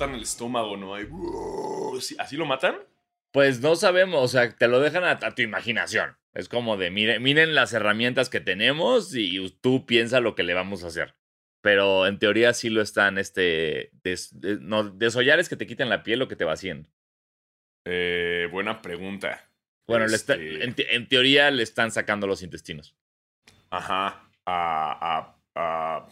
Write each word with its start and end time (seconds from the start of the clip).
cortan 0.00 0.14
el 0.16 0.22
estómago, 0.22 0.76
¿no? 0.76 2.00
¿Sí- 2.00 2.16
¿Así 2.18 2.36
lo 2.36 2.46
matan? 2.46 2.76
Pues 3.32 3.60
no 3.60 3.76
sabemos, 3.76 4.24
o 4.24 4.28
sea, 4.28 4.56
te 4.56 4.66
lo 4.66 4.80
dejan 4.80 5.04
a, 5.04 5.10
a 5.12 5.34
tu 5.34 5.42
imaginación. 5.42 6.16
Es 6.32 6.48
como 6.48 6.76
de, 6.76 6.90
miren, 6.90 7.22
miren 7.22 7.54
las 7.54 7.72
herramientas 7.74 8.28
que 8.30 8.40
tenemos 8.40 9.14
y 9.14 9.50
tú 9.60 9.84
piensa 9.86 10.20
lo 10.20 10.34
que 10.34 10.42
le 10.42 10.54
vamos 10.54 10.84
a 10.84 10.88
hacer. 10.88 11.14
Pero 11.62 12.06
en 12.06 12.18
teoría 12.18 12.54
sí 12.54 12.70
lo 12.70 12.80
están, 12.80 13.18
este, 13.18 13.90
des- 14.02 14.40
de- 14.40 14.58
no, 14.60 14.84
desollar 14.84 15.38
es 15.38 15.48
que 15.48 15.56
te 15.56 15.66
quiten 15.66 15.88
la 15.90 16.02
piel 16.02 16.22
o 16.22 16.28
que 16.28 16.36
te 16.36 16.44
vacíen. 16.44 16.88
Eh, 17.86 18.48
buena 18.50 18.80
pregunta. 18.82 19.48
Bueno, 19.86 20.06
le 20.06 20.16
está- 20.16 20.34
Este, 20.34 20.64
en, 20.64 20.74
te- 20.74 20.94
en 20.94 21.08
teoría 21.08 21.50
le 21.50 21.62
están 21.62 21.90
sacando 21.90 22.26
los 22.26 22.42
intestinos. 22.42 22.96
Ajá. 23.70 24.28
A, 24.46 25.18
a- 25.18 25.36
a 25.56 26.08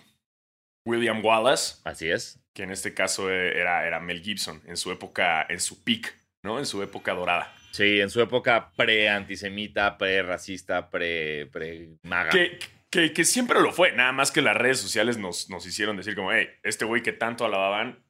William 0.84 1.24
Wallace, 1.24 1.76
Así 1.84 2.10
es. 2.10 2.38
Que 2.58 2.64
en 2.64 2.72
este 2.72 2.92
caso 2.92 3.30
eh, 3.30 3.56
era, 3.56 3.86
era 3.86 4.00
Mel 4.00 4.20
Gibson, 4.20 4.60
en 4.66 4.76
su 4.76 4.90
época, 4.90 5.46
en 5.48 5.60
su 5.60 5.84
peak, 5.84 6.12
¿no? 6.42 6.58
En 6.58 6.66
su 6.66 6.82
época 6.82 7.14
dorada. 7.14 7.54
Sí, 7.70 8.00
en 8.00 8.10
su 8.10 8.20
época 8.20 8.72
pre-antisemita, 8.72 9.96
pre-racista, 9.96 10.90
pre- 10.90 11.46
pre-maga. 11.52 12.30
Que, 12.30 12.58
que, 12.90 13.12
que 13.12 13.24
siempre 13.24 13.60
lo 13.60 13.70
fue, 13.70 13.92
nada 13.92 14.10
más 14.10 14.32
que 14.32 14.42
las 14.42 14.56
redes 14.56 14.80
sociales 14.80 15.18
nos, 15.18 15.48
nos 15.50 15.66
hicieron 15.66 15.96
decir 15.96 16.16
como, 16.16 16.32
hey, 16.32 16.48
este 16.64 16.84
güey 16.84 17.00
que 17.00 17.12
tanto 17.12 17.44
alababan 17.44 18.04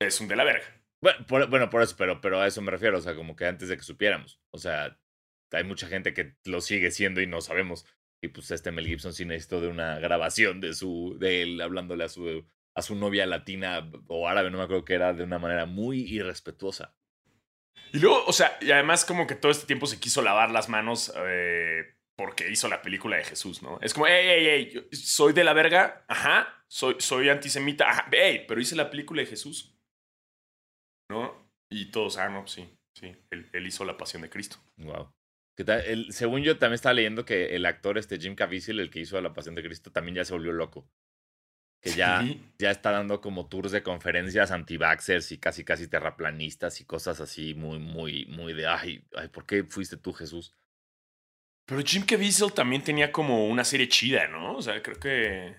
es 0.00 0.18
un 0.18 0.28
de 0.28 0.36
la 0.36 0.44
verga. 0.44 0.64
Bueno 1.02 1.26
por, 1.26 1.50
bueno, 1.50 1.68
por 1.68 1.82
eso, 1.82 1.94
pero, 1.98 2.22
pero 2.22 2.40
a 2.40 2.46
eso 2.46 2.62
me 2.62 2.70
refiero, 2.70 2.96
o 2.96 3.02
sea, 3.02 3.14
como 3.14 3.36
que 3.36 3.44
antes 3.44 3.68
de 3.68 3.76
que 3.76 3.82
supiéramos. 3.82 4.40
O 4.50 4.56
sea, 4.56 4.98
hay 5.52 5.64
mucha 5.64 5.88
gente 5.88 6.14
que 6.14 6.36
lo 6.46 6.62
sigue 6.62 6.90
siendo 6.90 7.20
y 7.20 7.26
no 7.26 7.42
sabemos. 7.42 7.84
Y 8.22 8.28
pues 8.28 8.50
este 8.50 8.72
Mel 8.72 8.86
Gibson 8.86 9.12
sí 9.12 9.26
necesitó 9.26 9.60
de 9.60 9.68
una 9.68 9.98
grabación 9.98 10.62
de 10.62 10.72
su, 10.72 11.18
de 11.20 11.42
él 11.42 11.60
hablándole 11.60 12.04
a 12.04 12.08
su, 12.08 12.48
a 12.76 12.82
su 12.82 12.94
novia 12.94 13.26
latina 13.26 13.90
o 14.06 14.28
árabe, 14.28 14.50
no 14.50 14.58
me 14.58 14.64
acuerdo 14.64 14.84
que 14.84 14.94
era, 14.94 15.12
de 15.14 15.24
una 15.24 15.38
manera 15.38 15.66
muy 15.66 16.00
irrespetuosa. 16.02 16.94
Y 17.92 17.98
luego, 17.98 18.24
o 18.26 18.32
sea, 18.32 18.58
y 18.60 18.70
además 18.70 19.04
como 19.04 19.26
que 19.26 19.34
todo 19.34 19.50
este 19.50 19.66
tiempo 19.66 19.86
se 19.86 19.98
quiso 19.98 20.20
lavar 20.20 20.50
las 20.50 20.68
manos 20.68 21.12
eh, 21.16 21.94
porque 22.16 22.50
hizo 22.50 22.68
la 22.68 22.82
película 22.82 23.16
de 23.16 23.24
Jesús, 23.24 23.62
¿no? 23.62 23.78
Es 23.80 23.94
como, 23.94 24.06
hey, 24.06 24.24
hey, 24.26 24.46
hey, 24.46 24.70
yo 24.74 24.82
soy 24.92 25.32
de 25.32 25.44
la 25.44 25.54
verga, 25.54 26.04
ajá, 26.08 26.64
soy, 26.68 26.96
soy 26.98 27.28
antisemita, 27.30 27.88
ajá, 27.88 28.08
hey, 28.12 28.44
pero 28.46 28.60
hice 28.60 28.76
la 28.76 28.90
película 28.90 29.22
de 29.22 29.26
Jesús, 29.28 29.78
¿no? 31.10 31.50
Y 31.70 31.90
todos, 31.90 32.18
ah, 32.18 32.28
no, 32.28 32.46
sí, 32.46 32.68
sí, 32.94 33.16
él, 33.30 33.48
él 33.52 33.66
hizo 33.66 33.84
la 33.84 33.96
pasión 33.96 34.22
de 34.22 34.30
Cristo. 34.30 34.58
Wow. 34.76 35.12
¿Qué 35.56 35.64
tal? 35.64 35.80
El- 35.86 36.12
según 36.12 36.42
yo 36.42 36.58
también 36.58 36.74
estaba 36.74 36.92
leyendo 36.92 37.24
que 37.24 37.56
el 37.56 37.64
actor 37.64 37.96
este 37.96 38.18
Jim 38.18 38.34
Caviezel, 38.34 38.80
el 38.80 38.90
que 38.90 39.00
hizo 39.00 39.18
La 39.22 39.32
Pasión 39.32 39.54
de 39.54 39.62
Cristo, 39.62 39.90
también 39.90 40.16
ya 40.16 40.24
se 40.24 40.34
volvió 40.34 40.52
loco. 40.52 40.86
Que 41.86 41.92
ya, 41.96 42.20
Sí. 42.20 42.40
ya 42.58 42.70
está 42.72 42.90
dando 42.90 43.20
como 43.20 43.46
tours 43.46 43.70
de 43.70 43.82
conferencias 43.82 44.50
anti-vaxxers 44.50 45.30
y 45.32 45.38
casi 45.38 45.64
casi 45.64 45.86
terraplanistas 45.86 46.80
y 46.80 46.84
cosas 46.84 47.20
así 47.20 47.54
muy, 47.54 47.78
muy, 47.78 48.26
muy 48.26 48.52
de, 48.54 48.66
ay, 48.66 49.04
ay, 49.16 49.28
¿por 49.28 49.46
qué 49.46 49.62
fuiste 49.64 49.96
tú, 49.96 50.12
Jesús? 50.12 50.52
Pero 51.64 51.80
Jim 51.82 52.04
Caviezel 52.04 52.52
también 52.52 52.82
tenía 52.82 53.10
como 53.12 53.46
una 53.48 53.64
serie 53.64 53.88
chida, 53.88 54.26
¿no? 54.28 54.56
O 54.56 54.62
sea, 54.62 54.82
creo 54.82 54.98
que, 54.98 55.56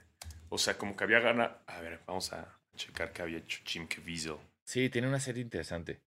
o 0.49 0.57
sea, 0.57 0.77
como 0.77 0.95
que 0.95 1.03
había 1.05 1.19
ganado, 1.19 1.57
a 1.67 1.79
ver, 1.81 2.01
vamos 2.05 2.31
a 2.33 2.59
checar 2.75 3.11
qué 3.13 3.21
había 3.21 3.37
hecho 3.39 3.59
Jim 3.65 3.87
Caviezel. 3.87 4.37
Sí, 4.65 4.89
tiene 4.89 5.07
una 5.07 5.19
serie 5.19 5.41
interesante. 5.41 6.01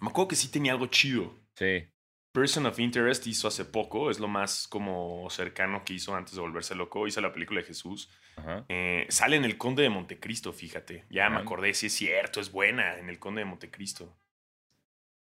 Me 0.00 0.08
acuerdo 0.08 0.28
que 0.28 0.36
sí 0.36 0.48
tenía 0.48 0.72
algo 0.72 0.86
chido. 0.86 1.34
Sí. 1.54 1.86
Person 2.34 2.66
of 2.66 2.80
Interest 2.80 3.24
hizo 3.28 3.46
hace 3.46 3.64
poco, 3.64 4.10
es 4.10 4.18
lo 4.18 4.26
más 4.26 4.66
como 4.66 5.30
cercano 5.30 5.84
que 5.84 5.94
hizo 5.94 6.16
antes 6.16 6.34
de 6.34 6.40
volverse 6.40 6.74
loco. 6.74 7.06
Hizo 7.06 7.20
la 7.20 7.32
película 7.32 7.60
de 7.60 7.66
Jesús. 7.66 8.10
Ajá. 8.34 8.64
Eh, 8.68 9.06
sale 9.08 9.36
en 9.36 9.44
El 9.44 9.56
Conde 9.56 9.84
de 9.84 9.88
Montecristo, 9.88 10.52
fíjate. 10.52 11.04
Ya 11.10 11.30
me 11.30 11.36
acordé, 11.36 11.72
sí 11.74 11.86
es 11.86 11.92
cierto, 11.92 12.40
es 12.40 12.50
buena 12.50 12.98
en 12.98 13.08
El 13.08 13.20
Conde 13.20 13.42
de 13.42 13.44
Montecristo. 13.44 14.18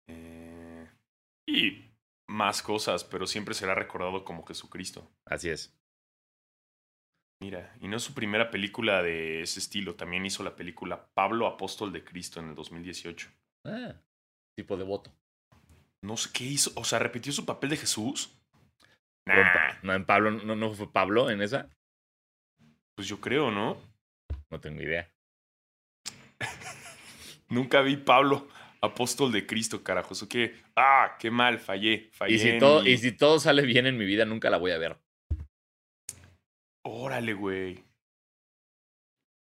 Eh, 0.08 0.88
y 1.46 1.84
más 2.26 2.62
cosas, 2.62 3.04
pero 3.04 3.28
siempre 3.28 3.54
será 3.54 3.76
recordado 3.76 4.24
como 4.24 4.44
Jesucristo. 4.44 5.08
Así 5.24 5.50
es. 5.50 5.78
Mira, 7.40 7.76
y 7.80 7.86
no 7.86 7.98
es 7.98 8.02
su 8.02 8.12
primera 8.12 8.50
película 8.50 9.02
de 9.04 9.42
ese 9.42 9.60
estilo, 9.60 9.94
también 9.94 10.26
hizo 10.26 10.42
la 10.42 10.56
película 10.56 11.08
Pablo 11.14 11.46
Apóstol 11.46 11.92
de 11.92 12.02
Cristo 12.02 12.40
en 12.40 12.48
el 12.48 12.54
2018. 12.56 13.30
Ah, 13.66 13.94
tipo 14.56 14.76
de 14.76 14.82
voto. 14.82 15.12
No 16.02 16.16
sé 16.16 16.30
qué 16.32 16.44
hizo, 16.44 16.72
o 16.76 16.84
sea, 16.84 16.98
repitió 16.98 17.32
su 17.32 17.44
papel 17.44 17.70
de 17.70 17.76
Jesús. 17.76 18.34
Nah, 19.26 19.78
No, 19.82 19.94
en 19.94 20.04
Pablo, 20.06 20.30
no, 20.30 20.56
no 20.56 20.72
fue 20.72 20.90
Pablo 20.92 21.30
en 21.30 21.42
esa. 21.42 21.68
pues 22.96 23.06
yo 23.08 23.20
creo, 23.20 23.50
¿no? 23.50 23.76
No 24.50 24.60
tengo 24.60 24.80
idea. 24.82 25.10
Nunca 27.48 27.80
vi 27.82 27.96
Pablo, 27.96 28.48
apóstol 28.80 29.32
de 29.32 29.46
Cristo, 29.46 29.82
carajo. 29.82 30.12
Eso 30.14 30.28
que, 30.28 30.60
ah, 30.76 31.16
qué 31.18 31.30
mal, 31.30 31.58
fallé, 31.58 32.10
fallé. 32.12 32.34
Y 32.34 32.38
si, 32.38 32.58
todo, 32.58 32.82
mi- 32.82 32.90
y 32.90 32.98
si 32.98 33.12
todo 33.12 33.38
sale 33.40 33.62
bien 33.62 33.86
en 33.86 33.96
mi 33.96 34.04
vida, 34.04 34.24
nunca 34.24 34.50
la 34.50 34.58
voy 34.58 34.70
a 34.72 34.78
ver. 34.78 34.98
Órale, 36.84 37.34
güey. 37.34 37.84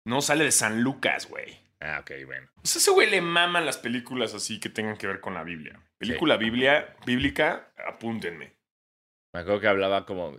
No 0.06 0.20
sale 0.20 0.44
de 0.44 0.52
San 0.52 0.82
Lucas, 0.82 1.28
güey. 1.28 1.61
Ah, 1.84 1.98
ok, 2.00 2.12
bueno. 2.26 2.48
O 2.62 2.66
sea, 2.66 2.78
ese 2.78 2.90
güey 2.92 3.10
le 3.10 3.20
maman 3.20 3.66
las 3.66 3.76
películas 3.78 4.34
así 4.34 4.60
que 4.60 4.68
tengan 4.68 4.96
que 4.96 5.08
ver 5.08 5.20
con 5.20 5.34
la 5.34 5.42
Biblia. 5.42 5.80
Película 5.98 6.36
biblia, 6.36 6.96
bíblica, 7.04 7.72
apúntenme. 7.88 8.54
Me 9.34 9.40
acuerdo 9.40 9.60
que 9.60 9.66
hablaba 9.68 10.06
como. 10.06 10.36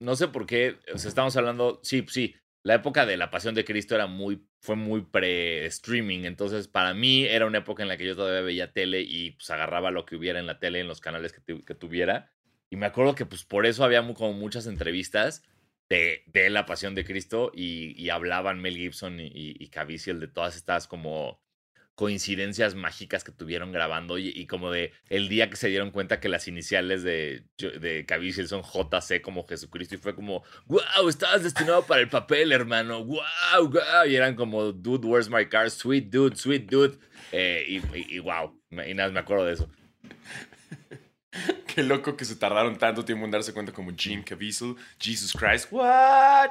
No 0.00 0.16
sé 0.16 0.28
por 0.28 0.46
qué. 0.46 0.78
O 0.92 0.98
sea, 0.98 1.08
estamos 1.08 1.36
hablando. 1.36 1.78
Sí, 1.84 2.04
sí. 2.08 2.34
La 2.64 2.74
época 2.74 3.06
de 3.06 3.16
la 3.16 3.30
Pasión 3.30 3.54
de 3.54 3.64
Cristo 3.64 3.94
era 3.94 4.06
muy. 4.06 4.46
Fue 4.62 4.74
muy 4.76 5.02
pre-streaming. 5.02 6.24
Entonces, 6.24 6.66
para 6.68 6.92
mí 6.94 7.24
era 7.24 7.46
una 7.46 7.58
época 7.58 7.82
en 7.82 7.88
la 7.88 7.96
que 7.96 8.06
yo 8.06 8.16
todavía 8.16 8.40
veía 8.42 8.72
tele 8.72 9.00
y 9.02 9.32
pues 9.32 9.48
agarraba 9.50 9.90
lo 9.90 10.04
que 10.06 10.16
hubiera 10.16 10.38
en 10.40 10.46
la 10.46 10.58
tele, 10.58 10.80
en 10.80 10.88
los 10.88 11.00
canales 11.00 11.32
que, 11.32 11.40
tu- 11.40 11.64
que 11.64 11.74
tuviera. 11.74 12.32
Y 12.70 12.76
me 12.76 12.86
acuerdo 12.86 13.14
que 13.14 13.26
pues 13.26 13.44
por 13.44 13.64
eso 13.66 13.84
había 13.84 14.02
como 14.14 14.32
muchas 14.32 14.66
entrevistas 14.66 15.42
de, 15.90 16.50
la 16.50 16.66
Pasión 16.66 16.94
de 16.94 17.04
Cristo 17.04 17.50
y, 17.54 18.08
hablaban 18.10 18.60
Mel 18.60 18.76
Gibson 18.76 19.20
y, 19.20 19.30
y, 19.34 19.68
de 19.68 20.28
todas 20.28 20.56
estas 20.56 20.86
como 20.86 21.42
coincidencias 21.96 22.74
mágicas 22.74 23.24
que 23.24 23.32
tuvieron 23.32 23.72
grabando 23.72 24.16
y, 24.16 24.28
y 24.28 24.46
como 24.46 24.70
de 24.70 24.92
el 25.10 25.28
día 25.28 25.50
que 25.50 25.56
se 25.56 25.68
dieron 25.68 25.90
cuenta 25.90 26.18
que 26.18 26.30
las 26.30 26.48
iniciales 26.48 27.02
de, 27.02 27.44
de 27.58 28.06
Caviezel 28.06 28.48
son 28.48 28.62
JC 28.62 29.20
como 29.20 29.46
Jesucristo 29.46 29.96
y 29.96 29.98
fue 29.98 30.14
como, 30.14 30.42
wow, 30.66 31.08
estabas 31.08 31.42
destinado 31.42 31.84
para 31.84 32.00
el 32.00 32.08
papel, 32.08 32.52
hermano, 32.52 33.04
wow, 33.04 33.20
wow, 33.68 34.06
y 34.08 34.16
eran 34.16 34.34
como, 34.34 34.72
dude, 34.72 35.06
where's 35.06 35.28
my 35.28 35.46
car, 35.46 35.70
sweet 35.70 36.08
dude, 36.08 36.36
sweet 36.36 36.70
dude, 36.70 36.96
Eh, 37.32 37.82
y, 37.92 38.18
wow, 38.20 38.58
y 38.70 38.94
nada, 38.94 39.10
me 39.10 39.20
acuerdo 39.20 39.44
de 39.44 39.52
eso. 39.52 39.70
Qué 41.66 41.82
loco 41.82 42.16
que 42.16 42.24
se 42.24 42.36
tardaron 42.36 42.76
tanto 42.78 43.04
tiempo 43.04 43.24
en 43.24 43.30
darse 43.30 43.52
cuenta 43.52 43.72
como 43.72 43.92
Jim 43.96 44.22
Caviezel, 44.22 44.76
Jesus 44.98 45.32
Christ, 45.32 45.68
what? 45.70 46.50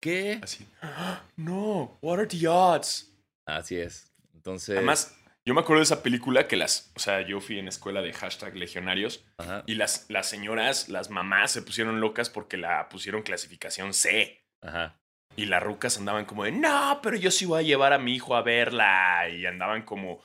¿Qué? 0.00 0.38
Así, 0.42 0.66
"Ah, 0.82 1.22
no, 1.36 1.98
what 2.02 2.18
are 2.18 2.26
the 2.26 2.46
odds? 2.48 3.10
Así 3.46 3.76
es. 3.76 4.12
Entonces, 4.34 4.76
Además, 4.76 5.16
yo 5.44 5.54
me 5.54 5.60
acuerdo 5.62 5.80
de 5.80 5.84
esa 5.84 6.02
película 6.02 6.46
que 6.46 6.56
las, 6.56 6.92
o 6.94 7.00
sea, 7.00 7.22
yo 7.26 7.40
fui 7.40 7.58
en 7.58 7.68
escuela 7.68 8.02
de 8.02 8.12
hashtag 8.12 8.54
legionarios 8.54 9.24
ajá, 9.38 9.64
y 9.66 9.74
las, 9.74 10.04
las 10.08 10.28
señoras, 10.28 10.88
las 10.90 11.08
mamás 11.10 11.52
se 11.52 11.62
pusieron 11.62 12.00
locas 12.00 12.28
porque 12.28 12.56
la 12.58 12.88
pusieron 12.90 13.22
clasificación 13.22 13.94
C. 13.94 14.44
ajá, 14.62 15.00
Y 15.36 15.46
las 15.46 15.62
rucas 15.62 15.96
andaban 15.96 16.26
como 16.26 16.44
de, 16.44 16.52
no, 16.52 17.00
pero 17.02 17.16
yo 17.16 17.30
sí 17.30 17.46
voy 17.46 17.60
a 17.60 17.66
llevar 17.66 17.92
a 17.94 17.98
mi 17.98 18.14
hijo 18.14 18.36
a 18.36 18.42
verla. 18.42 19.28
Y 19.30 19.46
andaban 19.46 19.82
como 19.82 20.20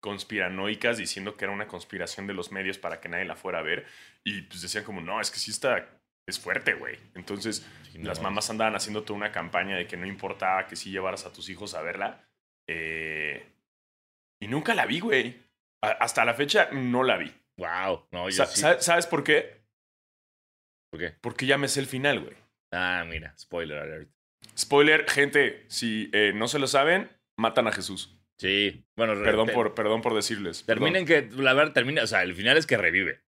conspiranoicas 0.00 0.98
diciendo 0.98 1.36
que 1.36 1.44
era 1.44 1.52
una 1.54 1.66
conspiración 1.66 2.26
de 2.26 2.34
los 2.34 2.52
medios 2.52 2.78
para 2.78 3.00
que 3.00 3.08
nadie 3.08 3.24
la 3.24 3.36
fuera 3.36 3.58
a 3.58 3.62
ver. 3.62 3.86
Y 4.24 4.42
pues 4.42 4.62
decían 4.62 4.84
como, 4.84 5.00
no, 5.00 5.20
es 5.20 5.30
que 5.30 5.38
sí 5.38 5.50
está, 5.50 5.88
es 6.26 6.38
fuerte, 6.38 6.74
güey. 6.74 6.98
Entonces 7.14 7.66
Sí, 7.90 7.98
no 7.98 8.08
las 8.08 8.20
mamás 8.22 8.48
andaban 8.50 8.74
haciendo 8.74 9.02
toda 9.02 9.16
una 9.18 9.32
campaña 9.32 9.76
de 9.76 9.86
que 9.86 9.96
no 9.96 10.06
importaba 10.06 10.66
que 10.66 10.76
sí 10.76 10.90
llevaras 10.90 11.26
a 11.26 11.32
tus 11.32 11.48
hijos 11.48 11.74
a 11.74 11.82
verla. 11.82 12.26
Eh, 12.68 13.44
y 14.40 14.48
nunca 14.48 14.74
la 14.74 14.86
vi, 14.86 15.00
güey. 15.00 15.36
Hasta 15.82 16.24
la 16.24 16.34
fecha 16.34 16.70
no 16.72 17.02
la 17.02 17.16
vi. 17.16 17.32
wow, 17.58 18.06
no, 18.12 18.28
yo 18.30 18.36
Sa- 18.36 18.46
sí. 18.46 18.60
sa- 18.60 18.80
¿Sabes 18.80 19.06
por 19.06 19.24
qué? 19.24 19.60
¿Por 20.90 21.00
qué? 21.00 21.10
Porque 21.20 21.46
ya 21.46 21.58
me 21.58 21.68
sé 21.68 21.80
el 21.80 21.86
final, 21.86 22.20
güey. 22.20 22.36
Ah, 22.72 23.04
mira, 23.06 23.36
spoiler 23.38 23.78
alert. 23.78 24.10
Spoiler, 24.56 25.08
gente, 25.08 25.64
si 25.68 26.08
eh, 26.12 26.32
no 26.34 26.48
se 26.48 26.58
lo 26.58 26.66
saben, 26.66 27.10
matan 27.38 27.66
a 27.66 27.72
Jesús. 27.72 28.16
Sí, 28.42 28.84
bueno, 28.96 29.14
Perdón 29.22 29.46
te- 29.46 29.52
por, 29.52 29.74
perdón 29.74 30.02
por 30.02 30.14
decirles. 30.14 30.64
Terminen 30.66 31.06
que, 31.06 31.28
la 31.30 31.54
verdad, 31.54 31.72
termina, 31.72 32.02
o 32.02 32.06
sea, 32.08 32.22
el 32.24 32.34
final 32.34 32.56
es 32.56 32.66
que 32.66 32.76
revive. 32.76 33.22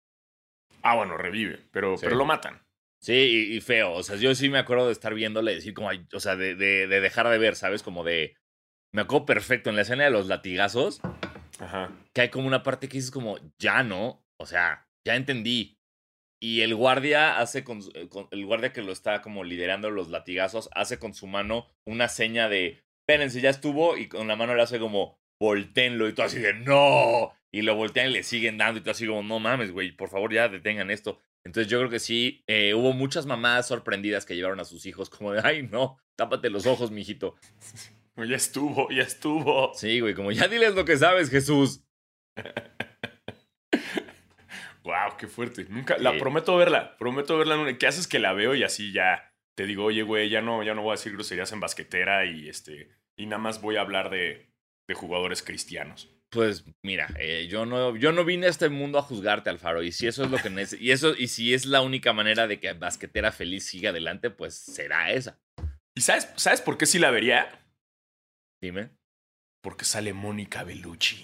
Ah, 0.81 0.95
bueno, 0.95 1.18
revive, 1.18 1.60
pero, 1.71 1.98
Sí. 1.98 2.04
pero 2.06 2.15
lo 2.18 2.25
matan. 2.25 2.62
Sí, 3.00 3.13
y, 3.51 3.56
y 3.57 3.62
feo. 3.62 3.92
O 3.94 4.01
sea, 4.04 4.15
yo 4.15 4.33
sí 4.33 4.50
me 4.50 4.57
acuerdo 4.57 4.88
de 4.88 4.92
estar 4.94 5.13
viéndole 5.13 5.51
y 5.51 5.56
decir 5.56 5.74
como, 5.74 5.89
o 6.13 6.19
sea, 6.19 6.36
de, 6.36 6.56
de, 6.56 6.88
de 6.88 7.00
dejar 7.00 7.30
de 7.30 7.38
ver, 7.38 7.56
¿sabes? 7.56 7.83
Como 7.83 8.04
de... 8.04 8.36
Me 8.92 9.01
acuerdo 9.04 9.25
perfecto 9.27 9.69
en 9.69 9.75
la 9.75 9.83
escena 9.83 10.04
de 10.06 10.10
los 10.12 10.27
latigazos, 10.27 11.00
Ajá. 11.60 11.92
que 12.13 12.21
hay 12.21 12.30
como 12.30 12.48
una 12.48 12.63
parte 12.63 12.88
que 12.89 12.98
dices 12.98 13.12
como, 13.12 13.38
ya 13.60 13.83
no, 13.83 14.25
o 14.39 14.45
sea, 14.45 14.88
ya 15.06 15.15
entendí. 15.15 15.77
Y 16.42 16.62
el 16.62 16.75
guardia 16.75 17.39
hace 17.39 17.63
con, 17.63 17.81
eh, 17.95 18.07
con- 18.10 18.27
el 18.31 18.45
guardia 18.45 18.74
que 18.74 18.81
lo 18.81 18.92
está 18.92 19.21
como 19.21 19.44
liderando 19.44 19.89
los 19.89 20.10
latigazos, 20.10 20.69
hace 20.74 21.00
con 21.00 21.13
su 21.13 21.27
mano 21.27 21.68
una 21.86 22.07
seña 22.10 22.50
de 22.50 22.82
espérense, 23.03 23.41
ya 23.41 23.50
estuvo, 23.50 23.97
y 23.97 24.07
con 24.07 24.29
la 24.29 24.38
mano 24.38 24.55
le 24.55 24.61
hace 24.61 24.79
como, 24.79 25.19
volteenlo, 25.39 26.07
y 26.07 26.13
tú 26.13 26.21
así 26.21 26.39
de, 26.39 26.53
no, 26.53 27.33
y 27.51 27.61
lo 27.61 27.75
voltean 27.75 28.09
y 28.09 28.13
le 28.13 28.23
siguen 28.23 28.57
dando, 28.57 28.79
y 28.79 28.83
tú 28.83 28.91
así 28.91 29.05
como, 29.05 29.23
no 29.23 29.39
mames, 29.39 29.71
güey, 29.71 29.91
por 29.91 30.09
favor 30.09 30.33
ya 30.33 30.47
detengan 30.47 30.89
esto. 30.89 31.19
Entonces 31.44 31.69
yo 31.69 31.79
creo 31.79 31.89
que 31.89 32.00
sí, 32.00 32.45
eh, 32.47 32.73
hubo 32.73 32.94
muchas 32.94 33.25
mamás 33.25 33.67
sorprendidas 33.67 34.25
que 34.25 34.38
llevaron 34.38 34.61
a 34.61 34.65
sus 34.65 34.85
hijos 34.85 35.09
como 35.09 35.33
de, 35.33 35.41
ay, 35.44 35.63
no, 35.63 35.97
tápate 36.15 36.50
los 36.50 36.65
ojos, 36.65 36.91
mijito. 36.91 37.35
Ya 38.15 38.35
estuvo, 38.35 38.89
ya 38.89 39.01
estuvo. 39.01 39.73
Sí, 39.73 40.00
güey, 40.00 40.13
como 40.13 40.31
ya 40.31 40.47
diles 40.47 40.75
lo 40.75 40.85
que 40.85 40.97
sabes, 40.97 41.29
Jesús. 41.29 41.83
wow, 44.83 45.17
qué 45.17 45.27
fuerte. 45.27 45.65
Nunca, 45.67 45.97
la 45.97 46.17
prometo 46.17 46.55
verla, 46.55 46.95
prometo 46.97 47.38
verla. 47.38 47.77
¿Qué 47.77 47.88
haces 47.88 48.07
que 48.07 48.19
la 48.19 48.33
veo 48.33 48.55
y 48.55 48.63
así 48.63 48.94
ya 48.94 49.32
te 49.55 49.65
digo, 49.65 49.85
oye, 49.85 50.03
güey, 50.03 50.29
ya 50.29 50.41
no, 50.41 50.63
ya 50.63 50.73
no 50.73 50.81
voy 50.81 50.91
a 50.91 50.97
decir 51.00 51.13
groserías 51.13 51.51
en 51.51 51.59
basquetera 51.59 52.25
y 52.25 52.50
este, 52.50 52.89
y 53.17 53.25
nada 53.25 53.41
más 53.41 53.61
voy 53.61 53.77
a 53.77 53.81
hablar 53.81 54.09
de, 54.09 54.50
de 54.88 54.94
jugadores 54.94 55.44
cristianos. 55.44 56.09
Pues 56.33 56.65
mira, 56.83 57.09
eh, 57.19 57.47
yo 57.47 57.65
no, 57.67 57.95
yo 57.95 58.11
no 58.11 58.25
vine 58.25 58.47
a 58.47 58.50
este 58.50 58.67
mundo 58.69 58.97
a 58.97 59.03
juzgarte, 59.03 59.51
Alfaro. 59.51 59.83
Y 59.83 59.91
si 59.91 60.07
eso 60.07 60.23
es 60.23 60.31
lo 60.31 60.38
que 60.38 60.50
y 60.79 60.89
eso, 60.89 61.13
y 61.15 61.27
si 61.27 61.53
es 61.53 61.67
la 61.67 61.81
única 61.81 62.11
manera 62.11 62.47
de 62.47 62.59
que 62.59 62.73
basquetera 62.73 63.31
feliz 63.31 63.65
siga 63.65 63.91
adelante, 63.91 64.31
pues 64.31 64.55
será 64.55 65.11
esa. 65.11 65.39
¿Y 65.95 66.01
sabes, 66.01 66.33
sabes 66.35 66.61
por 66.61 66.79
qué 66.79 66.88
sí 66.88 66.97
la 66.97 67.11
vería? 67.11 67.63
Dime. 68.63 68.89
Porque 69.61 69.85
sale 69.85 70.13
Mónica 70.13 70.63
Bellucci. 70.63 71.23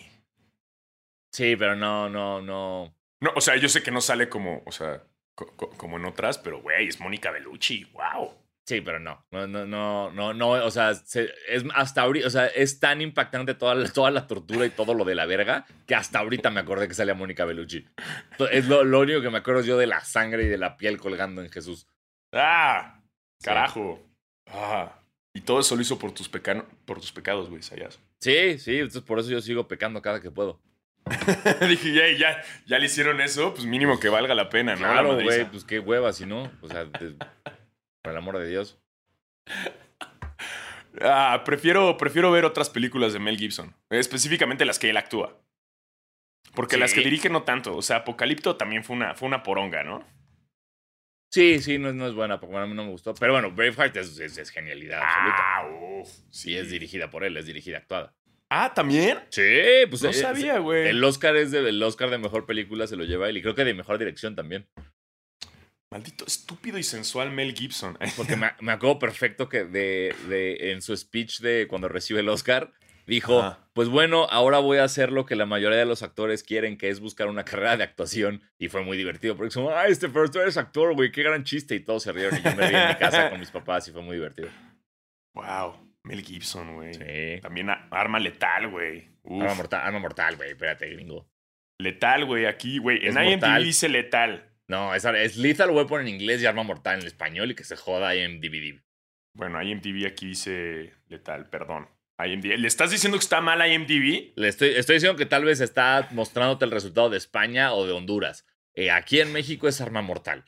Sí, 1.34 1.56
pero 1.56 1.76
no, 1.76 2.08
no, 2.08 2.40
no. 2.42 2.96
No, 3.22 3.32
o 3.36 3.42
sea, 3.42 3.58
yo 3.58 3.68
sé 3.68 3.82
que 3.82 3.92
no 3.92 4.02
sale 4.02 4.30
como, 4.30 4.62
o 4.66 4.72
sea, 4.72 5.04
como 5.56 5.98
en 5.98 6.06
otras, 6.06 6.38
pero 6.38 6.62
güey, 6.62 6.88
es 6.88 7.00
Mónica 7.00 7.32
Bellucci, 7.32 7.86
wow. 7.94 8.34
Sí, 8.70 8.82
pero 8.82 9.00
no, 9.00 9.26
no, 9.32 9.48
no, 9.48 9.66
no, 9.66 10.12
no, 10.12 10.34
no 10.34 10.50
o 10.50 10.70
sea, 10.70 10.92
es 10.92 11.66
hasta 11.74 12.04
ahorita, 12.04 12.28
o 12.28 12.30
sea, 12.30 12.46
es 12.46 12.80
tan 12.80 13.02
impactante 13.02 13.56
toda 13.56 13.74
la, 13.74 13.90
toda 13.90 14.12
la 14.12 14.28
tortura 14.28 14.64
y 14.64 14.70
todo 14.70 14.94
lo 14.94 15.06
de 15.06 15.16
la 15.16 15.26
verga 15.26 15.66
que 15.88 15.96
hasta 15.96 16.20
ahorita 16.20 16.52
me 16.52 16.60
acordé 16.60 16.88
que 16.88 16.94
salía 16.94 17.16
Mónica 17.16 17.46
Bellucci. 17.46 17.84
Es 18.52 18.68
lo, 18.68 18.82
único 19.00 19.22
que 19.22 19.32
me 19.32 19.40
acuerdo 19.40 19.62
yo 19.64 19.76
de 19.76 19.88
la 19.88 20.02
sangre 20.02 20.44
y 20.44 20.48
de 20.50 20.60
la 20.60 20.78
piel 20.78 21.00
colgando 21.00 21.42
en 21.42 21.50
Jesús. 21.50 21.88
¡Ah! 22.32 23.02
¡Carajo! 23.42 24.00
¡Ah! 24.46 25.00
Y 25.34 25.42
todo 25.42 25.62
eso 25.62 25.76
lo 25.76 25.82
hizo 25.82 25.98
por 25.98 26.12
tus, 26.12 26.30
por 26.30 27.00
tus 27.00 27.12
pecados, 27.12 27.50
güey, 27.50 27.64
Sayas. 27.64 28.00
Sí, 28.20 28.60
sí, 28.60 28.76
entonces 28.78 29.02
por 29.02 29.18
eso 29.18 29.32
yo 29.32 29.42
sigo 29.42 29.68
pecando 29.68 30.00
cada 30.02 30.22
que 30.22 30.30
puedo. 30.30 30.62
Dije, 31.68 31.94
ya, 31.94 32.18
ya, 32.18 32.44
ya 32.66 32.80
le 32.80 32.86
hicieron 32.86 33.22
eso, 33.22 33.54
pues 33.54 33.66
mínimo 33.66 34.00
que 34.00 34.10
valga 34.10 34.36
la 34.36 34.50
pena, 34.50 34.74
¿no? 34.74 34.80
Claro, 34.80 35.22
güey, 35.22 35.46
pues 35.46 35.64
qué 35.64 35.80
hueva, 35.80 36.14
si 36.14 36.26
no. 36.26 36.52
O 36.62 36.68
sea, 36.68 36.86
por 36.90 38.12
el 38.12 38.18
amor 38.18 38.38
de 38.38 38.48
Dios. 38.48 38.80
Ah, 41.02 41.44
prefiero, 41.46 41.96
prefiero 41.98 42.32
ver 42.32 42.46
otras 42.46 42.70
películas 42.70 43.14
de 43.14 43.20
Mel 43.20 43.38
Gibson. 43.38 43.74
Específicamente 43.90 44.66
las 44.66 44.80
que 44.80 44.90
él 44.90 44.98
actúa. 44.98 45.40
Porque 46.56 46.78
las 46.78 46.94
que 46.94 47.02
dirige 47.02 47.30
no 47.30 47.44
tanto. 47.44 47.78
O 47.78 47.82
sea, 47.82 47.98
Apocalipto 47.98 48.58
también 48.58 48.84
fue 48.84 48.96
una, 48.96 49.14
fue 49.14 49.28
una 49.28 49.44
poronga, 49.44 49.84
¿no? 49.84 50.04
Sí, 51.32 51.60
sí, 51.60 51.78
no, 51.78 51.94
no 51.94 52.08
es 52.08 52.16
buena, 52.16 52.40
porque 52.40 52.58
a 52.58 52.66
mí 52.66 52.74
no 52.74 52.84
me 52.84 52.92
gustó. 52.92 53.14
Pero 53.14 53.34
bueno, 53.34 53.52
Braveheart 53.52 53.96
es, 53.98 54.20
es, 54.20 54.50
genialidad 54.50 55.00
ah, 55.04 55.64
sí. 56.32 56.58
es 56.58 56.72
dirigida 56.72 57.10
por 57.12 57.24
él, 57.24 57.38
es 57.38 57.46
dirigida 57.46 57.78
actuada. 57.78 58.16
Ah, 58.50 58.74
¿también? 58.74 59.20
Sí, 59.30 59.42
pues 59.90 60.02
no 60.02 60.12
sabía, 60.12 60.58
güey. 60.58 60.88
El 60.88 61.04
Oscar 61.04 61.36
es 61.36 61.52
de, 61.52 61.60
el 61.70 61.82
Oscar 61.84 62.10
de 62.10 62.18
mejor 62.18 62.46
película 62.46 62.88
se 62.88 62.96
lo 62.96 63.04
lleva 63.04 63.30
él 63.30 63.38
y 63.38 63.42
creo 63.42 63.54
que 63.54 63.64
de 63.64 63.76
mejor 63.76 64.00
dirección 64.00 64.36
también. 64.36 64.68
Maldito 65.92 66.26
estúpido 66.26 66.78
y 66.78 66.84
sensual 66.84 67.32
Mel 67.32 67.54
Gibson. 67.54 67.98
Porque 68.18 68.36
me, 68.36 68.52
me 68.60 68.72
acuerdo 68.72 69.00
perfecto 69.00 69.50
que 69.50 69.66
de, 69.66 70.16
de, 70.28 70.72
en 70.72 70.82
su 70.82 70.98
speech 70.98 71.40
de 71.40 71.68
cuando 71.68 71.90
recibe 71.90 72.22
el 72.22 72.30
Oscar, 72.30 72.74
dijo, 73.06 73.58
pues 73.74 73.88
bueno, 73.88 74.28
ahora 74.30 74.60
voy 74.60 74.78
a 74.78 74.84
hacer 74.84 75.12
lo 75.12 75.26
que 75.26 75.36
la 75.36 75.46
mayoría 75.46 75.78
de 75.78 75.86
los 75.86 76.04
actores 76.04 76.44
quieren, 76.44 76.78
que 76.78 76.90
es 76.90 77.00
buscar 77.00 77.28
una 77.28 77.44
carrera 77.44 77.78
de 77.78 77.84
actuación. 77.84 78.42
Y 78.58 78.70
fue 78.70 78.84
muy 78.84 78.98
divertido, 78.98 79.36
porque 79.36 79.54
como, 79.54 79.72
ay, 79.72 79.92
este 79.92 80.10
tú 80.10 80.40
eres 80.40 80.58
actor, 80.58 80.94
güey, 80.96 81.12
qué 81.12 81.22
gran 81.22 81.44
chiste. 81.44 81.76
Y 81.76 81.82
todos 81.82 82.04
se 82.04 82.12
rieron 82.12 82.40
y 82.40 82.42
yo 82.42 82.56
me 82.56 82.70
vi 82.70 82.76
en 82.76 82.88
mi 82.88 82.96
casa 82.96 83.30
con 83.30 83.40
mis 83.40 83.52
papás 83.52 83.88
y 83.88 83.92
fue 83.92 84.02
muy 84.02 84.16
divertido. 84.16 84.50
Wow, 85.34 85.89
Mel 86.04 86.24
Gibson, 86.24 86.76
güey. 86.76 86.94
Sí. 86.94 87.42
También 87.42 87.70
arma 87.70 88.20
letal, 88.20 88.70
güey. 88.70 89.10
Arma 89.26 89.54
mortal, 89.54 89.82
arma 89.84 90.00
mortal, 90.00 90.36
güey, 90.38 90.52
espérate, 90.52 90.90
gringo. 90.90 91.30
Letal, 91.80 92.26
güey, 92.26 92.46
aquí, 92.46 92.78
güey. 92.78 93.06
En 93.06 93.18
IMDb 93.18 93.64
dice 93.64 93.90
letal. 93.90 94.50
No, 94.70 94.94
es, 94.94 95.04
es 95.04 95.36
Lethal 95.38 95.72
Weapon 95.72 96.02
en 96.02 96.10
inglés 96.10 96.42
y 96.42 96.46
Arma 96.46 96.62
Mortal 96.62 97.00
en 97.00 97.08
español 97.08 97.50
y 97.50 97.56
que 97.56 97.64
se 97.64 97.76
joda 97.76 98.16
IMDb. 98.16 98.80
Bueno, 99.34 99.62
IMDb 99.64 100.06
aquí 100.06 100.28
dice 100.28 100.94
letal, 101.08 101.50
perdón. 101.50 101.90
IMDb. 102.24 102.56
¿Le 102.58 102.68
estás 102.68 102.92
diciendo 102.92 103.18
que 103.18 103.24
está 103.24 103.42
mal 103.42 103.66
IMDb? 103.68 104.34
Le 104.36 104.48
estoy, 104.48 104.70
estoy 104.70 104.98
diciendo 104.98 105.18
que 105.18 105.26
tal 105.26 105.44
vez 105.44 105.60
está 105.60 106.08
mostrándote 106.12 106.66
el 106.66 106.72
resultado 106.72 107.10
de 107.10 107.18
España 107.18 107.74
o 107.74 107.88
de 107.88 107.94
Honduras. 107.94 108.46
Eh, 108.76 108.92
aquí 108.92 109.20
en 109.20 109.34
México 109.34 109.68
es 109.68 109.82
Arma 109.82 110.04
Mortal. 110.04 110.46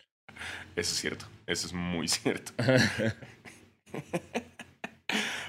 Eso 0.75 0.93
es 0.93 0.99
cierto. 0.99 1.25
Eso 1.47 1.65
es 1.65 1.73
muy 1.73 2.07
cierto. 2.09 2.51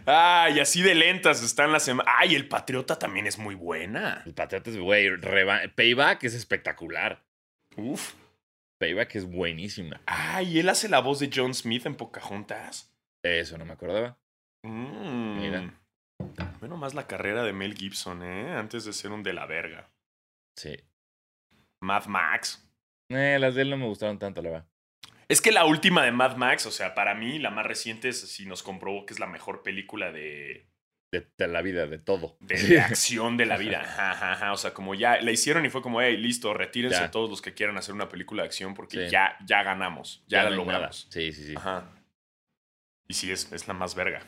Ay, 0.07 0.61
así 0.61 0.83
de 0.83 0.95
lentas 0.95 1.43
están 1.43 1.73
las 1.73 1.85
semanas. 1.85 2.13
Ay, 2.19 2.35
el 2.35 2.49
Patriota 2.49 2.99
también 2.99 3.27
es 3.27 3.39
muy 3.39 3.55
buena. 3.55 4.23
El 4.27 4.35
Patriota 4.35 4.71
es, 4.71 4.79
güey, 4.79 5.09
Payback 5.75 6.25
es 6.25 6.35
espectacular. 6.35 7.25
Uf. 7.77 8.15
Payback 8.79 9.15
es 9.15 9.27
buenísima. 9.27 10.01
Ah, 10.07 10.43
¿y 10.43 10.59
él 10.59 10.69
hace 10.69 10.89
la 10.89 11.01
voz 11.01 11.21
de 11.21 11.31
John 11.33 11.55
Smith 11.55 11.87
en 11.87 11.95
Pocahontas? 11.95 12.93
Eso 13.23 13.57
no 13.57 13.65
me 13.65 13.75
acordaba. 13.75 14.19
Mm. 14.65 15.41
Mira. 15.41 15.81
Bueno, 16.61 16.77
más 16.77 16.95
la 16.95 17.07
carrera 17.07 17.43
de 17.45 17.53
Mel 17.53 17.75
Gibson, 17.75 18.23
¿eh? 18.23 18.53
Antes 18.53 18.85
de 18.85 18.93
ser 18.93 19.13
un 19.13 19.23
de 19.23 19.33
la 19.33 19.47
verga. 19.47 19.91
Sí. 20.57 20.77
Mad 21.81 22.07
Max. 22.07 22.69
Eh, 23.09 23.39
las 23.39 23.55
de 23.55 23.63
él 23.63 23.71
no 23.71 23.77
me 23.77 23.87
gustaron 23.87 24.19
tanto, 24.19 24.43
la 24.43 24.51
verdad. 24.51 24.72
Es 25.29 25.41
que 25.41 25.53
la 25.53 25.65
última 25.65 26.05
de 26.05 26.13
Mad 26.13 26.37
Max, 26.37 26.67
o 26.67 26.71
sea, 26.71 26.95
para 26.95 27.15
mí 27.15 27.39
la 27.39 27.51
más 27.51 27.67
reciente 27.67 28.09
es 28.09 28.21
si 28.21 28.47
nos 28.47 28.63
comprobó 28.63 29.07
que 29.07 29.15
es 29.15 29.21
la 29.21 29.27
mejor 29.27 29.63
película 29.63 30.13
de, 30.13 30.67
de, 31.13 31.49
la 31.49 31.61
vida, 31.61 31.87
de 31.87 31.99
todo. 31.99 32.37
De, 32.41 32.81
acción 32.81 33.37
de 33.37 33.45
la 33.45 33.59
vida. 33.59 34.51
O 34.53 34.57
sea, 34.57 34.73
como 34.73 34.95
ya 34.95 35.21
la 35.21 35.31
hicieron 35.31 35.65
y 35.67 35.71
fue 35.71 35.83
como, 35.83 36.01
hey, 36.01 36.17
listo, 36.17 36.55
retírense 36.55 37.09
todos 37.11 37.29
los 37.29 37.43
que 37.43 37.53
quieran 37.53 37.77
hacer 37.77 37.95
una 37.95 38.09
película 38.09 38.43
de 38.43 38.47
acción 38.47 38.75
porque 38.75 39.11
ya, 39.11 39.37
ya 39.45 39.63
ganamos, 39.63 40.25
ya, 40.27 40.45
la 40.45 40.51
logramos. 40.51 41.07
Sí, 41.11 41.33
sí, 41.33 41.45
sí. 41.45 41.55
Ajá. 41.57 41.91
Y 43.09 43.15
sí, 43.15 43.31
es, 43.31 43.53
es 43.53 43.69
la 43.69 43.75
más 43.75 43.95
verga. 43.95 44.23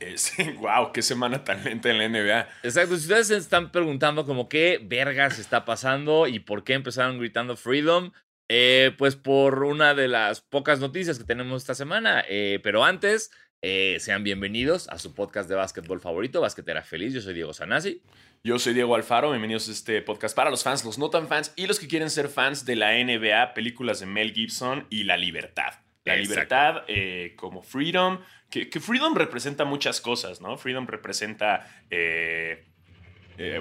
Es, 0.00 0.34
wow, 0.58 0.92
qué 0.92 1.00
semana 1.00 1.44
tan 1.44 1.64
lenta 1.64 1.88
en 1.88 1.98
la 1.98 2.08
NBA. 2.08 2.48
Exacto, 2.62 2.96
si 2.96 3.02
ustedes 3.04 3.28
se 3.28 3.36
están 3.38 3.72
preguntando 3.72 4.26
como 4.26 4.50
qué 4.50 4.80
vergas 4.82 5.38
está 5.38 5.64
pasando 5.64 6.26
y 6.26 6.40
por 6.40 6.62
qué 6.62 6.74
empezaron 6.74 7.18
gritando 7.18 7.56
Freedom, 7.56 8.12
eh, 8.48 8.92
pues 8.98 9.16
por 9.16 9.64
una 9.64 9.94
de 9.94 10.08
las 10.08 10.40
pocas 10.40 10.80
noticias 10.80 11.18
que 11.18 11.24
tenemos 11.24 11.62
esta 11.62 11.74
semana. 11.74 12.24
Eh, 12.28 12.60
pero 12.62 12.84
antes, 12.84 13.30
eh, 13.64 13.98
sean 14.00 14.24
bienvenidos 14.24 14.88
a 14.88 14.98
su 14.98 15.14
podcast 15.14 15.48
de 15.48 15.54
básquetbol 15.54 16.00
favorito, 16.00 16.40
Basquetera 16.40 16.82
Feliz. 16.82 17.14
Yo 17.14 17.20
soy 17.20 17.32
Diego 17.32 17.52
Sanasi. 17.52 18.02
Yo 18.42 18.58
soy 18.58 18.74
Diego 18.74 18.96
Alfaro. 18.96 19.30
Bienvenidos 19.30 19.68
a 19.68 19.72
este 19.72 20.02
podcast 20.02 20.34
para 20.34 20.50
los 20.50 20.64
fans, 20.64 20.84
los 20.84 20.98
no 20.98 21.10
tan 21.10 21.28
fans 21.28 21.52
y 21.54 21.68
los 21.68 21.78
que 21.78 21.86
quieren 21.86 22.10
ser 22.10 22.28
fans 22.28 22.64
de 22.64 22.74
la 22.74 22.92
NBA, 22.92 23.54
películas 23.54 24.00
de 24.00 24.06
Mel 24.06 24.32
Gibson 24.32 24.88
y 24.90 25.04
la 25.04 25.16
libertad. 25.16 25.74
La 26.04 26.16
libertad 26.16 26.82
eh, 26.88 27.34
como 27.36 27.62
freedom, 27.62 28.18
que, 28.50 28.66
freedom 28.80 29.14
representa 29.14 29.64
muchas 29.64 30.00
cosas, 30.00 30.40
¿no? 30.40 30.58
Freedom 30.58 30.88
representa 30.88 31.84
eh, 31.90 32.64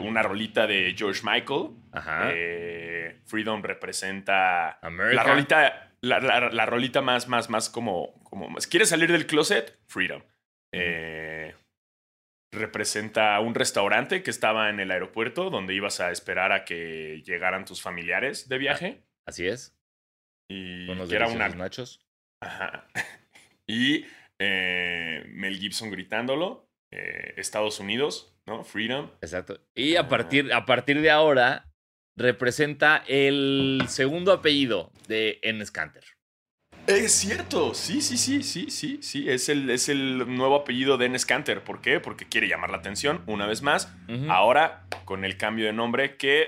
una 0.01 0.23
rolita 0.23 0.67
de 0.67 0.93
George 0.97 1.21
Michael. 1.23 1.69
Ajá. 1.91 2.31
freedom 3.25 3.61
representa 3.61 4.79
la 4.81 5.23
rolita 5.23 5.91
la, 6.01 6.65
rolita 6.65 7.01
más, 7.01 7.27
más, 7.27 7.49
más 7.49 7.69
como, 7.69 8.13
como 8.23 8.49
¿Quieres 8.69 8.89
salir 8.89 9.11
del 9.11 9.27
closet? 9.27 9.77
Freedom. 9.87 10.23
Eh, 10.73 11.53
representa 12.51 13.39
un 13.39 13.55
restaurante 13.55 14.23
que 14.23 14.31
estaba 14.31 14.69
en 14.69 14.79
el 14.79 14.91
aeropuerto 14.91 15.49
donde 15.49 15.73
ibas 15.73 15.99
a 15.99 16.11
esperar 16.11 16.51
a 16.51 16.65
que 16.65 17.21
llegaran 17.25 17.65
tus 17.65 17.81
familiares 17.81 18.49
de 18.49 18.57
viaje. 18.57 19.03
Así 19.25 19.47
es. 19.47 19.77
Y 20.49 20.87
que 21.07 21.15
era 21.15 21.27
una 21.27 21.49
nachos. 21.49 22.05
Ajá. 22.41 22.87
Y 23.67 24.05
eh, 24.37 25.23
Mel 25.29 25.57
Gibson 25.57 25.91
gritándolo. 25.91 26.67
Eh, 26.91 27.35
Estados 27.37 27.79
Unidos, 27.79 28.30
¿no? 28.45 28.63
Freedom. 28.63 29.09
Exacto. 29.21 29.59
Y 29.75 29.95
a 29.95 30.07
partir, 30.07 30.51
a 30.53 30.65
partir 30.65 31.01
de 31.01 31.09
ahora, 31.11 31.71
representa 32.15 33.03
el 33.07 33.83
segundo 33.87 34.31
apellido 34.31 34.91
de 35.07 35.39
Enes 35.43 35.71
Kanter. 35.71 36.03
Es 36.87 37.11
cierto, 37.11 37.75
sí, 37.75 38.01
sí, 38.01 38.17
sí, 38.17 38.41
sí, 38.41 38.71
sí, 38.71 38.99
sí, 39.03 39.29
es 39.29 39.49
el, 39.49 39.69
es 39.69 39.87
el 39.87 40.35
nuevo 40.35 40.55
apellido 40.55 40.97
de 40.97 41.05
Enes 41.05 41.27
Kanter. 41.27 41.63
¿Por 41.63 41.79
qué? 41.79 41.99
Porque 41.99 42.27
quiere 42.27 42.47
llamar 42.47 42.71
la 42.71 42.77
atención, 42.77 43.21
una 43.27 43.45
vez 43.45 43.61
más. 43.61 43.93
Ahora, 44.29 44.87
con 45.05 45.23
el 45.23 45.37
cambio 45.37 45.67
de 45.67 45.73
nombre 45.73 46.17
que 46.17 46.47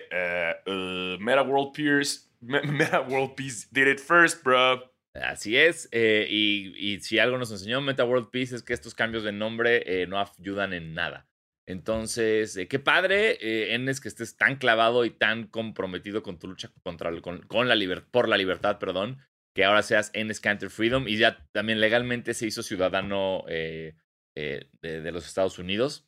uh, 0.66 1.22
Meta 1.24 1.44
World 1.44 1.72
Peers, 1.76 2.32
Meta 2.42 3.02
World 3.02 3.36
Peace 3.36 3.68
did 3.72 3.88
it 3.88 4.00
first, 4.00 4.44
bro. 4.44 4.92
Así 5.14 5.56
es. 5.56 5.88
eh, 5.92 6.26
y, 6.28 6.74
y 6.78 7.00
si 7.02 7.20
algo 7.20 7.38
nos 7.38 7.52
enseñó 7.52 7.80
Meta 7.82 8.04
World 8.04 8.32
Peace 8.32 8.56
es 8.56 8.64
que 8.64 8.74
estos 8.74 8.96
cambios 8.96 9.24
de 9.24 9.32
nombre 9.32 9.84
eh, 9.86 10.08
no 10.08 10.20
ayudan 10.20 10.74
en 10.74 10.96
nada. 10.96 11.28
Entonces, 11.68 12.58
eh, 12.58 12.68
qué 12.68 12.80
padre, 12.80 13.38
eh, 13.42 13.74
Enes, 13.74 14.02
que 14.02 14.10
estés 14.10 14.36
tan 14.38 14.58
clavado 14.58 15.06
y 15.06 15.12
tan 15.12 15.48
comprometido 15.48 16.22
con 16.22 16.38
tu 16.38 16.48
lucha 16.48 16.72
contra, 16.84 17.10
el- 17.10 17.22
con, 17.22 17.42
con 17.44 17.68
la 17.70 17.76
liber- 17.76 18.06
por 18.12 18.28
la 18.28 18.38
libertad, 18.38 18.80
perdón, 18.80 19.20
que 19.56 19.64
ahora 19.66 19.82
seas 19.84 20.10
Enes 20.14 20.40
Canter 20.40 20.70
Freedom 20.70 21.08
y 21.08 21.18
ya 21.18 21.48
también 21.54 21.80
legalmente 21.80 22.34
se 22.34 22.48
hizo 22.48 22.64
ciudadano 22.64 23.46
eh, 23.48 23.96
eh, 24.36 24.68
de, 24.82 25.02
de 25.02 25.12
los 25.12 25.26
Estados 25.26 25.58
Unidos. 25.60 26.06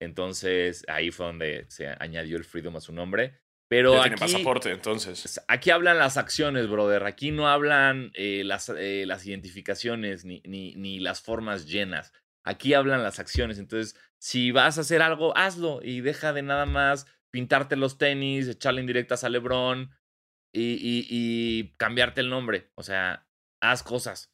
Entonces, 0.00 0.84
ahí 0.88 1.10
fue 1.10 1.26
donde 1.26 1.66
se 1.68 1.88
añadió 1.88 2.36
el 2.36 2.44
Freedom 2.44 2.76
a 2.76 2.80
su 2.80 2.92
nombre. 2.92 3.40
Pero 3.70 3.92
Ya 3.94 4.02
tiene 4.04 4.16
pasaporte, 4.16 4.70
entonces. 4.70 5.40
Aquí 5.46 5.70
hablan 5.70 5.98
las 5.98 6.16
acciones, 6.16 6.68
brother. 6.68 7.04
Aquí 7.04 7.30
no 7.32 7.48
hablan 7.48 8.10
eh, 8.14 8.42
las, 8.44 8.70
las 8.74 9.26
identificaciones 9.26 10.24
ni, 10.24 10.40
ni, 10.46 10.74
ni 10.76 11.00
las 11.00 11.20
formas 11.20 11.66
llenas. 11.66 12.12
Aquí 12.46 12.72
hablan 12.72 13.02
las 13.02 13.18
acciones. 13.18 13.58
Entonces, 13.58 13.94
si 14.20 14.50
vas 14.52 14.78
a 14.78 14.82
hacer 14.82 15.02
algo, 15.02 15.36
hazlo 15.36 15.80
y 15.82 16.00
deja 16.00 16.32
de 16.32 16.42
nada 16.42 16.66
más 16.66 17.06
pintarte 17.30 17.76
los 17.76 17.98
tenis, 17.98 18.48
echarle 18.48 18.80
indirectas 18.80 19.22
a 19.24 19.28
Lebron 19.28 19.90
y, 20.52 20.62
y, 20.72 21.06
y 21.10 21.74
cambiarte 21.76 22.20
el 22.20 22.30
nombre. 22.30 22.70
O 22.74 22.82
sea, 22.82 23.26
haz 23.60 23.82
cosas. 23.82 24.32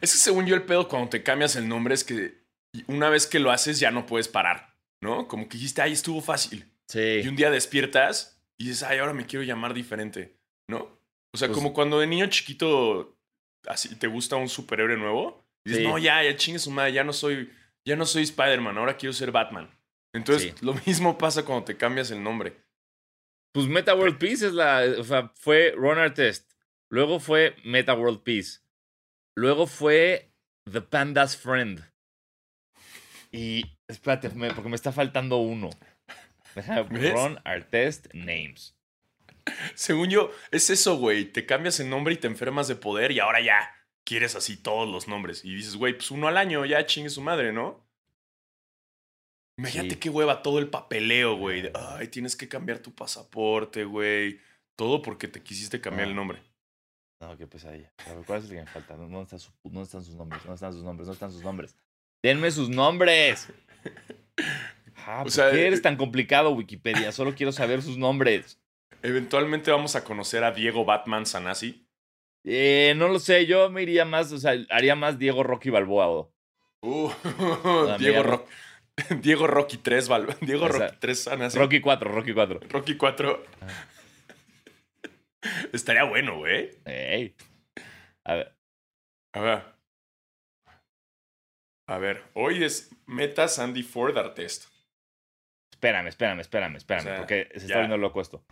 Es 0.00 0.12
que 0.12 0.18
según 0.18 0.46
yo 0.46 0.54
el 0.54 0.64
pedo 0.64 0.88
cuando 0.88 1.08
te 1.08 1.22
cambias 1.22 1.56
el 1.56 1.68
nombre 1.68 1.94
es 1.94 2.04
que 2.04 2.44
una 2.86 3.08
vez 3.08 3.26
que 3.26 3.38
lo 3.38 3.50
haces 3.50 3.80
ya 3.80 3.90
no 3.90 4.04
puedes 4.06 4.28
parar, 4.28 4.76
¿no? 5.02 5.26
Como 5.28 5.48
que 5.48 5.56
dijiste, 5.56 5.80
ay, 5.82 5.92
estuvo 5.92 6.20
fácil. 6.20 6.66
Sí. 6.88 7.20
Y 7.24 7.28
un 7.28 7.36
día 7.36 7.50
despiertas 7.50 8.42
y 8.58 8.66
dices, 8.68 8.82
ay, 8.82 8.98
ahora 8.98 9.14
me 9.14 9.24
quiero 9.26 9.44
llamar 9.44 9.72
diferente, 9.72 10.36
¿no? 10.68 11.00
O 11.34 11.38
sea, 11.38 11.48
Pues- 11.48 11.56
como 11.58 11.72
cuando 11.72 11.98
de 12.00 12.06
niño 12.06 12.26
chiquito 12.26 13.18
así 13.66 13.96
te 13.96 14.06
gusta 14.06 14.36
un 14.36 14.48
superhéroe 14.48 14.96
nuevo. 14.96 15.44
Y 15.64 15.70
dices, 15.70 15.84
Sí. 15.84 15.88
no, 15.90 15.98
ya, 15.98 16.22
ya 16.22 16.36
chingue 16.36 16.58
su 16.60 16.70
madre, 16.70 16.92
ya 16.92 17.02
no 17.02 17.12
soy, 17.12 17.50
ya 17.86 17.96
no 17.96 18.04
soy 18.04 18.24
Spider-Man, 18.24 18.76
ahora 18.76 18.96
quiero 18.98 19.12
ser 19.14 19.30
Batman. 19.32 19.70
Entonces, 20.14 20.52
Sí. 20.58 20.64
lo 20.64 20.74
mismo 20.86 21.16
pasa 21.16 21.44
cuando 21.44 21.64
te 21.64 21.76
cambias 21.76 22.10
el 22.10 22.22
nombre. 22.22 22.56
Pues 23.52 23.66
Meta 23.66 23.94
World 23.94 24.18
Peace 24.18 24.46
es 24.46 24.52
la. 24.52 24.82
O 24.98 25.04
sea, 25.04 25.32
fue 25.36 25.72
Runner 25.76 26.12
Test. 26.12 26.52
Luego 26.90 27.20
fue 27.20 27.56
Meta 27.64 27.94
World 27.94 28.22
Peace. 28.22 28.60
Luego 29.34 29.66
fue 29.66 30.30
The 30.70 30.82
Panda's 30.82 31.36
Friend. 31.36 31.82
Y 33.32 33.64
espérate, 33.88 34.28
me- 34.30 34.52
porque 34.52 34.68
me 34.68 34.76
está 34.76 34.92
faltando 34.92 35.38
uno. 35.38 35.70
¿Ves? 36.90 37.12
run 37.12 37.38
our 37.46 37.62
test 37.64 38.06
names. 38.14 38.74
Según 39.74 40.08
yo, 40.10 40.32
es 40.50 40.70
eso, 40.70 40.96
güey. 40.96 41.26
Te 41.26 41.46
cambias 41.46 41.78
el 41.80 41.88
nombre 41.90 42.14
y 42.14 42.16
te 42.16 42.26
enfermas 42.26 42.66
de 42.68 42.76
poder 42.76 43.12
y 43.12 43.20
ahora 43.20 43.40
ya 43.40 43.70
quieres 44.06 44.34
así 44.36 44.56
todos 44.56 44.88
los 44.88 45.06
nombres. 45.08 45.44
Y 45.44 45.54
dices, 45.54 45.76
güey, 45.76 45.92
pues 45.92 46.10
uno 46.10 46.28
al 46.28 46.38
año, 46.38 46.64
ya 46.64 46.86
chingue 46.86 47.10
su 47.10 47.20
madre, 47.20 47.52
¿no? 47.52 47.84
Imagínate 49.58 49.90
Sí. 49.94 49.96
qué 50.00 50.10
hueva 50.10 50.42
todo 50.42 50.58
el 50.58 50.68
papeleo, 50.68 51.36
güey. 51.36 51.62
de, 51.62 51.72
Ay, 51.74 52.08
tienes 52.08 52.36
que 52.36 52.48
cambiar 52.48 52.78
tu 52.78 52.94
pasaporte, 52.94 53.84
güey. 53.84 54.38
Todo 54.76 55.02
porque 55.02 55.28
te 55.28 55.42
quisiste 55.42 55.80
cambiar 55.80 56.08
el 56.08 56.14
nombre. 56.14 56.42
No, 57.20 57.36
qué 57.38 57.46
pesadilla. 57.46 57.90
¿cuál 58.26 58.38
es 58.40 58.44
el 58.44 58.50
que 58.50 58.56
me 58.62 58.66
falta? 58.66 58.94
¿Dónde 58.96 59.22
están, 59.22 59.38
su- 59.38 59.52
dónde 59.64 59.82
están 59.82 60.04
sus 60.04 60.14
nombres? 60.14 60.42
¿Dónde 60.42 60.54
están 60.54 60.72
sus 60.72 60.82
nombres? 60.82 61.06
¿Dónde 61.06 61.14
están 61.16 61.32
sus 61.32 61.42
nombres? 61.42 61.76
Denme 62.22 62.50
sus 62.50 62.68
nombres. 62.70 63.48
Ah, 65.08 65.22
¿por 65.22 65.30
sea, 65.30 65.50
qué 65.52 65.66
eres 65.68 65.78
eh, 65.78 65.82
tan 65.82 65.96
complicado, 65.96 66.50
Wikipedia? 66.50 67.12
Solo 67.12 67.34
quiero 67.34 67.52
saber 67.52 67.80
sus 67.80 67.96
nombres. 67.96 68.58
Eventualmente 69.02 69.70
vamos 69.70 69.94
a 69.94 70.02
conocer 70.02 70.42
a 70.42 70.50
Diego 70.50 70.84
Batman 70.84 71.26
Sanasi. 71.26 71.85
Eh, 72.48 72.94
no 72.96 73.08
lo 73.08 73.18
sé, 73.18 73.44
yo 73.46 73.68
me 73.70 73.82
iría 73.82 74.04
más, 74.04 74.30
o 74.32 74.38
sea, 74.38 74.54
haría 74.70 74.94
más 74.94 75.18
Diego 75.18 75.42
Rocky 75.42 75.70
Balboa. 75.70 76.08
o- 76.08 76.32
Uh, 76.82 77.10
Diego, 77.98 78.22
llamo- 78.22 78.22
Ro- 78.22 78.46
Diego 79.20 79.46
Rocky 79.48 79.78
3, 79.78 80.08
Val- 80.08 80.36
Diego 80.40 80.68
Rocky 80.68 80.96
3 81.00 81.22
Sanasi. 81.24 81.58
Rocky 81.58 81.80
4, 81.80 82.10
Rocky 82.12 82.32
4. 82.32 82.60
Rocky 82.68 82.96
4. 82.96 83.44
Ah. 83.62 83.66
Estaría 85.72 86.04
bueno, 86.04 86.38
güey. 86.38 86.70
Ey. 86.84 87.34
A 88.24 88.34
ver, 88.34 88.56
A 89.32 89.40
ver. 89.40 89.62
A 91.88 91.98
ver, 91.98 92.24
hoy 92.34 92.64
es 92.64 92.90
Meta 93.06 93.46
Sandy 93.46 93.82
Ford 93.84 94.16
Art 94.18 94.34
Test. 94.34 94.66
espérame, 95.72 96.08
espérame, 96.08 96.40
espérame, 96.40 96.76
espérame, 96.76 97.06
O 97.06 97.08
sea, 97.10 97.18
porque 97.18 97.48
se 97.52 97.56
está 97.58 97.68
ya. 97.68 97.74
volviendo 97.76 97.96
loco 97.98 98.20
esto. 98.20 98.44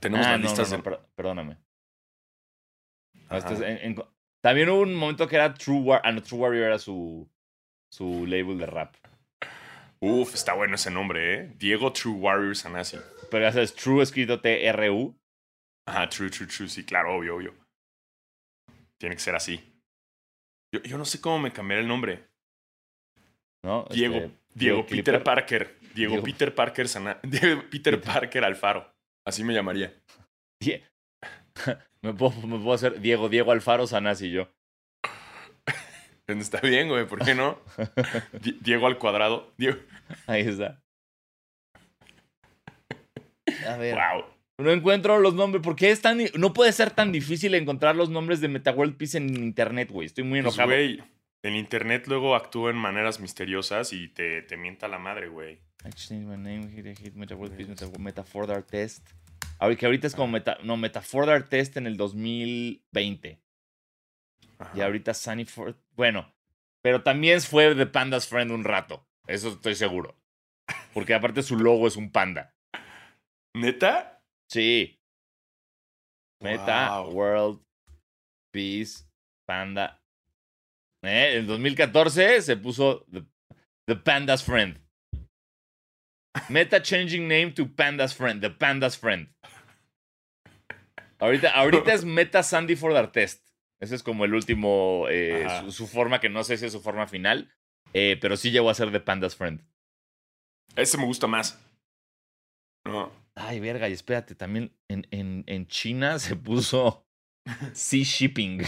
Tenemos 0.00 0.26
Ah, 0.26 0.32
las 0.32 0.40
no, 0.40 0.44
no, 0.44 0.50
listas 0.50 0.70
no, 0.70 0.76
de. 0.76 0.82
per- 0.82 1.00
perdóname. 1.14 1.56
Es 3.30 3.44
en- 3.60 3.78
en- 3.92 4.04
también 4.42 4.68
hubo 4.70 4.80
un 4.80 4.94
momento 4.94 5.26
que 5.28 5.36
era 5.36 5.52
True 5.54 5.78
Warrior. 5.80 6.02
Ah, 6.06 6.12
no, 6.12 6.22
True 6.22 6.40
Warrior 6.40 6.64
era 6.66 6.78
su, 6.78 7.28
su 7.92 8.26
label 8.26 8.58
de 8.58 8.66
rap. 8.66 8.94
Uf, 10.00 10.34
está 10.34 10.54
bueno 10.54 10.76
ese 10.76 10.90
nombre, 10.90 11.34
¿eh? 11.34 11.52
Diego 11.56 11.92
True 11.92 12.14
Warrior 12.14 12.56
Sanasi. 12.56 12.96
Pero 13.30 13.44
ya 13.44 13.52
sabes, 13.52 13.74
True 13.74 14.02
escrito 14.02 14.40
T-R-U. 14.40 15.14
Ajá, 15.86 16.08
true, 16.08 16.30
true, 16.30 16.46
true. 16.46 16.68
Sí, 16.68 16.84
claro, 16.84 17.14
obvio, 17.16 17.36
obvio. 17.36 17.54
Tiene 18.98 19.14
que 19.16 19.20
ser 19.20 19.34
así. 19.34 19.60
Yo, 20.74 20.80
yo 20.82 20.96
no 20.98 21.04
sé 21.04 21.20
cómo 21.20 21.38
me 21.38 21.52
cambié 21.52 21.78
el 21.80 21.88
nombre. 21.88 22.24
¿no? 23.64 23.84
Diego, 23.90 24.16
Este, 24.16 24.38
Diego. 24.54 24.86
Peter 24.86 25.22
Parker. 25.22 25.76
Diego, 25.94 26.12
Diego- 26.14 26.24
Peter 26.24 26.54
Parker 26.54 26.88
Sana- 26.88 27.20
Diego 27.22 27.62
Peter 27.70 28.00
Parker 28.00 28.44
Alfaro. 28.44 28.90
Así 29.26 29.44
me 29.44 29.52
llamaría. 29.52 29.92
Die- 30.62 30.82
me, 32.02 32.12
puedo, 32.14 32.32
me 32.46 32.58
puedo 32.58 32.72
hacer 32.72 33.00
Diego, 33.00 33.28
Diego 33.28 33.52
Alfaro 33.52 33.86
Sanasi 33.86 34.26
y 34.26 34.32
yo. 34.32 34.48
Está 36.26 36.60
bien, 36.60 36.88
güey, 36.88 37.06
¿por 37.06 37.24
qué 37.24 37.34
no? 37.34 37.58
Di- 38.40 38.58
Diego 38.60 38.86
al 38.86 38.98
cuadrado. 38.98 39.52
Diego. 39.58 39.78
Ahí 40.26 40.42
está. 40.42 40.80
A 43.66 43.76
ver. 43.76 43.94
Wow. 43.96 44.24
No 44.58 44.70
encuentro 44.70 45.18
los 45.18 45.34
nombres. 45.34 45.62
¿Por 45.62 45.74
qué 45.74 45.90
es 45.90 46.00
tan.? 46.02 46.18
No 46.36 46.52
puede 46.52 46.72
ser 46.72 46.90
tan 46.90 47.12
difícil 47.12 47.54
encontrar 47.54 47.96
los 47.96 48.10
nombres 48.10 48.40
de 48.40 48.48
MetaWorld 48.48 48.96
Peace 48.96 49.16
en 49.18 49.34
internet, 49.42 49.90
güey. 49.90 50.06
Estoy 50.06 50.24
muy 50.24 50.42
Pues, 50.42 50.54
enojado. 50.54 50.68
güey, 50.76 51.02
el 51.42 51.56
internet 51.56 52.06
luego 52.06 52.36
actúa 52.36 52.70
en 52.70 52.76
maneras 52.76 53.20
misteriosas 53.20 53.92
y 53.92 54.08
te, 54.08 54.42
te 54.42 54.56
mienta 54.56 54.86
la 54.86 54.98
madre, 54.98 55.28
güey. 55.28 55.60
I 55.84 55.90
changed 55.94 56.26
my 56.28 56.36
name, 56.36 56.68
hit, 56.70 56.98
hit, 56.98 57.14
MetaWorld 57.14 57.56
Peace, 57.56 57.98
Meta, 57.98 58.22
Art 58.54 58.66
Test. 58.70 59.08
Que 59.78 59.86
ahorita 59.86 60.06
es 60.06 60.14
como 60.14 60.32
Meta. 60.32 60.58
No, 60.62 60.76
Metaford 60.76 61.28
Art 61.28 61.48
Test 61.48 61.76
en 61.76 61.86
el 61.86 61.96
2020. 61.96 63.40
Ajá. 64.58 64.72
Y 64.74 64.80
ahorita 64.80 65.14
Sunny 65.14 65.44
Ford. 65.44 65.76
Bueno, 65.94 66.32
pero 66.82 67.02
también 67.02 67.40
fue 67.40 67.74
de 67.74 67.86
Panda's 67.86 68.26
Friend 68.26 68.50
un 68.50 68.64
rato. 68.64 69.06
Eso 69.26 69.50
estoy 69.50 69.74
seguro. 69.74 70.16
Porque 70.94 71.14
aparte 71.14 71.42
su 71.42 71.56
logo 71.56 71.86
es 71.86 71.96
un 71.96 72.10
panda. 72.10 72.54
¿Neta? 73.54 74.22
Sí. 74.48 75.00
Meta 76.40 77.00
Wow. 77.00 77.12
World 77.12 77.62
Peace 78.52 79.04
Panda. 79.46 80.02
¿Eh? 81.02 81.36
En 81.36 81.46
2014 81.46 82.42
se 82.42 82.56
puso 82.56 83.04
The, 83.10 83.24
The 83.86 83.96
Panda's 83.96 84.42
Friend. 84.44 84.80
Meta 86.48 86.80
changing 86.80 87.28
name 87.28 87.52
to 87.52 87.66
Panda's 87.66 88.14
Friend. 88.14 88.40
The 88.40 88.50
Panda's 88.50 88.96
Friend. 88.96 89.28
Ahorita, 91.20 91.50
ahorita 91.50 91.92
es 91.92 92.04
Meta 92.06 92.42
Sandy 92.42 92.76
for 92.76 92.96
Art 92.96 93.12
Test. 93.12 93.46
Ese 93.80 93.94
es 93.94 94.02
como 94.02 94.24
el 94.24 94.34
último, 94.34 95.06
eh, 95.08 95.46
su, 95.64 95.72
su 95.72 95.86
forma, 95.86 96.20
que 96.20 96.28
no 96.28 96.44
sé 96.44 96.56
si 96.56 96.66
es 96.66 96.72
su 96.72 96.80
forma 96.82 97.06
final, 97.06 97.50
eh, 97.94 98.18
pero 98.20 98.36
sí 98.36 98.50
llegó 98.50 98.68
a 98.68 98.74
ser 98.74 98.92
The 98.92 99.00
Panda's 99.00 99.36
Friend. 99.36 99.62
Ese 100.76 100.98
me 100.98 101.04
gusta 101.06 101.26
más. 101.26 101.58
No. 102.84 103.10
Ay, 103.34 103.60
verga, 103.60 103.88
y 103.88 103.92
espérate, 103.92 104.34
también 104.34 104.76
en, 104.88 105.06
en, 105.10 105.44
en 105.46 105.66
China 105.66 106.18
se 106.18 106.36
puso 106.36 107.06
Sea 107.72 108.04
Shipping. 108.04 108.62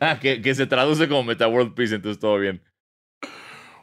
ah, 0.00 0.18
que, 0.20 0.40
que 0.40 0.54
se 0.54 0.66
traduce 0.66 1.08
como 1.08 1.24
Meta 1.24 1.46
World 1.48 1.74
Peace, 1.74 1.94
entonces 1.94 2.18
todo 2.18 2.38
bien. 2.38 2.62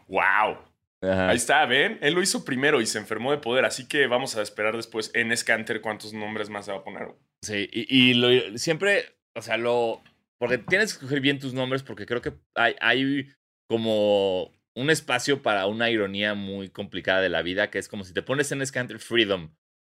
wow. 0.07 0.57
Ajá. 1.01 1.29
Ahí 1.29 1.37
está, 1.37 1.65
¿ven? 1.65 1.99
Él 2.01 2.13
lo 2.13 2.21
hizo 2.21 2.43
primero 2.43 2.81
y 2.81 2.85
se 2.85 2.97
enfermó 2.97 3.31
de 3.31 3.37
poder, 3.37 3.65
así 3.65 3.87
que 3.87 4.07
vamos 4.07 4.35
a 4.35 4.41
esperar 4.41 4.75
después 4.75 5.11
en 5.13 5.35
Scanter 5.35 5.81
cuántos 5.81 6.13
nombres 6.13 6.49
más 6.49 6.65
se 6.65 6.71
va 6.71 6.79
a 6.79 6.83
poner. 6.83 7.09
Sí, 7.41 7.69
y, 7.71 8.09
y 8.09 8.13
lo, 8.13 8.57
siempre, 8.57 9.17
o 9.35 9.41
sea, 9.41 9.57
lo. 9.57 10.01
Porque 10.39 10.57
tienes 10.57 10.93
que 10.93 10.97
escoger 10.97 11.21
bien 11.21 11.39
tus 11.39 11.53
nombres, 11.53 11.83
porque 11.83 12.05
creo 12.05 12.21
que 12.21 12.33
hay, 12.55 12.75
hay 12.79 13.29
como 13.69 14.51
un 14.75 14.89
espacio 14.89 15.41
para 15.41 15.65
una 15.65 15.89
ironía 15.89 16.35
muy 16.35 16.69
complicada 16.69 17.21
de 17.21 17.29
la 17.29 17.41
vida, 17.41 17.69
que 17.69 17.79
es 17.79 17.87
como 17.87 18.03
si 18.03 18.13
te 18.13 18.21
pones 18.21 18.51
en 18.51 18.65
Scanter 18.65 18.99
Freedom 18.99 19.51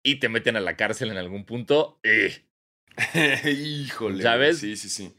y 0.03 0.15
te 0.15 0.29
meten 0.29 0.55
a 0.55 0.61
la 0.61 0.77
cárcel 0.77 1.11
en 1.11 1.17
algún 1.17 1.45
punto. 1.45 1.99
¡eh! 2.03 2.45
Híjole. 3.45 4.23
¿Sabes? 4.23 4.59
Sí, 4.59 4.77
sí, 4.77 4.89
sí. 4.89 5.13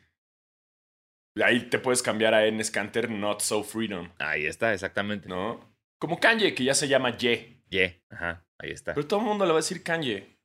Ahí 1.43 1.69
te 1.69 1.79
puedes 1.79 2.03
cambiar 2.03 2.35
a 2.35 2.47
en 2.47 2.63
Scanter 2.65 3.11
Not 3.11 3.41
So 3.41 3.63
Freedom, 3.63 4.11
Ahí 4.19 4.47
está, 4.47 4.73
exactamente. 4.73 5.29
¿no? 5.29 5.70
Como 6.01 6.19
Kanye, 6.19 6.55
que 6.55 6.65
ya 6.65 6.75
se 6.75 6.89
llama 6.89 7.17
Ye. 7.17 7.63
Yeah, 7.69 7.95
ajá, 8.11 8.45
ahí 8.59 8.71
está. 8.71 8.95
Pero 8.95 9.07
todo 9.07 9.21
el 9.21 9.27
mundo 9.27 9.45
le 9.45 9.53
va 9.53 9.59
a 9.59 9.63
decir 9.63 9.83
Kanye. 9.85 10.37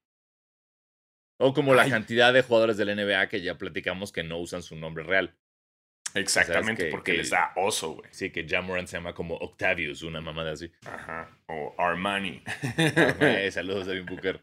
O 1.40 1.54
como 1.54 1.74
la 1.74 1.90
cantidad 1.90 2.32
de 2.34 2.44
jugadores 2.44 2.78
del 2.78 2.96
NBA 2.96 3.28
que 3.30 3.42
ya 3.42 3.58
platicamos 3.58 4.12
que 4.12 4.24
no 4.24 4.38
usan 4.38 4.62
su 4.62 4.76
nombre 4.76 5.04
real. 5.04 5.36
Exactamente, 6.14 6.86
que- 6.86 6.92
porque 6.92 7.12
que- 7.14 7.18
les 7.18 7.30
da 7.32 7.52
oso, 7.58 7.92
güey. 7.96 8.08
Sí, 8.12 8.30
que 8.32 8.48
Jamoran 8.48 8.88
se 8.88 8.96
llama 8.98 9.14
como 9.14 9.36
Octavius, 9.36 10.02
una 10.04 10.22
mamada 10.22 10.52
así. 10.54 10.72
Ajá. 10.86 11.30
O 11.48 11.74
Armani. 11.78 12.42
Eh, 12.78 13.50
saludos, 13.52 13.86
Devin 13.88 14.06
Booker. 14.06 14.42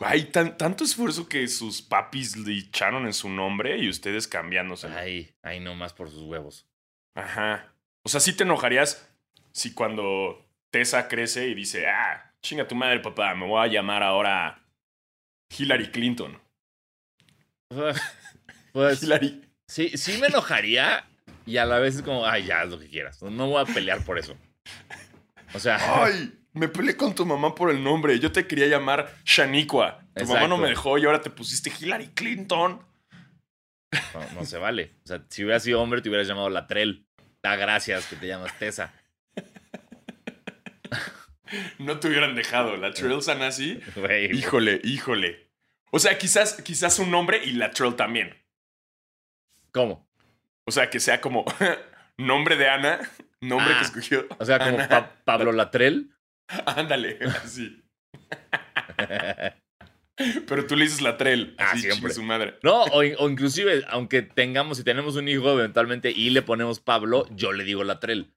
Hay 0.00 0.24
tan, 0.24 0.56
tanto 0.58 0.82
esfuerzo 0.84 1.28
que 1.28 1.46
sus 1.48 1.80
papis 1.80 2.36
le 2.36 2.58
echaron 2.58 3.06
en 3.06 3.12
su 3.12 3.28
nombre 3.28 3.78
y 3.78 3.88
ustedes 3.88 4.26
cambiándose. 4.26 4.88
Ay, 4.88 5.34
ay, 5.42 5.60
no 5.60 5.74
más 5.76 5.92
por 5.94 6.10
sus 6.10 6.22
huevos. 6.22 6.68
Ajá. 7.14 7.72
O 8.04 8.08
sea, 8.08 8.20
sí 8.20 8.36
te 8.36 8.42
enojarías 8.42 9.08
si 9.54 9.72
cuando 9.72 10.44
Tessa 10.70 11.08
crece 11.08 11.48
y 11.48 11.54
dice, 11.54 11.86
ah, 11.86 12.32
chinga 12.42 12.66
tu 12.68 12.74
madre, 12.74 13.00
papá, 13.00 13.34
me 13.34 13.46
voy 13.46 13.64
a 13.64 13.70
llamar 13.70 14.02
ahora 14.02 14.62
Hillary 15.56 15.90
Clinton. 15.90 16.38
Pues 18.72 19.04
Hillary. 19.04 19.40
sí, 19.68 19.96
sí 19.96 20.18
me 20.18 20.26
enojaría 20.26 21.06
y 21.46 21.58
a 21.58 21.64
la 21.64 21.78
vez 21.78 21.94
es 21.94 22.02
como, 22.02 22.26
ay, 22.26 22.46
ya, 22.46 22.62
haz 22.62 22.70
lo 22.70 22.78
que 22.80 22.88
quieras. 22.88 23.22
No 23.22 23.48
voy 23.48 23.62
a 23.62 23.72
pelear 23.72 24.04
por 24.04 24.18
eso. 24.18 24.36
O 25.54 25.60
sea, 25.60 25.78
Ay, 26.04 26.32
me 26.52 26.66
peleé 26.66 26.96
con 26.96 27.14
tu 27.14 27.24
mamá 27.24 27.54
por 27.54 27.70
el 27.70 27.84
nombre. 27.84 28.18
Yo 28.18 28.32
te 28.32 28.48
quería 28.48 28.66
llamar 28.66 29.14
Shaniqua. 29.24 30.00
Tu 30.16 30.26
mamá 30.26 30.48
no 30.48 30.58
me 30.58 30.68
dejó 30.68 30.98
y 30.98 31.04
ahora 31.04 31.20
te 31.20 31.30
pusiste 31.30 31.70
Hillary 31.78 32.08
Clinton. 32.08 32.84
no, 33.92 34.20
no 34.34 34.44
se 34.44 34.58
vale. 34.58 34.96
O 35.04 35.06
sea, 35.06 35.24
si 35.28 35.44
hubieras 35.44 35.62
sido 35.62 35.80
hombre, 35.80 36.02
te 36.02 36.08
hubieras 36.08 36.26
llamado 36.26 36.50
Latrell. 36.50 37.06
Da 37.40 37.54
gracias 37.54 38.06
que 38.06 38.16
te 38.16 38.26
llamas 38.26 38.58
Tessa. 38.58 38.92
No 41.78 41.98
te 42.00 42.08
hubieran 42.08 42.34
dejado. 42.34 42.76
La 42.76 42.92
Trail 42.92 43.22
Sanasi. 43.22 43.80
Híjole, 44.32 44.80
híjole. 44.84 45.48
O 45.90 45.98
sea, 45.98 46.18
quizás, 46.18 46.60
quizás 46.62 46.98
un 46.98 47.10
nombre 47.10 47.40
y 47.44 47.52
la 47.52 47.70
Trail 47.70 47.94
también. 47.94 48.34
¿Cómo? 49.72 50.08
O 50.64 50.70
sea, 50.72 50.88
que 50.90 51.00
sea 51.00 51.20
como 51.20 51.44
nombre 52.16 52.56
de 52.56 52.68
Ana, 52.68 53.00
nombre 53.40 53.74
Ah. 53.74 53.78
que 53.78 53.84
escogió. 53.84 54.26
O 54.38 54.44
sea, 54.44 54.58
como. 54.58 54.76
Pa- 54.88 55.14
Pablo 55.24 55.52
Latrell. 55.52 56.10
Ándale, 56.66 57.18
así. 57.42 57.82
Pero 60.46 60.66
tú 60.66 60.76
le 60.76 60.84
dices 60.84 61.00
la 61.00 61.16
Trail. 61.16 61.54
Ah, 61.58 61.72
así, 61.72 61.82
siempre. 61.82 62.12
su 62.12 62.22
madre. 62.22 62.58
No, 62.62 62.82
o, 62.84 62.98
o 63.00 63.28
inclusive, 63.28 63.84
aunque 63.88 64.22
tengamos, 64.22 64.78
si 64.78 64.84
tenemos 64.84 65.16
un 65.16 65.28
hijo 65.28 65.52
eventualmente 65.52 66.10
y 66.12 66.30
le 66.30 66.42
ponemos 66.42 66.78
Pablo, 66.80 67.26
yo 67.32 67.52
le 67.52 67.64
digo 67.64 67.82
Latrell. 67.82 68.32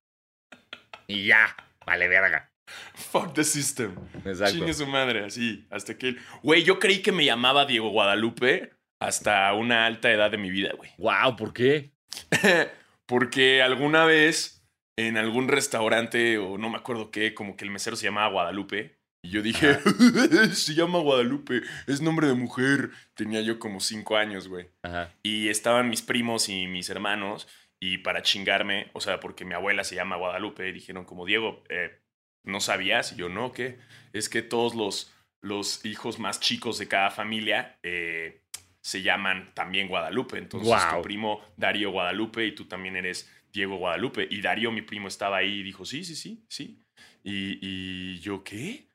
Y 1.06 1.28
ya, 1.28 1.56
vale 1.86 2.08
verga. 2.08 2.47
Fuck 2.94 3.34
the 3.34 3.44
system. 3.44 3.96
Exacto. 4.26 4.58
Chingue 4.58 4.74
su 4.74 4.88
madre, 4.88 5.26
así. 5.26 5.66
Hasta 5.70 5.98
que. 5.98 6.18
Güey, 6.44 6.64
yo 6.64 6.80
creí 6.80 7.02
que 7.02 7.12
me 7.12 7.26
llamaba 7.26 7.66
Diego 7.66 7.90
Guadalupe 7.90 8.74
hasta 9.00 9.54
una 9.54 9.86
alta 9.86 10.12
edad 10.12 10.32
de 10.32 10.38
mi 10.38 10.50
vida, 10.50 10.72
güey. 10.76 10.92
Wow, 10.98 11.36
¿por 11.36 11.54
qué? 11.54 11.94
Porque 13.06 13.62
alguna 13.62 14.06
vez 14.06 14.66
en 14.98 15.18
algún 15.18 15.48
restaurante 15.48 16.38
o 16.38 16.58
no 16.58 16.70
me 16.70 16.78
acuerdo 16.78 17.12
qué, 17.12 17.34
como 17.34 17.56
que 17.56 17.66
el 17.66 17.72
mesero 17.72 17.96
se 17.96 18.06
llamaba 18.06 18.30
Guadalupe. 18.30 18.98
Y 19.24 19.30
yo 19.30 19.42
dije, 19.42 19.78
se 20.54 20.74
llama 20.74 21.00
Guadalupe, 21.00 21.62
es 21.88 22.02
nombre 22.02 22.28
de 22.28 22.34
mujer. 22.34 22.92
Tenía 23.14 23.42
yo 23.42 23.60
como 23.60 23.80
cinco 23.80 24.18
años, 24.18 24.48
güey. 24.48 24.70
Ajá. 24.84 25.14
Y 25.24 25.50
estaban 25.50 25.90
mis 25.90 26.02
primos 26.02 26.50
y 26.50 26.68
mis 26.68 26.90
hermanos. 26.90 27.48
Y 27.80 28.00
para 28.00 28.24
chingarme, 28.24 28.90
o 28.94 29.02
sea, 29.02 29.20
porque 29.20 29.46
mi 29.46 29.54
abuela 29.54 29.84
se 29.84 29.96
llama 29.96 30.16
Guadalupe, 30.16 30.72
dijeron 30.72 31.06
como, 31.06 31.26
Diego, 31.26 31.64
eh, 31.70 32.02
¿no 32.48 32.60
sabías? 32.60 33.14
Y 33.14 33.18
yo, 33.18 33.30
no, 33.30 33.52
¿qué? 33.52 33.78
Es 34.14 34.30
que 34.30 34.42
todos 34.42 34.76
los, 34.76 35.14
los 35.42 35.86
hijos 35.86 36.20
más 36.20 36.40
chicos 36.40 36.80
de 36.80 36.88
cada 36.88 37.12
familia 37.12 37.78
eh, 37.84 38.42
se 38.82 39.02
llaman 39.02 39.52
también 39.54 39.88
Guadalupe. 39.88 40.38
Entonces 40.38 40.74
tu 40.90 41.02
primo 41.02 41.42
Darío 41.58 41.92
Guadalupe 41.92 42.46
y 42.46 42.54
tú 42.54 42.66
también 42.66 42.96
eres 42.96 43.32
Diego 43.52 43.78
Guadalupe. 43.78 44.28
Y 44.30 44.42
Darío, 44.42 44.72
mi 44.72 44.82
primo, 44.82 45.08
estaba 45.08 45.38
ahí 45.38 45.60
y 45.60 45.64
dijo, 45.64 45.86
sí, 45.86 46.04
sí, 46.04 46.16
sí, 46.16 46.46
sí. 46.50 46.82
Y, 47.24 47.60
y 47.62 48.20
yo, 48.20 48.44
¿qué? 48.44 48.88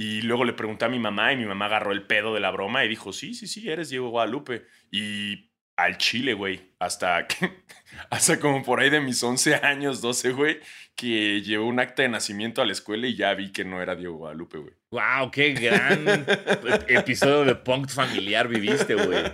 Y 0.00 0.22
luego 0.22 0.44
le 0.44 0.52
pregunté 0.52 0.84
a 0.84 0.88
mi 0.88 1.00
mamá 1.00 1.32
y 1.32 1.36
mi 1.36 1.44
mamá 1.44 1.66
agarró 1.66 1.92
el 1.92 2.06
pedo 2.06 2.32
de 2.32 2.40
la 2.40 2.52
broma 2.52 2.84
y 2.84 2.88
dijo, 2.88 3.12
sí, 3.12 3.34
sí, 3.34 3.48
sí, 3.48 3.68
eres 3.68 3.90
Diego 3.90 4.10
Guadalupe. 4.10 4.64
Y 4.92 5.47
al 5.78 5.96
chile, 5.96 6.34
güey, 6.34 6.60
hasta, 6.78 7.26
que- 7.26 7.62
hasta 8.10 8.38
como 8.38 8.62
por 8.62 8.80
ahí 8.80 8.90
de 8.90 9.00
mis 9.00 9.22
11 9.22 9.54
años, 9.56 10.00
12, 10.02 10.32
güey, 10.32 10.60
que 10.94 11.40
llevé 11.42 11.62
un 11.64 11.78
acta 11.80 12.02
de 12.02 12.08
nacimiento 12.08 12.60
a 12.60 12.66
la 12.66 12.72
escuela 12.72 13.06
y 13.06 13.14
ya 13.16 13.32
vi 13.34 13.52
que 13.52 13.64
no 13.64 13.80
era 13.80 13.94
Diego 13.94 14.16
Guadalupe, 14.16 14.58
güey. 14.58 14.74
Wow, 14.90 15.30
qué 15.30 15.52
gran 15.54 16.04
ep- 16.04 16.84
episodio 16.88 17.44
de 17.44 17.54
punk 17.54 17.88
familiar 17.88 18.48
viviste, 18.48 18.94
güey. 18.94 19.24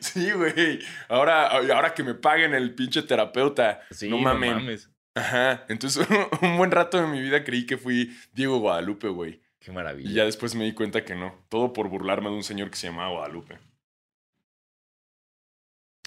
Sí, 0.00 0.30
güey. 0.32 0.80
Ahora, 1.08 1.46
ahora 1.46 1.94
que 1.94 2.02
me 2.02 2.14
paguen 2.14 2.52
el 2.54 2.74
pinche 2.74 3.02
terapeuta. 3.02 3.80
Sí, 3.90 4.08
no 4.08 4.18
mames. 4.18 4.90
Ajá. 5.14 5.64
Entonces, 5.68 6.06
un 6.42 6.56
buen 6.58 6.70
rato 6.70 7.00
de 7.00 7.06
mi 7.06 7.20
vida 7.20 7.44
creí 7.44 7.64
que 7.64 7.76
fui 7.78 8.14
Diego 8.32 8.58
Guadalupe, 8.58 9.08
güey. 9.08 9.40
Qué 9.60 9.70
Y 9.70 9.74
maravilla. 9.74 10.10
ya 10.10 10.24
después 10.24 10.54
me 10.54 10.64
di 10.64 10.72
cuenta 10.72 11.04
que 11.04 11.14
no. 11.14 11.34
Todo 11.48 11.72
por 11.72 11.88
burlarme 11.88 12.28
de 12.28 12.34
un 12.36 12.42
señor 12.44 12.70
que 12.70 12.76
se 12.76 12.88
llamaba 12.88 13.10
Guadalupe. 13.10 13.58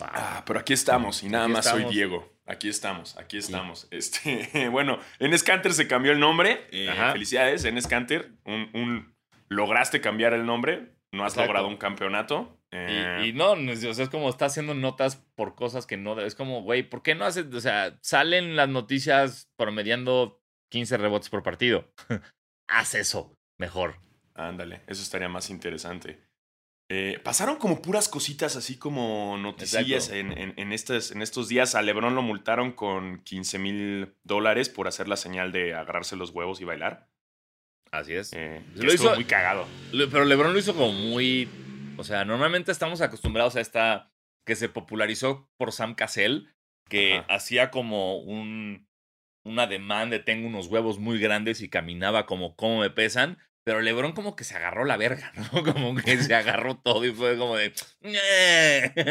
Ah, 0.02 0.44
pero 0.46 0.60
aquí 0.60 0.74
estamos 0.74 1.24
y 1.24 1.30
nada 1.30 1.46
Aquí 1.46 1.54
más 1.54 1.66
soy. 1.66 1.86
Diego. 1.86 2.32
Aquí 2.46 2.68
estamos, 2.70 3.18
aquí 3.18 3.38
estamos. 3.38 3.88
Este, 3.92 4.68
bueno, 4.70 5.00
en 5.20 5.38
Scanter 5.38 5.74
se 5.74 5.88
cambió 5.88 6.12
el 6.12 6.20
nombre. 6.20 6.68
Eh, 6.72 6.90
felicidades, 7.14 7.64
en 7.66 7.82
Scanter. 7.82 8.32
Un, 8.46 8.70
un- 8.74 9.16
lograste 9.48 10.02
cambiar 10.02 10.34
el 10.34 10.46
nombre. 10.46 10.94
No 11.14 11.24
has 11.26 11.34
Exacto. 11.34 11.48
logrado 11.48 11.68
un 11.68 11.78
campeonato. 11.78 12.58
Eh, 12.72 13.22
Y, 13.24 13.28
y 13.30 13.34
no, 13.34 13.52
o 13.52 13.76
sea, 13.76 14.04
es 14.04 14.10
como 14.10 14.30
está 14.30 14.46
haciendo 14.46 14.74
notas 14.74 15.18
por 15.36 15.56
cosas 15.56 15.86
que 15.86 15.98
no. 15.98 16.20
Es 16.22 16.36
como, 16.36 16.62
güey, 16.64 16.84
¿por 16.84 17.04
qué 17.04 17.16
no 17.16 17.26
haces? 17.26 17.54
O 17.54 17.60
sea, 17.62 17.98
salen 18.02 18.56
las 18.56 18.70
noticias 18.70 19.50
promediando 19.58 20.42
15 20.72 20.98
rebotes 20.98 21.30
por 21.30 21.44
partido. 21.44 21.92
Haz 22.70 22.96
eso 22.96 23.36
mejor. 23.60 23.98
Ándale, 24.36 24.82
eso 24.88 25.02
estaría 25.04 25.28
más 25.28 25.50
interesante. 25.50 26.22
Eh, 26.94 27.20
pasaron 27.24 27.56
como 27.56 27.82
puras 27.82 28.10
cositas 28.10 28.58
así 28.58 28.78
como 28.78 29.38
noticias 29.38 30.10
en, 30.10 30.38
en, 30.38 30.54
en 30.58 30.74
estos 30.74 31.48
días. 31.48 31.74
A 31.76 31.82
Lebron 31.82 32.16
lo 32.16 32.22
multaron 32.22 32.74
con 32.74 33.24
15 33.24 33.60
mil 33.60 34.14
dólares 34.24 34.68
por 34.68 34.90
hacer 34.90 35.08
la 35.08 35.16
señal 35.16 35.54
de 35.54 35.74
agarrarse 35.74 36.18
los 36.18 36.32
huevos 36.32 36.60
y 36.60 36.66
bailar. 36.66 37.08
Así 37.92 38.14
es. 38.14 38.34
Eh, 38.34 38.62
Lo 38.76 38.94
hizo- 38.94 39.16
muy 39.16 39.24
cagado. 39.26 39.66
Pero 39.92 40.26
LeBron 40.26 40.52
lo 40.54 40.60
hizo 40.60 40.74
como 40.74 40.92
muy. 40.92 41.48
O 41.98 42.04
sea, 42.04 42.26
normalmente 42.26 42.72
estamos 42.72 43.00
acostumbrados 43.02 43.56
a 43.56 43.62
esta. 43.62 44.12
que 44.46 44.56
se 44.56 44.68
popularizó 44.70 45.50
por 45.58 45.72
Sam 45.72 45.94
Cassell, 45.96 46.48
que 46.90 47.20
Ajá. 47.20 47.28
hacía 47.36 47.72
como 47.72 48.18
un. 48.18 48.88
una 49.46 49.66
demanda 49.68 50.18
de 50.18 50.24
tengo 50.24 50.48
unos 50.48 50.68
huevos 50.68 51.00
muy 51.00 51.20
grandes 51.20 51.62
y 51.62 51.70
caminaba 51.70 52.26
como 52.26 52.56
cómo 52.56 52.80
me 52.82 52.90
pesan. 52.90 53.38
Pero 53.63 53.82
LeBron 53.82 54.13
como 54.13 54.36
que 54.36 54.43
se 54.43 54.56
agarró 54.56 54.86
la 54.86 54.97
verga, 54.97 55.32
¿no? 55.54 55.63
Como 55.63 55.95
que 55.95 56.17
se 56.17 56.34
agarró 56.34 56.78
todo 56.78 57.06
y 57.06 57.12
fue 57.12 57.38
como 57.38 57.56
de. 57.56 57.74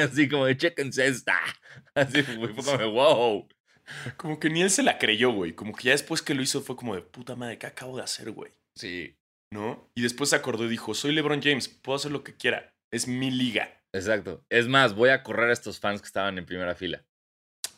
Así 0.02 0.28
como 0.28 0.46
de 0.46 0.56
chequen 0.56 0.90
esta. 0.96 1.38
Así 1.94 2.22
fue, 2.22 2.48
fue 2.48 2.64
como 2.64 2.78
de 2.78 2.86
wow. 2.86 3.48
Como 4.16 4.38
que 4.38 4.50
ni 4.50 4.62
él 4.62 4.70
se 4.70 4.82
la 4.82 4.98
creyó, 4.98 5.32
güey. 5.32 5.52
Como 5.52 5.74
que 5.74 5.84
ya 5.84 5.92
después 5.92 6.22
que 6.22 6.34
lo 6.34 6.42
hizo 6.42 6.60
fue 6.62 6.76
como 6.76 6.94
de 6.94 7.02
puta 7.02 7.36
madre, 7.36 7.58
¿qué 7.58 7.66
acabo 7.66 7.96
de 7.96 8.04
hacer, 8.04 8.30
güey? 8.30 8.52
Sí, 8.74 9.16
¿No? 9.52 9.90
Y 9.96 10.02
después 10.02 10.30
se 10.30 10.36
acordó 10.36 10.64
y 10.64 10.68
dijo, 10.68 10.94
soy 10.94 11.12
LeBron 11.12 11.42
James, 11.42 11.68
puedo 11.68 11.96
hacer 11.96 12.12
lo 12.12 12.22
que 12.22 12.36
quiera. 12.36 12.72
Es 12.92 13.08
mi 13.08 13.30
liga. 13.30 13.82
exacto. 13.92 14.44
Es 14.48 14.68
más, 14.68 14.94
voy 14.94 15.10
a 15.10 15.22
correr 15.22 15.50
a 15.50 15.52
estos 15.52 15.80
fans 15.80 16.00
que 16.00 16.06
estaban 16.06 16.38
en 16.38 16.46
primera 16.46 16.74
fila. 16.74 17.04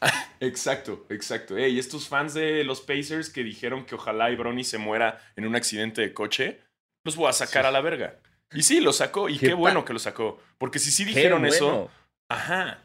Exacto, 0.41 1.07
exacto. 1.09 1.57
Ey, 1.57 1.79
estos 1.79 2.09
fans 2.09 2.35
de 2.35 2.65
los 2.65 2.81
Pacers 2.81 3.31
que 3.31 3.45
dijeron 3.45 3.85
que 3.87 3.95
ojalá 3.95 4.31
y 4.31 4.37
Bronny 4.37 4.65
se 4.65 4.77
muera 4.79 5.21
en 5.37 5.47
un 5.47 5.55
accidente 5.55 6.03
de 6.03 6.13
coche, 6.13 6.61
los 7.05 7.15
voy 7.17 7.29
a 7.29 7.33
sacar 7.33 7.63
Sí. 7.63 7.69
a 7.69 7.71
la 7.71 7.81
verga. 7.81 8.19
Y 8.53 8.63
sí, 8.63 8.81
lo 8.81 8.93
sacó. 8.93 9.29
Y 9.29 9.39
Qué 9.39 9.55
bueno 9.55 9.85
que 9.85 9.93
lo 9.93 9.99
sacó. 10.01 10.41
Porque 10.59 10.79
si 10.81 10.91
sí 10.91 11.05
dijeron 11.05 11.47
eso, 11.47 11.91
ajá. 12.29 12.83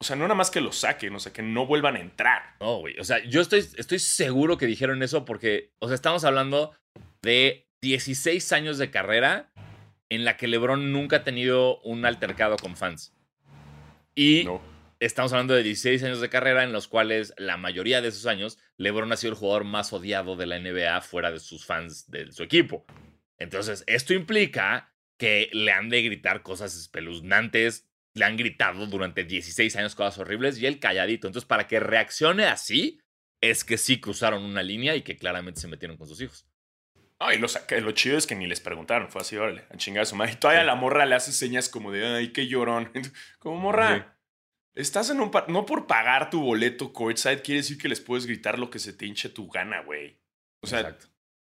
O 0.00 0.04
sea, 0.04 0.16
no 0.16 0.24
nada 0.24 0.34
más 0.34 0.50
que 0.50 0.60
lo 0.60 0.72
saquen, 0.72 1.14
o 1.14 1.20
sea, 1.20 1.32
que 1.32 1.42
no 1.42 1.64
vuelvan 1.66 1.96
a 1.96 2.00
entrar. 2.00 2.56
No, 2.60 2.78
güey. 2.78 2.98
O 2.98 3.04
sea, 3.04 3.24
yo 3.24 3.40
estoy, 3.40 3.60
estoy 3.60 3.98
seguro 3.98 4.58
que 4.58 4.66
dijeron 4.66 5.02
eso 5.02 5.24
porque, 5.24 5.72
o 5.80 5.86
sea, 5.88 5.94
estamos 5.94 6.24
hablando 6.24 6.72
de 7.22 7.66
16 7.82 8.52
años 8.52 8.78
de 8.78 8.90
carrera 8.90 9.50
en 10.10 10.24
la 10.24 10.36
que 10.36 10.46
LeBron 10.48 10.92
nunca 10.92 11.16
ha 11.18 11.24
tenido 11.24 11.80
un 11.82 12.04
altercado 12.04 12.56
con 12.58 12.76
fans. 12.76 13.14
Y 14.14 14.44
No. 14.44 14.60
Estamos 15.04 15.32
hablando 15.32 15.54
de 15.54 15.62
16 15.62 16.02
años 16.04 16.20
de 16.20 16.28
carrera 16.28 16.62
en 16.64 16.72
los 16.72 16.88
cuales 16.88 17.34
la 17.36 17.56
mayoría 17.56 18.00
de 18.00 18.08
esos 18.08 18.26
años 18.26 18.58
LeBron 18.76 19.12
ha 19.12 19.16
sido 19.16 19.32
el 19.32 19.38
jugador 19.38 19.64
más 19.64 19.92
odiado 19.92 20.36
de 20.36 20.46
la 20.46 20.58
NBA 20.58 21.00
fuera 21.02 21.30
de 21.30 21.40
sus 21.40 21.64
fans 21.66 22.10
de 22.10 22.30
su 22.32 22.42
equipo. 22.42 22.84
Entonces, 23.38 23.84
esto 23.86 24.14
implica 24.14 24.92
que 25.18 25.50
le 25.52 25.72
han 25.72 25.88
de 25.88 26.02
gritar 26.02 26.42
cosas 26.42 26.76
espeluznantes, 26.76 27.88
le 28.14 28.24
han 28.24 28.36
gritado 28.36 28.86
durante 28.86 29.24
16 29.24 29.74
años 29.76 29.94
cosas 29.94 30.18
horribles 30.18 30.58
y 30.58 30.66
él 30.66 30.78
calladito. 30.78 31.26
Entonces, 31.26 31.46
para 31.46 31.66
que 31.66 31.80
reaccione 31.80 32.44
así, 32.44 33.00
es 33.40 33.64
que 33.64 33.78
sí 33.78 34.00
cruzaron 34.00 34.44
una 34.44 34.62
línea 34.62 34.94
y 34.94 35.02
que 35.02 35.16
claramente 35.16 35.60
se 35.60 35.68
metieron 35.68 35.96
con 35.96 36.06
sus 36.08 36.20
hijos. 36.20 36.46
Ay, 37.18 37.38
lo, 37.38 37.46
lo 37.80 37.92
chido 37.92 38.18
es 38.18 38.26
que 38.26 38.34
ni 38.34 38.46
les 38.46 38.60
preguntaron. 38.60 39.08
Fue 39.10 39.20
así, 39.20 39.36
órale, 39.36 39.64
a 39.70 39.76
chingar 39.76 40.02
a 40.02 40.06
su 40.06 40.16
madre. 40.16 40.32
Y 40.32 40.36
todavía 40.36 40.62
Sí. 40.62 40.66
la 40.66 40.74
morra 40.74 41.06
le 41.06 41.14
hace 41.14 41.32
señas 41.32 41.68
como 41.68 41.90
de, 41.92 42.04
ay, 42.04 42.32
qué 42.32 42.46
llorón. 42.48 42.90
Como 43.38 43.56
morra, 43.58 44.16
estás 44.74 45.10
en 45.10 45.20
un... 45.20 45.30
par- 45.30 45.48
No 45.48 45.64
por 45.66 45.86
pagar 45.86 46.30
tu 46.30 46.40
boleto 46.42 46.92
courtside 46.92 47.42
quiere 47.42 47.60
decir 47.60 47.78
que 47.78 47.88
les 47.88 48.00
puedes 48.00 48.26
gritar 48.26 48.58
lo 48.58 48.70
que 48.70 48.78
se 48.78 48.92
te 48.92 49.06
hinche 49.06 49.28
tu 49.28 49.48
gana, 49.48 49.82
güey. 49.82 50.18
O 50.62 50.66
sea, 50.66 50.80
Exacto. 50.80 51.06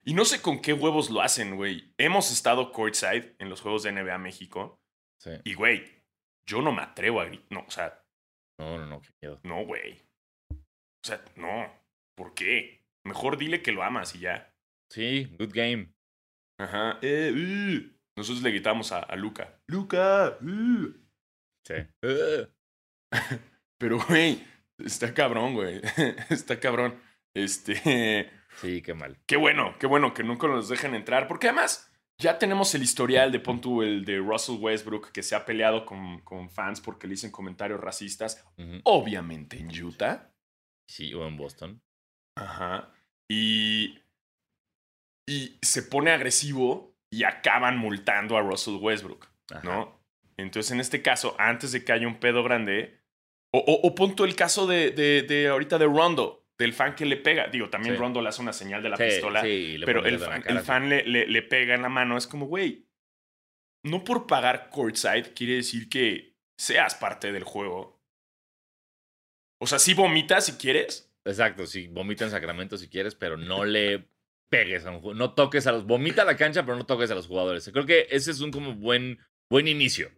y 0.05 0.15
no 0.15 0.25
sé 0.25 0.41
con 0.43 0.61
qué 0.63 0.73
huevos 0.73 1.11
lo 1.11 1.21
hacen, 1.21 1.57
güey. 1.57 1.93
Hemos 1.99 2.31
estado 2.31 2.73
courtside 2.73 3.35
en 3.39 3.49
los 3.49 3.61
juegos 3.61 3.83
de 3.83 3.93
NBA 3.93 4.19
México. 4.19 4.81
Sí. 5.21 5.31
Y, 5.45 5.55
güey, 5.55 5.85
yo 6.49 6.63
no 6.63 6.73
me 6.73 6.83
atrevo 6.83 7.21
a 7.21 7.27
gritar. 7.27 7.47
No, 7.51 7.61
o 7.67 7.71
sea, 7.71 8.05
No, 8.59 8.79
no, 8.79 8.87
no, 8.87 9.01
qué 9.01 9.09
miedo. 9.23 9.41
no, 9.45 9.65
güey. 9.65 10.03
O 10.51 11.07
sea, 11.07 11.25
no. 11.37 11.73
¿Por 12.17 12.35
qué? 12.35 12.85
Mejor 13.05 13.37
dile 13.39 13.63
que 13.63 13.73
lo 13.73 13.83
amas 13.83 14.15
y 14.15 14.21
ya. 14.21 14.55
Sí, 14.91 15.25
good 15.39 15.51
game. 15.53 15.93
Ajá. 16.61 16.99
Eh, 17.03 17.33
uh. 17.33 17.93
Nosotros 18.17 18.43
le 18.43 18.51
gritamos 18.51 18.93
a, 18.93 19.01
a 19.01 19.17
Luca. 19.17 19.61
Luca. 19.67 20.39
uh. 20.43 20.93
Sí. 21.67 21.75
Uh, 22.05 22.47
Pero, 23.79 23.99
güey, 24.07 24.45
está 24.79 25.15
cabrón, 25.15 25.55
güey. 25.55 25.81
está 26.31 26.59
cabrón. 26.61 27.01
Este. 27.35 28.31
Sí, 28.61 28.83
qué 28.83 28.95
mal. 28.95 29.19
Qué 29.27 29.37
bueno, 29.37 29.77
qué 29.79 29.87
bueno 29.87 30.13
que 30.15 30.23
nunca 30.23 30.47
nos 30.47 30.69
dejen 30.69 30.95
entrar. 30.95 31.27
Porque 31.27 31.49
además, 31.49 31.91
ya 32.19 32.39
tenemos 32.39 32.75
el 32.75 32.83
historial 32.83 33.33
de 33.33 33.41
Pontu, 33.41 33.83
el 33.83 34.05
de 34.05 34.19
Russell 34.19 34.59
Westbrook, 34.61 35.11
que 35.13 35.23
se 35.23 35.35
ha 35.35 35.45
peleado 35.45 35.87
con, 35.87 36.21
con 36.21 36.51
fans 36.51 36.81
porque 36.81 37.07
le 37.07 37.13
dicen 37.13 37.31
comentarios 37.31 37.81
racistas. 37.81 38.45
Obviamente 38.85 39.59
en 39.59 39.71
Utah. 39.83 40.31
Sí, 40.89 41.15
o 41.15 41.27
en 41.27 41.37
Boston. 41.37 41.83
Ajá. 42.37 42.93
Y. 43.29 43.99
Y 45.29 45.59
se 45.63 45.85
pone 45.85 46.11
agresivo 46.11 46.97
y 47.11 47.25
acaban 47.25 47.79
multando 47.79 48.37
a 48.37 48.41
Russell 48.43 48.77
Westbrook, 48.81 49.29
Ajá. 49.51 49.63
¿no? 49.63 50.03
Entonces, 50.37 50.73
en 50.73 50.81
este 50.81 51.03
caso, 51.03 51.37
antes 51.39 51.73
de 51.73 51.85
que 51.85 51.93
haya 51.93 52.07
un 52.07 52.19
pedo 52.19 52.43
grande. 52.43 53.02
O, 53.55 53.59
o, 53.59 53.87
o 53.89 53.95
pon 53.95 54.17
tú 54.17 54.25
el 54.25 54.35
caso 54.35 54.67
de, 54.67 54.91
de, 54.93 55.23
de 55.23 55.49
ahorita 55.49 55.79
de 55.79 55.85
Rondo, 55.87 56.47
del 56.59 56.73
fan 56.73 56.95
que 56.95 57.05
le 57.05 57.17
pega. 57.17 57.49
Digo, 57.49 57.69
también 57.71 57.95
Sí. 57.95 58.01
Rondo 58.01 58.23
le 58.23 58.29
hace 58.31 58.41
una 58.43 58.53
señal 58.53 58.83
de 58.83 58.89
la 58.89 58.97
Sí, 58.97 59.05
pistola. 59.05 59.43
sí, 59.43 59.77
pero 59.85 60.05
el 60.05 60.19
fan, 60.19 60.43
el 60.47 60.61
fan 60.61 60.89
le, 60.89 61.05
le- 61.05 61.27
le 61.27 61.43
pega 61.43 61.75
en 61.75 61.83
la 61.83 61.89
mano. 61.89 62.17
Es 62.17 62.27
como, 62.27 62.47
güey, 62.47 62.87
no 63.85 64.05
por 64.05 64.27
pagar 64.27 64.71
courtside 64.71 65.35
quiere 65.35 65.57
decir 65.57 65.89
que 65.89 66.37
seas 66.57 66.95
parte 66.95 67.33
del 67.33 67.45
juego. 67.45 68.01
O 69.61 69.67
sea, 69.67 69.79
sí 69.79 69.95
vomitas 69.95 70.47
si 70.47 70.53
quieres. 70.53 71.13
Exacto, 71.25 71.67
sí, 71.67 71.87
vomita 71.89 72.25
en 72.25 72.31
Sacramento 72.31 72.77
si 72.77 72.89
quieres, 72.89 73.15
pero 73.15 73.37
no 73.37 73.65
le 73.65 74.09
pegues 74.51 74.85
a 74.87 74.91
un 74.91 74.99
jugador. 75.01 75.17
No 75.17 75.35
toques 75.35 75.67
a 75.67 75.73
los. 75.73 75.87
Vomita 75.87 76.25
la 76.25 76.37
cancha, 76.37 76.65
pero 76.65 76.77
no 76.77 76.85
toques 76.87 77.11
a 77.11 77.15
los 77.15 77.27
jugadores. 77.29 77.69
Creo 77.73 77.87
que 77.87 78.09
ese 78.11 78.31
es 78.33 78.41
un 78.41 78.51
como 78.51 78.75
buen, 78.75 79.19
buen 79.49 79.69
inicio. 79.69 80.11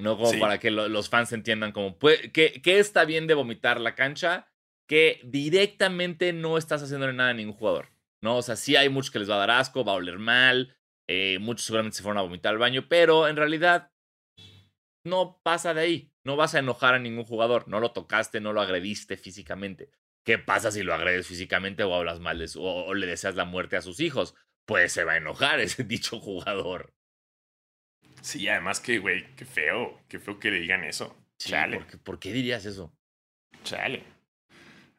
No 0.00 0.16
como 0.16 0.30
Sí. 0.30 0.38
para 0.38 0.58
que 0.58 0.70
lo- 0.70 0.88
los 0.88 1.08
fans 1.08 1.32
entiendan 1.32 1.72
como 1.72 1.98
puede- 1.98 2.32
que, 2.32 2.60
que 2.62 2.78
está 2.78 3.04
bien 3.04 3.26
de 3.26 3.34
vomitar 3.34 3.80
la 3.80 3.94
cancha, 3.94 4.48
que 4.88 5.20
directamente 5.24 6.32
no 6.32 6.58
estás 6.58 6.82
haciéndole 6.82 7.12
nada 7.12 7.30
a 7.30 7.34
ningún 7.34 7.54
jugador. 7.54 7.88
¿no? 8.22 8.38
O 8.38 8.42
sea, 8.42 8.56
sí 8.56 8.74
hay 8.74 8.88
muchos 8.88 9.10
que 9.10 9.18
les 9.18 9.28
va 9.30 9.34
a 9.34 9.38
dar 9.46 9.50
asco, 9.50 9.84
va 9.84 9.92
a 9.92 9.96
oler 9.96 10.18
mal, 10.18 10.74
eh, 11.08 11.38
muchos 11.40 11.66
seguramente 11.66 11.98
se 11.98 12.02
fueron 12.02 12.16
a 12.18 12.22
vomitar 12.22 12.52
al 12.52 12.58
baño, 12.58 12.86
pero 12.88 13.28
en 13.28 13.36
realidad 13.36 13.90
no 15.06 15.40
pasa 15.42 15.74
de 15.74 15.80
ahí. 15.82 16.10
No 16.24 16.36
vas 16.36 16.54
a 16.54 16.58
enojar 16.60 16.94
a 16.94 16.98
ningún 16.98 17.24
jugador. 17.24 17.68
No 17.68 17.80
lo 17.80 17.92
tocaste, 17.92 18.40
no 18.40 18.52
lo 18.54 18.62
agrediste 18.62 19.16
físicamente. 19.18 19.90
¿Qué 20.26 20.38
pasa 20.38 20.70
si 20.70 20.82
lo 20.82 20.94
agredes 20.94 21.26
físicamente 21.26 21.82
o 21.84 21.94
hablas 21.94 22.18
mal 22.20 22.38
de 22.38 22.48
su, 22.48 22.62
o, 22.64 22.86
o 22.86 22.94
le 22.94 23.06
deseas 23.06 23.34
la 23.34 23.44
muerte 23.44 23.76
a 23.76 23.82
sus 23.82 24.00
hijos? 24.00 24.34
Pues 24.66 24.92
se 24.92 25.04
va 25.04 25.12
a 25.12 25.16
enojar 25.18 25.60
ese 25.60 25.84
dicho 25.84 26.18
jugador. 26.18 26.94
Sí, 28.24 28.48
además 28.48 28.80
que, 28.80 28.98
güey, 28.98 29.26
qué 29.36 29.44
feo. 29.44 30.00
Qué 30.08 30.18
feo 30.18 30.40
que 30.40 30.50
le 30.50 30.58
digan 30.58 30.82
eso. 30.82 31.14
Sí, 31.36 31.50
Chale. 31.50 31.76
¿por, 31.76 31.86
qué, 31.86 31.98
por 31.98 32.18
qué 32.18 32.32
dirías 32.32 32.64
eso? 32.64 32.90
Chale. 33.64 34.02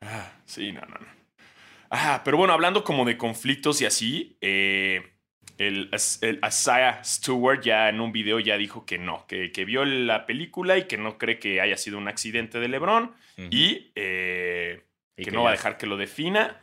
Ah, 0.01 0.31
sí, 0.45 0.71
no, 0.71 0.81
no, 0.81 0.99
no. 0.99 1.07
Ah, 1.89 2.21
pero 2.23 2.37
bueno, 2.37 2.53
hablando 2.53 2.83
como 2.83 3.03
de 3.03 3.17
conflictos 3.17 3.81
y 3.81 3.87
así, 3.87 4.37
eh, 4.41 5.11
el, 5.57 5.89
el 6.21 6.39
Isaiah 6.47 7.03
Stewart 7.03 7.61
ya 7.61 7.89
en 7.89 7.99
un 7.99 8.11
video 8.11 8.39
ya 8.39 8.57
dijo 8.57 8.85
que 8.85 8.99
no, 8.99 9.25
que, 9.25 9.51
que 9.51 9.65
vio 9.65 9.85
la 9.85 10.27
película 10.27 10.77
y 10.77 10.83
que 10.83 10.97
no 10.97 11.17
cree 11.17 11.39
que 11.39 11.61
haya 11.61 11.77
sido 11.77 11.97
un 11.97 12.07
accidente 12.07 12.59
de 12.59 12.67
LeBron 12.67 13.15
y, 13.49 13.91
eh, 13.95 14.83
Y 15.17 15.25
que, 15.25 15.31
no 15.31 15.41
va 15.41 15.49
a 15.49 15.53
dejar 15.53 15.77
que 15.77 15.87
lo 15.87 15.97
defina. 15.97 16.61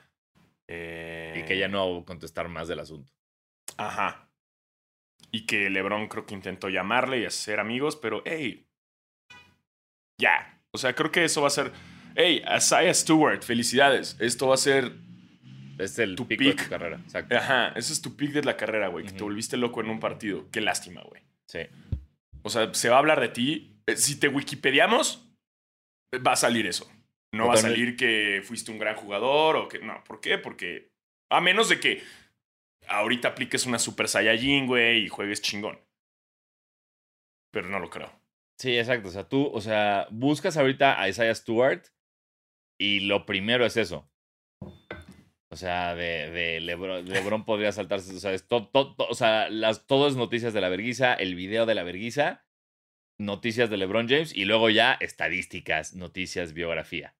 Eh, 0.69 1.35
Y 1.39 1.43
que 1.43 1.59
ya 1.59 1.67
no 1.67 1.93
va 1.93 2.03
a 2.03 2.05
contestar 2.05 2.49
más 2.49 2.69
del 2.69 2.79
asunto. 2.79 3.13
Ajá. 3.79 4.29
Y 5.35 5.47
que 5.47 5.71
LeBron 5.71 6.09
creo 6.09 6.27
que 6.27 6.35
intentó 6.35 6.69
llamarle 6.69 7.21
y 7.21 7.25
hacer 7.25 7.59
amigos, 7.59 7.97
pero 7.97 8.23
hey, 8.27 8.67
ya. 10.21 10.61
O 10.73 10.79
sea, 10.79 10.95
creo 10.95 11.11
que 11.11 11.25
eso 11.25 11.41
va 11.43 11.49
a 11.49 11.51
ser. 11.51 11.73
Hey, 12.15 12.43
Isaiah 12.57 12.93
Stewart, 12.95 13.43
felicidades. 13.43 14.17
Esto 14.21 14.49
va 14.49 14.55
a 14.55 14.59
ser. 14.59 14.93
Es 15.79 15.99
el 15.99 16.17
Tu 16.17 16.29
pico 16.29 16.45
de 16.45 16.51
pick. 16.51 16.65
tu 16.65 16.71
carrera. 16.71 16.97
Exacto. 17.03 17.35
Ajá, 17.37 17.69
ese 17.77 17.93
es 17.93 18.03
tu 18.03 18.15
pick 18.17 18.33
de 18.33 18.43
la 18.45 18.57
carrera, 18.57 18.89
güey. 18.89 19.07
Que 19.07 19.13
te 19.13 19.23
volviste 19.25 19.57
loco 19.57 19.81
en 19.81 19.89
un 19.89 20.01
partido. 20.01 20.49
Qué 20.51 20.61
lástima, 20.61 21.03
güey. 21.03 21.23
Sí. 21.49 21.61
O 22.43 22.51
sea, 22.51 22.73
se 22.75 22.89
va 22.89 22.97
a 22.97 22.99
hablar 22.99 23.21
de 23.21 23.29
ti. 23.29 23.77
Eh, 23.87 23.97
Si 23.97 24.21
te 24.21 24.29
wikipediamos, 24.29 25.27
va 26.27 26.33
a 26.33 26.37
salir 26.37 26.67
eso. 26.67 26.91
No 27.35 27.47
va 27.49 27.55
a 27.55 27.57
salir 27.57 27.97
que 27.97 28.43
fuiste 28.45 28.71
un 28.71 28.79
gran 28.79 28.97
jugador 28.97 29.57
o 29.57 29.69
que. 29.69 29.79
No, 29.79 30.05
¿por 30.05 30.21
qué? 30.21 30.37
Porque. 30.39 30.91
A 31.31 31.41
menos 31.41 31.71
de 31.71 31.81
que 31.81 32.03
ahorita 32.93 33.29
apliques 33.29 33.67
una 33.67 33.79
Super 33.79 34.09
Saiyajin, 34.09 34.67
güey, 34.67 35.05
y 35.05 35.09
juegues 35.09 35.43
chingón. 35.43 35.79
Pero 37.53 37.69
no 37.69 37.79
lo 37.79 37.91
creo. 37.91 38.11
Sí, 38.59 38.79
exacto. 38.79 39.09
O 39.09 39.11
sea, 39.11 39.29
tú, 39.29 39.47
o 39.53 39.61
sea, 39.61 40.07
buscas 40.11 40.57
ahorita 40.57 41.01
a 41.01 41.09
Isaiah 41.09 41.35
Stewart 41.35 41.83
y 42.79 43.01
lo 43.01 43.27
primero 43.27 43.67
es 43.67 43.77
eso. 43.77 44.09
O 45.51 45.57
sea, 45.57 45.95
de, 45.95 46.31
de 46.31 46.61
Lebron, 46.61 47.05
Lebron 47.07 47.45
podría 47.45 47.73
saltarse, 47.73 48.15
o 48.15 48.19
sea, 48.21 48.33
es 48.33 48.49
to- 48.49 48.69
to- 48.69 48.95
to- 48.97 49.07
o 49.09 49.15
sea 49.15 49.51
las, 49.51 49.87
todo 49.87 50.09
es 50.09 50.17
noticias 50.17 50.55
de 50.55 50.63
la 50.63 50.71
verguiza, 50.71 51.13
el 51.13 51.35
video 51.35 51.67
de 51.67 51.75
la 51.75 51.83
verguiza, 51.83 52.47
noticias 53.19 53.69
de 53.69 53.77
LeBron 53.77 54.09
James 54.09 54.35
y 54.35 54.47
luego 54.47 54.71
ya 54.71 54.95
estadísticas, 54.95 55.93
noticias, 55.95 56.55
biografía. 56.55 57.15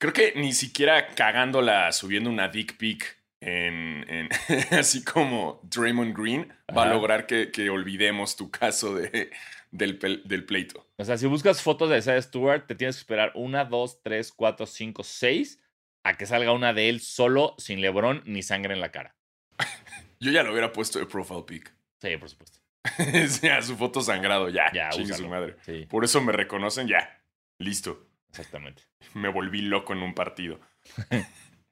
Creo 0.00 0.12
que 0.12 0.32
ni 0.34 0.52
siquiera 0.54 1.14
cagándola 1.14 1.92
subiendo 1.92 2.30
una 2.30 2.48
dick 2.48 2.76
pic 2.78 3.17
en, 3.40 4.04
en- 4.08 4.28
así 4.78 5.04
como 5.04 5.60
Draymond 5.64 6.16
Green 6.16 6.52
va 6.76 6.84
a 6.84 6.92
lograr 6.92 7.26
que, 7.26 7.50
que 7.50 7.70
olvidemos 7.70 8.36
tu 8.36 8.50
caso 8.50 8.94
de, 8.94 9.30
del, 9.70 9.98
del 10.24 10.44
pleito. 10.44 10.86
O 10.96 11.04
sea, 11.04 11.16
si 11.18 11.26
buscas 11.26 11.62
fotos 11.62 11.90
de 11.90 11.98
Isaiah 11.98 12.22
Stewart, 12.22 12.66
te 12.66 12.74
tienes 12.74 12.96
que 12.96 13.00
esperar 13.00 13.32
una, 13.34 13.64
dos, 13.64 14.02
tres, 14.02 14.32
cuatro, 14.32 14.66
cinco, 14.66 15.04
seis 15.04 15.60
a 16.04 16.14
que 16.14 16.26
salga 16.26 16.52
una 16.52 16.72
de 16.72 16.88
él 16.88 17.00
solo, 17.00 17.54
sin 17.58 17.80
LeBron 17.80 18.22
ni 18.24 18.42
sangre 18.42 18.74
en 18.74 18.80
la 18.80 18.90
cara. 18.90 19.14
Yo 20.20 20.30
ya 20.32 20.42
lo 20.42 20.52
hubiera 20.52 20.72
puesto 20.72 20.98
de 20.98 21.06
profile 21.06 21.42
pic. 21.46 21.72
Sí, 22.00 22.16
por 22.16 22.28
supuesto. 22.28 22.58
ya, 23.42 23.60
su 23.62 23.76
foto 23.76 24.00
sangrado, 24.00 24.48
ya. 24.48 24.70
Ya, 24.72 24.90
su 24.92 25.28
madre. 25.28 25.56
Sí, 25.62 25.86
Por 25.86 26.04
eso 26.04 26.20
me 26.20 26.32
reconocen, 26.32 26.88
ya. 26.88 27.20
Listo. 27.58 28.08
exactamente. 28.30 28.82
Me 29.14 29.28
volví 29.28 29.60
loco 29.62 29.92
en 29.92 30.02
un 30.02 30.14
partido. 30.14 30.60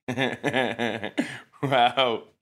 wow. 1.63 2.33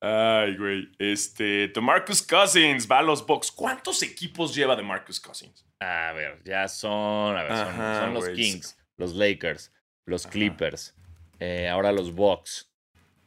Ay, 0.00 0.56
güey. 0.56 0.88
Este, 0.98 1.68
DeMarcus 1.68 2.22
Cousins 2.22 2.88
va 2.90 2.98
a 2.98 3.02
los 3.02 3.24
Bucks. 3.24 3.50
¿Cuántos 3.52 4.02
equipos 4.02 4.54
lleva 4.54 4.74
DeMarcus 4.76 5.20
Cousins? 5.20 5.64
A 5.80 6.12
ver, 6.12 6.40
ya 6.44 6.68
son, 6.68 7.36
a 7.36 7.42
ver, 7.44 7.52
son, 7.56 7.68
Ajá, 7.68 8.00
son 8.00 8.14
los 8.14 8.24
güey. 8.24 8.36
Kings, 8.36 8.76
los 8.96 9.14
Lakers, 9.14 9.72
los 10.06 10.24
Ajá. 10.26 10.32
Clippers, 10.32 10.94
eh, 11.40 11.68
ahora 11.68 11.92
los 11.92 12.12
Bucks. 12.14 12.68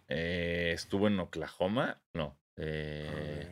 Eh, 0.07 0.71
estuvo 0.73 1.07
en 1.07 1.19
Oklahoma, 1.19 2.01
no. 2.13 2.37
eh, 2.57 3.47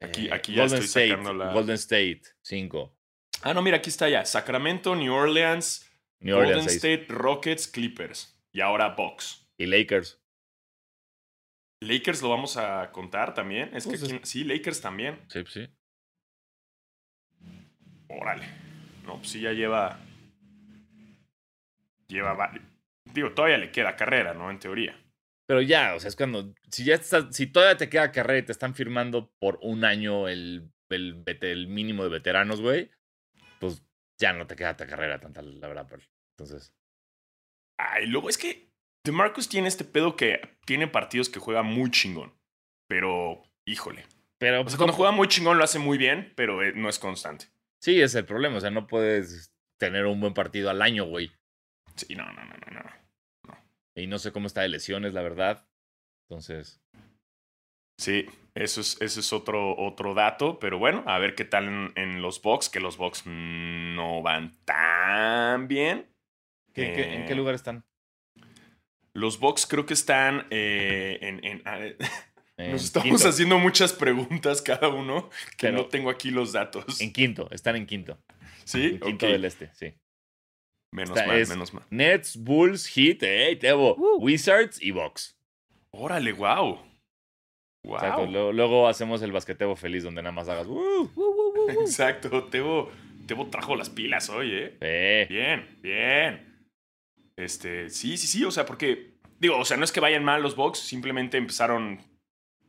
Aquí- 0.00 0.28
aquí 0.30 0.52
ya 0.54 0.62
Golden 0.62 0.82
estoy 0.82 1.04
State, 1.04 1.08
sacando 1.10 1.32
la- 1.34 1.52
Golden 1.52 1.74
State, 1.76 2.22
5. 2.42 2.94
Ah, 3.42 3.54
no, 3.54 3.62
mira, 3.62 3.78
aquí 3.78 3.88
está 3.90 4.08
ya. 4.08 4.24
Sacramento, 4.26 4.94
New 4.94 5.12
Orleans, 5.12 5.88
New 6.20 6.34
Golden 6.36 6.50
Orleans, 6.58 6.72
6. 6.72 6.84
State, 6.84 7.06
Rockets, 7.08 7.66
Clippers. 7.66 8.33
Y 8.54 8.60
ahora 8.60 8.90
Bucks. 8.90 9.46
Y 9.58 9.66
Lakers. 9.66 10.20
Lakers 11.80 12.22
lo 12.22 12.30
vamos 12.30 12.56
a 12.56 12.92
contar 12.92 13.34
también. 13.34 13.74
Es 13.74 13.84
que 13.84 13.98
Pues 13.98 14.02
es- 14.04 14.28
sí, 14.28 14.44
Lakers 14.44 14.80
también. 14.80 15.20
Sí, 15.28 15.42
sí. 15.48 15.68
Órale. 18.08 18.46
No, 19.04 19.16
pues 19.16 19.28
sí, 19.30 19.40
ya 19.40 19.52
lleva. 19.52 19.98
Lleva. 22.06 22.34
va- 22.34 22.52
Digo, 23.12 23.32
todavía 23.34 23.58
le 23.58 23.72
queda 23.72 23.96
carrera, 23.96 24.34
¿no? 24.34 24.50
En 24.50 24.58
teoría. 24.60 24.98
Pero 25.46 25.60
ya, 25.60 25.94
o 25.94 26.00
sea, 26.00 26.08
es 26.08 26.16
cuando. 26.16 26.54
Si 26.70 26.84
ya 26.84 26.94
estás, 26.94 27.34
si 27.34 27.48
todavía 27.48 27.76
te 27.76 27.88
queda 27.88 28.12
carrera 28.12 28.38
y 28.38 28.44
te 28.44 28.52
están 28.52 28.74
firmando 28.74 29.34
por 29.40 29.58
un 29.62 29.84
año 29.84 30.28
el, 30.28 30.70
el, 30.88 31.66
mínimo 31.66 32.04
de 32.04 32.08
veteranos, 32.08 32.60
güey, 32.60 32.90
pues 33.58 33.84
ya 34.18 34.32
no 34.32 34.46
te 34.46 34.54
queda 34.56 34.76
ta 34.76 34.86
carrera 34.86 35.18
tanta, 35.18 35.42
la 35.42 35.66
verdad. 35.68 35.86
Pero, 35.90 36.02
entonces. 36.38 36.72
Ay, 37.78 38.06
luego 38.06 38.28
es 38.28 38.38
que 38.38 38.68
DeMarcus 39.04 39.48
tiene 39.48 39.68
este 39.68 39.84
pedo 39.84 40.16
que 40.16 40.40
tiene 40.64 40.86
partidos 40.88 41.28
que 41.28 41.40
juega 41.40 41.62
muy 41.62 41.90
chingón. 41.90 42.32
pero 42.88 43.42
híjole. 43.66 44.04
Pero 44.38 44.60
O 44.62 44.68
sea, 44.68 44.76
cuando 44.76 44.92
¿cómo- 44.92 44.96
juega 44.98 45.12
muy 45.12 45.26
chingón 45.28 45.56
lo 45.58 45.64
hace 45.64 45.78
muy 45.78 45.96
bien, 45.98 46.32
pero 46.36 46.62
eh, 46.62 46.72
no 46.74 46.88
es 46.88 46.98
constante. 46.98 47.46
Sí, 47.80 48.00
es 48.00 48.14
el 48.14 48.24
problema. 48.26 48.56
O 48.56 48.60
sea, 48.60 48.70
no 48.70 48.86
puedes 48.86 49.52
tener 49.78 50.04
un 50.06 50.20
buen 50.20 50.34
partido 50.34 50.68
al 50.70 50.82
año, 50.82 51.04
güey. 51.06 51.30
Sí, 51.96 52.14
no, 52.14 52.24
no, 52.32 52.44
no, 52.44 52.54
no, 52.72 52.82
no. 52.82 53.56
Y 53.94 54.06
no 54.06 54.18
sé 54.18 54.32
cómo 54.32 54.46
está 54.46 54.62
de 54.62 54.68
lesiones, 54.68 55.14
la 55.14 55.22
verdad. 55.22 55.66
Entonces, 56.28 56.80
Sí, 57.98 58.26
eso 58.54 58.80
es, 58.80 59.00
eso 59.00 59.20
es 59.20 59.32
otro, 59.32 59.76
otro 59.78 60.14
dato, 60.14 60.58
pero 60.58 60.78
bueno, 60.78 61.04
a 61.06 61.18
ver 61.18 61.34
qué 61.36 61.44
tal 61.44 61.68
en, 61.68 61.92
en 61.94 62.22
los 62.22 62.42
Bucks, 62.42 62.68
que 62.68 62.80
los 62.80 62.98
mm, 62.98 63.94
no 63.94 64.20
van 64.20 64.58
tan 64.64 65.68
bien. 65.68 66.12
¿Qué- 66.74 66.92
qué- 66.92 67.14
¿en 67.14 67.26
qué 67.26 67.32
Eh, 67.32 67.36
lugar 67.36 67.54
están? 67.54 67.84
Los 69.12 69.38
Bucks 69.38 69.66
creo 69.66 69.86
que 69.86 69.94
están 69.94 70.46
eh, 70.50 71.18
en... 71.22 71.44
en- 71.44 71.62
a 71.68 71.76
ver, 71.78 71.96
En 72.56 72.72
nos 72.72 72.84
estamos 72.84 73.08
quinto. 73.08 73.28
haciendo 73.28 73.58
muchas 73.58 73.92
preguntas 73.92 74.60
cada 74.62 74.88
uno 74.88 75.28
que 75.56 75.68
Pero- 75.68 75.78
no 75.78 75.86
tengo 75.86 76.10
aquí 76.10 76.30
los 76.30 76.52
datos. 76.52 77.00
En 77.00 77.12
quinto, 77.12 77.48
están 77.50 77.76
en 77.76 77.86
quinto. 77.86 78.18
¿Sí? 78.64 78.82
En 78.94 79.00
quinto 79.00 79.26
del 79.26 79.44
este, 79.44 79.70
sí. 79.74 79.92
Menos 80.92 81.16
Está- 81.16 81.26
mal, 81.26 81.38
es- 81.38 81.48
menos 81.48 81.74
mal. 81.74 81.84
Nets, 81.90 82.36
Bulls, 82.36 82.86
Heat, 82.88 83.18
hey, 83.22 83.56
Tebo, 83.56 83.94
Wizards 84.18 84.80
y 84.80 84.90
Bucks. 84.92 85.36
Órale, 85.90 86.32
wow. 86.32 86.80
Wow. 87.84 87.96
Exacto. 87.96 88.26
Luego, 88.26 88.52
luego 88.52 88.88
hacemos 88.88 89.20
el 89.22 89.30
basquetebo 89.32 89.76
feliz 89.76 90.04
donde 90.04 90.22
nada 90.22 90.32
más 90.32 90.48
hagas. 90.48 90.66
"Uh". 90.66 91.10
Exacto. 91.80 92.44
Tebo, 92.44 92.90
Tebo 93.26 93.48
trajo 93.48 93.74
las 93.76 93.90
pilas 93.90 94.28
hoy, 94.30 94.50
¿eh? 94.52 94.76
Eh, 94.80 95.26
Bien, 95.28 95.78
bien. 95.82 96.53
Este, 97.36 97.90
sí, 97.90 98.16
sí, 98.16 98.26
sí, 98.26 98.44
o 98.44 98.50
sea, 98.50 98.64
porque, 98.66 99.14
digo, 99.38 99.58
o 99.58 99.64
sea, 99.64 99.76
no 99.76 99.84
es 99.84 99.92
que 99.92 100.00
vayan 100.00 100.24
mal 100.24 100.42
los 100.42 100.54
Bucks, 100.56 100.78
simplemente 100.78 101.36
empezaron 101.36 102.00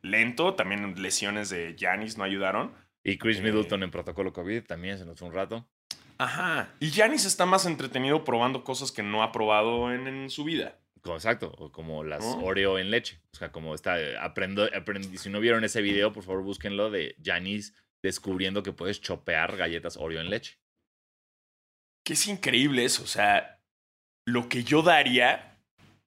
lento, 0.02 0.54
también 0.56 1.02
lesiones 1.02 1.50
de 1.50 1.76
Giannis 1.78 2.18
no 2.18 2.24
ayudaron. 2.24 2.74
Y 3.04 3.18
Chris 3.18 3.38
Eh. 3.40 3.42
Middleton 3.42 3.84
en 3.84 3.92
protocolo 3.92 4.34
COVID 4.34 4.64
también 4.64 4.98
se 4.98 5.06
nos 5.06 5.20
fue 5.20 5.28
un 5.28 5.34
rato. 5.34 5.68
Ajá. 6.18 6.74
Y 6.80 6.90
Giannis 6.92 7.26
está 7.26 7.46
más 7.46 7.66
entretenido 7.66 8.24
probando 8.24 8.64
cosas 8.64 8.92
que 8.92 9.04
no 9.04 9.22
ha 9.22 9.32
probado 9.32 9.94
en, 9.94 10.08
en 10.08 10.30
su 10.30 10.44
vida. 10.44 10.80
Exacto, 11.04 11.52
como 11.72 12.04
las 12.04 12.24
Oh. 12.26 12.40
Oreo 12.44 12.80
en 12.80 12.90
leche. 12.90 13.22
O 13.32 13.38
sea, 13.38 13.52
como 13.52 13.76
está, 13.76 14.02
eh, 14.02 14.18
aprendo, 14.18 14.66
aprendi- 14.72 15.18
si 15.18 15.30
no 15.30 15.40
vieron 15.40 15.64
ese 15.64 15.82
video, 15.84 16.12
por 16.12 16.24
favor 16.24 16.42
búsquenlo 16.42 16.90
de 16.90 17.16
Janis 17.24 17.76
descubriendo 18.02 18.64
que 18.64 18.72
puedes 18.72 19.02
chopear 19.02 19.56
galletas 19.56 19.98
Oreo 19.98 20.20
en 20.22 20.32
leche. 20.32 20.58
Que 22.04 22.14
es 22.14 22.28
increíble 22.28 22.86
eso, 22.86 23.04
o 23.04 23.08
sea, 23.08 23.55
lo 24.26 24.50
que 24.50 24.64
yo 24.64 24.82
daría 24.82 25.58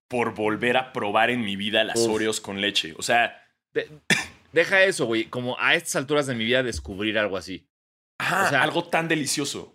por 0.08 0.34
volver 0.34 0.76
a 0.76 0.92
probar 0.92 1.30
en 1.30 1.42
mi 1.42 1.56
vida 1.56 1.84
las 1.84 1.98
Uf. 2.00 2.14
Oreos 2.14 2.40
con 2.40 2.60
leche. 2.60 2.94
O 2.98 3.02
sea, 3.02 3.42
De- 3.74 3.88
deja 4.52 4.82
eso, 4.84 5.06
güey, 5.06 5.26
como 5.26 5.58
a 5.60 5.74
estas 5.74 5.96
alturas 5.96 6.26
de 6.26 6.34
mi 6.34 6.44
vida 6.44 6.62
descubrir 6.62 7.18
algo 7.18 7.36
así. 7.36 7.68
ajá, 8.18 8.46
O 8.46 8.48
sea- 8.48 8.62
algo 8.62 8.84
tan 8.88 9.06
delicioso. 9.08 9.74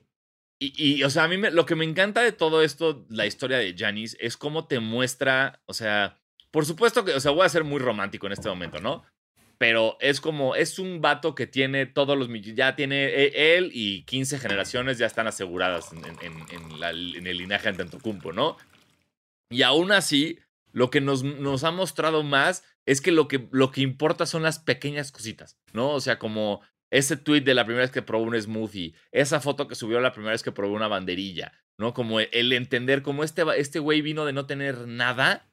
Y, 0.60 0.74
y, 0.78 1.04
o 1.04 1.10
sea, 1.10 1.24
a 1.24 1.28
mí 1.28 1.38
me- 1.38 1.52
lo 1.52 1.66
que 1.66 1.76
me 1.76 1.86
encanta 1.86 2.22
de 2.22 2.32
todo 2.32 2.62
esto, 2.64 3.06
la 3.10 3.26
historia 3.26 3.58
de 3.58 3.76
Janis, 3.78 4.16
es 4.20 4.38
cómo 4.38 4.66
te 4.68 4.80
muestra, 4.80 5.62
o 5.66 5.74
sea, 5.74 6.20
por 6.52 6.66
supuesto 6.66 7.04
que, 7.04 7.14
o 7.14 7.20
sea, 7.20 7.32
voy 7.32 7.46
a 7.46 7.50
ser 7.50 7.64
muy 7.64 7.80
romántico 7.80 8.28
en 8.28 8.34
este 8.34 8.48
momento, 8.50 8.80
¿no? 8.80 9.04
Pero 9.64 9.96
es 10.02 10.20
como, 10.20 10.56
es 10.56 10.78
un 10.78 11.00
vato 11.00 11.36
que 11.36 11.48
tiene 11.48 11.86
todos 11.86 12.18
los, 12.18 12.28
mill- 12.28 12.54
ya 12.54 12.76
tiene, 12.76 13.06
e- 13.06 13.56
él 13.58 13.72
y 13.74 14.04
15 14.04 14.38
generaciones 14.38 14.98
ya 14.98 15.06
están 15.06 15.26
aseguradas 15.26 15.94
en, 15.94 16.04
en- 16.04 16.46
en- 16.52 16.80
la- 16.82 16.90
en 16.90 17.26
el 17.26 17.38
linaje 17.38 17.70
Antetokounmpo, 17.70 18.34
¿no? 18.34 18.58
Y 19.50 19.62
aún 19.62 19.94
así, 19.94 20.38
lo 20.74 20.90
que 20.90 21.00
nos, 21.00 21.24
nos 21.24 21.64
ha 21.64 21.72
mostrado 21.72 22.24
más 22.24 22.66
es 22.86 23.00
que 23.00 23.14
lo, 23.14 23.30
que 23.30 23.48
lo 23.54 23.72
que 23.72 23.80
importa 23.80 24.26
son 24.26 24.44
las 24.44 24.60
pequeñas 24.60 25.14
cositas, 25.14 25.58
¿no? 25.72 25.92
O 25.92 26.02
sea, 26.02 26.20
como 26.20 26.60
ese 26.92 27.16
tweet 27.16 27.40
de 27.40 27.54
la 27.54 27.64
primera 27.64 27.84
vez 27.86 27.92
que 27.92 28.02
probó 28.02 28.26
un 28.26 28.36
smoothie, 28.42 28.94
esa 29.14 29.40
foto 29.40 29.70
que 29.70 29.76
subió 29.76 30.02
la 30.02 30.12
primera 30.12 30.34
vez 30.34 30.44
que 30.44 30.52
probó 30.52 30.76
una 30.76 30.90
banderilla, 30.90 31.54
¿no? 31.78 31.94
Como 31.94 32.20
el 32.20 32.52
entender 32.52 33.02
cómo 33.02 33.24
este, 33.24 33.44
este 33.56 33.80
güey 33.80 34.02
vino 34.02 34.26
de 34.26 34.34
no 34.34 34.46
tener 34.46 34.90
nada 34.90 35.48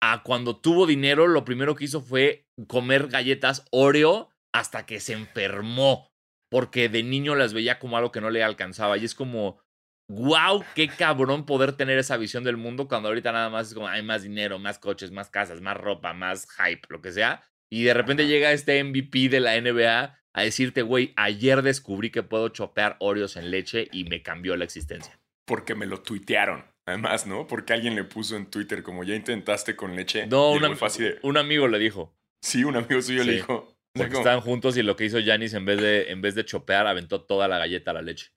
a 0.00 0.22
cuando 0.22 0.56
tuvo 0.56 0.86
dinero, 0.86 1.26
lo 1.26 1.44
primero 1.44 1.74
que 1.74 1.84
hizo 1.84 2.00
fue 2.00 2.46
comer 2.66 3.08
galletas 3.08 3.66
Oreo 3.70 4.30
hasta 4.52 4.86
que 4.86 5.00
se 5.00 5.12
enfermó, 5.12 6.10
porque 6.50 6.88
de 6.88 7.02
niño 7.02 7.34
las 7.34 7.52
veía 7.52 7.78
como 7.78 7.96
algo 7.96 8.12
que 8.12 8.20
no 8.20 8.30
le 8.30 8.42
alcanzaba. 8.42 8.96
Y 8.98 9.04
es 9.04 9.14
como, 9.14 9.60
wow, 10.08 10.64
qué 10.74 10.88
cabrón 10.88 11.46
poder 11.46 11.72
tener 11.72 11.98
esa 11.98 12.16
visión 12.16 12.44
del 12.44 12.56
mundo 12.56 12.88
cuando 12.88 13.08
ahorita 13.08 13.32
nada 13.32 13.50
más 13.50 13.68
es 13.68 13.74
como, 13.74 13.88
hay 13.88 14.02
más 14.02 14.22
dinero, 14.22 14.58
más 14.58 14.78
coches, 14.78 15.10
más 15.10 15.30
casas, 15.30 15.60
más 15.60 15.76
ropa, 15.76 16.12
más 16.12 16.46
hype, 16.52 16.86
lo 16.88 17.00
que 17.02 17.12
sea. 17.12 17.42
Y 17.70 17.84
de 17.84 17.94
repente 17.94 18.26
llega 18.26 18.52
este 18.52 18.82
MVP 18.82 19.28
de 19.28 19.40
la 19.40 19.60
NBA 19.60 20.18
a 20.32 20.42
decirte, 20.42 20.82
güey, 20.82 21.12
ayer 21.16 21.62
descubrí 21.62 22.10
que 22.10 22.22
puedo 22.22 22.48
chopear 22.50 22.96
Oreos 23.00 23.36
en 23.36 23.50
leche 23.50 23.88
y 23.90 24.04
me 24.04 24.22
cambió 24.22 24.56
la 24.56 24.64
existencia. 24.64 25.18
Porque 25.46 25.74
me 25.74 25.86
lo 25.86 26.02
tuitearon. 26.02 26.64
Además, 26.86 27.26
¿no? 27.26 27.46
Porque 27.46 27.72
alguien 27.72 27.94
le 27.96 28.04
puso 28.04 28.36
en 28.36 28.46
Twitter, 28.46 28.82
como 28.82 29.02
ya 29.04 29.14
intentaste 29.14 29.74
con 29.74 29.96
leche. 29.96 30.26
No, 30.26 30.52
una- 30.52 30.68
de, 30.68 31.18
un 31.22 31.36
amigo 31.36 31.66
le 31.68 31.78
dijo, 31.78 32.14
Sí, 32.42 32.62
un 32.64 32.76
amigo 32.76 33.02
suyo 33.02 33.24
le 33.24 33.32
dijo. 33.32 33.54
o 33.54 33.66
sea, 33.66 33.76
porque 33.94 34.08
como, 34.12 34.18
estaban 34.20 34.40
juntos 34.40 34.76
y 34.76 34.82
lo 34.82 34.94
que 34.94 35.04
hizo 35.04 35.18
Janis 35.24 35.54
en 35.54 35.64
vez 35.64 35.80
de, 35.80 36.10
en 36.12 36.20
vez 36.22 36.34
de 36.36 36.44
chopear, 36.44 36.86
aventó 36.86 37.22
toda 37.22 37.48
la 37.48 37.58
galleta 37.58 37.90
a 37.90 37.94
la 37.94 38.02
leche. 38.02 38.30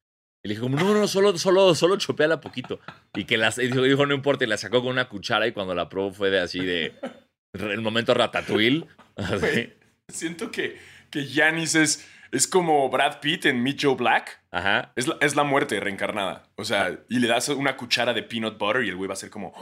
Y 0.44 0.48
le 0.48 0.56
dijo, 0.56 0.64
como, 0.64 0.78
no, 0.78 0.94
no, 0.94 1.08
solo, 1.08 1.38
solo, 1.38 1.76
solo 1.76 1.98
chopeala 1.98 2.42
poquito. 2.42 2.80
Y 3.14 3.26
que 3.26 3.38
las, 3.38 3.60
y 3.60 3.68
dijo, 3.68 3.84
dijo, 3.84 4.06
no 4.06 4.16
importa, 4.16 4.46
y 4.46 4.48
la 4.48 4.58
sacó 4.58 4.82
con 4.82 4.92
una 4.92 5.10
cuchara 5.10 5.46
y 5.46 5.52
cuando 5.52 5.76
la 5.76 5.90
probó 5.90 6.12
fue 6.12 6.30
de 6.32 6.40
así 6.40 6.60
de, 6.60 6.94
el 7.54 7.82
momento 7.82 8.14
ratatouille. 8.14 8.86
así. 9.16 9.74
Siento 10.08 10.50
que, 10.50 10.78
que 11.12 11.26
Giannis 11.26 11.76
es, 11.76 12.08
es 12.32 12.48
como 12.48 12.90
Brad 12.90 13.20
Pitt 13.20 13.46
en 13.46 13.62
Meet 13.64 13.80
Joe 13.82 13.96
Black. 13.96 14.42
Ajá. 14.52 14.92
Es 14.96 15.08
la, 15.08 15.18
es 15.22 15.36
la 15.36 15.44
muerte 15.44 15.80
reencarnada. 15.80 16.50
O 16.56 16.66
sea, 16.66 17.00
y 17.10 17.20
le 17.20 17.28
das 17.28 17.50
una 17.50 17.78
cuchara 17.78 18.14
de 18.14 18.24
peanut 18.24 18.58
butter 18.58 18.84
y 18.84 18.90
el 18.90 18.96
güey 18.96 19.08
va 19.08 19.14
a 19.14 19.18
ser 19.18 19.30
como... 19.30 19.54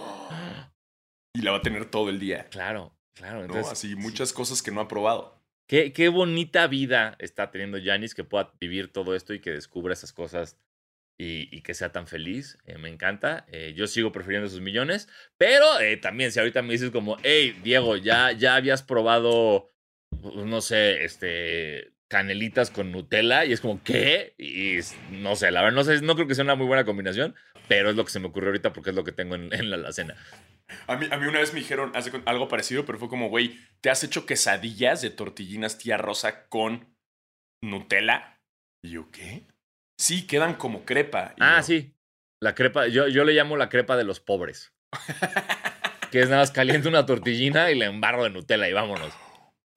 Y 1.33 1.41
la 1.41 1.51
va 1.51 1.57
a 1.57 1.61
tener 1.61 1.85
todo 1.85 2.09
el 2.09 2.19
día. 2.19 2.47
Claro, 2.49 2.97
claro. 3.13 3.39
¿no? 3.39 3.45
Entonces, 3.45 3.71
Así, 3.71 3.95
muchas 3.95 4.33
cosas 4.33 4.63
que 4.63 4.71
no 4.71 4.81
ha 4.81 4.87
probado. 4.87 5.39
Qué, 5.69 5.93
qué 5.93 6.09
bonita 6.09 6.65
vida 6.67 7.15
está 7.19 7.51
teniendo 7.51 7.77
Janis 7.83 8.15
que 8.15 8.23
pueda 8.23 8.53
vivir 8.59 8.91
todo 8.91 9.15
esto 9.15 9.33
y 9.33 9.39
que 9.39 9.51
descubra 9.51 9.93
esas 9.93 10.13
cosas 10.13 10.57
y, 11.19 11.55
y 11.55 11.61
que 11.61 11.73
sea 11.73 11.91
tan 11.91 12.07
feliz. 12.07 12.57
Eh, 12.65 12.77
me 12.77 12.89
encanta. 12.89 13.45
Eh, 13.51 13.73
yo 13.75 13.85
sigo 13.87 14.11
prefiriendo 14.11 14.47
sus 14.49 14.61
millones. 14.61 15.09
Pero 15.37 15.79
eh, 15.79 15.97
también, 15.97 16.31
si 16.31 16.39
ahorita 16.39 16.61
me 16.61 16.73
dices 16.73 16.91
como, 16.91 17.17
hey, 17.23 17.59
Diego, 17.63 17.97
ya, 17.97 18.31
ya 18.31 18.55
habías 18.55 18.81
probado, 18.81 19.71
no 20.23 20.61
sé, 20.61 21.03
este, 21.03 21.93
canelitas 22.07 22.69
con 22.71 22.91
Nutella. 22.91 23.45
Y 23.45 23.53
es 23.53 23.61
como, 23.61 23.81
¿qué? 23.83 24.33
Y 24.37 24.79
no 25.11 25.35
sé, 25.35 25.51
la 25.51 25.61
verdad, 25.61 25.75
no 25.75 25.83
sé, 25.83 26.01
no 26.01 26.15
creo 26.15 26.27
que 26.27 26.35
sea 26.35 26.43
una 26.43 26.55
muy 26.55 26.67
buena 26.67 26.85
combinación. 26.85 27.35
Pero 27.67 27.89
es 27.89 27.95
lo 27.95 28.05
que 28.05 28.11
se 28.11 28.19
me 28.19 28.27
ocurrió 28.27 28.49
ahorita 28.49 28.71
porque 28.73 28.91
es 28.91 28.95
lo 28.95 29.03
que 29.03 29.11
tengo 29.11 29.35
en, 29.35 29.53
en 29.53 29.69
la 29.69 29.75
alacena. 29.75 30.15
A 30.87 30.95
mí, 30.97 31.07
a 31.11 31.17
mí 31.17 31.27
una 31.27 31.39
vez 31.39 31.53
me 31.53 31.59
dijeron 31.59 31.91
algo 32.25 32.47
parecido, 32.47 32.85
pero 32.85 32.97
fue 32.97 33.09
como, 33.09 33.29
güey, 33.29 33.57
¿te 33.81 33.89
has 33.89 34.03
hecho 34.03 34.25
quesadillas 34.25 35.01
de 35.01 35.09
tortillinas 35.09 35.77
tía 35.77 35.97
Rosa 35.97 36.47
con 36.47 36.95
Nutella? 37.61 38.39
Y 38.83 38.91
yo, 38.91 39.09
¿qué? 39.11 39.43
Sí, 39.97 40.27
quedan 40.27 40.55
como 40.55 40.85
crepa. 40.85 41.33
Y 41.37 41.41
Ah, 41.41 41.57
yo, 41.57 41.63
sí. 41.63 41.93
La 42.39 42.53
crepa, 42.53 42.87
yo, 42.87 43.07
yo 43.07 43.23
le 43.23 43.33
llamo 43.33 43.57
la 43.57 43.69
crepa 43.69 43.97
de 43.97 44.03
los 44.03 44.19
pobres. 44.19 44.73
que 46.11 46.21
es 46.21 46.29
nada 46.29 46.41
más 46.41 46.51
caliente 46.51 46.87
una 46.87 47.05
tortillina 47.05 47.71
y 47.71 47.75
le 47.75 47.85
embarro 47.85 48.23
de 48.23 48.29
Nutella 48.29 48.69
y 48.69 48.73
vámonos. 48.73 49.13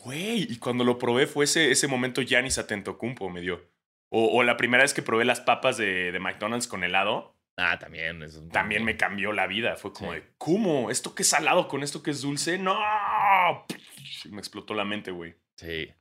Güey, 0.04 0.46
y 0.50 0.58
cuando 0.58 0.84
lo 0.84 0.98
probé 0.98 1.26
fue 1.26 1.44
ese, 1.44 1.70
ese 1.70 1.86
momento 1.88 2.22
Giannis 2.22 2.58
Atentocumpo 2.58 3.28
me 3.30 3.40
dio. 3.40 3.68
O, 4.08 4.38
o 4.38 4.42
la 4.42 4.56
primera 4.56 4.82
vez 4.82 4.92
que 4.94 5.02
probé 5.02 5.24
las 5.24 5.40
papas 5.40 5.76
de, 5.76 6.10
de 6.12 6.18
McDonald's 6.18 6.66
con 6.66 6.84
helado, 6.84 7.36
Ah, 7.62 7.78
también. 7.78 8.22
Es 8.22 8.40
también 8.50 8.84
me 8.84 8.96
cambió 8.96 9.32
la 9.32 9.46
vida. 9.46 9.76
Fue 9.76 9.92
como 9.92 10.14
Sí. 10.14 10.20
de, 10.20 10.26
¿cómo? 10.38 10.90
¿Esto 10.90 11.14
que 11.14 11.22
es 11.22 11.28
salado 11.28 11.68
con 11.68 11.82
esto 11.82 12.02
que 12.02 12.10
es 12.10 12.22
dulce? 12.22 12.56
¡No! 12.58 12.74
Me 14.30 14.38
explotó 14.38 14.72
la 14.72 14.86
mente, 14.86 15.10
güey. 15.10 15.34
Sí. 15.56 15.92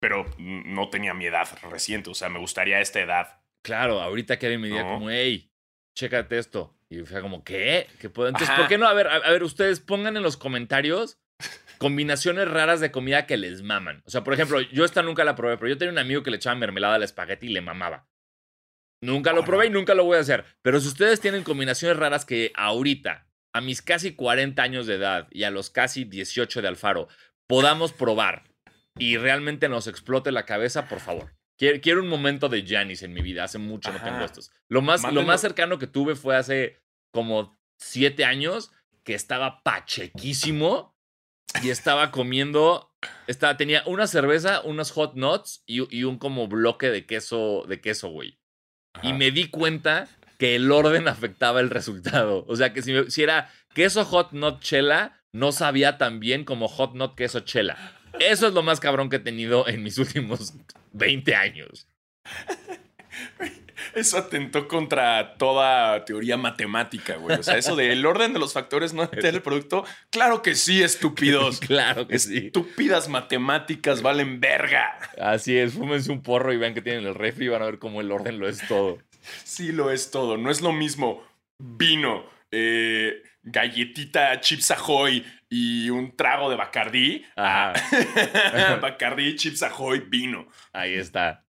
Pero 0.00 0.24
no 0.38 0.88
tenía 0.88 1.12
mi 1.12 1.26
edad 1.26 1.46
reciente, 1.70 2.08
o 2.08 2.14
sea, 2.14 2.30
me 2.30 2.38
gustaría 2.38 2.80
esta 2.80 3.00
edad. 3.00 3.40
Claro, 3.62 4.00
ahorita 4.00 4.38
que 4.38 4.46
alguien 4.46 4.62
me 4.62 4.68
diga 4.68 4.82
No. 4.84 4.94
como, 4.94 5.10
hey, 5.10 5.52
chécate 5.94 6.38
esto. 6.38 6.74
Y 6.88 7.00
fue 7.02 7.20
como, 7.20 7.44
¿qué? 7.44 7.86
¿Qué 8.00 8.08
puedo? 8.08 8.28
Entonces, 8.28 8.48
Ajá. 8.48 8.58
¿por 8.60 8.68
qué 8.68 8.78
no? 8.78 8.86
A 8.88 8.94
ver, 8.94 9.08
a, 9.08 9.16
a 9.16 9.30
ver, 9.30 9.42
ustedes 9.42 9.80
pongan 9.80 10.16
en 10.16 10.22
los 10.22 10.38
comentarios 10.38 11.20
combinaciones 11.82 12.46
raras 12.46 12.78
de 12.78 12.92
comida 12.92 13.26
que 13.26 13.36
les 13.36 13.62
maman. 13.62 14.04
O 14.06 14.10
sea, 14.10 14.22
por 14.22 14.34
ejemplo, 14.34 14.60
yo 14.60 14.84
esta 14.84 15.02
nunca 15.02 15.24
la 15.24 15.34
probé, 15.34 15.58
pero 15.58 15.68
yo 15.68 15.76
tenía 15.76 15.90
un 15.90 15.98
amigo 15.98 16.22
que 16.22 16.30
le 16.30 16.36
echaba 16.36 16.54
mermelada 16.54 16.94
al 16.94 17.02
espagueti 17.02 17.48
y 17.48 17.52
le 17.52 17.60
mamaba. 17.60 18.06
Nunca 19.02 19.32
lo 19.32 19.44
probé 19.44 19.66
y 19.66 19.70
nunca 19.70 19.92
lo 19.94 20.04
voy 20.04 20.16
a 20.16 20.20
hacer. 20.20 20.44
Pero 20.62 20.78
si 20.78 20.86
ustedes 20.86 21.20
tienen 21.20 21.42
combinaciones 21.42 21.96
raras 21.96 22.24
que 22.24 22.52
ahorita, 22.54 23.26
a 23.52 23.60
mis 23.60 23.82
casi 23.82 24.14
40 24.14 24.62
años 24.62 24.86
de 24.86 24.94
edad 24.94 25.26
y 25.32 25.42
a 25.42 25.50
los 25.50 25.70
casi 25.70 26.04
18 26.04 26.62
de 26.62 26.68
Alfaro, 26.68 27.08
podamos 27.48 27.92
probar 27.92 28.44
y 28.96 29.16
realmente 29.16 29.68
nos 29.68 29.88
explote 29.88 30.30
la 30.30 30.46
cabeza, 30.46 30.88
por 30.88 31.00
favor. 31.00 31.34
Quiero, 31.58 31.80
quiero 31.80 32.00
un 32.00 32.08
momento 32.08 32.48
de 32.48 32.64
Janis 32.64 33.02
en 33.02 33.12
mi 33.12 33.22
vida. 33.22 33.42
Hace 33.42 33.58
mucho 33.58 33.90
no 33.90 33.96
Ajá. 33.96 34.04
tengo 34.04 34.24
estos. 34.24 34.52
Lo 34.68 34.82
más, 34.82 35.02
lo 35.12 35.24
más 35.24 35.40
cercano 35.40 35.80
que 35.80 35.88
tuve 35.88 36.14
fue 36.14 36.36
hace 36.36 36.80
como 37.12 37.58
siete 37.76 38.24
años 38.24 38.70
que 39.02 39.14
estaba 39.14 39.64
pachequísimo 39.64 40.91
y 41.62 41.70
estaba 41.70 42.10
comiendo 42.10 42.88
Estaba, 43.26 43.56
tenía 43.56 43.82
una 43.86 44.06
cerveza, 44.06 44.60
unos 44.62 44.92
hot 44.92 45.14
nuts 45.14 45.62
y, 45.66 45.96
y 45.96 46.04
un 46.04 46.18
como 46.18 46.46
bloque 46.46 46.88
de 46.90 47.04
queso, 47.04 47.64
de 47.68 47.80
queso, 47.80 48.08
güey. 48.10 48.38
Y 49.02 49.12
me 49.12 49.30
di 49.32 49.48
cuenta 49.48 50.08
que 50.38 50.54
el 50.54 50.70
orden 50.70 51.08
afectaba 51.08 51.60
el 51.60 51.70
resultado. 51.70 52.44
O 52.46 52.54
sea, 52.56 52.72
que 52.72 52.82
si, 52.82 52.92
me- 52.92 53.10
si 53.10 53.22
era 53.22 53.50
queso 53.74 54.04
hot 54.04 54.32
nut 54.32 54.60
chela, 54.60 55.20
no 55.32 55.50
sabía 55.50 55.98
tan 55.98 56.20
bien 56.20 56.44
como 56.44 56.68
hot 56.68 56.94
nut 56.94 57.14
queso 57.16 57.40
chela. 57.40 57.76
Eso 58.20 58.46
es 58.46 58.54
lo 58.54 58.62
más 58.62 58.78
cabrón 58.78 59.08
que 59.08 59.16
he 59.16 59.20
tenido 59.20 59.66
en 59.66 59.82
mis 59.82 59.98
últimos 59.98 60.54
20 60.92 61.34
años. 61.34 61.88
Eso 63.94 64.18
atentó 64.18 64.68
contra 64.68 65.34
toda 65.34 66.04
teoría 66.04 66.36
matemática, 66.36 67.16
güey. 67.16 67.38
O 67.38 67.42
sea, 67.42 67.56
eso 67.56 67.76
de 67.76 67.92
el 67.92 68.04
orden 68.06 68.32
de 68.32 68.38
los 68.38 68.52
factores 68.52 68.92
no 68.92 69.02
altera 69.02 69.28
el 69.28 69.42
producto. 69.42 69.84
Claro 70.10 70.42
que 70.42 70.54
sí, 70.54 70.82
estúpidos. 70.82 71.60
Claro 71.72 72.06
que 72.06 72.18
sí. 72.18 72.46
Estúpidas 72.46 73.08
matemáticas 73.08 74.02
valen 74.02 74.40
verga. 74.40 74.98
Así 75.18 75.56
es, 75.56 75.72
fúmense 75.72 76.12
un 76.12 76.22
porro 76.22 76.52
y 76.52 76.58
vean 76.58 76.74
que 76.74 76.82
tienen 76.82 77.06
el 77.06 77.14
refri 77.14 77.46
y 77.46 77.48
van 77.48 77.62
a 77.62 77.66
ver 77.66 77.78
cómo 77.78 78.00
el 78.00 78.10
orden 78.12 78.38
lo 78.38 78.48
es 78.48 78.66
todo. 78.68 78.98
Sí 79.44 79.72
lo 79.72 79.90
es 79.90 80.10
todo. 80.10 80.36
No 80.36 80.50
es 80.50 80.60
lo 80.60 80.72
mismo 80.72 81.24
vino, 81.58 82.24
eh, 82.50 83.22
galletita 83.42 84.40
Chips 84.40 84.70
Ahoy 84.72 85.24
y 85.48 85.90
un 85.90 86.16
trago 86.16 86.50
de 86.50 86.56
Bacardí. 86.56 87.24
Ajá. 87.36 87.74
Bacardí, 88.80 89.36
Chips 89.36 89.62
Ahoy, 89.62 90.00
vino. 90.00 90.48
Ahí 90.72 90.94
está. 90.94 91.44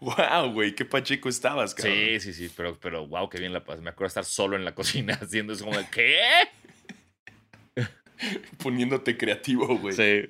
Wow, 0.00 0.52
güey, 0.52 0.74
qué 0.74 0.84
pacheco 0.84 1.28
estabas, 1.28 1.74
cabrón. 1.74 1.94
Sí, 1.94 2.20
sí, 2.20 2.32
sí, 2.32 2.52
pero, 2.56 2.78
pero 2.78 3.06
wow, 3.06 3.28
qué 3.28 3.38
bien 3.38 3.52
la 3.52 3.64
pasé. 3.64 3.82
Me 3.82 3.90
acuerdo 3.90 4.08
estar 4.08 4.24
solo 4.24 4.56
en 4.56 4.64
la 4.64 4.74
cocina 4.74 5.14
haciendo 5.20 5.52
eso 5.52 5.64
como 5.64 5.78
de, 5.78 5.86
¿qué? 5.90 6.18
Poniéndote 8.62 9.16
creativo, 9.16 9.78
güey. 9.78 9.94
Sí. 9.94 10.26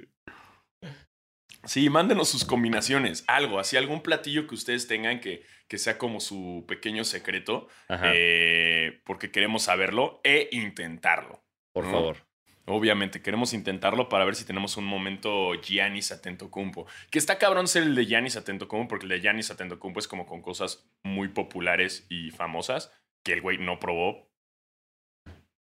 Sí. 1.64 1.90
mándenos 1.90 2.28
sus 2.28 2.44
combinaciones. 2.44 3.24
Algo, 3.26 3.58
así 3.58 3.76
algún 3.76 4.02
platillo 4.02 4.46
que 4.46 4.54
ustedes 4.54 4.86
tengan 4.86 5.20
que, 5.20 5.44
que 5.68 5.78
sea 5.78 5.98
como 5.98 6.20
su 6.20 6.64
pequeño 6.66 7.04
secreto. 7.04 7.68
Eh, 7.88 9.00
porque 9.04 9.30
queremos 9.30 9.64
saberlo 9.64 10.20
e 10.24 10.48
intentarlo. 10.52 11.42
por 11.72 11.84
¿no? 11.84 11.90
favor. 11.92 12.29
Obviamente, 12.70 13.22
queremos 13.22 13.52
intentarlo 13.52 14.08
para 14.08 14.24
ver 14.24 14.34
si 14.36 14.44
tenemos 14.44 14.76
un 14.76 14.84
momento 14.84 15.52
Giannis 15.60 16.12
Atentocumpo. 16.12 16.86
Que 17.10 17.18
está 17.18 17.38
cabrón 17.38 17.68
ser 17.68 17.82
el 17.82 17.94
de 17.94 18.06
Giannis 18.06 18.36
Atentocumpo, 18.36 18.88
porque 18.88 19.04
el 19.06 19.10
de 19.10 19.20
Giannis 19.20 19.50
Atentocumpo 19.50 20.00
es 20.00 20.08
como 20.08 20.26
con 20.26 20.40
cosas 20.42 20.88
muy 21.02 21.28
populares 21.28 22.06
y 22.08 22.30
famosas 22.30 22.92
que 23.24 23.32
el 23.34 23.42
güey 23.42 23.58
no 23.58 23.78
probó 23.80 24.30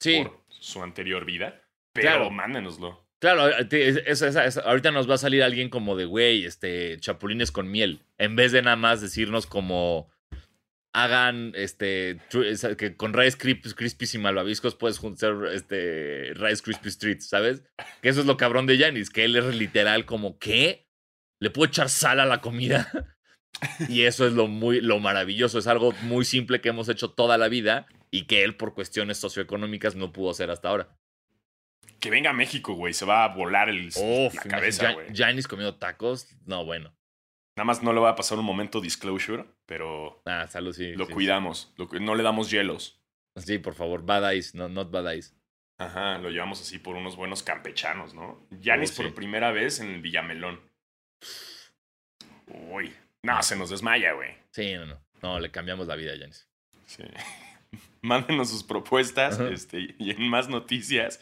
Sí, 0.01 0.23
por 0.23 0.41
su 0.49 0.83
anterior 0.83 1.25
vida. 1.25 1.63
Pero 1.93 2.09
Claro. 2.09 2.31
mándenoslo. 2.31 3.07
claro, 3.21 3.49
es- 3.49 4.57
ahorita 4.59 4.91
nos 4.93 5.09
va 5.11 5.15
a 5.15 5.19
salir 5.19 5.43
alguien 5.43 5.69
como 5.69 5.97
de, 5.97 6.05
güey, 6.07 6.45
este, 6.45 6.99
chapulines 7.01 7.53
con 7.53 7.71
miel. 7.71 8.03
En 8.17 8.35
vez 8.37 8.53
de 8.53 8.63
nada 8.63 8.77
más 8.77 9.01
decirnos 9.03 9.47
como, 9.47 10.09
hagan, 10.93 11.53
este, 11.55 12.21
que 12.77 12.97
con 12.97 13.13
Rice 13.13 13.39
Krispies, 13.39 14.15
y 14.15 14.19
Malvaviscos 14.19 14.75
puedes 14.75 14.99
juntar, 14.99 15.35
este, 15.53 16.33
Rice 16.35 16.63
Krispies 16.63 16.99
Treats, 16.99 17.29
¿sabes? 17.29 17.63
Que 18.03 18.09
eso 18.09 18.21
es 18.21 18.27
lo 18.27 18.37
cabrón 18.37 18.67
de 18.67 18.79
Janis, 18.79 19.11
que 19.11 19.25
él 19.25 19.37
es 19.37 19.55
literal 19.55 20.05
como, 20.05 20.39
¿qué? 20.39 20.89
¿Le 21.41 21.51
puedo 21.51 21.69
echar 21.69 21.89
sal 21.89 22.21
a 22.21 22.27
la 22.27 22.41
comida? 22.41 22.91
Y 23.89 24.05
eso 24.05 24.27
es 24.27 24.33
lo 24.33 24.47
muy 24.47 24.81
lo 24.81 25.01
maravilloso, 25.01 25.59
es 25.59 25.67
algo 25.67 25.93
muy 26.03 26.25
simple 26.25 26.61
que 26.61 26.71
hemos 26.71 26.89
hecho 26.89 27.11
toda 27.11 27.37
la 27.37 27.49
vida 27.49 27.87
y 28.11 28.27
que 28.27 28.43
él 28.45 28.57
por 28.57 28.75
cuestiones 28.75 29.19
socioeconómicas 29.19 29.97
no 29.97 30.13
pudo 30.13 30.31
hacer 30.31 30.51
hasta 30.51 30.69
ahora. 30.69 30.97
Que 31.99 32.11
venga 32.11 32.31
a 32.31 32.33
México, 32.33 32.75
güey. 32.75 32.95
Se 32.95 33.05
va 33.05 33.25
a 33.25 33.35
volar 33.35 33.69
el, 33.69 33.89
Uf, 33.89 34.35
la 34.35 34.43
cabeza, 34.43 34.93
güey. 34.93 35.09
Janis 35.15 35.47
comiendo 35.47 35.75
tacos, 35.75 36.29
no, 36.47 36.65
bueno. 36.65 36.95
Nada 37.61 37.67
más 37.67 37.83
no 37.83 37.93
le 37.93 38.01
va 38.01 38.09
a 38.09 38.17
pasar 38.17 38.39
un 38.39 38.47
momento 38.47 38.81
disclosure, 38.81 39.45
pero 39.67 40.23
Ah, 40.25 40.47
salud, 40.49 40.73
sí. 40.73 40.95
lo 40.95 41.05
sí. 41.05 41.13
cuidamos. 41.13 41.75
Lo 41.77 41.89
no 42.01 42.15
le 42.15 42.23
damos 42.23 42.51
hielos. 42.51 42.99
Sí, 43.37 43.59
por 43.59 43.75
favor, 43.75 44.03
bad 44.03 44.33
eyes, 44.33 44.55
no, 44.55 44.71
not 44.71 44.91
bad 44.91 45.13
eyes. 45.13 45.37
Ajá, 45.77 46.17
lo 46.17 46.31
llevamos 46.31 46.63
así 46.63 46.79
por 46.79 46.97
unos 46.97 47.17
buenos 47.17 47.43
campechanos, 47.43 48.15
¿no? 48.15 48.47
Yanis 48.51 48.93
Oh, 48.93 48.95
sí. 48.95 49.03
por 49.03 49.15
primera 49.15 49.51
vez 49.53 49.79
en 49.81 49.89
el 49.91 50.01
Villamelón. 50.01 50.59
Uy. 52.47 52.95
No, 53.23 53.43
se 53.43 53.57
nos 53.57 53.69
desmaya, 53.69 54.13
güey. 54.13 54.31
Sí, 54.53 54.73
no, 54.73 54.87
no. 54.87 54.99
No, 55.21 55.39
le 55.39 55.51
cambiamos 55.51 55.87
la 55.87 55.97
vida 55.97 56.15
a 56.15 56.19
Janis. 56.19 56.49
Sí. 56.87 57.03
Mándenos 58.01 58.49
sus 58.49 58.65
propuestas 58.65 59.39
este, 59.39 59.95
y 59.99 60.13
en 60.13 60.27
más 60.31 60.49
noticias. 60.49 61.21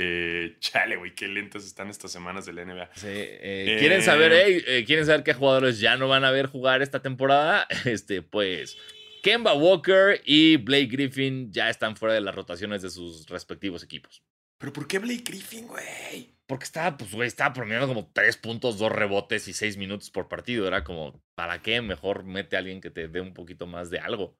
Eh, 0.00 0.56
chale, 0.60 0.96
güey, 0.96 1.14
qué 1.14 1.26
lentas 1.26 1.64
están 1.64 1.88
estas 1.90 2.12
semanas 2.12 2.46
de 2.46 2.52
la 2.52 2.64
NBA. 2.64 2.90
Sí, 2.94 3.06
eh, 3.08 3.76
¿Quieren 3.80 4.02
saber, 4.02 4.32
eh, 4.32 4.62
eh, 4.66 4.84
quieren 4.84 5.04
saber 5.04 5.24
qué 5.24 5.34
jugadores 5.34 5.80
ya 5.80 5.96
no 5.96 6.06
van 6.08 6.24
a 6.24 6.30
ver 6.30 6.46
jugar 6.46 6.82
esta 6.82 7.02
temporada? 7.02 7.66
Este, 7.84 8.22
pues, 8.22 8.76
Kemba 9.22 9.54
Walker 9.54 10.20
y 10.24 10.56
Blake 10.56 10.86
Griffin 10.86 11.52
ya 11.52 11.68
están 11.68 11.96
fuera 11.96 12.14
de 12.14 12.20
las 12.20 12.34
rotaciones 12.34 12.82
de 12.82 12.90
sus 12.90 13.28
respectivos 13.28 13.82
equipos. 13.82 14.22
¿Pero 14.58 14.72
por 14.72 14.86
qué 14.86 14.98
Blake 14.98 15.24
Griffin, 15.24 15.66
güey? 15.66 16.34
Porque 16.46 16.64
estaba, 16.64 16.96
pues, 16.96 17.12
güey, 17.12 17.26
estaba 17.28 17.52
promediando 17.52 17.88
como 17.88 18.10
tres 18.12 18.36
puntos, 18.36 18.78
dos 18.78 18.90
rebotes 18.90 19.48
y 19.48 19.52
seis 19.52 19.76
minutos 19.76 20.10
por 20.10 20.28
partido. 20.28 20.66
Era 20.66 20.82
como, 20.84 21.22
¿para 21.34 21.60
qué? 21.62 21.80
Mejor 21.82 22.24
mete 22.24 22.56
a 22.56 22.60
alguien 22.60 22.80
que 22.80 22.90
te 22.90 23.08
dé 23.08 23.20
un 23.20 23.34
poquito 23.34 23.66
más 23.66 23.90
de 23.90 23.98
algo. 23.98 24.36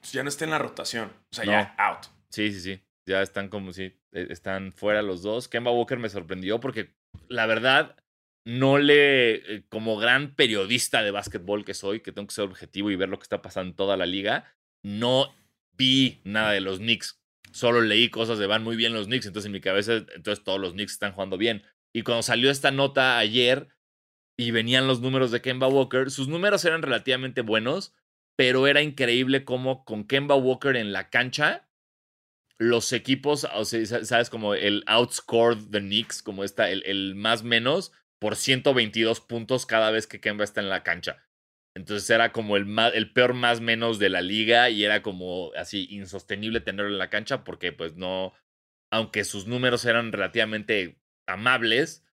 Pues 0.00 0.12
ya 0.12 0.22
no 0.22 0.28
está 0.28 0.44
en 0.44 0.50
la 0.50 0.58
rotación. 0.58 1.10
O 1.32 1.34
sea, 1.34 1.44
No. 1.44 1.52
ya 1.52 1.74
out. 1.78 2.04
Sí, 2.28 2.52
sí, 2.52 2.60
sí. 2.60 2.80
Ya 3.06 3.22
están 3.22 3.48
como 3.48 3.72
si 3.72 3.92
están 4.12 4.72
fuera 4.72 5.02
los 5.02 5.22
dos. 5.22 5.48
Kemba 5.48 5.70
Walker 5.70 5.98
me 5.98 6.08
sorprendió 6.08 6.60
porque 6.60 6.94
la 7.28 7.46
verdad 7.46 7.96
no 8.44 8.78
le, 8.78 9.34
eh, 9.34 9.64
como 9.68 9.96
gran 9.96 10.34
periodista 10.34 11.02
de 11.02 11.10
básquetbol 11.10 11.64
que 11.64 11.74
soy, 11.74 12.00
que 12.00 12.12
tengo 12.12 12.28
que 12.28 12.34
ser 12.34 12.44
objetivo 12.44 12.90
y 12.90 12.96
ver 12.96 13.08
lo 13.08 13.18
que 13.18 13.24
está 13.24 13.42
pasando 13.42 13.70
en 13.70 13.76
toda 13.76 13.96
la 13.96 14.06
liga, 14.06 14.44
no 14.82 15.34
vi 15.76 16.20
nada 16.24 16.52
de 16.52 16.60
los 16.60 16.78
Knicks. 16.78 17.20
Solo 17.52 17.80
leí 17.80 18.10
cosas 18.10 18.38
de 18.38 18.46
van 18.46 18.64
muy 18.64 18.76
bien 18.76 18.92
los 18.92 19.06
Knicks, 19.06 19.26
entonces 19.26 19.46
en 19.46 19.52
mi 19.52 19.60
cabeza, 19.60 20.04
entonces 20.14 20.44
todos 20.44 20.60
los 20.60 20.72
Knicks 20.72 20.92
están 20.92 21.12
jugando 21.12 21.38
bien. 21.38 21.62
Y 21.94 22.02
cuando 22.02 22.22
salió 22.22 22.50
esta 22.50 22.70
nota 22.70 23.18
ayer 23.18 23.68
y 24.36 24.50
venían 24.50 24.88
los 24.88 25.00
números 25.00 25.30
de 25.30 25.40
Kemba 25.40 25.68
Walker, 25.68 26.10
sus 26.10 26.28
números 26.28 26.64
eran 26.64 26.82
relativamente 26.82 27.42
buenos, 27.42 27.94
pero 28.36 28.66
era 28.66 28.82
increíble 28.82 29.44
cómo 29.44 29.84
con 29.84 30.04
Kemba 30.04 30.34
Walker 30.34 30.76
en 30.76 30.92
la 30.92 31.08
cancha, 31.08 31.68
los 32.58 32.92
equipos, 32.92 33.46
o 33.54 33.64
sea, 33.64 33.84
sa- 33.86 34.04
sabes, 34.04 34.30
como 34.30 34.54
el 34.54 34.82
outscored 34.86 35.58
the 35.70 35.80
Knicks, 35.80 36.22
como 36.22 36.44
está 36.44 36.70
el, 36.70 36.82
el 36.86 37.14
más 37.14 37.42
menos, 37.42 37.92
por 38.20 38.36
122 38.36 39.20
puntos 39.20 39.66
cada 39.66 39.90
vez 39.90 40.06
que 40.06 40.20
Kemba 40.20 40.44
está 40.44 40.60
en 40.60 40.68
la 40.70 40.82
cancha. 40.82 41.24
Entonces 41.76 42.08
era 42.08 42.32
como 42.32 42.56
el, 42.56 42.66
ma- 42.66 42.88
el 42.88 43.12
peor 43.12 43.34
más 43.34 43.60
menos 43.60 43.98
de 43.98 44.08
la 44.08 44.22
liga 44.22 44.70
y 44.70 44.84
era 44.84 45.02
como 45.02 45.52
así 45.56 45.86
insostenible 45.90 46.60
tenerlo 46.60 46.92
en 46.92 46.98
la 46.98 47.10
cancha 47.10 47.42
porque 47.42 47.72
pues 47.72 47.96
no, 47.96 48.32
aunque 48.92 49.24
sus 49.24 49.46
números 49.48 49.84
eran 49.84 50.12
relativamente 50.12 51.00
amables, 51.26 52.04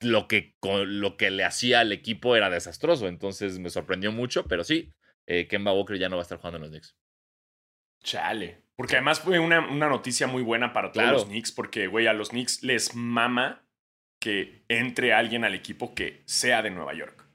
lo 0.00 0.26
que, 0.28 0.56
lo 0.62 1.16
que 1.16 1.30
le 1.30 1.44
hacía 1.44 1.80
al 1.80 1.92
equipo 1.92 2.34
era 2.36 2.50
desastroso. 2.50 3.06
Entonces 3.06 3.58
me 3.58 3.70
sorprendió 3.70 4.12
mucho, 4.12 4.46
pero 4.46 4.64
sí, 4.64 4.92
eh, 5.28 5.46
Kemba 5.46 5.72
Walker 5.72 5.98
ya 5.98 6.08
no 6.08 6.16
va 6.16 6.22
a 6.22 6.24
estar 6.24 6.38
jugando 6.38 6.56
en 6.56 6.62
los 6.62 6.70
Knicks. 6.70 6.96
Chale. 8.02 8.64
Porque 8.80 8.96
además 8.96 9.20
fue 9.20 9.38
una, 9.38 9.60
una 9.68 9.90
noticia 9.90 10.26
muy 10.26 10.42
buena 10.42 10.72
para 10.72 10.90
todos 10.90 11.02
Claro. 11.04 11.18
los 11.18 11.26
Knicks, 11.26 11.52
porque, 11.52 11.86
güey, 11.86 12.06
a 12.06 12.14
los 12.14 12.30
Knicks 12.30 12.62
les 12.62 12.94
mama 12.94 13.62
que 14.18 14.64
entre 14.68 15.12
alguien 15.12 15.44
al 15.44 15.54
equipo 15.54 15.94
que 15.94 16.22
sea 16.24 16.62
de 16.62 16.70
Nueva 16.70 16.94
York. 16.94 17.26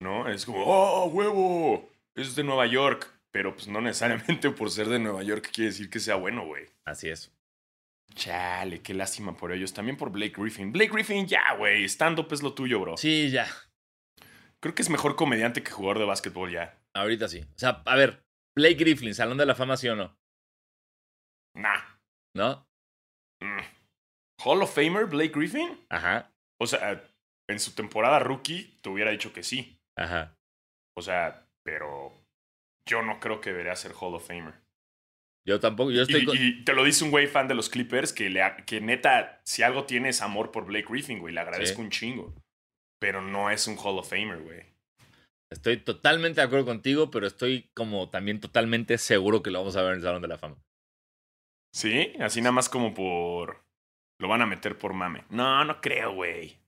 ¿no? 0.00 0.28
Es 0.28 0.44
como, 0.46 0.62
¡oh, 0.64 1.06
huevo! 1.06 1.90
Es 2.14 2.36
de 2.36 2.44
Nueva 2.44 2.66
York. 2.66 3.12
Pero 3.32 3.54
pues 3.54 3.66
no 3.66 3.80
necesariamente 3.80 4.50
por 4.50 4.70
ser 4.70 4.88
de 4.88 5.00
Nueva 5.00 5.22
York 5.24 5.50
quiere 5.52 5.70
decir 5.70 5.90
que 5.90 5.98
sea 5.98 6.14
bueno, 6.14 6.46
güey. 6.46 6.66
Así 6.84 7.08
es. 7.08 7.32
Chale, 8.14 8.80
qué 8.80 8.94
lástima 8.94 9.36
por 9.36 9.52
ellos. 9.52 9.74
También 9.74 9.96
por 9.96 10.10
Blake 10.10 10.34
Griffin. 10.40 10.72
Blake 10.72 10.90
Griffin, 10.92 11.26
ya, 11.26 11.42
güey. 11.58 11.84
Stand-up 11.88 12.28
es 12.32 12.42
lo 12.42 12.54
tuyo, 12.54 12.80
bro. 12.80 12.96
Sí, 12.96 13.30
ya. 13.30 13.46
Creo 14.60 14.74
que 14.74 14.82
es 14.82 14.90
mejor 14.90 15.14
comediante 15.14 15.62
que 15.62 15.70
jugador 15.70 15.98
de 15.98 16.04
básquetbol 16.06 16.50
ya. 16.50 16.78
Ahorita 16.94 17.28
sí. 17.28 17.40
O 17.40 17.58
sea, 17.58 17.82
a 17.84 17.96
ver, 17.96 18.24
Blake 18.56 18.74
Griffin, 18.76 19.14
Salón 19.14 19.38
de 19.38 19.46
la 19.46 19.54
Fama, 19.54 19.76
sí 19.76 19.88
o 19.88 19.94
no, 19.94 20.16
Nah. 21.54 21.80
¿no? 22.34 22.66
Mm. 23.40 23.60
Hall 24.44 24.62
of 24.62 24.74
Famer, 24.74 25.06
Blake 25.06 25.32
Griffin. 25.34 25.78
Ajá, 25.90 26.30
O 26.60 26.66
sea, 26.66 27.02
en 27.48 27.58
su 27.60 27.74
temporada 27.74 28.18
rookie 28.18 28.78
te 28.82 28.88
hubiera 28.88 29.10
dicho 29.10 29.32
que 29.32 29.42
sí. 29.42 29.78
ajá. 29.96 30.34
O 30.96 31.02
sea, 31.02 31.46
pero 31.64 32.12
yo 32.88 33.02
no 33.02 33.20
creo 33.20 33.40
que 33.40 33.50
debería 33.50 33.76
ser 33.76 33.92
Hall 33.92 34.14
of 34.14 34.26
Famer. 34.26 34.54
Yo 35.46 35.60
tampoco, 35.60 35.90
yo 35.92 36.02
estoy 36.02 36.22
Y, 36.22 36.24
con- 36.26 36.36
y 36.36 36.64
te 36.64 36.74
lo 36.74 36.84
dice 36.84 37.04
un 37.04 37.10
güey 37.10 37.26
fan 37.26 37.48
de 37.48 37.54
los 37.54 37.68
Clippers 37.70 38.12
que, 38.12 38.28
le, 38.28 38.42
que 38.66 38.80
neta, 38.80 39.40
si 39.44 39.62
algo 39.62 39.84
tiene 39.84 40.08
es 40.10 40.20
amor 40.20 40.50
por 40.50 40.66
Blake 40.66 40.86
Griffin, 40.88 41.20
güey. 41.20 41.32
Le 41.32 41.40
agradezco 41.40 41.76
Sí. 41.76 41.82
un 41.82 41.90
chingo. 41.90 42.34
Pero 43.00 43.22
no 43.22 43.48
es 43.50 43.66
un 43.68 43.76
Hall 43.78 43.98
of 43.98 44.08
Famer, 44.10 44.38
güey. 44.42 44.66
estoy 45.50 45.78
totalmente 45.78 46.40
de 46.40 46.46
acuerdo 46.46 46.66
contigo, 46.66 47.10
pero 47.10 47.26
estoy 47.26 47.70
como 47.74 48.10
también 48.10 48.38
totalmente 48.40 48.98
seguro 48.98 49.42
que 49.42 49.50
lo 49.50 49.60
vamos 49.60 49.76
a 49.76 49.82
ver 49.82 49.92
en 49.92 49.96
el 49.98 50.02
Salón 50.02 50.20
de 50.20 50.28
la 50.28 50.36
Fama. 50.36 50.56
¿Sí? 51.78 52.12
Así 52.18 52.40
nada 52.40 52.50
más 52.50 52.68
como 52.68 52.92
por... 52.92 53.62
Lo 54.18 54.26
van 54.26 54.42
a 54.42 54.46
meter 54.46 54.76
por 54.76 54.94
mame. 54.94 55.22
No, 55.30 55.64
no 55.64 55.80
creo, 55.80 56.12
güey. 56.12 56.58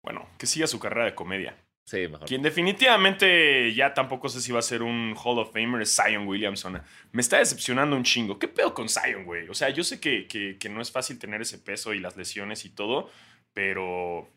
Bueno, 0.00 0.28
que 0.38 0.46
siga 0.46 0.68
su 0.68 0.78
carrera 0.78 1.06
de 1.06 1.16
comedia. 1.16 1.56
Sí, 1.86 2.06
mejor. 2.06 2.28
Quien 2.28 2.40
definitivamente 2.40 3.74
ya 3.74 3.94
tampoco 3.94 4.28
sé 4.28 4.40
si 4.40 4.52
va 4.52 4.60
a 4.60 4.62
ser 4.62 4.84
un 4.84 5.16
Hall 5.16 5.40
of 5.40 5.52
Famer 5.52 5.82
es 5.82 5.96
Zion 5.96 6.28
Williamson. 6.28 6.80
Me 7.10 7.20
está 7.20 7.38
decepcionando 7.38 7.96
un 7.96 8.04
chingo. 8.04 8.38
¿Qué 8.38 8.46
pedo 8.46 8.72
con 8.74 8.88
Zion, 8.88 9.24
güey? 9.24 9.48
O 9.48 9.54
sea, 9.54 9.70
yo 9.70 9.82
sé 9.82 9.98
que, 9.98 10.28
que, 10.28 10.56
que 10.56 10.68
no 10.68 10.80
es 10.80 10.92
fácil 10.92 11.18
tener 11.18 11.42
ese 11.42 11.58
peso 11.58 11.94
y 11.94 11.98
las 11.98 12.16
lesiones 12.16 12.64
y 12.64 12.70
todo, 12.70 13.10
pero... 13.52 14.30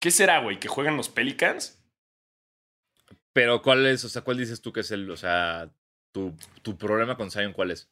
¿Qué 0.00 0.10
será, 0.10 0.40
güey? 0.40 0.58
¿Que 0.58 0.66
juegan 0.66 0.96
los 0.96 1.08
Pelicans? 1.08 1.80
Pero 3.32 3.62
¿cuál 3.62 3.86
es, 3.86 4.04
o 4.04 4.08
sea, 4.08 4.22
cuál 4.22 4.38
dices 4.38 4.60
tú 4.60 4.72
que 4.72 4.80
es 4.80 4.90
el, 4.90 5.08
o 5.08 5.16
sea, 5.16 5.70
tu, 6.12 6.34
tu 6.62 6.76
problema 6.76 7.16
con 7.16 7.30
Zion 7.30 7.52
cuál 7.52 7.70
es? 7.70 7.90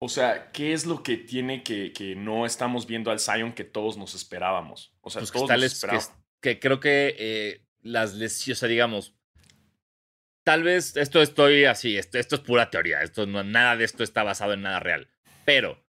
O 0.00 0.08
sea, 0.08 0.52
¿qué 0.52 0.72
es 0.72 0.86
lo 0.86 1.02
que 1.02 1.16
tiene 1.16 1.62
que, 1.62 1.92
que 1.92 2.14
no 2.14 2.46
estamos 2.46 2.86
viendo 2.86 3.10
al 3.10 3.18
Zion 3.18 3.52
que 3.52 3.64
todos 3.64 3.96
nos 3.96 4.14
esperábamos? 4.14 4.92
O 5.00 5.10
sea, 5.10 5.20
Pues 5.20 5.32
todos 5.32 5.50
nos 5.50 6.12
que, 6.40 6.60
creo 6.60 6.78
que 6.78 7.16
eh, 7.18 7.66
las 7.82 8.14
lesiones, 8.14 8.58
o 8.58 8.60
sea, 8.60 8.68
digamos, 8.68 9.14
tal 10.44 10.62
vez 10.62 10.96
esto 10.96 11.20
estoy 11.20 11.64
así, 11.64 11.96
esto, 11.96 12.18
esto 12.18 12.36
es 12.36 12.42
pura 12.42 12.70
teoría, 12.70 13.02
esto 13.02 13.26
no, 13.26 13.42
nada 13.42 13.76
de 13.76 13.84
esto 13.84 14.04
está 14.04 14.22
basado 14.22 14.52
en 14.52 14.62
nada 14.62 14.78
real, 14.78 15.08
pero 15.44 15.84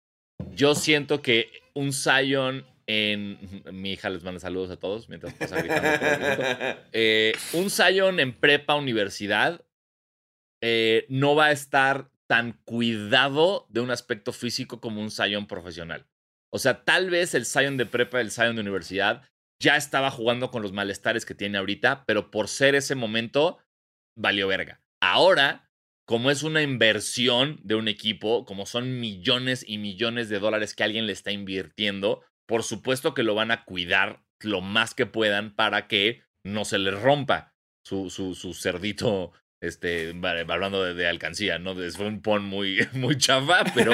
yo 0.52 0.74
siento 0.74 1.20
que 1.20 1.50
un 1.74 1.92
Zion 1.92 2.66
en... 2.86 3.38
Mi 3.72 3.92
hija 3.92 4.08
les 4.08 4.24
manda 4.24 4.40
saludos 4.40 4.70
a 4.70 4.76
todos 4.78 5.08
mientras 5.10 5.34
pasa 5.34 5.60
gritando. 5.60 6.80
Eh, 6.92 7.34
un 7.52 7.70
Zion 7.70 8.18
en 8.20 8.32
prepa 8.32 8.74
universidad 8.74 9.60
eh, 10.62 11.06
no 11.08 11.34
va 11.34 11.46
a 11.46 11.52
estar 11.52 12.10
tan 12.26 12.52
cuidado 12.64 13.66
de 13.70 13.80
un 13.80 13.90
aspecto 13.90 14.32
físico 14.32 14.80
como 14.80 15.00
un 15.00 15.10
Zion 15.10 15.46
profesional. 15.46 16.06
O 16.50 16.58
sea, 16.58 16.84
tal 16.84 17.10
vez 17.10 17.34
el 17.34 17.46
Zion 17.46 17.76
de 17.76 17.86
prepa, 17.86 18.20
el 18.20 18.30
Zion 18.30 18.54
de 18.54 18.62
universidad, 18.62 19.22
ya 19.60 19.76
estaba 19.76 20.10
jugando 20.10 20.50
con 20.50 20.62
los 20.62 20.72
malestares 20.72 21.24
que 21.26 21.34
tiene 21.34 21.58
ahorita, 21.58 22.04
pero 22.06 22.30
por 22.30 22.48
ser 22.48 22.74
ese 22.74 22.94
momento, 22.94 23.58
valió 24.16 24.46
verga. 24.46 24.80
Ahora, 25.00 25.68
como 26.06 26.30
es 26.30 26.42
una 26.42 26.62
inversión 26.62 27.60
de 27.62 27.74
un 27.74 27.88
equipo, 27.88 28.44
como 28.44 28.66
son 28.66 29.00
millones 29.00 29.64
y 29.66 29.78
millones 29.78 30.28
de 30.28 30.38
dólares 30.38 30.74
que 30.74 30.84
alguien 30.84 31.06
le 31.06 31.12
está 31.12 31.32
invirtiendo, 31.32 32.22
por 32.46 32.62
supuesto 32.62 33.14
que 33.14 33.22
lo 33.22 33.34
van 33.34 33.50
a 33.50 33.64
cuidar 33.64 34.24
lo 34.40 34.60
más 34.60 34.94
que 34.94 35.06
puedan 35.06 35.54
para 35.54 35.86
que 35.86 36.22
no 36.44 36.64
se 36.64 36.78
le 36.78 36.92
rompa 36.92 37.52
su, 37.84 38.10
su, 38.10 38.34
su 38.34 38.54
cerdito, 38.54 39.32
este, 39.60 40.14
hablando 40.48 40.82
de, 40.82 40.94
de 40.94 41.08
alcancía, 41.08 41.58
¿no? 41.58 41.74
Fue 41.74 42.06
un 42.06 42.22
pon 42.22 42.44
muy, 42.44 42.86
muy 42.92 43.16
chafa, 43.16 43.64
pero 43.74 43.92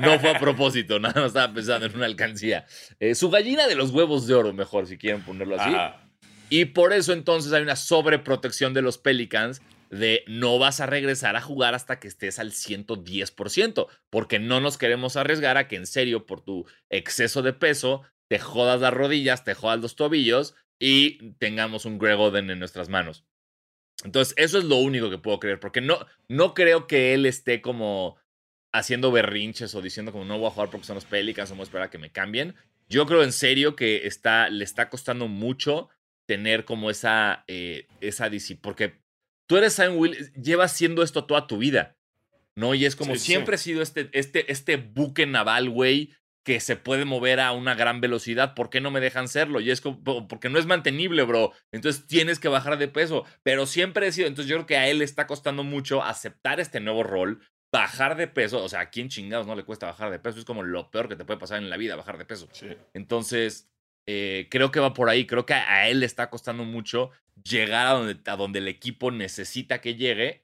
no 0.00 0.18
fue 0.18 0.30
a 0.30 0.38
propósito, 0.38 0.98
nada 0.98 1.20
más 1.20 1.28
estaba 1.28 1.52
pensando 1.52 1.86
en 1.86 1.96
una 1.96 2.06
alcancía. 2.06 2.66
Eh, 3.00 3.14
su 3.14 3.30
gallina 3.30 3.66
de 3.66 3.74
los 3.74 3.90
huevos 3.90 4.26
de 4.26 4.34
oro, 4.34 4.52
mejor, 4.52 4.86
si 4.86 4.98
quieren 4.98 5.22
ponerlo 5.22 5.60
así. 5.60 5.74
Ajá. 5.74 6.08
Y 6.48 6.66
por 6.66 6.92
eso 6.92 7.14
entonces 7.14 7.50
hay 7.54 7.62
una 7.62 7.76
sobreprotección 7.76 8.74
de 8.74 8.82
los 8.82 8.98
Pelicans 8.98 9.62
de 9.88 10.24
no 10.26 10.58
vas 10.58 10.80
a 10.80 10.86
regresar 10.86 11.36
a 11.36 11.40
jugar 11.40 11.74
hasta 11.74 11.98
que 11.98 12.08
estés 12.08 12.38
al 12.38 12.52
110%, 12.52 13.86
porque 14.10 14.38
no 14.38 14.60
nos 14.60 14.76
queremos 14.78 15.16
arriesgar 15.16 15.56
a 15.56 15.68
que 15.68 15.76
en 15.76 15.86
serio 15.86 16.26
por 16.26 16.42
tu 16.42 16.66
exceso 16.90 17.40
de 17.40 17.52
peso 17.52 18.02
te 18.28 18.38
jodas 18.38 18.80
las 18.80 18.92
rodillas, 18.92 19.44
te 19.44 19.54
jodas 19.54 19.80
los 19.80 19.96
tobillos 19.96 20.54
y 20.78 21.32
tengamos 21.34 21.84
un 21.84 21.98
Greg 21.98 22.18
Oden 22.18 22.50
en 22.50 22.58
nuestras 22.58 22.88
manos. 22.88 23.24
Entonces, 24.04 24.34
eso 24.36 24.58
es 24.58 24.64
lo 24.64 24.76
único 24.76 25.10
que 25.10 25.18
puedo 25.18 25.38
creer, 25.38 25.60
porque 25.60 25.80
no, 25.80 26.04
no 26.28 26.54
creo 26.54 26.86
que 26.86 27.14
él 27.14 27.26
esté 27.26 27.60
como 27.62 28.16
haciendo 28.72 29.12
berrinches 29.12 29.74
o 29.74 29.82
diciendo 29.82 30.12
como 30.12 30.24
no 30.24 30.38
voy 30.38 30.48
a 30.48 30.50
jugar 30.50 30.70
porque 30.70 30.86
son 30.86 30.94
los 30.94 31.04
Pelicans 31.04 31.50
o 31.50 31.54
voy 31.54 31.60
a 31.60 31.64
esperar 31.64 31.86
a 31.86 31.90
que 31.90 31.98
me 31.98 32.10
cambien. 32.10 32.54
Yo 32.88 33.06
creo 33.06 33.22
en 33.22 33.32
serio 33.32 33.76
que 33.76 34.06
está, 34.06 34.48
le 34.48 34.64
está 34.64 34.88
costando 34.88 35.28
mucho 35.28 35.88
tener 36.26 36.64
como 36.64 36.90
esa, 36.90 37.44
eh, 37.48 37.86
esa 38.00 38.28
disciplina, 38.30 38.62
porque 38.62 38.94
tú 39.46 39.56
eres 39.56 39.74
Sam 39.74 39.96
Will, 39.96 40.32
llevas 40.34 40.72
siendo 40.72 41.02
esto 41.02 41.24
toda 41.24 41.46
tu 41.46 41.58
vida, 41.58 41.96
¿no? 42.54 42.74
Y 42.74 42.84
es 42.86 42.96
como 42.96 43.14
Sí, 43.14 43.20
sí. 43.20 43.26
siempre 43.26 43.54
ha 43.56 43.58
sido 43.58 43.82
este, 43.82 44.08
este, 44.12 44.50
este 44.50 44.76
buque 44.76 45.26
naval, 45.26 45.68
güey, 45.70 46.14
que 46.44 46.58
se 46.60 46.76
puede 46.76 47.04
mover 47.04 47.38
a 47.40 47.52
una 47.52 47.74
gran 47.74 48.00
velocidad, 48.00 48.54
¿por 48.54 48.68
qué 48.68 48.80
no 48.80 48.90
me 48.90 49.00
dejan 49.00 49.28
serlo? 49.28 49.60
Y 49.60 49.70
es 49.70 49.80
como, 49.80 50.02
po- 50.02 50.26
porque 50.28 50.48
no 50.48 50.58
es 50.58 50.66
mantenible, 50.66 51.22
bro. 51.22 51.52
Entonces 51.72 52.06
tienes 52.06 52.40
que 52.40 52.48
bajar 52.48 52.78
de 52.78 52.88
peso, 52.88 53.24
pero 53.44 53.66
siempre 53.66 54.06
he 54.06 54.12
sido, 54.12 54.26
entonces 54.26 54.50
yo 54.50 54.56
creo 54.56 54.66
que 54.66 54.76
a 54.76 54.88
él 54.88 54.98
le 54.98 55.04
está 55.04 55.26
costando 55.26 55.62
mucho 55.62 56.02
aceptar 56.02 56.58
este 56.58 56.80
nuevo 56.80 57.04
rol, 57.04 57.40
bajar 57.72 58.16
de 58.16 58.26
peso, 58.26 58.62
o 58.62 58.68
sea, 58.68 58.80
¿a 58.80 58.90
quién 58.90 59.08
chingados 59.08 59.46
no 59.46 59.54
le 59.54 59.64
cuesta 59.64 59.86
bajar 59.86 60.10
de 60.10 60.18
peso? 60.18 60.38
Es 60.38 60.44
como 60.44 60.62
lo 60.62 60.90
peor 60.90 61.08
que 61.08 61.16
te 61.16 61.24
puede 61.24 61.40
pasar 61.40 61.58
en 61.58 61.70
la 61.70 61.76
vida, 61.76 61.96
bajar 61.96 62.18
de 62.18 62.24
peso. 62.24 62.48
Sí. 62.52 62.68
Entonces, 62.92 63.70
eh, 64.08 64.48
creo 64.50 64.72
que 64.72 64.80
va 64.80 64.94
por 64.94 65.08
ahí. 65.08 65.26
Creo 65.26 65.46
que 65.46 65.54
a, 65.54 65.72
a 65.72 65.88
él 65.88 66.00
le 66.00 66.06
está 66.06 66.28
costando 66.28 66.64
mucho 66.64 67.12
llegar 67.44 67.86
a 67.86 67.90
donde, 67.92 68.18
a 68.30 68.36
donde 68.36 68.58
el 68.58 68.68
equipo 68.68 69.10
necesita 69.10 69.80
que 69.80 69.94
llegue. 69.94 70.42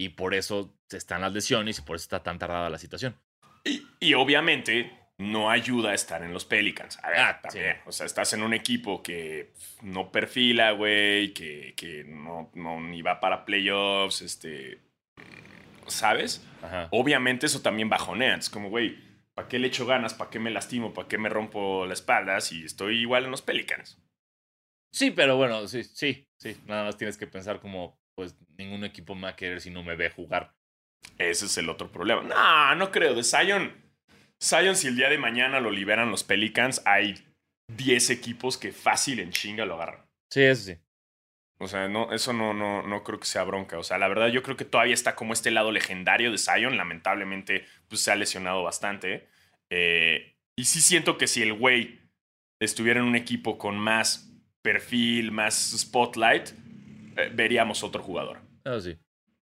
Y 0.00 0.10
por 0.10 0.34
eso 0.34 0.76
están 0.90 1.22
las 1.22 1.32
lesiones 1.32 1.78
y 1.78 1.82
por 1.82 1.96
eso 1.96 2.04
está 2.04 2.22
tan 2.22 2.38
tardada 2.38 2.70
la 2.70 2.78
situación. 2.78 3.16
Y, 3.64 3.82
y 3.98 4.14
obviamente 4.14 4.92
no 5.18 5.50
ayuda 5.50 5.90
a 5.90 5.94
estar 5.94 6.22
en 6.22 6.32
los 6.32 6.44
Pelicans. 6.44 6.98
A 7.02 7.10
ver, 7.10 7.18
Ah, 7.20 7.40
también. 7.42 7.76
O 7.86 7.92
sea, 7.92 8.06
estás 8.06 8.32
en 8.32 8.42
un 8.42 8.54
equipo 8.54 9.02
que 9.02 9.52
no 9.82 10.10
perfila, 10.12 10.70
güey, 10.72 11.34
que, 11.34 11.74
que 11.76 12.04
no, 12.04 12.50
no 12.54 12.80
ni 12.80 13.02
va 13.02 13.20
para 13.20 13.44
playoffs, 13.44 14.22
este. 14.22 14.80
¿Sabes? 15.86 16.46
Ajá. 16.62 16.88
Obviamente 16.92 17.46
eso 17.46 17.62
también 17.62 17.88
bajonea. 17.88 18.36
Es 18.36 18.50
como, 18.50 18.68
güey, 18.70 18.96
¿para 19.34 19.48
qué 19.48 19.58
le 19.58 19.68
echo 19.68 19.86
ganas? 19.86 20.14
¿Para 20.14 20.30
qué 20.30 20.38
me 20.38 20.50
lastimo? 20.50 20.92
¿Para 20.94 21.08
qué 21.08 21.18
me 21.18 21.28
rompo 21.28 21.86
la 21.86 21.94
espalda 21.94 22.40
si 22.40 22.64
estoy 22.64 22.98
igual 23.00 23.24
en 23.24 23.30
los 23.30 23.42
Pelicans? 23.42 24.00
Sí, 24.92 25.10
pero 25.10 25.36
bueno, 25.36 25.66
sí, 25.66 25.84
sí, 25.84 26.28
sí. 26.38 26.56
Nada 26.66 26.84
más 26.84 26.96
tienes 26.96 27.16
que 27.16 27.26
pensar 27.26 27.60
como, 27.60 27.98
pues, 28.14 28.36
ningún 28.56 28.84
equipo 28.84 29.14
me 29.14 29.22
va 29.22 29.28
a 29.30 29.36
querer 29.36 29.60
si 29.60 29.70
no 29.70 29.82
me 29.82 29.96
ve 29.96 30.10
jugar. 30.10 30.54
Ese 31.16 31.46
es 31.46 31.56
el 31.58 31.68
otro 31.70 31.90
problema. 31.90 32.22
No, 32.22 32.74
no 32.74 32.90
creo. 32.90 33.14
De 33.14 33.22
Zion, 33.24 33.72
Zion, 34.42 34.76
si 34.76 34.88
el 34.88 34.96
día 34.96 35.08
de 35.08 35.18
mañana 35.18 35.60
lo 35.60 35.70
liberan 35.70 36.10
los 36.10 36.24
Pelicans, 36.24 36.82
hay 36.84 37.16
10 37.76 38.10
equipos 38.10 38.56
que 38.56 38.72
fácil 38.72 39.20
en 39.20 39.30
chinga 39.30 39.64
lo 39.64 39.74
agarran. 39.74 40.06
Sí, 40.30 40.42
eso 40.42 40.62
sí. 40.62 40.76
O 41.60 41.66
sea, 41.66 41.88
no, 41.88 42.12
eso 42.12 42.32
no, 42.32 42.54
no, 42.54 42.82
no 42.82 43.02
creo 43.02 43.18
que 43.18 43.26
sea 43.26 43.42
bronca. 43.42 43.78
O 43.78 43.82
sea, 43.82 43.98
la 43.98 44.06
verdad, 44.06 44.28
yo 44.28 44.42
creo 44.42 44.56
que 44.56 44.64
todavía 44.64 44.94
está 44.94 45.16
como 45.16 45.32
este 45.32 45.50
lado 45.50 45.72
legendario 45.72 46.30
de 46.30 46.38
Zion. 46.38 46.76
Lamentablemente, 46.76 47.64
pues 47.88 48.00
se 48.00 48.12
ha 48.12 48.16
lesionado 48.16 48.62
bastante. 48.62 49.26
Eh, 49.70 50.36
y 50.56 50.64
sí 50.64 50.80
siento 50.80 51.18
que 51.18 51.26
si 51.26 51.42
el 51.42 51.54
güey 51.54 51.98
estuviera 52.60 53.00
en 53.00 53.06
un 53.06 53.16
equipo 53.16 53.58
con 53.58 53.76
más 53.76 54.30
perfil, 54.62 55.32
más 55.32 55.76
spotlight, 55.76 56.50
eh, 57.16 57.30
veríamos 57.34 57.82
otro 57.82 58.02
jugador. 58.04 58.40
Eso 58.64 58.80
sí. 58.80 58.98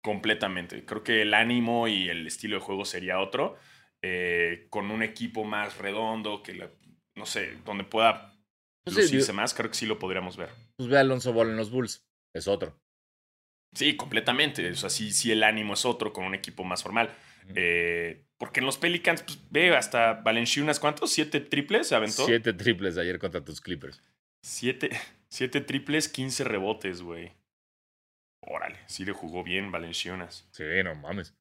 Completamente. 0.04 0.86
Creo 0.86 1.04
que 1.04 1.24
el 1.24 1.34
ánimo 1.34 1.88
y 1.88 2.10
el 2.10 2.28
estilo 2.28 2.58
de 2.58 2.62
juego 2.62 2.86
sería 2.86 3.20
otro. 3.20 3.58
Eh, 4.04 4.68
con 4.70 4.92
un 4.92 5.02
equipo 5.02 5.44
más 5.44 5.78
redondo, 5.80 6.44
que 6.44 6.54
la- 6.54 6.70
no 7.16 7.26
sé, 7.26 7.58
donde 7.66 7.84
pueda 7.86 8.38
Pues 8.84 8.96
lucirse 8.98 9.34
más, 9.34 9.54
creo 9.54 9.70
que 9.72 9.78
sí 9.78 9.86
lo 9.86 9.98
podríamos 9.98 10.38
ver. 10.38 10.50
Pues 10.76 10.90
ve 10.90 10.98
a 10.98 11.02
Alonso 11.02 11.32
Ball 11.34 11.50
en 11.50 11.58
los 11.58 11.72
Bulls. 11.72 12.06
Es 12.36 12.48
otro. 12.48 12.78
Sí, 13.74 13.96
completamente. 13.96 14.70
O 14.70 14.76
sea, 14.76 14.90
sí, 14.90 15.12
sí 15.12 15.32
el 15.32 15.42
ánimo 15.44 15.74
es 15.74 15.86
otro 15.86 16.12
con 16.14 16.26
un 16.26 16.36
equipo 16.36 16.64
más 16.64 16.84
formal. 16.84 17.16
Eh, 17.56 18.26
porque 18.38 18.60
en 18.60 18.66
los 18.66 18.78
Pelicans, 18.78 19.24
pues, 19.24 19.40
ve, 19.50 19.76
hasta 19.76 20.14
Valenciunas, 20.14 20.80
¿cuántos? 20.80 21.12
¿Siete 21.12 21.40
triples 21.40 21.88
se 21.88 21.96
aventó? 21.96 22.26
Siete 22.26 22.54
triples 22.54 22.98
ayer 22.98 23.20
contra 23.20 23.44
tus 23.44 23.62
Clippers. 23.62 24.02
Siete, 24.44 24.90
siete 25.30 25.62
triples, 25.62 26.08
15 26.10 26.44
rebotes, 26.44 27.02
güey. 27.02 27.32
Órale, 28.42 28.78
sí 28.88 29.06
le 29.06 29.14
jugó 29.14 29.44
bien 29.44 29.72
Valenciunas. 29.72 30.48
Sí, 30.52 30.64
no 30.84 30.96
mames. 30.96 31.34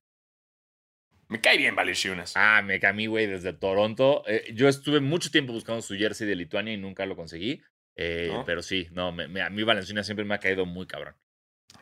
Me 1.32 1.40
cae 1.40 1.56
bien 1.56 1.74
Valenciunas. 1.74 2.34
Ah, 2.36 2.60
me 2.62 2.78
camí, 2.78 3.06
güey, 3.06 3.26
desde 3.26 3.54
Toronto. 3.54 4.22
Eh, 4.26 4.52
yo 4.54 4.68
estuve 4.68 5.00
mucho 5.00 5.30
tiempo 5.30 5.52
buscando 5.54 5.80
su 5.80 5.94
jersey 5.96 6.26
de 6.26 6.36
Lituania 6.36 6.74
y 6.74 6.76
nunca 6.76 7.06
lo 7.06 7.16
conseguí. 7.16 7.62
Eh, 7.96 8.28
¿No? 8.30 8.44
Pero 8.44 8.62
sí, 8.62 8.88
no, 8.92 9.12
me, 9.12 9.28
me- 9.28 9.40
a 9.40 9.48
mí 9.48 9.62
Valenciunas 9.62 10.04
siempre 10.06 10.24
me 10.26 10.34
ha 10.34 10.38
caído 10.38 10.66
muy 10.66 10.86
cabrón. 10.86 11.14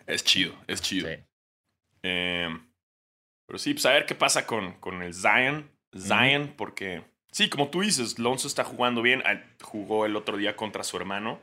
Es 0.06 0.22
chido, 0.22 0.54
es 0.68 0.80
chido. 0.80 1.08
Sí. 1.08 1.14
Eh, 2.04 2.48
pero 3.46 3.58
sí, 3.58 3.74
pues 3.74 3.84
a 3.86 3.92
ver 3.92 4.06
qué 4.06 4.14
pasa 4.14 4.46
con, 4.46 4.74
con 4.80 5.02
el 5.02 5.14
Zion. 5.14 5.68
Zion, 5.98 6.54
porque 6.56 7.02
sí, 7.32 7.48
como 7.48 7.70
tú 7.70 7.80
dices, 7.80 8.20
Lonzo 8.20 8.46
está 8.46 8.62
jugando 8.62 9.02
bien. 9.02 9.22
Jugó 9.62 10.06
el 10.06 10.14
otro 10.14 10.36
día 10.36 10.54
contra 10.54 10.84
su 10.84 10.96
hermano. 10.96 11.40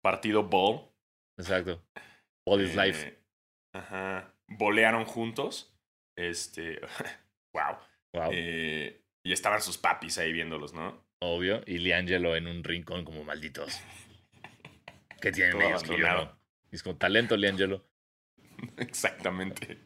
Partido 0.00 0.44
ball. 0.44 0.82
Exacto. 1.36 1.82
All 2.46 2.60
is 2.62 2.76
life. 2.76 3.08
Eh, 3.08 3.18
Ajá. 3.72 4.32
Volearon 4.46 5.04
juntos. 5.04 5.69
Este. 6.28 6.80
wow. 7.54 7.76
Wow. 8.12 8.30
Eh, 8.32 9.02
y 9.22 9.32
estaban 9.32 9.60
sus 9.60 9.78
papis 9.78 10.18
ahí 10.18 10.32
viéndolos, 10.32 10.74
¿no? 10.74 11.04
Obvio. 11.20 11.62
Y 11.66 11.78
Liangelo 11.78 12.36
en 12.36 12.46
un 12.46 12.64
rincón 12.64 13.04
como 13.04 13.24
malditos. 13.24 13.80
¿Qué 15.20 15.32
tienen 15.32 15.52
Todo 15.52 15.62
ellos 15.62 15.82
que 15.82 15.98
yo 15.98 16.06
no? 16.06 16.38
Es 16.70 16.82
como 16.82 16.96
talento, 16.96 17.36
Liangelo. 17.36 17.84
Exactamente. 18.76 19.78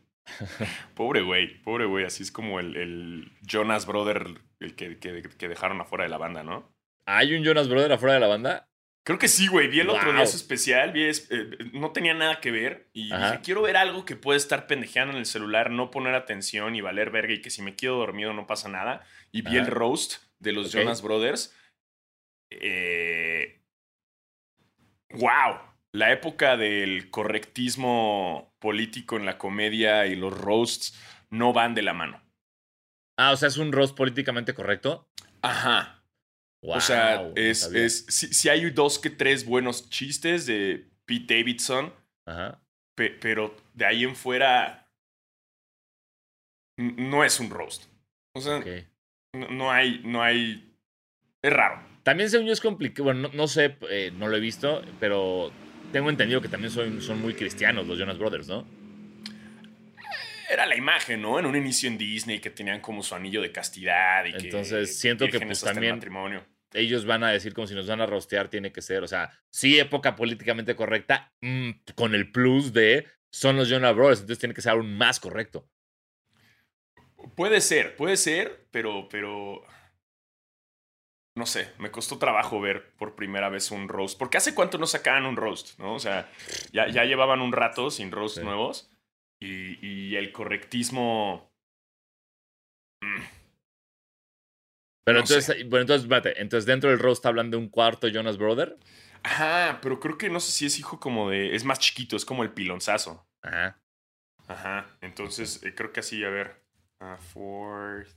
pobre 0.95 1.23
güey, 1.23 1.61
pobre 1.63 1.87
güey. 1.87 2.05
Así 2.05 2.23
es 2.23 2.33
como 2.33 2.61
el, 2.61 2.77
el 2.77 3.33
Jonas 3.43 3.87
Brother, 3.87 4.27
el 4.61 4.75
que, 4.75 4.99
que, 4.99 5.23
que 5.23 5.49
dejaron 5.49 5.81
afuera 5.81 6.05
de 6.05 6.11
la 6.11 6.19
banda, 6.19 6.43
¿no? 6.43 6.73
¿Hay 7.07 7.35
un 7.35 7.45
Jonas 7.45 7.69
Brother 7.69 7.93
afuera 7.93 8.15
de 8.15 8.21
la 8.21 8.29
banda? 8.29 8.69
Creo 9.07 9.19
que 9.19 9.29
sí, 9.29 9.49
güey. 9.49 9.69
Vi 9.69 9.81
el 9.81 9.91
otro 9.91 10.13
día 10.15 10.25
su 10.27 10.37
especial. 10.37 10.93
Vi 10.93 11.05
es- 11.05 11.31
eh, 11.31 11.51
no 11.75 11.93
tenía 11.93 12.15
nada 12.15 12.41
que 12.41 12.51
ver. 12.51 12.89
Y 12.95 13.13
Ajá. 13.13 13.33
dije, 13.33 13.43
quiero 13.45 13.63
ver 13.63 13.77
algo 13.77 14.05
que 14.07 14.17
puede 14.17 14.39
estar 14.39 14.67
pendejeando 14.67 15.13
en 15.13 15.19
el 15.19 15.27
celular, 15.27 15.71
no 15.71 15.91
poner 15.91 16.15
atención 16.15 16.75
y 16.75 16.81
valer 16.81 17.11
verga. 17.11 17.35
Y 17.35 17.43
que 17.43 17.51
si 17.51 17.61
me 17.61 17.77
quedo 17.77 17.99
dormido 17.99 18.33
no 18.33 18.47
pasa 18.47 18.69
nada. 18.71 19.07
Y 19.31 19.43
vi 19.43 19.59
Ajá. 19.59 19.67
el 19.67 19.67
roast 19.67 20.23
de 20.39 20.53
los. 20.53 20.73
Jonas 20.73 21.03
Brothers. 21.03 21.55
Eh, 22.51 23.61
¡Wow! 25.11 25.61
La 25.93 26.11
época 26.11 26.57
del 26.57 27.11
correctismo 27.11 28.55
político 28.59 29.17
en 29.17 29.27
la 29.27 29.39
comedia 29.39 30.07
y 30.07 30.17
los 30.17 30.37
roasts 30.37 30.99
no 31.31 31.53
van 31.53 31.75
de 31.75 31.83
la 31.83 31.93
mano. 31.95 32.23
Ah, 33.19 33.33
o 33.33 33.37
sea, 33.37 33.49
es 33.49 33.59
un 33.59 33.71
roast 33.71 33.97
políticamente 33.97 34.55
correcto. 34.55 35.09
Ajá. 35.43 36.04
Wow, 36.65 36.77
o 36.77 36.81
sea, 36.81 37.31
es, 37.37 37.65
es, 37.75 38.07
si, 38.09 38.33
si 38.33 38.49
hay 38.49 38.71
dos 38.71 38.99
que 38.99 39.11
tres 39.11 39.45
buenos 39.45 39.91
chistes 39.91 40.47
de 40.47 40.89
Pete 41.05 41.37
Davidson, 41.37 41.93
Ajá. 42.27 42.59
pe- 42.97 43.11
pero 43.21 43.55
de 43.75 43.85
ahí 43.85 44.03
en 44.05 44.17
fuera 44.17 44.91
no 46.79 47.23
es 47.23 47.39
un 47.39 47.51
roast. 47.51 47.85
O 48.35 48.41
sea, 48.41 48.65
no, 49.35 49.49
no 49.51 49.71
hay, 49.71 50.01
no 50.05 50.23
hay... 50.23 50.75
Es 51.43 51.53
raro. 51.53 51.87
También 52.03 52.31
según 52.31 52.47
yo 52.47 52.53
es 52.55 52.61
complicado. 52.61 53.05
Bueno, 53.05 53.29
no, 53.29 53.35
no 53.35 53.47
sé, 53.47 53.77
eh, 53.91 54.11
no 54.17 54.29
lo 54.29 54.37
he 54.37 54.41
visto, 54.41 54.83
pero 54.99 55.53
tengo 55.93 56.09
entendido 56.11 56.41
que 56.41 56.49
también 56.49 56.71
son, 56.73 57.01
son 57.03 57.21
muy 57.21 57.35
cristianos 57.35 57.87
los 57.87 57.99
Jonas 57.99 58.19
Brothers, 58.19 58.49
¿no? 58.49 58.67
Era 60.51 60.67
la 60.67 60.77
imagen, 60.77 61.21
¿no? 61.23 61.39
En 61.39 61.47
un 61.47 61.57
inicio 61.57 61.89
en 61.89 61.99
Disney 61.99 62.41
que 62.41 62.51
tenían 62.51 62.81
como 62.81 63.03
su 63.03 63.15
anillo 63.15 63.41
de 63.43 63.53
castidad 63.53 64.25
y 64.25 64.33
que... 64.33 64.39
Entonces, 64.39 64.99
siento 64.99 65.27
que, 65.27 65.33
vírgenes 65.33 65.61
pues, 65.61 65.73
también- 65.73 65.97
matrimonio. 65.97 66.45
Ellos 66.75 67.07
van 67.07 67.25
a 67.25 67.31
decir 67.31 67.55
como 67.55 67.67
si 67.67 67.75
nos 67.75 67.87
van 67.87 68.01
a 68.01 68.07
rostear, 68.07 68.49
tiene 68.49 68.73
que 68.73 68.83
ser, 68.83 69.03
o 69.03 69.09
sea, 69.09 69.31
sí 69.51 69.79
época 69.79 70.17
políticamente 70.17 70.77
correcta, 70.77 71.33
mm, 71.41 71.71
con 71.95 72.15
el 72.15 72.31
plus 72.31 72.73
de 72.73 73.07
son 73.31 73.57
los 73.57 73.69
Jonas 73.69 73.95
Brothers, 73.95 74.21
entonces 74.21 74.39
tiene 74.41 74.55
que 74.55 74.61
ser 74.63 74.73
aún 74.73 74.97
más 74.99 75.19
correcto. 75.21 75.69
Puede 77.37 77.61
ser, 77.61 77.97
puede 77.97 78.17
ser, 78.17 78.67
pero, 78.71 79.09
pero. 79.09 79.65
No 81.37 81.47
sé, 81.47 81.73
me 81.79 81.91
costó 81.91 82.19
trabajo 82.19 82.61
ver 82.61 82.95
por 82.97 83.17
primera 83.17 83.49
vez 83.49 83.73
un 83.73 83.89
roast. 83.89 84.17
Porque 84.19 84.37
hace 84.37 84.55
cuánto 84.55 84.79
no 84.79 84.87
sacaban 84.87 85.27
un 85.27 85.37
roast, 85.37 85.79
¿no? 85.81 85.95
O 85.95 85.99
sea, 85.99 86.31
ya, 86.73 86.87
ya 86.89 87.05
llevaban 87.05 87.41
un 87.41 87.51
rato 87.53 87.91
sin 87.91 88.13
roast 88.13 88.37
Sí. 88.39 88.45
nuevos. 88.45 88.93
Y, 89.41 89.85
y 89.85 90.15
el 90.17 90.31
correctismo. 90.31 91.53
mm, 93.01 93.21
Pero 95.05 95.21
No 95.21 95.27
sé. 95.27 95.35
entonces, 95.35 95.69
bueno, 95.69 95.83
entonces, 95.83 96.05
espérate, 96.05 96.41
entonces 96.41 96.67
dentro 96.67 96.91
del 96.91 96.99
roast 96.99 97.25
hablan 97.27 97.51
de 97.51 97.57
un 97.57 97.69
cuarto 97.69 98.09
Jonas 98.09 98.39
Brother. 98.39 98.77
Ajá, 99.23 99.79
pero 99.83 100.01
creo 100.01 100.19
que 100.19 100.29
no 100.31 100.41
sé 100.41 100.53
si 100.53 100.67
es 100.67 100.79
hijo 100.79 100.99
como 101.01 101.31
de. 101.31 101.55
Es 101.55 101.65
más 101.65 101.79
chiquito, 101.79 102.17
es 102.17 102.25
como 102.25 102.43
el 102.43 102.51
pilonzazo. 102.51 103.27
Ajá. 103.43 103.81
Ajá, 104.47 104.87
entonces 105.01 105.63
eh, 105.65 105.75
creo 105.75 105.93
que 105.93 106.01
así, 106.01 106.23
a 106.25 106.29
ver. 106.29 106.63
ah, 107.01 107.17
fourth. 107.19 108.09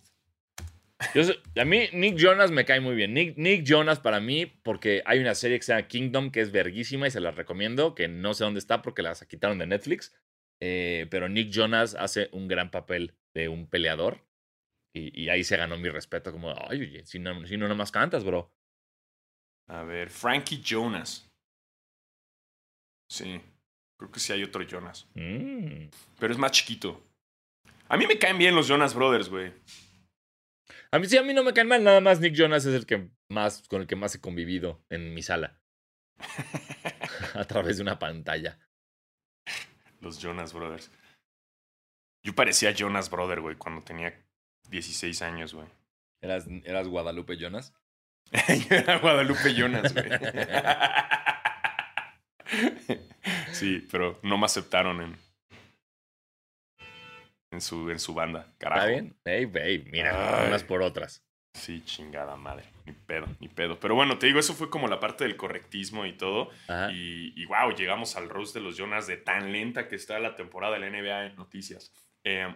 Yo 1.14 1.24
sé- 1.24 1.38
a 1.60 1.64
mí 1.64 1.90
Nick 1.94 2.18
Jonas 2.18 2.52
me 2.52 2.66
cae 2.66 2.80
muy 2.80 2.96
bien. 2.96 3.14
Nick, 3.14 3.38
Nick 3.38 3.64
Jonas 3.64 4.00
para 4.00 4.20
mí, 4.20 4.46
porque 4.48 5.04
hay 5.06 5.20
una 5.20 5.36
serie 5.36 5.58
que 5.60 5.64
se 5.66 5.74
llama 5.74 5.88
Kingdom 5.88 6.32
que 6.32 6.42
es 6.42 6.52
verguísima 6.52 7.08
y 7.08 7.12
se 7.12 7.20
la 7.20 7.32
recomiendo, 7.32 7.94
que 7.96 8.08
no 8.08 8.34
sé 8.34 8.44
dónde 8.44 8.60
está 8.60 8.82
porque 8.82 9.04
la 9.04 9.14
quitaron 9.28 9.60
de 9.60 9.68
Netflix. 9.68 10.14
Eh, 10.60 11.06
pero 11.12 11.30
Nick 11.30 11.52
Jonas 11.52 11.94
hace 11.96 12.30
un 12.32 12.48
gran 12.48 12.72
papel 12.72 13.14
de 13.36 13.48
un 13.48 13.68
peleador. 13.70 14.26
Y, 14.98 15.24
y 15.24 15.30
ahí 15.30 15.44
se 15.44 15.58
ganó 15.58 15.78
mi 15.78 15.90
respeto, 15.90 16.32
como, 16.32 16.54
ay, 16.70 16.82
oye, 16.82 17.06
si 17.06 17.20
no, 17.20 17.46
si 17.46 17.58
no 17.58 17.68
nomás 17.68 17.92
cantas, 17.92 18.24
bro. 18.24 18.52
A 19.70 19.84
ver, 19.84 20.10
Frankie 20.10 20.62
Jonas. 20.62 21.30
Sí, 23.10 23.42
creo 23.98 24.12
que 24.12 24.20
sí 24.20 24.34
hay 24.34 24.44
otro 24.44 24.64
Jonas. 24.64 25.08
Mm. 25.14 25.90
Pero 26.20 26.34
es 26.34 26.40
más 26.40 26.52
chiquito. 26.52 27.04
A 27.90 27.98
mí 27.98 28.08
me 28.08 28.18
caen 28.18 28.38
bien 28.38 28.56
los 28.56 28.68
Jonas 28.68 28.94
Brothers, 28.94 29.30
güey. 29.30 29.54
A 30.92 31.00
mí 31.00 31.08
sí, 31.08 31.18
a 31.18 31.24
mí 31.24 31.34
no 31.34 31.44
me 31.44 31.54
caen 31.54 31.68
mal, 31.68 31.84
nada 31.84 32.02
más 32.02 32.20
Nick 32.20 32.34
Jonas 32.34 32.66
es 32.66 32.74
el 32.74 32.86
que 32.86 33.10
más, 33.30 33.68
con 33.68 33.82
el 33.82 33.88
que 33.88 33.96
más 33.96 34.16
he 34.16 34.22
convivido 34.22 34.84
en 34.90 35.14
mi 35.14 35.22
sala. 35.22 35.62
a 37.34 37.46
través 37.46 37.78
de 37.78 37.84
una 37.84 38.00
pantalla. 38.00 38.60
Los 40.02 40.20
Jonas 40.20 40.54
Brothers. 40.54 40.92
Yo 42.24 42.34
parecía 42.36 42.72
Jonas 42.72 43.10
Brother, 43.10 43.42
güey, 43.42 43.56
cuando 43.56 43.84
tenía 43.84 44.27
16 44.70 45.22
años, 45.22 45.54
güey. 45.54 45.68
¿Eras, 46.22 46.46
eras 46.66 46.88
Guadalupe 46.88 47.38
Jonas? 47.38 47.74
Yo 48.70 48.76
era 48.76 48.98
Guadalupe 49.00 49.54
Jonas, 49.54 49.94
güey. 49.94 50.10
Sí, 53.52 53.86
pero 53.92 54.20
no 54.24 54.38
me 54.38 54.46
aceptaron 54.46 55.02
en, 55.02 55.18
en, 57.52 57.62
su, 57.62 57.90
en 57.90 58.00
su 58.00 58.14
banda. 58.14 58.54
Carajo. 58.58 58.82
¿Está 58.82 58.92
bien? 58.92 59.16
Ey, 59.26 59.52
ey, 59.56 59.86
mira, 59.92 60.42
Ay. 60.42 60.48
unas 60.48 60.64
por 60.64 60.82
otras. 60.82 61.24
Sí, 61.54 61.84
chingada 61.84 62.36
madre. 62.36 62.66
Ni 62.86 62.94
pedo, 62.94 63.26
ni 63.40 63.48
pedo. 63.48 63.80
Pero 63.80 63.96
bueno, 63.96 64.20
te 64.20 64.28
digo, 64.28 64.40
eso 64.40 64.54
fue 64.54 64.70
como 64.70 64.88
la 64.88 65.00
parte 65.00 65.24
del 65.24 65.36
correctismo 65.38 66.06
y 66.06 66.14
todo. 66.14 66.52
Ajá. 66.68 66.92
Y, 66.92 67.34
y 67.36 67.46
wow, 67.46 67.72
llegamos 67.76 68.16
al 68.16 68.30
roast 68.30 68.54
de 68.54 68.62
los 68.62 68.78
Jonas 68.78 69.08
de 69.08 69.18
tan 69.18 69.52
lenta 69.52 69.88
que 69.88 69.96
está 69.96 70.20
la 70.20 70.36
temporada 70.36 70.78
de 70.78 70.80
la 70.80 70.90
NBA 70.90 71.26
en 71.26 71.36
noticias. 71.36 71.92
Eh, 72.24 72.54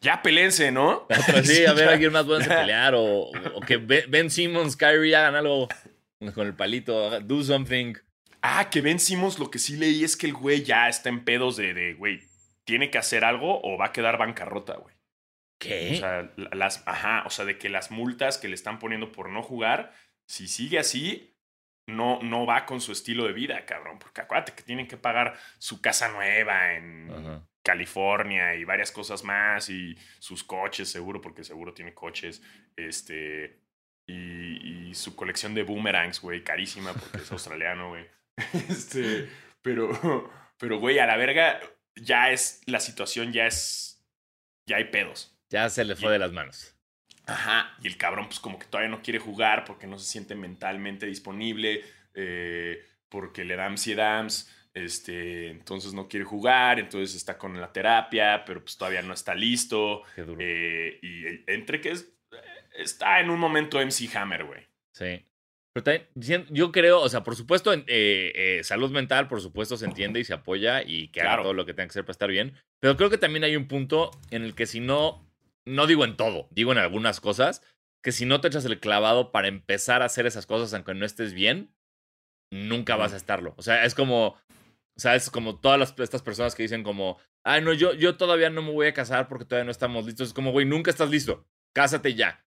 ya 0.00 0.22
pelense, 0.22 0.70
¿no? 0.72 1.06
Pero 1.08 1.42
sí, 1.44 1.64
a 1.66 1.72
ver, 1.72 1.86
ya. 1.88 1.92
alguien 1.92 2.12
más 2.12 2.24
puede 2.24 2.46
pelear 2.46 2.94
o, 2.94 3.30
o 3.54 3.60
que 3.66 3.76
Ben 3.76 4.30
Simmons, 4.30 4.76
Kyrie 4.76 5.14
hagan 5.16 5.34
algo 5.36 5.68
con 6.34 6.46
el 6.46 6.54
palito, 6.54 7.20
do 7.20 7.42
something. 7.42 7.94
Ah, 8.42 8.70
que 8.70 8.80
Ben 8.80 8.98
Simmons 8.98 9.38
lo 9.38 9.50
que 9.50 9.58
sí 9.58 9.76
leí 9.76 10.02
es 10.04 10.16
que 10.16 10.26
el 10.26 10.32
güey 10.32 10.62
ya 10.62 10.88
está 10.88 11.08
en 11.10 11.24
pedos 11.24 11.56
de, 11.56 11.74
de, 11.74 11.94
güey, 11.94 12.20
tiene 12.64 12.90
que 12.90 12.98
hacer 12.98 13.24
algo 13.24 13.60
o 13.62 13.76
va 13.76 13.86
a 13.86 13.92
quedar 13.92 14.16
bancarrota, 14.18 14.74
güey. 14.76 14.94
¿Qué? 15.58 15.92
O 15.92 15.96
sea, 15.98 16.30
la- 16.36 16.50
las, 16.54 16.82
ajá, 16.86 17.24
o 17.26 17.30
sea, 17.30 17.44
de 17.44 17.58
que 17.58 17.68
las 17.68 17.90
multas 17.90 18.38
que 18.38 18.48
le 18.48 18.54
están 18.54 18.78
poniendo 18.78 19.12
por 19.12 19.28
no 19.28 19.42
jugar, 19.42 19.92
si 20.26 20.48
sigue 20.48 20.78
así, 20.78 21.36
no, 21.86 22.18
no 22.22 22.46
va 22.46 22.64
con 22.64 22.80
su 22.80 22.92
estilo 22.92 23.24
de 23.26 23.34
vida, 23.34 23.66
cabrón. 23.66 23.98
Porque 23.98 24.22
acuérdate 24.22 24.52
que 24.54 24.62
tienen 24.62 24.86
que 24.88 24.96
pagar 24.96 25.36
su 25.58 25.82
casa 25.82 26.08
nueva 26.08 26.74
en 26.76 27.10
Ajá. 27.10 27.46
California 27.62 28.54
y 28.54 28.64
varias 28.64 28.90
cosas 28.90 29.22
más 29.24 29.68
y 29.68 29.96
sus 30.18 30.42
coches, 30.44 30.88
seguro, 30.88 31.20
porque 31.20 31.44
seguro 31.44 31.74
tiene 31.74 31.94
coches. 31.94 32.42
Este. 32.76 33.60
Y, 34.06 34.88
y 34.88 34.94
su 34.94 35.14
colección 35.14 35.54
de 35.54 35.62
boomerangs, 35.62 36.20
güey, 36.20 36.42
carísima 36.42 36.92
porque 36.92 37.18
es 37.18 37.32
australiano, 37.32 37.90
güey. 37.90 38.06
Este. 38.68 39.28
Pero, 39.62 40.30
pero, 40.56 40.78
güey, 40.78 40.98
a 40.98 41.06
la 41.06 41.16
verga, 41.16 41.60
ya 41.94 42.30
es. 42.30 42.62
La 42.66 42.80
situación 42.80 43.32
ya 43.32 43.46
es. 43.46 44.02
Ya 44.66 44.76
hay 44.76 44.84
pedos. 44.84 45.36
Ya 45.50 45.68
se 45.68 45.84
le 45.84 45.96
fue 45.96 46.12
de 46.12 46.18
las 46.18 46.32
manos. 46.32 46.74
Ajá. 47.26 47.76
Y 47.82 47.88
el 47.88 47.96
cabrón, 47.96 48.26
pues 48.26 48.40
como 48.40 48.58
que 48.58 48.66
todavía 48.66 48.90
no 48.90 49.02
quiere 49.02 49.18
jugar 49.18 49.64
porque 49.64 49.86
no 49.86 49.98
se 49.98 50.10
siente 50.10 50.34
mentalmente 50.34 51.06
disponible, 51.06 51.84
eh, 52.14 52.84
porque 53.08 53.44
le 53.44 53.56
da 53.56 53.66
ansiedad, 53.66 54.26
este, 54.74 55.48
entonces 55.48 55.92
no 55.92 56.08
quiere 56.08 56.24
jugar, 56.24 56.78
entonces 56.78 57.16
está 57.16 57.36
con 57.38 57.60
la 57.60 57.72
terapia, 57.72 58.44
pero 58.44 58.60
pues 58.62 58.76
todavía 58.76 59.02
no 59.02 59.14
está 59.14 59.34
listo. 59.34 60.02
Qué 60.14 60.22
duro. 60.22 60.38
eh, 60.40 60.98
y 61.02 61.50
entre 61.50 61.80
que 61.80 61.90
es- 61.90 62.12
está 62.74 63.20
en 63.20 63.30
un 63.30 63.38
momento 63.40 63.80
MC 63.80 64.08
Hammer, 64.16 64.44
güey. 64.44 64.66
Sí. 64.94 65.26
Pero 65.72 65.84
también, 65.84 66.46
yo 66.50 66.72
creo, 66.72 67.00
o 67.00 67.08
sea, 67.08 67.22
por 67.22 67.36
supuesto, 67.36 67.72
eh, 67.72 67.84
eh, 67.86 68.60
salud 68.64 68.90
mental, 68.90 69.28
por 69.28 69.40
supuesto, 69.40 69.76
se 69.76 69.84
entiende 69.86 70.18
y 70.18 70.24
se 70.24 70.34
apoya 70.34 70.82
y 70.82 71.08
que 71.08 71.20
haga 71.20 71.30
Claro. 71.30 71.42
todo 71.44 71.54
lo 71.54 71.64
que 71.64 71.74
tenga 71.74 71.86
que 71.86 71.90
hacer 71.92 72.04
para 72.04 72.12
estar 72.12 72.28
bien. 72.30 72.54
Pero 72.80 72.96
creo 72.96 73.08
que 73.10 73.18
también 73.18 73.44
hay 73.44 73.54
un 73.56 73.68
punto 73.68 74.10
en 74.30 74.42
el 74.42 74.54
que 74.56 74.66
si 74.66 74.80
no, 74.80 75.24
no 75.64 75.86
digo 75.86 76.04
en 76.04 76.16
todo, 76.16 76.48
digo 76.50 76.72
en 76.72 76.78
algunas 76.78 77.20
cosas, 77.20 77.62
que 78.02 78.10
si 78.10 78.24
no 78.24 78.40
te 78.40 78.48
echas 78.48 78.64
el 78.64 78.80
clavado 78.80 79.30
para 79.30 79.46
empezar 79.46 80.02
a 80.02 80.06
hacer 80.06 80.26
esas 80.26 80.46
cosas, 80.46 80.74
aunque 80.74 80.94
no 80.94 81.06
estés 81.06 81.34
bien, 81.34 81.72
nunca 82.52 82.96
vas 82.96 83.12
a 83.12 83.16
estarlo. 83.16 83.54
O 83.56 83.62
sea, 83.62 83.84
es 83.84 83.94
como, 83.94 84.36
o 85.00 85.02
sea, 85.02 85.14
es 85.14 85.30
como 85.30 85.58
todas 85.58 85.78
las, 85.78 85.98
estas 85.98 86.20
personas 86.20 86.54
que 86.54 86.62
dicen 86.62 86.82
como, 86.82 87.18
ay, 87.42 87.62
no, 87.62 87.72
yo, 87.72 87.94
yo 87.94 88.18
todavía 88.18 88.50
no 88.50 88.60
me 88.60 88.70
voy 88.70 88.86
a 88.86 88.92
casar 88.92 89.28
porque 89.28 89.46
todavía 89.46 89.64
no 89.64 89.70
estamos 89.70 90.04
listos. 90.04 90.28
Es 90.28 90.34
como, 90.34 90.52
güey, 90.52 90.66
nunca 90.66 90.90
estás 90.90 91.08
listo. 91.08 91.46
Cásate 91.74 92.14
ya. 92.14 92.44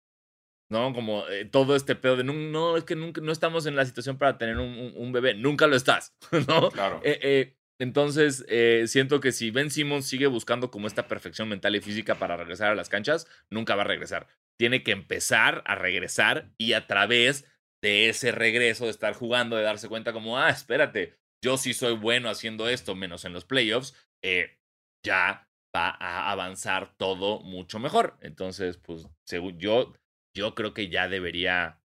¿no? 0.70 0.92
Como 0.94 1.26
eh, 1.30 1.46
todo 1.46 1.78
este 1.78 1.96
pedo 1.96 2.18
de 2.18 2.26
no, 2.26 2.34
no, 2.34 2.76
es 2.76 2.84
que 2.84 2.96
nunca, 2.98 3.22
no 3.22 3.32
estamos 3.32 3.66
en 3.68 3.78
la 3.78 3.86
situación 3.86 4.18
para 4.18 4.38
tener 4.38 4.58
un, 4.58 4.68
un- 4.78 4.94
un 4.98 5.12
bebé, 5.14 5.34
nunca 5.34 5.66
lo 5.68 5.78
estás, 5.78 6.14
¿no? 6.48 6.70
Claro. 6.72 7.00
Eh, 7.06 7.20
eh, 7.22 7.56
entonces, 7.80 8.46
siento 8.92 9.22
que 9.22 9.32
si 9.32 9.50
Ben 9.50 9.72
Simmons 9.72 10.06
sigue 10.06 10.28
buscando 10.28 10.70
como 10.72 10.88
esta 10.88 11.08
perfección 11.08 11.48
mental 11.48 11.74
y 11.76 11.82
física 11.82 12.16
para 12.20 12.36
regresar 12.38 12.70
a 12.72 12.76
las 12.76 12.90
canchas, 12.90 13.28
nunca 13.50 13.76
va 13.76 13.84
a 13.84 13.86
regresar. 13.88 14.28
Tiene 14.60 14.84
que 14.84 14.92
empezar 14.92 15.64
a 15.66 15.76
regresar 15.76 16.52
y 16.60 16.74
a 16.74 16.86
través 16.86 17.46
de 17.82 18.10
ese 18.10 18.32
regreso, 18.34 18.86
de 18.86 18.92
estar 18.92 19.14
jugando, 19.14 19.56
de 19.56 19.64
darse 19.64 19.88
cuenta 19.88 20.14
como, 20.14 20.38
ah, 20.38 20.50
espérate, 20.52 21.18
yo 21.44 21.58
sí 21.58 21.74
soy 21.74 21.96
bueno 21.96 22.30
haciendo 22.30 22.70
esto, 22.70 22.96
menos 22.96 23.26
en 23.26 23.34
los 23.34 23.46
playoffs, 23.46 23.96
eh, 24.24 24.60
ya 25.06 25.50
va 25.76 25.90
a 25.90 26.32
avanzar 26.32 26.96
todo 26.98 27.40
mucho 27.42 27.80
mejor. 27.80 28.18
Entonces, 28.22 28.78
pues, 28.78 29.08
según 29.26 29.58
yo, 29.60 29.94
yo 30.36 30.54
creo 30.54 30.74
que 30.74 30.90
ya 30.90 31.08
debería, 31.08 31.82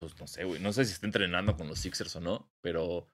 pues 0.00 0.18
no 0.18 0.26
sé, 0.26 0.44
güey, 0.44 0.60
no 0.60 0.72
sé 0.72 0.84
si 0.84 0.92
está 0.92 1.06
entrenando 1.06 1.56
con 1.56 1.68
los 1.68 1.78
Sixers 1.78 2.16
o 2.16 2.20
no, 2.20 2.50
pero... 2.62 3.10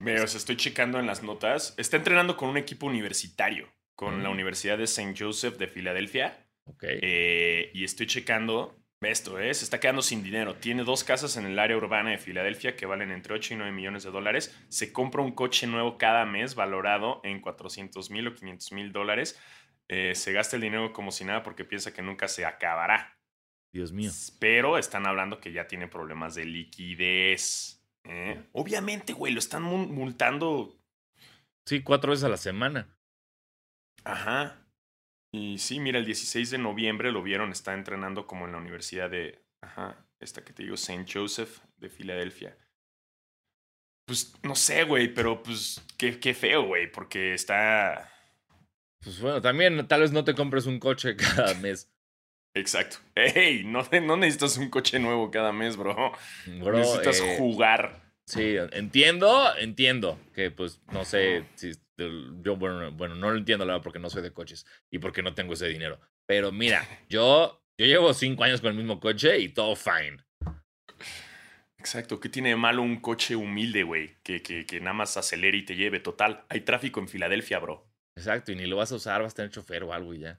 Me, 0.00 0.20
o 0.20 0.26
sea, 0.26 0.38
estoy 0.38 0.56
checando 0.56 0.98
en 0.98 1.06
las 1.06 1.22
notas. 1.22 1.74
Está 1.78 1.96
entrenando 1.96 2.36
con 2.36 2.48
un 2.48 2.56
equipo 2.56 2.86
universitario, 2.86 3.72
con 3.96 4.22
la 4.22 4.28
Mm. 4.28 4.32
Universidad 4.32 4.76
de 4.76 4.84
St. 4.84 5.14
Joseph 5.16 5.56
de 5.56 5.68
Filadelfia. 5.68 6.50
Ok. 6.66 6.82
Eh, 6.86 7.70
y 7.74 7.84
estoy 7.84 8.06
checando 8.06 8.83
esto, 9.06 9.38
¿eh? 9.38 9.52
Se 9.54 9.64
está 9.64 9.80
quedando 9.80 10.02
sin 10.02 10.22
dinero. 10.22 10.54
Tiene 10.56 10.84
dos 10.84 11.04
casas 11.04 11.36
en 11.36 11.46
el 11.46 11.58
área 11.58 11.76
urbana 11.76 12.10
de 12.10 12.18
Filadelfia 12.18 12.76
que 12.76 12.86
valen 12.86 13.10
entre 13.10 13.34
8 13.34 13.54
y 13.54 13.56
9 13.56 13.72
millones 13.72 14.02
de 14.04 14.10
dólares. 14.10 14.56
Se 14.68 14.92
compra 14.92 15.22
un 15.22 15.32
coche 15.32 15.66
nuevo 15.66 15.98
cada 15.98 16.24
mes 16.26 16.54
valorado 16.54 17.20
en 17.24 17.40
400 17.40 18.10
mil 18.10 18.26
o 18.28 18.34
500 18.34 18.72
mil 18.72 18.92
dólares. 18.92 19.40
Eh, 19.88 20.14
se 20.14 20.32
gasta 20.32 20.56
el 20.56 20.62
dinero 20.62 20.92
como 20.92 21.10
si 21.10 21.24
nada 21.24 21.42
porque 21.42 21.64
piensa 21.64 21.92
que 21.92 22.02
nunca 22.02 22.26
se 22.28 22.44
acabará. 22.46 23.18
Dios 23.72 23.92
mío. 23.92 24.10
Pero 24.38 24.78
están 24.78 25.06
hablando 25.06 25.40
que 25.40 25.52
ya 25.52 25.66
tiene 25.66 25.88
problemas 25.88 26.34
de 26.34 26.44
liquidez. 26.44 27.84
¿eh? 28.04 28.42
Obviamente, 28.52 29.12
güey, 29.12 29.32
lo 29.32 29.38
están 29.40 29.64
mul- 29.64 29.88
multando. 29.88 30.78
Sí, 31.66 31.82
cuatro 31.82 32.10
veces 32.10 32.24
a 32.24 32.28
la 32.28 32.36
semana. 32.36 32.96
Ajá. 34.04 34.63
Y 35.34 35.58
sí, 35.58 35.80
mira, 35.80 35.98
el 35.98 36.04
16 36.04 36.52
de 36.52 36.58
noviembre 36.58 37.10
lo 37.10 37.20
vieron, 37.20 37.50
está 37.50 37.74
entrenando 37.74 38.24
como 38.24 38.46
en 38.46 38.52
la 38.52 38.58
universidad 38.58 39.10
de, 39.10 39.42
ajá, 39.60 40.06
esta 40.20 40.44
que 40.44 40.52
te 40.52 40.62
digo, 40.62 40.76
St. 40.76 41.06
Joseph 41.12 41.58
de 41.78 41.88
Filadelfia. 41.88 42.56
Pues 44.06 44.32
no 44.44 44.54
sé, 44.54 44.84
güey, 44.84 45.12
pero 45.12 45.42
pues 45.42 45.84
qué, 45.98 46.20
qué 46.20 46.34
feo, 46.34 46.66
güey, 46.66 46.88
porque 46.88 47.34
está... 47.34 48.12
Pues 49.02 49.20
bueno, 49.20 49.42
también 49.42 49.88
tal 49.88 50.02
vez 50.02 50.12
no 50.12 50.22
te 50.22 50.36
compres 50.36 50.66
un 50.66 50.78
coche 50.78 51.16
cada 51.36 51.54
mes. 51.54 51.92
Exacto. 52.54 52.98
Hey, 53.16 53.64
no, 53.64 53.82
no 54.02 54.16
necesitas 54.16 54.56
un 54.56 54.70
coche 54.70 55.00
nuevo 55.00 55.32
cada 55.32 55.52
mes, 55.52 55.76
bro. 55.76 56.12
Bro, 56.60 56.78
necesitas 56.78 57.18
eh, 57.18 57.34
jugar. 57.38 58.04
Sí, 58.24 58.54
entiendo, 58.70 59.52
entiendo 59.56 60.16
que 60.32 60.52
pues 60.52 60.80
no 60.92 61.04
sé 61.04 61.44
si 61.56 61.72
yo 61.96 62.56
bueno, 62.56 62.90
bueno, 62.92 63.14
no 63.14 63.30
lo 63.30 63.36
entiendo 63.36 63.64
la 63.64 63.74
verdad 63.74 63.84
porque 63.84 63.98
no 63.98 64.10
soy 64.10 64.22
de 64.22 64.32
coches 64.32 64.66
y 64.90 64.98
porque 64.98 65.22
no 65.22 65.34
tengo 65.34 65.54
ese 65.54 65.68
dinero. 65.68 66.00
Pero 66.26 66.52
mira, 66.52 66.86
yo 67.08 67.60
yo 67.76 67.86
llevo 67.86 68.14
cinco 68.14 68.44
años 68.44 68.60
con 68.60 68.70
el 68.70 68.76
mismo 68.76 69.00
coche 69.00 69.38
y 69.38 69.48
todo 69.48 69.74
fine. 69.74 70.18
Exacto. 71.76 72.20
¿Qué 72.20 72.28
tiene 72.28 72.50
de 72.50 72.56
malo 72.56 72.82
un 72.82 73.00
coche 73.00 73.36
humilde, 73.36 73.82
güey? 73.82 74.16
Que, 74.22 74.42
que, 74.42 74.64
que 74.64 74.80
nada 74.80 74.94
más 74.94 75.16
acelere 75.16 75.58
y 75.58 75.64
te 75.64 75.76
lleve. 75.76 76.00
Total, 76.00 76.44
hay 76.48 76.60
tráfico 76.60 77.00
en 77.00 77.08
Filadelfia, 77.08 77.58
bro. 77.58 77.86
Exacto, 78.16 78.52
y 78.52 78.56
ni 78.56 78.66
lo 78.66 78.76
vas 78.76 78.92
a 78.92 78.94
usar, 78.94 79.22
vas 79.22 79.32
a 79.32 79.36
tener 79.36 79.50
chofer 79.50 79.82
o 79.82 79.92
algo 79.92 80.14
y 80.14 80.20
ya. 80.20 80.38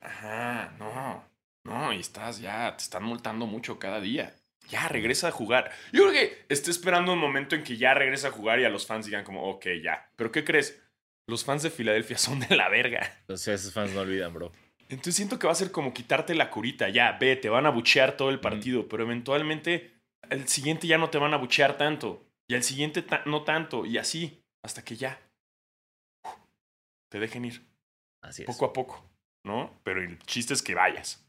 Ajá, 0.00 0.74
no. 0.78 1.24
No, 1.64 1.92
y 1.92 2.00
estás 2.00 2.40
ya, 2.40 2.76
te 2.76 2.84
están 2.84 3.02
multando 3.02 3.46
mucho 3.46 3.78
cada 3.78 4.00
día. 4.00 4.34
Ya, 4.68 4.88
regresa 4.88 5.28
a 5.28 5.32
jugar. 5.32 5.72
Yo 5.92 6.02
creo 6.02 6.12
que 6.12 6.44
esté 6.48 6.70
esperando 6.70 7.12
un 7.12 7.18
momento 7.18 7.54
en 7.54 7.64
que 7.64 7.76
ya 7.76 7.94
regresa 7.94 8.28
a 8.28 8.32
jugar 8.32 8.60
y 8.60 8.64
a 8.64 8.70
los 8.70 8.86
fans 8.86 9.06
digan 9.06 9.24
como, 9.24 9.48
ok, 9.50 9.66
ya. 9.82 10.10
Pero 10.16 10.30
¿qué 10.30 10.44
crees? 10.44 10.82
Los 11.26 11.44
fans 11.44 11.62
de 11.62 11.70
Filadelfia 11.70 12.18
son 12.18 12.40
de 12.40 12.56
la 12.56 12.68
verga. 12.68 13.16
Entonces 13.20 13.60
esos 13.60 13.72
fans 13.74 13.92
no 13.92 14.00
olvidan, 14.00 14.32
bro. 14.34 14.52
Entonces 14.88 15.16
siento 15.16 15.38
que 15.38 15.46
va 15.46 15.52
a 15.52 15.56
ser 15.56 15.70
como 15.72 15.94
quitarte 15.94 16.34
la 16.34 16.50
curita. 16.50 16.88
Ya, 16.90 17.12
ve, 17.12 17.36
te 17.36 17.48
van 17.48 17.66
a 17.66 17.70
buchear 17.70 18.16
todo 18.16 18.30
el 18.30 18.40
partido, 18.40 18.86
pero 18.88 19.02
eventualmente 19.04 19.94
el 20.30 20.46
siguiente 20.48 20.86
ya 20.86 20.98
no 20.98 21.10
te 21.10 21.18
van 21.18 21.32
a 21.34 21.38
buchear 21.38 21.78
tanto. 21.78 22.22
Y 22.48 22.54
al 22.54 22.62
siguiente 22.62 23.00
ta- 23.02 23.22
no 23.24 23.44
tanto. 23.44 23.86
Y 23.86 23.96
así, 23.98 24.42
hasta 24.62 24.84
que 24.84 24.96
ya 24.96 25.18
uf, 26.24 26.32
te 27.10 27.18
dejen 27.18 27.46
ir. 27.46 27.66
Así 28.22 28.42
es. 28.42 28.46
Poco 28.46 28.66
a 28.66 28.72
poco, 28.74 29.02
¿no? 29.44 29.80
Pero 29.84 30.02
el 30.02 30.18
chiste 30.20 30.52
es 30.52 30.62
que 30.62 30.74
vayas. 30.74 31.26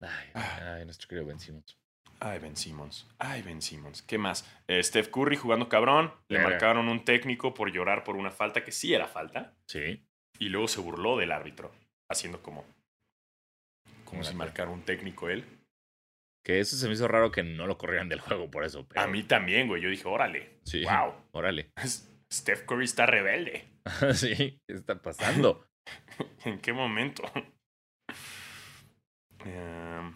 Ay, 0.00 0.30
Ah. 0.34 0.74
ay, 0.78 0.84
nuestro 0.86 1.06
querido 1.08 1.26
Ben 1.26 1.38
Simmons. 1.38 1.76
Ay, 2.20 2.38
Ben 2.38 2.56
Simmons. 2.56 3.06
Ay, 3.18 3.42
Ben 3.42 3.60
Simmons. 3.60 4.02
¿Qué 4.02 4.18
más? 4.18 4.48
Eh, 4.68 4.82
Steph 4.82 5.08
Curry 5.08 5.36
jugando 5.36 5.68
cabrón. 5.68 6.12
Le 6.28 6.38
Verga. 6.38 6.50
marcaron 6.52 6.88
un 6.88 7.04
técnico 7.04 7.54
por 7.54 7.70
llorar 7.72 8.04
por 8.04 8.16
una 8.16 8.30
falta 8.30 8.64
que 8.64 8.72
sí 8.72 8.94
era 8.94 9.06
falta. 9.06 9.52
Sí. 9.66 10.02
Y 10.38 10.48
luego 10.48 10.68
se 10.68 10.80
burló 10.80 11.16
del 11.16 11.32
árbitro, 11.32 11.70
haciendo 12.10 12.42
como, 12.42 12.64
como 14.04 14.24
si 14.24 14.34
marcara 14.34 14.70
un 14.70 14.82
técnico 14.82 15.28
él. 15.28 15.44
Que 16.44 16.60
eso 16.60 16.76
se 16.76 16.86
me 16.88 16.94
hizo 16.94 17.08
raro 17.08 17.30
que 17.30 17.42
no 17.42 17.66
lo 17.66 17.78
corrieran 17.78 18.08
del 18.08 18.20
juego 18.20 18.50
por 18.50 18.64
eso. 18.64 18.86
Pero, 18.86 19.00
A 19.00 19.06
mí 19.06 19.22
también, 19.22 19.66
güey. 19.68 19.80
Yo 19.80 19.88
dije, 19.88 20.06
órale. 20.06 20.58
Sí. 20.64 20.82
Wow. 20.84 21.14
Órale. 21.32 21.70
Steph 22.32 22.64
Curry 22.66 22.84
está 22.84 23.06
rebelde. 23.06 23.64
sí, 24.14 24.60
¿qué 24.66 24.74
está 24.74 25.00
pasando? 25.00 25.66
¿En 26.44 26.58
qué 26.58 26.72
momento? 26.72 27.22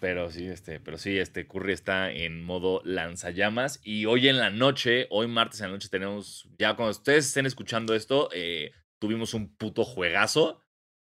Pero 0.00 0.30
sí, 0.30 0.46
este, 0.46 0.80
pero 0.80 0.96
sí, 0.98 1.18
este 1.18 1.46
Curry 1.46 1.72
está 1.72 2.10
en 2.10 2.42
modo 2.42 2.80
lanzallamas. 2.84 3.80
Y 3.82 4.06
hoy 4.06 4.28
en 4.28 4.38
la 4.38 4.50
noche, 4.50 5.06
hoy 5.10 5.26
martes 5.26 5.60
en 5.60 5.68
la 5.68 5.72
noche, 5.72 5.88
tenemos. 5.88 6.48
Ya 6.58 6.76
cuando 6.76 6.92
ustedes 6.92 7.26
estén 7.26 7.46
escuchando 7.46 7.94
esto, 7.94 8.28
eh, 8.32 8.72
tuvimos 8.98 9.34
un 9.34 9.54
puto 9.56 9.84
juegazo 9.84 10.62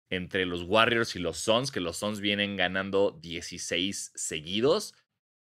entre 0.09 0.45
los 0.45 0.63
Warriors 0.63 1.15
y 1.15 1.19
los 1.19 1.37
Suns, 1.37 1.71
que 1.71 1.79
los 1.79 1.97
Suns 1.97 2.19
vienen 2.21 2.55
ganando 2.55 3.19
16 3.21 4.11
seguidos. 4.15 4.93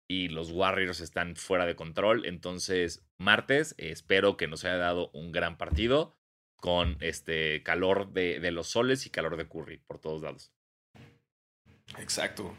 Y 0.08 0.28
los 0.28 0.52
Warriors 0.52 1.00
están 1.00 1.36
fuera 1.36 1.66
de 1.66 1.76
control. 1.76 2.26
Entonces, 2.26 3.06
martes, 3.18 3.76
eh, 3.78 3.92
espero 3.92 4.36
que 4.38 4.48
nos 4.48 4.66
haya 4.66 4.78
dado 4.78 5.10
un 5.14 5.32
gran 5.32 5.58
partido. 5.58 6.18
Con 6.58 6.98
este 7.00 7.64
calor 7.64 8.14
de 8.14 8.52
los 8.52 8.68
soles 8.68 9.08
y 9.08 9.10
calor 9.10 9.36
de 9.36 9.50
Curry 9.50 9.80
por 9.80 10.00
todos 10.00 10.22
lados. 10.22 10.54
Exacto. 12.00 12.56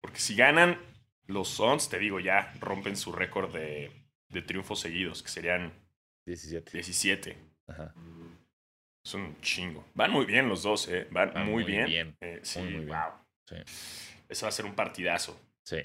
Porque 0.00 0.20
si 0.20 0.34
ganan, 0.36 0.78
los 1.26 1.48
Suns, 1.48 1.88
te 1.88 1.98
digo, 1.98 2.20
ya 2.20 2.52
rompen 2.60 2.96
su 2.96 3.12
récord 3.12 3.52
de, 3.52 3.90
de 4.28 4.42
triunfos 4.42 4.80
seguidos, 4.80 5.22
que 5.22 5.28
serían 5.30 5.72
17. 6.26 6.70
17. 6.72 7.38
Ajá. 7.68 7.94
Es 9.04 9.14
un 9.14 9.38
chingo. 9.40 9.84
Van 9.94 10.10
muy 10.10 10.24
bien 10.26 10.48
los 10.48 10.62
dos, 10.62 10.88
¿eh? 10.88 11.06
Van, 11.10 11.32
Van 11.32 11.44
muy, 11.44 11.62
muy 11.62 11.64
bien. 11.64 11.86
bien. 11.86 12.16
Eh, 12.20 12.40
sí, 12.42 12.58
Muy, 12.60 12.70
muy 12.70 12.84
bien. 12.86 12.88
wow. 12.98 13.12
Sí. 13.46 13.56
Eso 14.28 14.46
va 14.46 14.48
a 14.48 14.52
ser 14.52 14.64
un 14.64 14.74
partidazo. 14.74 15.38
Sí. 15.62 15.78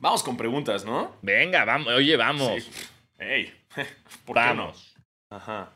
Vamos 0.00 0.22
con 0.22 0.36
preguntas, 0.36 0.84
¿no? 0.84 1.16
Venga, 1.22 1.64
vamos. 1.64 1.88
Oye, 1.92 2.16
vamos. 2.16 2.62
Sí. 2.62 2.70
Ey, 3.18 3.52
¿por 4.24 4.36
qué 4.36 4.54
no? 4.54 4.66
vamos. 4.66 4.94
Ajá. 5.30 5.72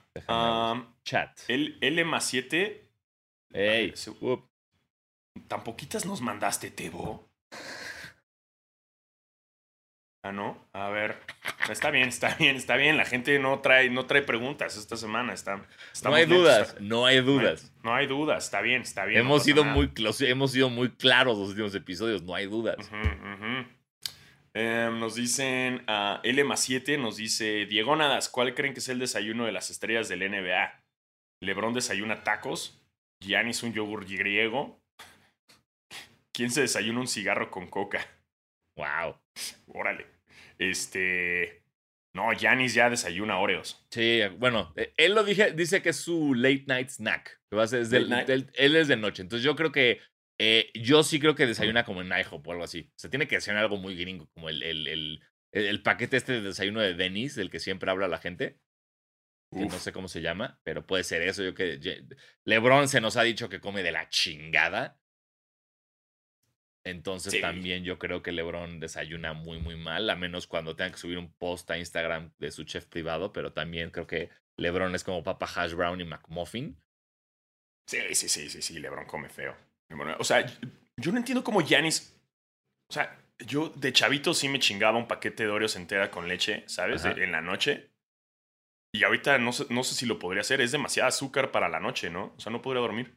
Chat. 1.04 1.38
el 1.48 1.78
L 1.80 2.04
más 2.04 2.24
7. 2.26 2.82
Ey. 3.52 3.92
¿Tan 5.49 5.62
poquitas 5.64 6.05
nos 6.07 6.20
mandaste, 6.20 6.70
Tebo? 6.70 7.28
Ah, 10.24 10.32
no. 10.32 10.59
A 10.72 10.89
ver. 10.89 11.20
Está 11.70 11.91
bien, 11.91 12.09
está 12.09 12.34
bien, 12.37 12.57
está 12.57 12.76
bien. 12.76 12.97
La 12.97 13.05
gente 13.05 13.39
no 13.39 13.61
trae, 13.61 13.91
no 13.91 14.07
trae 14.07 14.22
preguntas 14.22 14.76
esta 14.76 14.97
semana. 14.97 15.32
Está, 15.32 15.57
No 16.05 16.14
hay 16.14 16.22
lentos, 16.26 16.39
dudas. 16.39 16.68
está- 16.68 16.80
No 16.80 17.07
hay 17.07 17.16
no 17.16 17.20
hay- 17.20 17.26
dudas. 17.39 17.72
No 17.82 17.95
hay 17.95 18.07
dudas. 18.07 18.45
Está 18.45 18.61
bien, 18.61 18.82
está 18.82 19.05
bien. 19.05 19.20
hemos, 19.20 19.45
sido 19.45 19.62
nada. 19.64 19.74
muy, 19.76 19.91
hemos 20.20 20.51
sido 20.53 20.68
muy 20.68 20.91
claros 20.91 21.39
los 21.39 21.49
últimos 21.51 21.74
episodios. 21.74 22.22
No 22.22 22.34
hay 22.34 22.47
dudas. 22.47 22.76
Em, 24.55 24.99
nos 24.99 25.14
dicen 25.14 25.84
a 25.87 26.20
L 26.24 26.43
más 26.45 26.61
7, 26.61 26.97
nos 26.99 27.16
dice 27.18 27.66
Diego 27.66 27.95
Nadas, 27.95 28.28
¿cuál 28.28 28.55
creen 28.55 28.72
que 28.72 28.80
es 28.80 28.89
el 28.89 28.99
desayuno 28.99 29.45
de 29.45 29.53
las 29.53 29.70
estrellas 29.70 30.09
del 30.09 30.22
NBA? 30.22 30.82
Lebron 31.43 31.74
desayuna 31.74 32.24
tacos, 32.24 32.82
Giannis 33.22 33.62
un 33.62 33.74
yogur 33.74 34.07
griego, 34.07 34.80
¿quién 36.37 36.51
se 36.51 36.61
desayuna 36.61 37.01
un 37.01 37.09
cigarro 37.09 37.51
con 37.51 37.66
coca? 37.68 38.07
Wow. 38.76 39.18
Órale. 39.68 40.07
Este. 40.59 41.62
No, 42.14 42.32
Giannis 42.32 42.74
ya 42.74 42.89
desayuna 42.91 43.39
Oreos. 43.39 43.87
Sí, 43.91 44.20
bueno, 44.39 44.72
eh, 44.76 44.93
él 44.97 45.14
lo 45.14 45.22
dije, 45.24 45.53
dice 45.53 45.82
que 45.82 45.91
es 45.91 45.97
su 45.97 46.34
late 46.34 46.64
night 46.66 46.89
snack. 46.89 47.41
Que 47.51 47.57
va 47.57 47.64
a 47.64 47.66
ser- 47.66 47.87
night. 48.09 48.26
del- 48.26 48.51
él 48.55 48.76
es 48.76 48.89
de 48.89 48.97
noche. 48.97 49.22
Entonces 49.22 49.45
yo 49.45 49.57
creo 49.57 49.72
que. 49.72 50.01
eh, 50.39 50.70
yo 50.74 51.03
sí 51.03 51.18
creo 51.18 51.34
que 51.34 51.47
desayuna 51.47 51.84
como 51.84 52.03
en 52.03 52.09
IHOP 52.12 52.47
o 52.47 52.53
algo 52.53 52.64
así. 52.64 52.91
O 52.95 52.99
sea, 52.99 53.09
tiene 53.11 53.26
que 53.26 53.37
desayunar 53.37 53.64
algo 53.64 53.78
muy 53.78 53.97
gringo, 53.97 54.28
como 54.34 54.49
el, 54.51 54.62
el, 54.62 54.87
el, 54.87 55.22
el 55.53 55.82
paquete 55.82 56.18
este 56.18 56.32
de 56.34 56.41
desayuno 56.43 56.80
de 56.82 56.93
Dennis, 56.95 57.34
del 57.34 57.51
que 57.51 57.59
siempre 57.61 57.91
habla 57.91 58.09
la 58.09 58.18
gente. 58.18 58.59
que 59.53 59.64
no 59.64 59.78
sé 59.78 59.93
cómo 59.93 60.09
se 60.09 60.20
llama, 60.20 60.59
pero 60.64 60.87
puede 60.87 61.05
ser 61.05 61.22
eso. 61.22 61.43
Yo 61.43 61.55
que 61.55 61.78
LeBron 62.45 62.89
se 62.89 63.01
nos 63.01 63.16
ha 63.16 63.22
dicho 63.22 63.49
que 63.49 63.61
come 63.61 63.82
de 63.82 63.93
la 63.93 64.09
chingada. 64.11 64.99
Entonces 66.87 67.32
Sí. 67.32 67.41
también 67.41 67.82
yo 67.82 67.99
creo 67.99 68.22
que 68.22 68.30
LeBron 68.30 68.78
desayuna 68.78 69.32
muy 69.32 69.59
muy 69.59 69.76
mal, 69.76 70.09
a 70.09 70.14
menos 70.14 70.47
cuando 70.47 70.76
tenga 70.76 70.93
que 70.93 70.99
subir 70.99 71.18
un 71.18 71.32
post 71.32 71.68
a 71.70 71.78
Instagram 71.78 72.32
de 72.39 72.53
su 72.53 72.62
chef 72.64 72.87
privado, 72.87 73.32
pero 73.32 73.53
también 73.53 73.91
creo 73.91 74.07
que 74.07 74.30
LeBron 74.57 74.95
es 74.95 75.03
como 75.03 75.24
Papa 75.24 75.47
Hash 75.53 75.74
Brown 75.74 76.01
y 76.01 76.05
McMuffin. 76.05 76.80
Sí, 77.89 77.99
sí, 78.14 78.28
sí, 78.28 78.49
sí, 78.49 78.62
sí, 78.62 78.78
Lebron 78.78 79.05
come 79.07 79.28
feo. 79.28 79.57
Bueno, 79.91 80.16
O 80.18 80.24
sea, 80.24 80.47
yo, 80.97 81.12
no 81.12 81.18
entiendo 81.18 81.45
cómo 81.45 81.61
Giannis. 81.61 82.16
O 82.89 82.93
sea, 82.93 83.18
yo 83.39 83.68
de 83.70 83.93
chavito 83.93 84.32
sí 84.34 84.49
me 84.49 84.59
chingaba 84.59 84.97
un 84.99 85.07
paquete 85.09 85.45
de 85.45 85.51
Oreos 85.51 85.76
entera 85.76 86.11
con 86.11 86.28
leche, 86.28 86.64
¿sabes? 86.66 87.05
Ajá. 87.05 87.20
En 87.20 87.32
la 87.32 87.41
noche. 87.41 87.91
Y 88.93 89.05
ahorita 89.05 89.39
no 89.39 89.53
sé, 89.53 89.66
no 89.70 89.84
sé 89.84 89.95
si 89.95 90.07
lo 90.07 90.18
podría 90.18 90.41
hacer. 90.41 90.61
Es 90.61 90.72
demasiado 90.72 91.09
azúcar 91.09 91.51
para 91.51 91.68
la 91.68 91.80
noche, 91.80 92.11
¿no? 92.11 92.32
O 92.37 92.41
sea, 92.41 92.51
no 92.51 92.62
podría 92.62 92.80
dormir. 92.80 93.14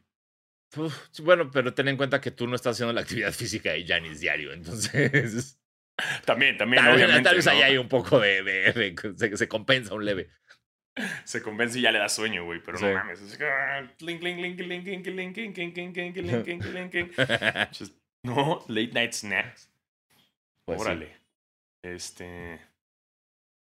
Uf, 0.76 1.20
bueno, 1.20 1.50
pero 1.50 1.74
ten 1.74 1.88
en 1.88 1.96
cuenta 1.96 2.20
que 2.20 2.30
tú 2.30 2.46
no 2.46 2.56
estás 2.56 2.76
haciendo 2.76 2.92
la 2.92 3.00
actividad 3.00 3.32
física 3.32 3.72
de 3.72 3.84
Janis 3.86 4.20
diario, 4.20 4.52
entonces. 4.52 5.58
También, 6.24 6.56
también, 6.56 6.82
tal, 6.82 6.94
obviamente. 6.94 7.22
Tal 7.22 7.36
vez 7.36 7.46
¿no? 7.46 7.52
ahí 7.52 7.62
hay 7.62 7.76
un 7.76 7.88
poco 7.88 8.18
de. 8.20 8.42
de, 8.42 8.72
de, 8.72 8.92
de 8.92 9.18
se, 9.18 9.36
se, 9.36 9.48
compensa 9.48 9.94
un 9.94 10.04
leve. 10.04 10.30
Se 11.24 11.42
compensa 11.42 11.78
y 11.78 11.82
ya 11.82 11.92
le 11.92 11.98
da 11.98 12.08
sueño, 12.08 12.44
güey, 12.44 12.62
pero 12.62 12.78
sí. 12.78 12.84
no 12.84 12.94
mames. 12.94 13.20
No, 18.22 18.64
late 18.68 18.92
night 18.92 19.12
snacks. 19.12 19.72
Pues 20.66 20.80
Órale. 20.80 21.06
Sí. 21.06 21.12
Este. 21.82 22.60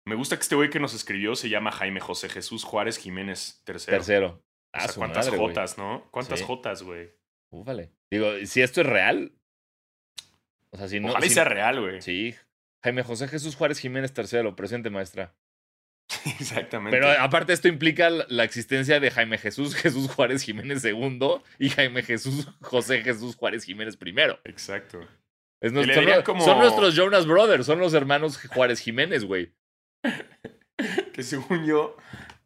Me 0.08 0.16
gusta 0.16 0.38
que 0.38 0.42
este 0.42 0.56
güey 0.56 0.70
que 0.70 0.80
nos 0.80 0.94
escribió 0.94 1.36
se 1.36 1.50
llama 1.50 1.72
Jaime 1.72 2.00
José 2.00 2.30
Jesús 2.30 2.64
Juárez 2.64 2.98
Jiménez 2.98 3.62
III. 3.68 3.78
Tercero. 3.86 4.44
O 4.78 4.80
Ah, 4.80 4.84
sea, 4.84 4.94
su 4.94 5.00
¿cuántas 5.00 5.26
madre, 5.28 5.38
jotas, 5.40 5.78
no? 5.78 6.08
¿Cuántas 6.12 6.40
Sí. 6.40 6.46
jotas, 6.46 6.84
güey? 6.84 7.10
Úfale. 7.50 7.92
Digo, 8.12 8.32
si 8.46 8.62
esto 8.62 8.82
es 8.82 8.88
real. 8.88 9.32
O 10.72 10.78
sea, 10.78 10.88
si 10.88 11.00
no. 11.00 11.10
Ojalá 11.10 11.26
si- 11.26 11.34
sea 11.34 11.44
real, 11.46 11.80
güey. 11.82 12.02
Sí. 12.02 12.36
Jaime 12.84 13.04
José 13.04 13.28
Jesús 13.28 13.56
Juárez 13.56 13.80
Jiménez 13.80 14.14
tercero, 14.14 14.56
presente 14.56 14.90
maestra. 14.90 15.34
Exactamente. 16.40 16.98
Pero 16.98 17.10
aparte 17.20 17.52
esto 17.54 17.68
implica 17.68 18.10
la 18.10 18.44
existencia 18.44 19.00
de 19.00 19.12
Jaime 19.12 19.38
Jesús 19.38 19.76
Jesús 19.76 20.10
Juárez 20.14 20.44
Jiménez 20.44 20.82
segundo 20.82 21.44
y 21.60 21.70
Jaime 21.70 22.04
Jesús 22.04 22.48
José 22.62 23.02
Jesús 23.02 23.36
Juárez 23.36 23.64
Jiménez 23.66 23.98
primero. 23.98 24.40
Exacto. 24.46 25.02
Es 25.60 25.72
le 25.72 25.78
nuestro- 25.78 25.96
son, 25.96 26.02
dirían 26.02 26.20
lo- 26.20 26.24
como- 26.24 26.46
son 26.46 26.60
nuestros 26.60 26.96
Jonas 26.96 27.26
Brothers, 27.26 27.66
son 27.66 27.80
los 27.80 27.94
hermanos 27.94 28.38
Juárez 28.48 28.80
Jiménez, 28.80 29.26
güey. 29.26 29.54
Que 31.14 31.24
según 31.24 31.66
yo, 31.66 31.98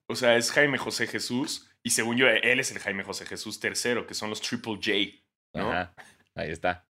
o 0.07 0.15
sea, 0.15 0.38
es 0.38 0.51
Jaime 0.51 0.77
José 0.77 1.05
Jesús. 1.07 1.69
Y 1.84 1.89
según 1.91 2.17
yo, 2.17 2.27
él 2.27 2.59
es 2.59 2.71
el 2.71 2.79
Jaime 2.79 3.03
José 3.03 3.25
Jesús 3.25 3.59
tercero, 3.59 4.05
que 4.05 4.13
son 4.13 4.29
los 4.29 4.41
Triple 4.41 4.75
J. 4.75 5.23
¿no? 5.55 5.71
Ajá. 5.71 5.93
Ahí 6.36 6.51
está. 6.51 6.86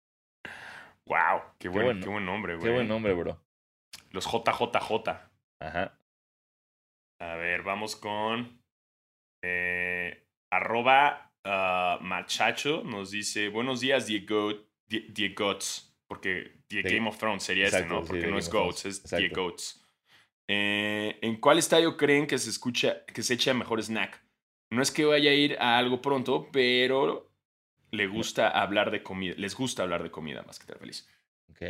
Wow, 1.05 1.41
qué, 1.59 1.69
buen, 1.69 1.85
buen- 1.85 1.99
qué 2.01 2.09
buen 2.09 2.25
nombre, 2.25 2.55
güey. 2.55 2.65
Qué 2.67 2.73
buen 2.73 2.87
nombre, 2.87 3.13
bro. 3.13 3.41
Los 4.11 4.25
JJJ. 4.25 5.09
Ajá. 5.61 5.97
A 7.21 7.35
ver, 7.35 7.63
vamos 7.63 7.95
con. 7.95 8.61
eh, 9.43 10.25
arroba 10.51 11.31
ah, 11.45 11.97
machacho 12.01 12.83
nos 12.83 13.11
dice: 13.11 13.49
Buenos 13.49 13.79
días, 13.81 14.07
Diego. 14.07 14.53
Die- 14.89 15.07
Diegots. 15.09 15.85
Porque 16.07 16.61
The 16.67 16.81
Game 16.81 17.07
of 17.07 17.17
Thrones 17.19 17.43
sería 17.43 17.65
Exacto, 17.65 17.85
este, 17.85 17.93
¿no? 17.99 18.01
sí, 18.01 18.07
Porque 18.07 18.27
no 18.27 18.37
es. 18.39 18.49
Goats, 18.49 18.85
es 18.85 18.99
Exacto. 19.01 19.17
Diegots. 19.17 19.85
Eh, 20.49 21.19
¿En 21.21 21.39
cuál 21.39 21.59
estadio 21.59 21.95
creen 21.95 22.25
que 22.25 22.39
se 22.39 22.49
escucha, 22.49 23.05
que 23.05 23.21
se 23.21 23.35
echa 23.35 23.53
mejor 23.53 23.79
snack? 23.83 24.23
No 24.71 24.81
es 24.81 24.91
que 24.91 25.05
vaya 25.05 25.31
a 25.31 25.33
ir 25.33 25.57
a 25.59 25.77
algo 25.77 26.01
pronto, 26.01 26.49
pero 26.51 27.31
le 27.91 28.07
gusta 28.07 28.49
hablar 28.49 28.91
de 28.91 29.01
comida. 29.01 29.33
Les 29.37 29.55
gusta 29.55 29.83
hablar 29.83 30.03
de 30.03 30.11
comida 30.11 30.43
más 30.43 30.59
que 30.59 30.63
estar 30.63 30.77
feliz. 30.77 31.07
Ok. 31.51 31.61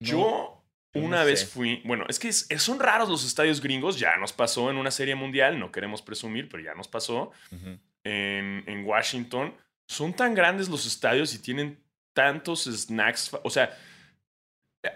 Yo 0.00 0.18
no 0.18 0.62
una 1.06 1.24
vez 1.24 1.48
fui, 1.48 1.80
bueno, 1.84 2.04
es 2.08 2.18
que 2.18 2.28
es- 2.28 2.48
son 2.58 2.78
raros 2.80 3.08
los 3.08 3.24
estadios 3.24 3.60
gringos, 3.60 3.98
ya 3.98 4.16
nos 4.16 4.32
pasó 4.32 4.70
en 4.70 4.76
una 4.76 4.90
serie 4.90 5.14
mundial, 5.14 5.58
no 5.58 5.70
queremos 5.72 6.02
presumir, 6.02 6.48
pero 6.48 6.62
ya 6.62 6.74
nos 6.74 6.88
pasó 6.88 7.30
en, 8.04 8.64
en 8.66 8.84
Washington. 8.84 9.54
Son 9.86 10.12
tan 10.12 10.34
grandes 10.34 10.68
los 10.68 10.84
estadios 10.86 11.32
y 11.34 11.38
tienen 11.38 11.78
tantos 12.12 12.64
snacks, 12.64 13.30
o 13.42 13.48
sea, 13.50 13.74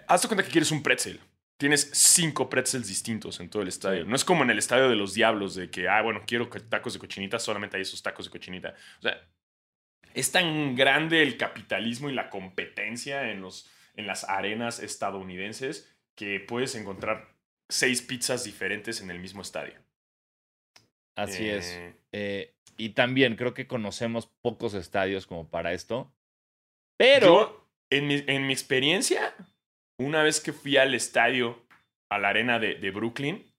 hazte 0.07 0.27
cuenta 0.27 0.43
que 0.43 0.51
quieres 0.51 0.71
un 0.71 0.83
pretzel. 0.83 1.19
Tienes 1.57 1.89
cinco 1.93 2.49
pretzels 2.49 2.87
distintos 2.87 3.39
en 3.39 3.49
todo 3.49 3.63
el 3.63 3.67
estadio. 3.67 4.05
No 4.05 4.15
es 4.15 4.23
como 4.23 4.43
en 4.43 4.51
el 4.51 4.59
estadio 4.59 4.89
de 4.89 4.95
los 4.95 5.13
diablos, 5.15 5.55
de 5.55 5.71
que, 5.71 5.89
ah, 5.89 6.01
bueno, 6.03 6.21
quiero 6.27 6.49
co- 6.49 6.61
tacos 6.61 6.93
de 6.93 6.99
cochinita, 6.99 7.39
solamente 7.39 7.77
hay 7.77 7.81
esos 7.81 8.03
tacos 8.03 8.25
de 8.25 8.31
cochinita. 8.31 8.75
O 8.99 9.01
sea, 9.01 9.27
es 10.13 10.31
tan 10.31 10.75
grande 10.75 11.23
el 11.23 11.37
capitalismo 11.37 12.09
y 12.09 12.13
la 12.13 12.29
competencia 12.29 13.31
en, 13.31 13.41
los, 13.41 13.69
en 13.95 14.05
las 14.05 14.23
arenas 14.23 14.79
estadounidenses 14.79 15.91
que 16.15 16.39
puedes 16.39 16.75
encontrar 16.75 17.35
seis 17.69 18.01
pizzas 18.01 18.43
diferentes 18.43 19.01
en 19.01 19.09
el 19.11 19.19
mismo 19.19 19.41
estadio. 19.41 19.79
Así 21.15 21.49
es. 21.49 21.71
Eh, 21.71 21.95
Eh, 22.11 22.53
y 22.77 22.89
también 22.89 23.35
creo 23.35 23.55
que 23.55 23.65
conocemos 23.67 24.27
pocos 24.41 24.75
estadios 24.75 25.25
como 25.25 25.49
para 25.49 25.73
esto. 25.73 26.13
Pero. 26.97 27.25
Yo, 27.25 27.69
en 27.89 28.07
mi, 28.07 28.23
en 28.27 28.45
mi 28.45 28.53
experiencia, 28.53 29.33
una 29.99 30.23
vez 30.23 30.39
que 30.39 30.53
fui 30.53 30.77
al 30.77 30.93
estadio, 30.93 31.65
a 32.09 32.19
la 32.19 32.29
arena 32.29 32.59
de, 32.59 32.75
de 32.75 32.91
Brooklyn, 32.91 33.53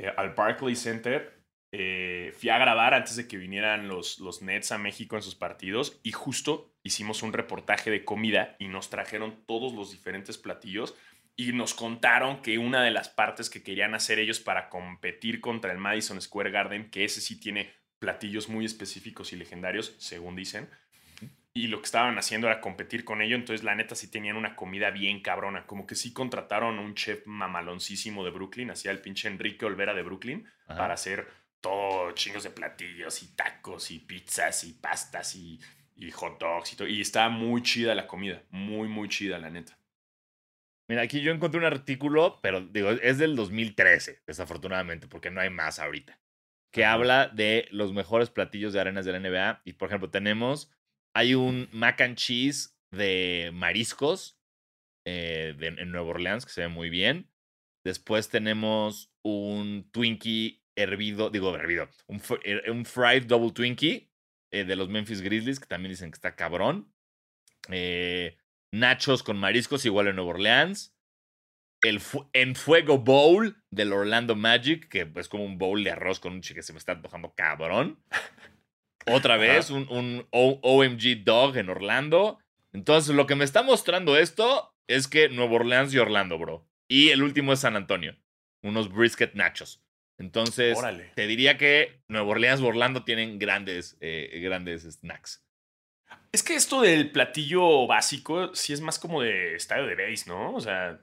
eh, 0.00 0.12
al 0.16 0.34
Barclays 0.34 0.80
Center, 0.80 1.40
eh, 1.72 2.32
fui 2.36 2.48
a 2.48 2.58
grabar 2.58 2.94
antes 2.94 3.16
de 3.16 3.28
que 3.28 3.36
vinieran 3.36 3.86
los, 3.86 4.18
los 4.18 4.42
Nets 4.42 4.72
a 4.72 4.78
México 4.78 5.16
en 5.16 5.22
sus 5.22 5.36
partidos 5.36 6.00
y 6.02 6.10
justo 6.10 6.74
hicimos 6.82 7.22
un 7.22 7.32
reportaje 7.32 7.90
de 7.90 8.04
comida 8.04 8.56
y 8.58 8.66
nos 8.66 8.90
trajeron 8.90 9.44
todos 9.46 9.72
los 9.72 9.92
diferentes 9.92 10.36
platillos 10.36 10.96
y 11.36 11.52
nos 11.52 11.74
contaron 11.74 12.42
que 12.42 12.58
una 12.58 12.82
de 12.82 12.90
las 12.90 13.08
partes 13.08 13.48
que 13.50 13.62
querían 13.62 13.94
hacer 13.94 14.18
ellos 14.18 14.40
para 14.40 14.68
competir 14.68 15.40
contra 15.40 15.70
el 15.70 15.78
Madison 15.78 16.20
Square 16.20 16.50
Garden, 16.50 16.90
que 16.90 17.04
ese 17.04 17.20
sí 17.20 17.38
tiene 17.38 17.72
platillos 18.00 18.48
muy 18.48 18.64
específicos 18.64 19.32
y 19.32 19.36
legendarios, 19.36 19.94
según 19.98 20.34
dicen, 20.34 20.68
y 21.52 21.66
lo 21.66 21.78
que 21.80 21.86
estaban 21.86 22.16
haciendo 22.16 22.46
era 22.46 22.60
competir 22.60 23.04
con 23.04 23.22
ello, 23.22 23.34
entonces 23.34 23.64
la 23.64 23.74
neta 23.74 23.94
sí 23.94 24.10
tenían 24.10 24.36
una 24.36 24.54
comida 24.54 24.90
bien 24.90 25.20
cabrona, 25.20 25.66
como 25.66 25.86
que 25.86 25.94
sí 25.96 26.12
contrataron 26.12 26.78
a 26.78 26.80
un 26.80 26.94
chef 26.94 27.26
mamaloncísimo 27.26 28.24
de 28.24 28.30
Brooklyn, 28.30 28.70
hacía 28.70 28.92
el 28.92 29.00
pinche 29.00 29.28
Enrique 29.28 29.64
Olvera 29.64 29.94
de 29.94 30.02
Brooklyn, 30.02 30.46
Ajá. 30.66 30.78
para 30.78 30.94
hacer 30.94 31.28
todo 31.60 32.12
chingos 32.12 32.44
de 32.44 32.50
platillos 32.50 33.22
y 33.22 33.34
tacos 33.34 33.90
y 33.90 33.98
pizzas 33.98 34.64
y 34.64 34.74
pastas 34.74 35.34
y, 35.34 35.60
y 35.96 36.10
hot 36.12 36.38
dogs 36.38 36.72
y 36.72 36.76
todo. 36.76 36.88
Y 36.88 37.00
estaba 37.00 37.28
muy 37.28 37.62
chida 37.62 37.94
la 37.94 38.06
comida, 38.06 38.42
muy, 38.50 38.88
muy 38.88 39.08
chida, 39.08 39.38
la 39.38 39.50
neta. 39.50 39.76
Mira, 40.88 41.02
aquí 41.02 41.20
yo 41.20 41.30
encontré 41.32 41.58
un 41.60 41.66
artículo, 41.66 42.40
pero 42.42 42.62
digo, 42.62 42.90
es 42.90 43.18
del 43.18 43.36
2013, 43.36 44.22
desafortunadamente, 44.26 45.06
porque 45.06 45.30
no 45.30 45.40
hay 45.40 45.48
más 45.50 45.78
ahorita, 45.78 46.18
que 46.72 46.84
Ajá. 46.84 46.94
habla 46.94 47.28
de 47.28 47.68
los 47.70 47.92
mejores 47.92 48.30
platillos 48.30 48.72
de 48.72 48.80
arenas 48.80 49.04
de 49.04 49.12
la 49.12 49.20
NBA. 49.20 49.62
Y 49.64 49.74
por 49.74 49.88
ejemplo, 49.88 50.10
tenemos, 50.10 50.72
hay 51.14 51.34
un 51.34 51.68
mac 51.72 52.00
and 52.00 52.16
cheese 52.16 52.70
de 52.92 53.50
mariscos 53.52 54.38
eh, 55.06 55.54
de- 55.58 55.68
en 55.68 55.90
Nueva 55.92 56.10
Orleans 56.10 56.44
que 56.44 56.52
se 56.52 56.62
ve 56.62 56.68
muy 56.68 56.90
bien. 56.90 57.30
Después 57.84 58.28
tenemos 58.28 59.10
un 59.24 59.88
Twinkie 59.92 60.62
hervido, 60.76 61.30
digo 61.30 61.54
hervido, 61.56 61.88
un, 62.06 62.20
eh, 62.44 62.84
fried 62.84 63.24
double 63.26 63.52
Twinkie 63.52 64.10
eh, 64.52 64.64
de 64.64 64.76
los 64.76 64.88
Memphis 64.88 65.20
Grizzlies, 65.22 65.60
que 65.60 65.66
también 65.66 65.90
dicen 65.92 66.10
que 66.10 66.16
está 66.16 66.36
cabrón. 66.36 66.92
Nachos 68.72 69.22
con 69.22 69.36
mariscos 69.38 69.84
igual 69.84 70.08
en 70.08 70.16
Nueva 70.16 70.30
Orleans. 70.32 70.96
El 71.82 72.00
fu- 72.00 72.28
en 72.34 72.54
Fuego 72.56 72.98
Bowl 72.98 73.56
del 73.70 73.92
Orlando 73.94 74.36
Magic, 74.36 74.88
que 74.88 75.10
es 75.16 75.28
como 75.28 75.44
un 75.44 75.56
bowl 75.56 75.82
de 75.82 75.90
arroz 75.90 76.20
con 76.20 76.34
un 76.34 76.42
chique 76.42 76.56
que 76.56 76.62
se 76.62 76.74
me 76.74 76.78
está 76.78 76.92
antojando 76.92 77.34
cabrón. 77.34 77.98
Otra 79.06 79.36
vez, 79.36 79.70
un, 79.70 79.86
un 79.90 80.26
OMG 80.30 81.24
Dog 81.24 81.56
en 81.56 81.68
Orlando. 81.70 82.38
Entonces, 82.72 83.14
lo 83.14 83.26
que 83.26 83.34
me 83.34 83.44
está 83.44 83.62
mostrando 83.62 84.16
esto 84.16 84.74
es 84.86 85.08
que 85.08 85.28
Nueva 85.28 85.54
Orleans 85.54 85.92
y 85.94 85.98
Orlando, 85.98 86.38
bro. 86.38 86.66
Y 86.88 87.08
el 87.10 87.22
último 87.22 87.52
es 87.52 87.60
San 87.60 87.76
Antonio. 87.76 88.16
Unos 88.62 88.92
brisket 88.92 89.34
nachos. 89.34 89.82
Entonces, 90.18 90.76
Órale. 90.76 91.12
te 91.14 91.26
diría 91.26 91.56
que 91.56 92.02
Nueva 92.08 92.28
Orleans 92.28 92.60
y 92.60 92.64
Orlando 92.64 93.04
tienen 93.04 93.38
grandes, 93.38 93.96
eh, 94.00 94.38
grandes 94.42 94.82
snacks. 94.82 95.42
Es 96.32 96.42
que 96.42 96.54
esto 96.54 96.82
del 96.82 97.10
platillo 97.10 97.86
básico 97.86 98.54
sí 98.54 98.72
es 98.72 98.80
más 98.80 98.98
como 98.98 99.22
de 99.22 99.54
estadio 99.56 99.86
de 99.86 99.94
base, 99.96 100.28
¿no? 100.28 100.54
O 100.54 100.60
sea, 100.60 101.00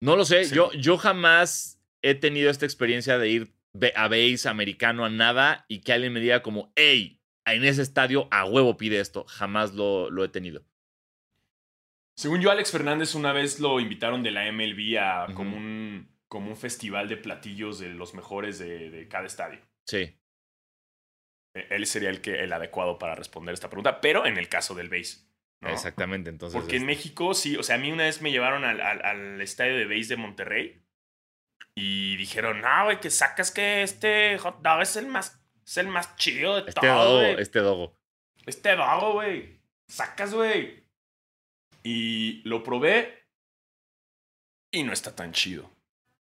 No 0.00 0.14
lo 0.14 0.24
sé, 0.24 0.44
Sí. 0.44 0.54
yo, 0.54 0.70
yo 0.74 0.96
jamás 0.98 1.80
he 2.02 2.14
tenido 2.14 2.50
esta 2.50 2.66
experiencia 2.66 3.18
de 3.18 3.28
ir 3.30 3.52
a 3.94 4.08
base 4.08 4.48
americano 4.48 5.04
a 5.04 5.10
nada 5.10 5.64
y 5.68 5.80
que 5.80 5.92
alguien 5.92 6.12
me 6.12 6.20
diga 6.20 6.42
como, 6.42 6.72
hey, 6.76 7.20
en 7.44 7.64
ese 7.64 7.82
estadio 7.82 8.28
a 8.30 8.44
huevo 8.44 8.76
pide 8.76 9.00
esto. 9.00 9.24
Jamás 9.24 9.74
lo, 9.74 10.10
lo 10.10 10.24
he 10.24 10.28
tenido. 10.28 10.64
según 12.16 12.40
yo, 12.40 12.50
Alex 12.50 12.72
Fernández 12.72 13.14
una 13.14 13.32
vez 13.32 13.60
lo 13.60 13.78
invitaron 13.80 14.22
de 14.22 14.30
la 14.32 14.50
MLB 14.50 14.98
a 15.00 15.26
como, 15.34 15.56
un, 15.56 16.08
como 16.26 16.50
un 16.50 16.56
festival 16.56 17.08
de 17.08 17.16
platillos 17.16 17.78
de 17.78 17.90
los 17.90 18.14
mejores 18.14 18.58
de, 18.58 18.90
de 18.90 19.08
cada 19.08 19.26
estadio. 19.26 19.60
Sí, 19.86 20.14
Eh, 21.54 21.66
Él 21.70 21.86
sería 21.86 22.10
el, 22.10 22.20
que, 22.20 22.42
el 22.42 22.52
adecuado 22.52 22.98
para 22.98 23.14
responder 23.14 23.54
esta 23.54 23.68
pregunta, 23.70 24.00
pero 24.00 24.26
en 24.26 24.36
el 24.36 24.48
caso 24.48 24.74
del 24.74 24.88
base. 24.88 25.26
¿no? 25.60 25.70
exactamente. 25.70 26.30
Entonces, 26.30 26.60
Porque 26.60 26.76
en 26.76 26.82
este, 26.82 26.86
México, 26.86 27.34
sí, 27.34 27.56
o 27.56 27.62
sea, 27.62 27.76
a 27.76 27.78
mí 27.78 27.90
una 27.90 28.04
vez 28.04 28.20
me 28.20 28.30
llevaron 28.30 28.64
al, 28.64 28.80
al- 28.80 29.04
al 29.04 29.40
estadio 29.40 29.76
de 29.76 29.86
base 29.86 30.08
de 30.08 30.16
Monterrey 30.16 30.82
y 31.74 32.16
dijeron, 32.16 32.60
no, 32.60 32.84
güey, 32.84 33.00
que 33.00 33.10
sacas 33.10 33.50
que 33.50 33.82
este 33.82 34.38
hot 34.38 34.60
dog 34.62 34.82
es 34.82 34.96
el 34.96 35.06
más, 35.06 35.40
es 35.64 35.76
el 35.76 35.86
más 35.88 36.16
chido 36.16 36.54
de 36.54 36.68
este 36.68 36.72
todo, 36.80 37.04
dogo, 37.22 37.38
este 37.38 37.58
dogo. 37.60 37.98
Este 38.46 38.74
vago, 38.74 39.12
güey. 39.14 39.60
Sacas, 39.86 40.34
güey. 40.34 40.84
Y 41.82 42.42
lo 42.48 42.62
probé 42.62 43.26
y 44.70 44.82
no 44.82 44.92
está 44.92 45.14
tan 45.14 45.32
chido. 45.32 45.70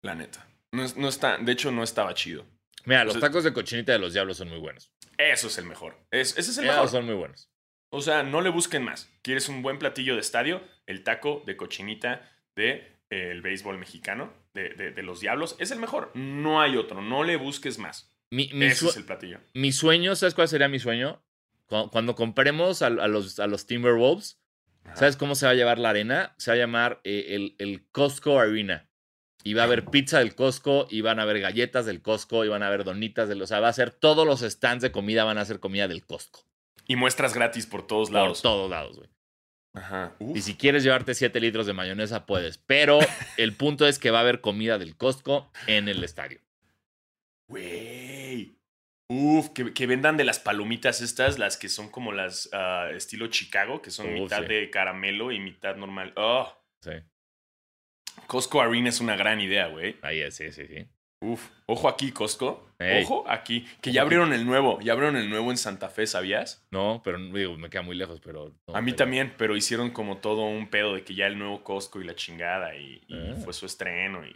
La 0.01 0.15
neta. 0.15 0.45
No, 0.71 0.85
no 0.95 1.07
está, 1.09 1.37
de 1.37 1.51
hecho, 1.51 1.71
no 1.71 1.83
estaba 1.83 2.13
chido. 2.13 2.45
Mira, 2.85 3.03
los 3.03 3.19
tacos 3.19 3.43
de 3.43 3.53
cochinita 3.53 3.91
de 3.91 3.99
los 3.99 4.13
diablos 4.13 4.37
son 4.37 4.49
muy 4.49 4.59
buenos. 4.59 4.91
Eso 5.17 5.47
es 5.47 5.57
el 5.57 5.65
mejor. 5.65 5.97
Es- 6.11 6.37
ese 6.37 6.51
es 6.51 6.57
el 6.59 6.65
Esos 6.65 6.75
mejor. 6.75 6.89
son 6.89 7.05
muy 7.05 7.15
buenos. 7.15 7.49
O 7.89 8.01
sea, 8.01 8.23
no 8.23 8.41
le 8.41 8.49
busquen 8.49 8.83
más. 8.83 9.09
¿Quieres 9.21 9.49
un 9.49 9.61
buen 9.61 9.79
platillo 9.79 10.15
de 10.15 10.21
estadio? 10.21 10.61
El 10.85 11.03
taco 11.03 11.43
de 11.45 11.57
cochinita 11.57 12.29
de 12.55 12.71
eh, 13.09 13.31
el 13.31 13.41
béisbol 13.41 13.77
mexicano, 13.77 14.33
de, 14.57 14.69
de- 14.71 14.91
de 14.91 15.03
los 15.03 15.19
diablos, 15.21 15.55
es 15.59 15.71
el 15.71 15.79
mejor. 15.79 16.11
No 16.15 16.59
hay 16.61 16.75
otro. 16.75 17.01
No 17.01 17.23
le 17.23 17.37
busques 17.37 17.77
más. 17.79 18.11
Mi, 18.29 18.49
mi 18.53 18.65
Ese 18.65 18.87
es 18.87 18.97
el 18.97 19.05
platillo. 19.05 19.39
mi 19.53 19.71
sueño, 19.71 20.15
¿sabes 20.15 20.33
cuál 20.33 20.47
sería 20.49 20.67
mi 20.67 20.79
sueño? 20.79 21.23
Cu- 21.67 21.89
Cuando 21.91 22.15
compremos 22.15 22.81
a, 22.81 22.87
a 22.87 23.07
los, 23.07 23.39
a 23.39 23.47
los 23.47 23.65
Timberwolves, 23.67 24.41
Ajá. 24.83 24.95
¿sabes 24.97 25.15
cómo 25.15 25.35
se 25.35 25.45
va 25.45 25.53
a 25.53 25.55
llamar 25.55 25.79
la 25.79 25.91
arena? 25.91 26.35
Se 26.37 26.51
va 26.51 26.55
a 26.55 26.57
llamar 26.57 26.99
eh, 27.05 27.27
el, 27.29 27.55
el 27.59 27.87
Costco 27.91 28.39
Arena. 28.39 28.89
Y 29.43 29.53
va 29.53 29.61
a 29.61 29.65
haber 29.65 29.85
pizza 29.85 30.19
del 30.19 30.35
Costco, 30.35 30.87
y 30.89 30.99
van 30.99 31.19
a 31.19 31.23
haber 31.23 31.39
galletas 31.39 31.85
del 31.85 32.01
Costco, 32.01 32.43
y 32.43 32.49
van 32.49 32.63
a 32.63 32.67
haber 32.67 32.83
donitas 32.83 33.29
del... 33.29 33.41
O 33.41 33.47
sea, 33.47 33.61
va 33.61 33.69
a 33.69 33.73
ser 33.73 33.91
todos 33.91 34.25
los 34.27 34.41
stands 34.41 34.81
de 34.81 34.91
comida 34.91 35.23
van 35.23 35.37
a 35.37 35.45
ser 35.45 35.61
comida 35.61 35.87
del 35.87 36.05
Costco. 36.05 36.43
Y 36.85 36.97
muestras 36.97 37.33
gratis 37.33 37.65
por 37.65 37.87
todos 37.87 38.09
Por 38.09 38.15
lados. 38.19 38.41
todos 38.41 38.69
lados, 38.69 38.97
güey. 38.97 39.09
Ajá. 39.77 40.15
Y 40.19 40.41
si 40.41 40.55
quieres 40.55 40.83
llevarte 40.83 41.13
7 41.13 41.39
litros 41.39 41.67
de 41.67 41.73
mayonesa, 41.73 42.25
puedes. 42.25 42.57
Pero 42.57 42.99
el 43.37 43.53
punto 43.53 43.87
es 43.87 43.99
que 43.99 44.11
va 44.11 44.19
a 44.19 44.21
haber 44.21 44.41
comida 44.41 44.77
del 44.77 44.95
Costco 44.97 45.51
en 45.67 45.87
el 45.87 46.03
estadio. 46.03 46.39
Güey. 47.47 48.57
Uf, 49.09 49.49
que, 49.49 49.73
que 49.73 49.87
vendan 49.87 50.17
de 50.17 50.25
las 50.25 50.39
palomitas 50.39 50.99
estas, 51.01 51.39
las 51.39 51.55
que 51.55 51.69
son 51.69 51.89
como 51.89 52.11
las 52.11 52.49
ah, 52.51 52.89
estilo 52.93 53.27
Chicago, 53.27 53.81
que 53.81 53.89
son 53.91 54.07
Uf, 54.07 54.13
mitad 54.23 54.41
sí. 54.41 54.47
de 54.47 54.69
caramelo 54.69 55.31
y 55.31 55.39
mitad 55.39 55.75
normal. 55.75 56.13
Oh, 56.17 56.53
Sí, 56.81 56.91
Costco 58.27 58.61
Arena 58.61 58.89
es 58.89 58.99
una 58.99 59.15
gran 59.15 59.41
idea, 59.41 59.67
güey. 59.67 59.97
ahí 60.01 60.19
es, 60.19 60.35
sí, 60.35 60.51
sí, 60.51 60.67
sí. 60.67 60.87
Uf, 61.21 61.49
ojo 61.65 61.89
aquí, 61.89 62.11
Costco. 62.11 62.69
Ey. 62.79 63.03
Ojo 63.03 63.25
aquí. 63.27 63.65
Que 63.81 63.91
ya 63.91 64.03
abrieron 64.03 64.33
el 64.33 64.45
nuevo. 64.45 64.79
Ya 64.81 64.93
abrieron 64.93 65.17
el 65.17 65.29
nuevo 65.29 65.49
en 65.49 65.57
Santa 65.57 65.89
Fe, 65.89 66.05
¿sabías? 66.05 66.67
No, 66.71 67.01
pero 67.03 67.17
digo, 67.17 67.57
me 67.57 67.69
queda 67.71 67.81
muy 67.81 67.95
lejos, 67.95 68.21
pero... 68.23 68.53
no, 68.67 68.75
A 68.75 68.81
mí 68.81 68.91
pero- 68.91 68.97
también, 68.97 69.33
pero 69.37 69.55
hicieron 69.57 69.89
como 69.89 70.17
todo 70.17 70.43
un 70.45 70.69
pedo 70.69 70.93
de 70.93 71.03
que 71.03 71.15
ya 71.15 71.25
el 71.25 71.39
nuevo 71.39 71.63
Costco 71.63 71.99
y 71.99 72.03
la 72.05 72.15
chingada 72.15 72.75
y, 72.75 73.03
y 73.07 73.15
Ah. 73.31 73.35
fue 73.43 73.53
su 73.53 73.65
estreno 73.65 74.25
y, 74.27 74.33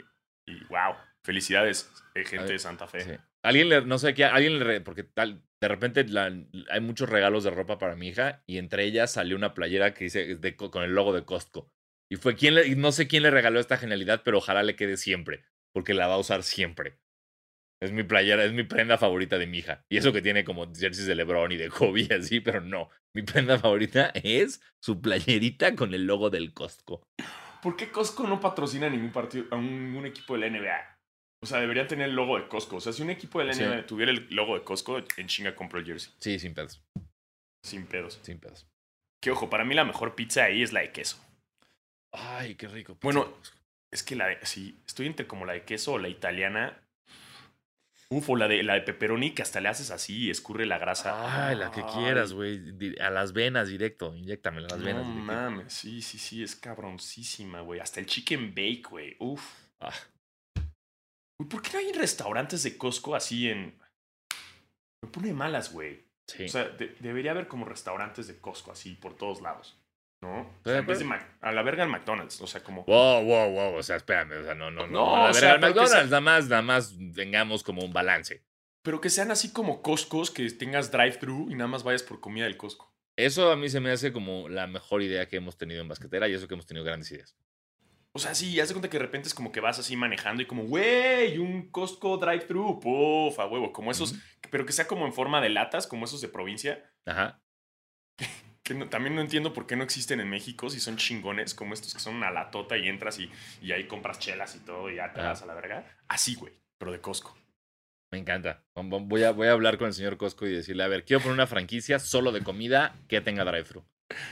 y 0.47 0.63
wow. 0.69 0.95
Felicidades, 1.23 1.91
eh, 2.15 2.23
gente 2.25 2.45
ver, 2.45 2.53
de 2.53 2.59
Santa 2.59 2.88
Fe. 2.88 3.01
Sí. 3.01 3.11
Alguien 3.43 3.69
le, 3.69 3.82
no 3.86 3.99
sé 3.99 4.15
qué, 4.15 4.25
alguien 4.25 4.57
le, 4.57 4.82
porque 4.82 5.03
tal, 5.03 5.43
de 5.61 5.67
repente 5.67 6.03
la- 6.07 6.34
hay 6.71 6.82
muchos 6.82 7.09
regalos 7.09 7.43
de 7.43 7.51
ropa 7.51 7.77
para 7.77 7.95
mi 7.95 8.07
hija 8.07 8.41
y 8.47 8.57
entre 8.57 8.86
ellas 8.86 9.11
salió 9.13 9.36
una 9.36 9.53
playera 9.53 9.93
que 9.93 10.05
dice 10.05 10.36
de 10.36 10.55
con 10.55 10.84
el 10.84 10.95
logo 10.95 11.13
de 11.13 11.23
Costco. 11.25 11.69
Y 12.11 12.15
fue 12.15 12.36
quien 12.36 12.55
le, 12.55 12.67
y 12.67 12.75
no 12.75 12.91
sé 12.91 13.07
quién 13.07 13.21
le 13.21 13.29
regaló 13.29 13.59
esta 13.59 13.77
genialidad, 13.77 14.21
pero 14.25 14.39
ojalá 14.39 14.63
le 14.63 14.75
quede 14.75 14.97
siempre, 14.97 15.43
porque 15.74 15.93
la 15.93 16.07
va 16.07 16.15
a 16.15 16.19
usar 16.19 16.43
siempre. 16.43 16.97
Es 17.84 17.91
mi 17.91 18.03
playera, 18.03 18.43
es 18.45 18.53
mi 18.53 18.63
prenda 18.63 18.97
favorita 18.97 19.38
de 19.39 19.47
mi 19.47 19.57
hija. 19.59 19.84
Y 19.91 19.97
eso 19.97 20.13
que 20.13 20.22
tiene 20.22 20.43
como 20.43 20.65
jerseys 20.74 21.07
de 21.07 21.15
LeBron 21.15 21.51
y 21.51 21.57
de 21.57 21.69
Kobe 21.69 22.07
y 22.09 22.13
así, 22.13 22.39
pero 22.39 22.61
no. 22.61 22.89
Mi 23.15 23.24
prenda 23.24 23.57
favorita 23.57 24.11
es 24.13 24.61
su 24.82 25.01
playerita 25.01 25.76
con 25.76 25.93
el 25.93 26.05
logo 26.05 26.30
del 26.30 26.53
Costco. 26.53 27.03
¿Por 27.61 27.76
qué 27.76 27.91
Costco 27.91 28.28
no 28.28 28.39
patrocina 28.39 28.89
ningún 28.89 29.11
partido, 29.11 29.45
a 29.51 29.57
ningún 29.57 30.05
equipo 30.05 30.36
de 30.38 30.39
la 30.39 30.49
NBA? 30.59 30.97
O 31.43 31.47
sea, 31.47 31.59
deberían 31.59 31.88
tener 31.88 32.09
el 32.09 32.15
logo 32.15 32.38
de 32.39 32.47
Costco. 32.47 32.76
O 32.76 32.82
sea, 32.82 32.93
si 32.93 33.01
un 33.01 33.09
equipo 33.09 33.39
de 33.39 33.45
la 33.45 33.53
Sí. 33.53 33.63
NBA 33.63 33.86
tuviera 33.88 34.11
el 34.11 34.28
logo 34.30 34.55
de 34.57 34.63
Costco, 34.63 34.99
en 35.17 35.28
chinga 35.28 35.55
compro 35.55 35.80
el 35.80 35.86
jersey. 35.86 36.13
Sí, 36.19 36.38
sin 36.38 36.53
pedos, 36.53 36.84
Sin 37.63 37.86
pedos. 37.88 38.19
sin 38.22 38.39
pedos. 38.39 38.67
Que 39.24 39.32
ojo, 39.32 39.49
para 39.49 39.65
mí 39.65 39.74
la 39.76 39.86
mejor 39.86 40.13
pizza 40.15 40.43
ahí 40.45 40.61
es 40.63 40.72
la 40.74 40.82
de 40.82 40.91
queso. 40.91 41.17
Ay, 42.13 42.55
qué 42.55 42.67
rico. 42.67 42.97
Bueno, 43.01 43.38
Es 43.93 44.03
que 44.03 44.15
la 44.15 44.27
de, 44.27 44.39
sí, 44.45 44.79
estoy 44.87 45.07
entre 45.07 45.27
como 45.27 45.45
la 45.45 45.53
de 45.53 45.65
queso 45.65 45.93
o 45.93 45.97
la 45.99 46.07
italiana. 46.09 46.81
Uf, 48.09 48.29
o 48.29 48.35
la 48.35 48.47
de, 48.49 48.61
la 48.63 48.73
de 48.73 48.81
pepperoni 48.81 49.31
que 49.33 49.41
hasta 49.41 49.61
le 49.61 49.69
haces 49.69 49.89
así 49.89 50.25
y 50.25 50.29
escurre 50.29 50.65
la 50.65 50.77
grasa. 50.77 51.47
Ay, 51.47 51.55
la 51.55 51.71
que 51.71 51.81
Ay, 51.81 51.93
quieras, 51.93 52.33
güey. 52.33 52.61
A 52.99 53.09
las 53.09 53.31
venas 53.31 53.69
directo. 53.69 54.13
Inyéctamela 54.15 54.67
a 54.67 54.71
las 54.75 54.83
venas. 54.83 55.05
No 55.05 55.13
mames, 55.13 55.71
sí, 55.73 56.01
sí, 56.01 56.17
sí, 56.17 56.43
es 56.43 56.55
cabroncísima, 56.55 57.61
güey. 57.61 57.79
Hasta 57.79 57.99
el 58.01 58.05
chicken 58.05 58.49
bake, 58.53 58.83
güey. 58.89 59.15
Uf. 59.19 59.41
Ah, 59.79 59.93
¿por 61.49 61.61
qué 61.61 61.69
no 61.73 61.79
hay 61.79 61.91
restaurantes 61.93 62.63
de 62.63 62.77
Costco 62.77 63.15
así 63.15 63.49
en. 63.49 63.79
Me 65.03 65.09
pone 65.09 65.33
malas, 65.33 65.71
güey. 65.71 66.05
sí. 66.27 66.45
O 66.45 66.49
sea, 66.49 66.65
de- 66.69 66.95
debería 66.99 67.31
haber 67.31 67.47
como 67.47 67.65
restaurantes 67.65 68.27
de 68.27 68.39
Costco 68.39 68.71
así 68.71 68.93
por 68.95 69.15
todos 69.17 69.41
lados. 69.41 69.77
¿No? 70.22 70.41
O 70.41 70.41
Estoy 70.57 70.63
sea, 70.65 70.74
de 70.74 70.80
en 70.80 70.86
vez 70.88 70.99
de 70.99 71.05
acuerdo. 71.05 71.26
Mac- 71.26 71.38
a 71.41 71.51
la 71.51 71.61
verga 71.63 71.84
el 71.84 71.89
McDonald's. 71.89 72.41
O 72.41 72.47
sea, 72.47 72.61
como. 72.63 72.84
wow, 72.86 73.24
wow, 73.24 73.49
wow. 73.51 73.74
O 73.76 73.84
sea, 73.84 73.95
espérame. 73.95 74.34
O 74.39 74.43
sea, 74.43 74.53
no, 74.53 74.69
no, 74.69 74.86
no. 74.86 74.93
No, 74.93 75.15
a 75.15 75.24
la 75.26 75.30
o 75.32 75.34
sea, 75.34 75.51
verga, 75.53 75.67
el 75.67 75.74
que 75.74 75.80
sea- 75.88 76.03
McDonald's, 76.03 76.09
nada 76.11 76.22
más, 76.22 76.49
nada 76.49 76.61
más 76.61 76.95
tengamos 77.15 77.63
como 77.63 77.84
un 77.84 77.91
balance. 77.93 78.43
Pero 78.84 79.01
que 79.01 79.09
sean 79.09 79.32
así 79.32 79.51
como 79.51 79.82
Costcos, 79.82 80.32
que 80.32 80.49
tengas 80.51 80.91
drive-thru 80.91 81.49
y 81.51 81.55
nada 81.55 81.67
más 81.67 81.84
vayas 81.84 82.03
por 82.03 82.19
comida 82.19 82.45
del 82.45 82.57
Costco. 82.57 82.91
Eso 83.15 83.51
a 83.51 83.55
mí 83.55 83.69
se 83.69 83.80
me 83.80 83.91
hace 83.91 84.11
como 84.13 84.47
la 84.49 84.67
mejor 84.67 85.01
idea 85.03 85.28
que 85.28 85.36
hemos 85.38 85.57
tenido 85.57 85.82
en 85.82 85.88
basquetera 85.88 86.28
y 86.28 86.34
eso 86.34 86.47
que 86.47 86.53
hemos 86.55 86.65
tenido 86.65 86.84
grandes 86.86 87.11
ideas. 87.11 87.36
O 88.13 88.19
sea, 88.19 88.34
sí, 88.36 88.59
haz 88.59 88.69
de 88.69 88.74
cuenta 88.74 88.89
que 88.89 88.97
de 88.97 89.03
repente 89.05 89.28
es 89.28 89.34
como 89.34 89.51
que 89.51 89.59
vas 89.59 89.80
así 89.80 89.95
manejando 89.95 90.41
y 90.41 90.45
como, 90.45 90.63
güey, 90.63 91.38
un 91.38 91.69
Costco 91.69 92.17
drive-thru, 92.17 92.80
puf, 92.80 93.39
a 93.39 93.45
huevo. 93.47 93.72
Como 93.72 93.91
esos, 93.91 94.15
pero 94.49 94.65
que 94.65 94.74
sea 94.74 94.88
como 94.88 95.05
en 95.05 95.13
forma 95.13 95.41
de 95.41 95.49
latas, 95.49 95.88
como 95.88 96.05
esos 96.05 96.22
de 96.22 96.28
provincia. 96.30 96.91
Ajá. 97.05 97.41
Que 98.72 98.78
no- 98.78 98.88
también 98.88 99.15
no 99.15 99.22
entiendo 99.22 99.51
por 99.51 99.67
qué 99.67 99.76
no 99.76 99.84
existen 99.84 100.22
en 100.22 100.30
México 100.30 100.69
si 100.69 100.80
son 100.80 100.95
chingones, 100.95 101.53
como 101.53 101.74
estos 101.74 101.93
que 101.93 101.99
son 101.99 102.15
una 102.15 102.32
latota 102.32 102.78
y 102.78 102.88
entras 102.88 103.19
y, 103.19 103.30
y 103.61 103.74
ahí 103.74 103.86
compras 103.86 104.17
chelas 104.17 104.55
y 104.55 104.59
todo 104.59 104.89
y 104.89 104.95
ya 104.95 105.11
te 105.11 105.19
vas 105.19 105.41
a 105.41 105.45
la 105.45 105.53
verga. 105.55 105.86
Así, 106.07 106.36
güey, 106.36 106.53
pero 106.78 106.93
de 106.93 107.01
Costco. 107.01 107.38
Me 108.13 108.19
encanta. 108.19 108.63
Voy 108.76 109.24
a, 109.24 109.32
voy 109.32 109.47
a 109.47 109.51
hablar 109.51 109.78
con 109.78 109.88
el 109.88 109.93
señor 109.93 110.15
Costco 110.15 110.47
y 110.47 110.53
decirle, 110.53 110.84
a 110.84 110.88
ver, 110.88 111.03
quiero 111.03 111.22
poner 111.22 111.34
una 111.34 111.47
franquicia 111.47 111.99
solo 111.99 112.32
de 112.32 112.43
comida 112.43 112.95
que 113.09 113.19
tenga 113.19 113.43
drive-thru. 113.43 113.84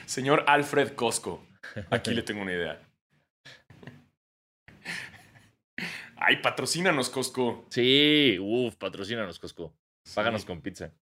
Señor 0.06 0.46
Alfred 0.48 0.94
Costco, 0.96 1.46
aquí 1.90 2.14
le 2.14 2.22
tengo 2.24 2.42
una 2.42 2.54
idea. 2.54 2.82
Ay, 6.16 6.38
patrocínanos, 6.42 7.10
Costco. 7.10 7.66
Sí, 7.72 8.38
uff, 8.40 8.76
patrocínanos, 8.78 9.38
Costco. 9.38 9.74
Páganos 10.16 10.42
Sí, 10.42 10.48
con 10.48 10.62
pizza. 10.62 10.94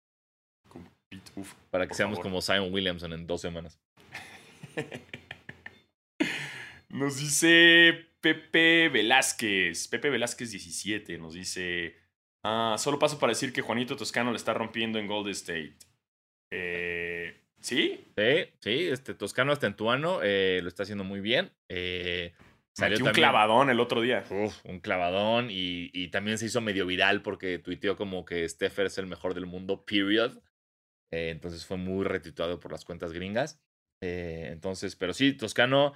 Uf. 1.35 1.53
Para 1.71 1.87
que 1.87 1.93
seamos 1.93 2.17
favor. 2.17 2.31
como 2.31 2.41
Simon 2.41 2.73
Williamson 2.73 3.13
en 3.13 3.27
dos 3.27 3.41
semanas. 3.41 3.79
Nos 6.89 7.17
dice 7.19 8.07
Pepe 8.21 8.89
Velázquez. 8.89 9.87
Pepe 9.87 10.09
Velázquez 10.09 10.51
17 10.51 11.17
nos 11.17 11.33
dice. 11.33 11.95
"Ah, 12.43 12.75
solo 12.79 12.97
paso 12.97 13.19
para 13.19 13.31
decir 13.31 13.51
que 13.53 13.61
Juanito 13.61 13.95
Toscano 13.97 14.31
le 14.31 14.37
está 14.37 14.53
rompiendo 14.53 14.97
en 14.99 15.07
Golden 15.07 15.31
State. 15.33 15.75
Eh, 16.51 17.41
¿Sí? 17.59 17.99
Sí, 18.15 18.23
sí, 18.61 18.87
este 18.87 19.13
Toscano 19.13 19.51
Estentuano 19.51 20.19
eh, 20.23 20.59
lo 20.61 20.69
está 20.69 20.83
haciendo 20.83 21.03
muy 21.03 21.19
bien. 21.19 21.51
Eh, 21.69 22.33
salió 22.73 22.93
Metió 22.95 23.03
un 23.05 23.07
también- 23.11 23.23
clavadón 23.23 23.69
el 23.69 23.79
otro 23.81 24.01
día. 24.01 24.23
Uf, 24.29 24.55
un 24.63 24.79
clavadón 24.79 25.49
y, 25.51 25.89
y 25.93 26.07
también 26.07 26.37
se 26.37 26.45
hizo 26.45 26.61
medio 26.61 26.85
viral 26.85 27.21
porque 27.21 27.59
tuiteó 27.59 27.97
como 27.97 28.23
que 28.25 28.47
Stepher 28.47 28.85
es 28.85 28.97
el 28.97 29.07
mejor 29.07 29.33
del 29.33 29.45
mundo, 29.45 29.83
period. 29.85 30.37
Eh, 31.11 31.29
entonces 31.29 31.65
fue 31.65 31.77
muy 31.77 32.05
retuiteado 32.05 32.59
por 32.59 32.71
las 32.71 32.85
cuentas 32.85 33.13
gringas. 33.13 33.59
Eh, 34.01 34.49
entonces, 34.51 34.95
pero 34.95 35.13
sí, 35.13 35.33
Toscano 35.33 35.93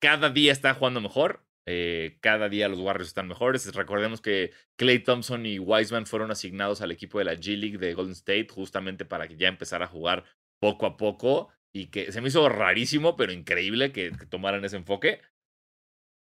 cada 0.00 0.30
día 0.30 0.52
está 0.52 0.74
jugando 0.74 1.00
mejor. 1.00 1.46
eh, 1.66 2.18
cada 2.20 2.48
día 2.48 2.68
los 2.68 2.80
Warriors 2.80 3.08
están 3.08 3.28
mejores. 3.28 3.72
Recordemos 3.74 4.20
que 4.20 4.52
Clay 4.76 4.98
Thompson 5.00 5.46
y 5.46 5.58
Wiseman 5.60 6.06
fueron 6.06 6.30
asignados 6.32 6.80
al 6.82 6.90
equipo 6.90 7.18
de 7.18 7.24
la 7.24 7.34
G 7.34 7.56
League 7.56 7.78
de 7.78 7.94
Golden 7.94 8.12
State 8.12 8.48
justamente 8.50 9.04
para 9.04 9.28
que 9.28 9.36
ya 9.36 9.48
empezara 9.48 9.84
a 9.86 9.88
jugar 9.88 10.24
poco 10.60 10.86
a 10.86 10.96
poco. 10.96 11.50
Y 11.74 11.86
que 11.86 12.12
se 12.12 12.20
me 12.20 12.28
hizo 12.28 12.48
rarísimo, 12.48 13.16
pero 13.16 13.32
increíble 13.32 13.92
que, 13.92 14.12
que 14.12 14.26
tomaran 14.26 14.64
ese 14.64 14.76
enfoque. 14.76 15.20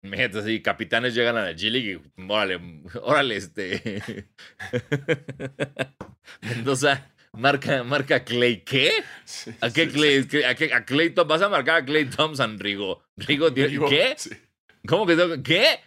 Imagínate 0.01 0.39
así, 0.39 0.61
capitanes 0.61 1.13
llegan 1.13 1.35
a 1.37 1.43
la 1.43 1.51
G 1.51 1.69
League 1.69 2.01
y 2.17 2.21
órale, 2.31 2.59
órale, 3.01 3.35
este. 3.35 4.25
Mendoza 6.41 7.11
marca, 7.33 7.83
marca 7.83 8.23
Clay. 8.23 8.61
¿Qué? 8.61 8.91
Sí, 9.25 9.51
¿A 9.61 9.71
qué 9.71 9.85
sí, 9.85 9.91
Clay? 9.91 10.27
¿Qué- 10.27 10.45
¿A 10.45 10.55
qué? 10.55 10.73
A 10.73 10.85
Clay 10.85 11.09
¿Vas 11.09 11.41
a 11.41 11.49
marcar 11.49 11.81
a 11.81 11.85
Clay 11.85 12.05
Thompson, 12.05 12.59
Rigo? 12.59 13.03
Rigo, 13.17 13.53
¿qué? 13.53 14.15
¿Cómo 14.87 15.05
que 15.05 15.15
tengo- 15.15 15.41
¿Qué? 15.43 15.79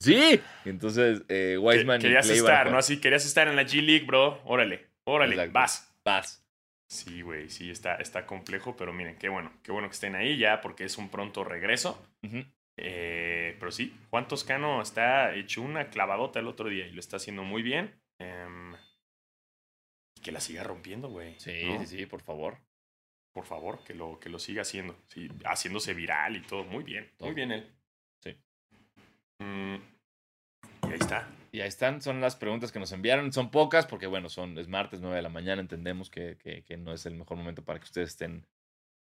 Sí. 0.00 0.40
Entonces, 0.64 1.22
eh, 1.28 1.52
Que- 1.52 1.58
Wiseman 1.58 2.00
y 2.00 2.02
Querías 2.02 2.28
van 2.28 2.36
estar, 2.36 2.70
¿no? 2.70 2.78
Así, 2.78 3.00
querías 3.00 3.26
estar 3.26 3.48
en 3.48 3.56
la 3.56 3.62
G 3.64 3.82
League, 3.82 4.06
bro. 4.06 4.40
Órale, 4.44 4.86
órale, 5.04 5.32
Exacto. 5.34 5.52
vas. 5.52 5.94
Vas. 6.04 6.44
Sí, 6.90 7.20
güey, 7.20 7.50
sí, 7.50 7.70
está, 7.70 7.96
está 7.96 8.24
complejo, 8.24 8.74
pero 8.76 8.94
miren, 8.94 9.16
qué 9.18 9.28
bueno, 9.28 9.52
qué 9.62 9.72
bueno 9.72 9.88
que 9.88 9.92
estén 9.94 10.14
ahí 10.14 10.38
ya, 10.38 10.60
porque 10.62 10.84
es 10.84 10.96
un 10.96 11.10
pronto 11.10 11.44
regreso. 11.44 12.02
Eh, 12.80 13.56
pero 13.58 13.70
sí, 13.72 13.92
Juan 14.10 14.26
Toscano 14.28 14.80
está 14.80 15.34
hecho 15.34 15.60
una 15.62 15.90
clavadota 15.90 16.38
el 16.38 16.46
otro 16.46 16.68
día 16.68 16.86
y 16.86 16.92
lo 16.92 17.00
está 17.00 17.16
haciendo 17.16 17.42
muy 17.42 17.62
bien. 17.62 17.92
Y 18.20 18.24
que 20.18 20.32
la 20.32 20.40
siga 20.40 20.62
rompiendo, 20.62 21.08
güey. 21.08 21.34
Sí, 21.38 21.64
¿no? 21.64 21.80
sí, 21.80 21.86
sí, 21.98 22.06
por 22.06 22.22
favor. 22.22 22.58
Por 23.32 23.44
favor, 23.44 23.84
que 23.84 23.94
lo, 23.94 24.18
que 24.18 24.28
lo 24.28 24.38
siga 24.38 24.62
haciendo. 24.62 24.96
Sí, 25.06 25.28
haciéndose 25.44 25.94
viral 25.94 26.36
y 26.36 26.42
todo. 26.42 26.64
Muy 26.64 26.82
bien, 26.82 27.10
Todo. 27.16 27.28
muy 27.28 27.34
bien 27.34 27.52
él. 27.52 27.70
Sí. 28.22 28.36
Mm, 29.38 29.76
y 30.88 30.92
ahí 30.92 30.98
está. 30.98 31.28
Y 31.52 31.60
ahí 31.60 31.68
están, 31.68 32.02
son 32.02 32.20
las 32.20 32.36
preguntas 32.36 32.72
que 32.72 32.78
nos 32.78 32.92
enviaron. 32.92 33.32
Son 33.32 33.50
pocas 33.50 33.86
porque, 33.86 34.06
bueno, 34.06 34.28
son, 34.28 34.58
es 34.58 34.68
martes 34.68 35.00
9 35.00 35.16
de 35.16 35.22
la 35.22 35.28
mañana. 35.28 35.60
Entendemos 35.60 36.10
que, 36.10 36.36
que, 36.36 36.62
que 36.62 36.76
no 36.76 36.92
es 36.92 37.06
el 37.06 37.14
mejor 37.14 37.36
momento 37.36 37.64
para 37.64 37.78
que 37.78 37.84
ustedes 37.84 38.10
estén 38.10 38.46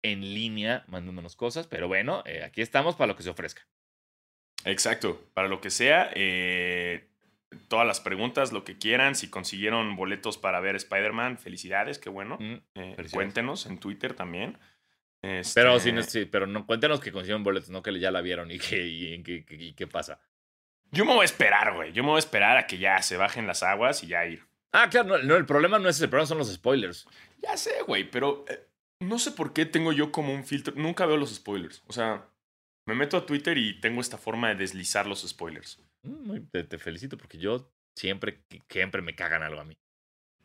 en 0.02 0.20
línea 0.20 0.84
mandándonos 0.88 1.36
cosas. 1.36 1.66
Pero 1.66 1.88
bueno, 1.88 2.22
eh, 2.26 2.42
aquí 2.44 2.62
estamos 2.62 2.96
para 2.96 3.08
lo 3.08 3.16
que 3.16 3.22
se 3.22 3.30
ofrezca. 3.30 3.66
Exacto, 4.64 5.24
para 5.34 5.48
lo 5.48 5.60
que 5.60 5.70
sea. 5.70 6.10
Eh, 6.14 7.08
todas 7.68 7.86
las 7.86 8.00
preguntas, 8.00 8.52
lo 8.52 8.64
que 8.64 8.78
quieran. 8.78 9.14
Si 9.14 9.28
consiguieron 9.30 9.96
boletos 9.96 10.38
para 10.38 10.60
ver 10.60 10.76
Spider-Man, 10.76 11.38
felicidades, 11.38 11.98
qué 11.98 12.08
bueno. 12.10 12.36
Mm, 12.40 12.54
Eh, 12.74 13.06
cuéntenos 13.12 13.66
en 13.66 13.78
Twitter 13.78 14.14
también. 14.14 14.58
Pero, 15.22 15.40
Este, 15.40 15.80
sí, 15.80 15.92
no- 15.92 16.02
sí, 16.02 16.24
pero 16.26 16.46
no, 16.46 16.66
cuéntenos 16.66 17.00
que 17.00 17.10
consiguieron 17.10 17.42
boletos, 17.42 17.70
no 17.70 17.82
que 17.82 17.98
ya 17.98 18.10
la 18.10 18.20
vieron 18.20 18.50
y, 18.50 18.58
qué- 18.58 18.86
y 18.86 19.72
qué 19.72 19.86
pasa. 19.86 20.20
Yo 20.92 21.04
me 21.04 21.12
voy 21.14 21.22
a 21.22 21.24
esperar, 21.24 21.74
güey. 21.74 21.92
Yo 21.92 22.02
me 22.04 22.10
voy 22.10 22.16
a 22.16 22.20
esperar 22.20 22.56
a 22.56 22.66
que 22.66 22.78
ya 22.78 23.02
se 23.02 23.16
bajen 23.16 23.46
las 23.46 23.62
aguas 23.64 24.04
y 24.04 24.06
ya 24.08 24.24
ir. 24.24 24.44
Ah, 24.72 24.88
claro, 24.88 25.08
no, 25.08 25.18
no, 25.18 25.36
el 25.36 25.44
problema 25.46 25.78
no 25.78 25.88
es 25.88 25.96
ese, 25.96 26.04
el 26.04 26.10
problema 26.10 26.26
son 26.28 26.38
los 26.38 26.52
spoilers. 26.52 27.08
Ya 27.42 27.56
sé, 27.56 27.72
güey, 27.86 28.08
pero 28.08 28.44
eh, 28.48 28.68
no 29.00 29.18
sé 29.18 29.32
por 29.32 29.52
qué 29.52 29.66
tengo 29.66 29.92
yo 29.92 30.12
como 30.12 30.32
un 30.32 30.44
filtro. 30.44 30.74
Nunca 30.76 31.06
veo 31.06 31.16
los 31.16 31.34
spoilers. 31.34 31.82
O 31.88 31.92
sea, 31.92 32.28
me 32.86 32.94
meto 32.94 33.16
a 33.16 33.26
Twitter 33.26 33.58
y 33.58 33.80
tengo 33.80 34.00
esta 34.00 34.18
forma 34.18 34.48
de 34.50 34.54
deslizar 34.56 35.06
los 35.08 35.26
spoilers. 35.26 35.80
Mm, 36.06 36.48
te, 36.52 36.64
te 36.64 36.78
felicito 36.78 37.16
porque 37.18 37.38
yo 37.38 37.72
siempre, 37.96 38.44
siempre 38.70 39.02
me 39.02 39.14
cagan 39.14 39.42
algo 39.42 39.60
a 39.60 39.64
mí. 39.64 39.76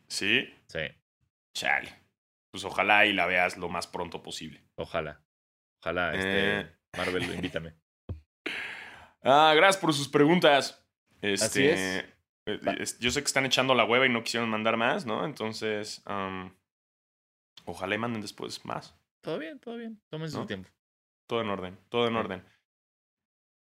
Sí, 0.08 0.52
Sí, 0.68 0.80
chale. 1.56 1.92
Pues 2.50 2.64
ojalá 2.64 3.06
y 3.06 3.12
la 3.12 3.26
veas 3.26 3.56
lo 3.56 3.68
más 3.68 3.86
pronto 3.86 4.22
posible. 4.22 4.62
ojalá. 4.76 5.22
Ojalá, 5.82 6.14
este, 6.14 6.60
Eh. 6.60 6.76
Marvel, 6.96 7.22
invítame. 7.50 7.74
Ah, 9.22 9.52
gracias 9.56 9.78
por 9.80 9.92
sus 9.94 10.08
preguntas. 10.08 10.84
Este, 11.20 11.44
Así 11.46 11.66
es. 11.66 11.80
eh, 11.80 12.60
es- 12.78 12.98
Yo 12.98 13.10
sé 13.10 13.20
que 13.20 13.26
están 13.26 13.46
echando 13.46 13.74
la 13.74 13.84
hueva 13.84 14.06
y 14.06 14.08
no 14.08 14.22
quisieron 14.24 14.50
mandar 14.50 14.76
más, 14.76 15.06
¿no? 15.06 15.24
Entonces, 15.24 16.02
ojalá 17.64 17.94
y 17.94 17.98
manden 17.98 18.20
después 18.22 18.64
más. 18.64 18.94
Todo 19.22 19.38
bien, 19.38 19.58
todo 19.60 19.76
bien. 19.76 20.00
Tómense 20.10 20.36
¿No? 20.36 20.42
su 20.42 20.46
tiempo. 20.48 20.68
Todo 21.28 21.40
en 21.42 21.48
orden, 21.48 21.78
todo 21.88 22.06
en 22.08 22.14
Sí. 22.14 22.18
orden. 22.18 22.44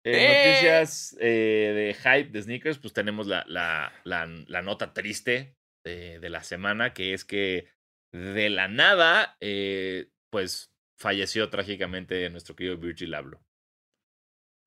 Eh. 0.04 0.54
Noticias 0.56 1.16
eh, 1.20 1.72
de 1.74 1.94
hype 1.94 2.30
de 2.30 2.42
sneakers, 2.42 2.78
pues 2.78 2.92
tenemos 2.92 3.26
la, 3.26 3.44
la, 3.46 3.92
la, 4.04 4.26
la 4.26 4.62
nota 4.62 4.94
triste 4.94 5.56
de, 5.84 6.18
de 6.18 6.30
la 6.30 6.42
semana, 6.42 6.94
que 6.94 7.12
es 7.12 7.24
que 7.24 7.68
de 8.12 8.48
la 8.50 8.68
nada, 8.68 9.36
eh, 9.40 10.10
pues 10.32 10.72
falleció 10.98 11.50
trágicamente 11.50 12.28
nuestro 12.30 12.56
querido 12.56 12.76
Virgil 12.76 13.14
Abloh. 13.14 13.42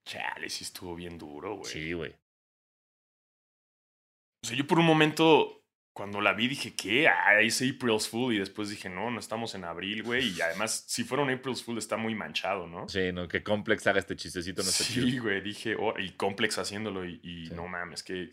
Chale, 0.07 0.49
sí 0.49 0.63
estuvo 0.63 0.95
bien 0.95 1.17
duro, 1.17 1.57
güey. 1.57 1.71
Sí, 1.71 1.93
güey. 1.93 2.11
O 4.43 4.47
sea, 4.47 4.57
yo 4.57 4.67
por 4.67 4.79
un 4.79 4.85
momento, 4.85 5.62
cuando 5.93 6.21
la 6.21 6.33
vi, 6.33 6.47
dije, 6.47 6.73
¿qué? 6.75 7.07
Ah, 7.07 7.39
es 7.41 7.61
April's 7.61 8.09
Fool. 8.09 8.33
Y 8.33 8.39
después 8.39 8.69
dije, 8.69 8.89
no, 8.89 9.11
no 9.11 9.19
estamos 9.19 9.53
en 9.55 9.63
abril, 9.63 10.03
güey. 10.03 10.29
Y 10.35 10.41
además, 10.41 10.83
si 10.87 11.03
fuera 11.03 11.23
un 11.23 11.29
April's 11.29 11.63
Fool, 11.63 11.77
está 11.77 11.97
muy 11.97 12.15
manchado, 12.15 12.67
¿no? 12.67 12.89
Sí, 12.89 13.11
no, 13.11 13.27
que 13.27 13.43
Complex 13.43 13.85
haga 13.87 13.99
este 13.99 14.15
chistecito 14.15 14.63
no 14.63 14.69
está 14.69 14.83
chido. 14.83 15.07
Sí, 15.07 15.17
güey, 15.19 15.41
dije, 15.41 15.75
oh, 15.79 15.93
y 15.99 16.11
Complex 16.13 16.57
haciéndolo. 16.57 17.05
Y, 17.05 17.19
y 17.23 17.47
Sí. 17.47 17.53
no 17.53 17.67
mames, 17.67 18.01
que 18.03 18.31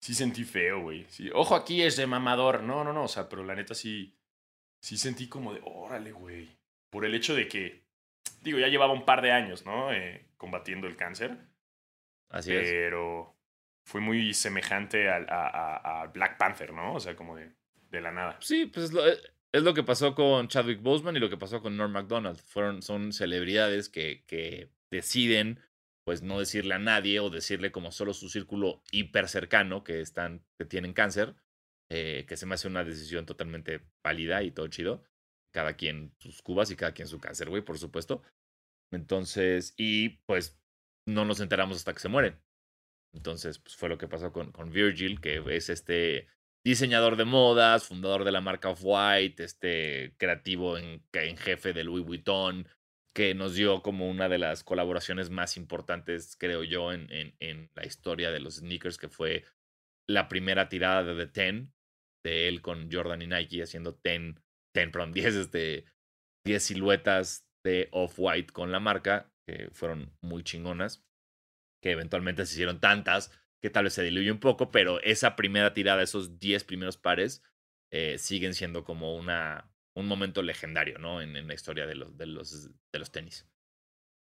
sí 0.00 0.12
sentí 0.14 0.44
feo, 0.44 0.80
güey. 0.82 1.06
Sí, 1.08 1.30
ojo, 1.34 1.54
aquí 1.56 1.82
es 1.82 1.96
de 1.96 2.06
mamador. 2.06 2.62
No, 2.62 2.84
no, 2.84 2.92
no. 2.92 3.04
O 3.04 3.08
sea, 3.08 3.28
pero 3.28 3.42
la 3.42 3.54
neta 3.54 3.74
sí, 3.74 4.14
sí 4.82 4.98
sentí 4.98 5.28
como 5.28 5.54
de, 5.54 5.60
órale, 5.64 6.12
güey. 6.12 6.48
Por 6.90 7.04
el 7.06 7.14
hecho 7.14 7.34
de 7.34 7.48
que, 7.48 7.84
digo, 8.42 8.58
ya 8.58 8.68
llevaba 8.68 8.92
un 8.92 9.04
par 9.06 9.22
de 9.22 9.32
años, 9.32 9.64
¿no? 9.64 9.92
Eh, 9.92 10.26
combatiendo 10.36 10.86
el 10.86 10.96
cáncer. 10.96 11.38
Así 12.30 12.52
es. 12.52 12.68
pero 12.68 13.37
fue 13.88 14.02
muy 14.02 14.34
semejante 14.34 15.08
al- 15.08 15.26
a, 15.30 16.10
Black 16.12 16.36
Panther, 16.36 16.72
¿no? 16.74 16.94
O 16.94 17.00
sea, 17.00 17.16
como 17.16 17.36
de, 17.36 17.50
de 17.90 18.00
la 18.02 18.12
nada. 18.12 18.36
Sí, 18.40 18.66
pues 18.66 18.86
es 18.86 18.92
lo, 18.92 19.02
es 19.06 19.62
lo 19.62 19.72
que 19.72 19.82
pasó 19.82 20.14
con 20.14 20.48
Chadwick 20.48 20.82
Boseman 20.82 21.16
y 21.16 21.20
lo 21.20 21.30
que 21.30 21.38
pasó 21.38 21.62
con 21.62 21.76
Norm 21.76 21.92
MacDonald. 21.92 22.38
Fueron, 22.38 22.82
son 22.82 23.14
celebridades 23.14 23.88
que, 23.88 24.24
que 24.26 24.68
deciden 24.90 25.60
pues 26.04 26.22
no 26.22 26.38
decirle 26.38 26.74
a 26.74 26.78
nadie 26.78 27.20
o 27.20 27.30
decirle 27.30 27.72
como 27.72 27.90
solo 27.90 28.12
su 28.14 28.28
círculo 28.28 28.82
hiper 28.90 29.28
cercano 29.28 29.84
que 29.84 30.00
están, 30.00 30.42
que 30.58 30.64
tienen 30.64 30.92
cáncer, 30.92 31.34
eh, 31.90 32.24
que 32.28 32.36
se 32.36 32.46
me 32.46 32.54
hace 32.54 32.68
una 32.68 32.84
decisión 32.84 33.24
totalmente 33.26 33.82
válida 34.02 34.42
y 34.42 34.50
todo 34.50 34.68
chido. 34.68 35.02
Cada 35.52 35.74
quien 35.74 36.14
sus 36.18 36.42
cubas 36.42 36.70
y 36.70 36.76
cada 36.76 36.92
quien 36.92 37.08
su 37.08 37.20
cáncer, 37.20 37.48
güey, 37.48 37.62
por 37.62 37.78
supuesto. 37.78 38.22
Entonces, 38.90 39.74
y 39.78 40.10
pues 40.26 40.58
no 41.06 41.24
nos 41.24 41.40
enteramos 41.40 41.78
hasta 41.78 41.94
que 41.94 42.00
se 42.00 42.08
mueren. 42.08 42.38
Entonces, 43.14 43.58
pues 43.58 43.76
fue 43.76 43.88
lo 43.88 43.98
que 43.98 44.08
pasó 44.08 44.32
con, 44.32 44.52
con 44.52 44.70
Virgil, 44.70 45.20
que 45.20 45.42
es 45.50 45.70
este 45.70 46.28
diseñador 46.64 47.16
de 47.16 47.24
modas, 47.24 47.84
fundador 47.84 48.24
de 48.24 48.32
la 48.32 48.40
marca 48.40 48.70
Off-White, 48.70 49.42
este 49.42 50.14
creativo 50.18 50.76
en, 50.76 51.02
en 51.12 51.36
jefe 51.36 51.72
de 51.72 51.84
Louis 51.84 52.04
Vuitton, 52.04 52.68
que 53.14 53.34
nos 53.34 53.54
dio 53.54 53.82
como 53.82 54.08
una 54.08 54.28
de 54.28 54.38
las 54.38 54.64
colaboraciones 54.64 55.30
más 55.30 55.56
importantes, 55.56 56.36
creo 56.38 56.62
yo, 56.64 56.92
en, 56.92 57.10
en, 57.10 57.34
en 57.40 57.70
la 57.74 57.86
historia 57.86 58.30
de 58.30 58.40
los 58.40 58.56
sneakers, 58.56 58.98
que 58.98 59.08
fue 59.08 59.44
la 60.08 60.28
primera 60.28 60.68
tirada 60.68 61.02
de 61.02 61.26
The 61.26 61.32
Ten, 61.32 61.74
de 62.24 62.48
él 62.48 62.62
con 62.62 62.90
Jordan 62.92 63.22
y 63.22 63.26
Nike, 63.26 63.62
haciendo 63.62 63.98
10, 64.04 64.34
10, 64.74 64.90
perdón, 64.90 65.12
10, 65.14 65.34
este, 65.34 65.84
10 66.44 66.62
siluetas 66.62 67.46
de 67.64 67.88
Off-White 67.92 68.52
con 68.52 68.72
la 68.72 68.80
marca, 68.80 69.32
que 69.46 69.70
fueron 69.72 70.12
muy 70.20 70.42
chingonas, 70.42 71.04
que 71.80 71.90
eventualmente 71.92 72.44
se 72.46 72.54
hicieron 72.54 72.80
tantas 72.80 73.30
que 73.60 73.70
tal 73.70 73.84
vez 73.84 73.94
se 73.94 74.02
diluye 74.04 74.30
un 74.30 74.38
poco, 74.40 74.70
pero 74.70 75.00
esa 75.02 75.34
primera 75.36 75.74
tirada, 75.74 76.02
esos 76.02 76.38
10 76.38 76.62
primeros 76.64 76.96
pares, 76.96 77.42
eh, 77.90 78.16
siguen 78.18 78.54
siendo 78.54 78.84
como 78.84 79.16
una, 79.16 79.70
un 79.94 80.06
momento 80.06 80.42
legendario, 80.42 80.98
¿no? 80.98 81.20
En, 81.22 81.36
en 81.36 81.48
la 81.48 81.54
historia 81.54 81.86
de 81.86 81.94
los, 81.96 82.16
de, 82.16 82.26
los, 82.26 82.70
de 82.92 82.98
los 82.98 83.10
tenis. 83.10 83.48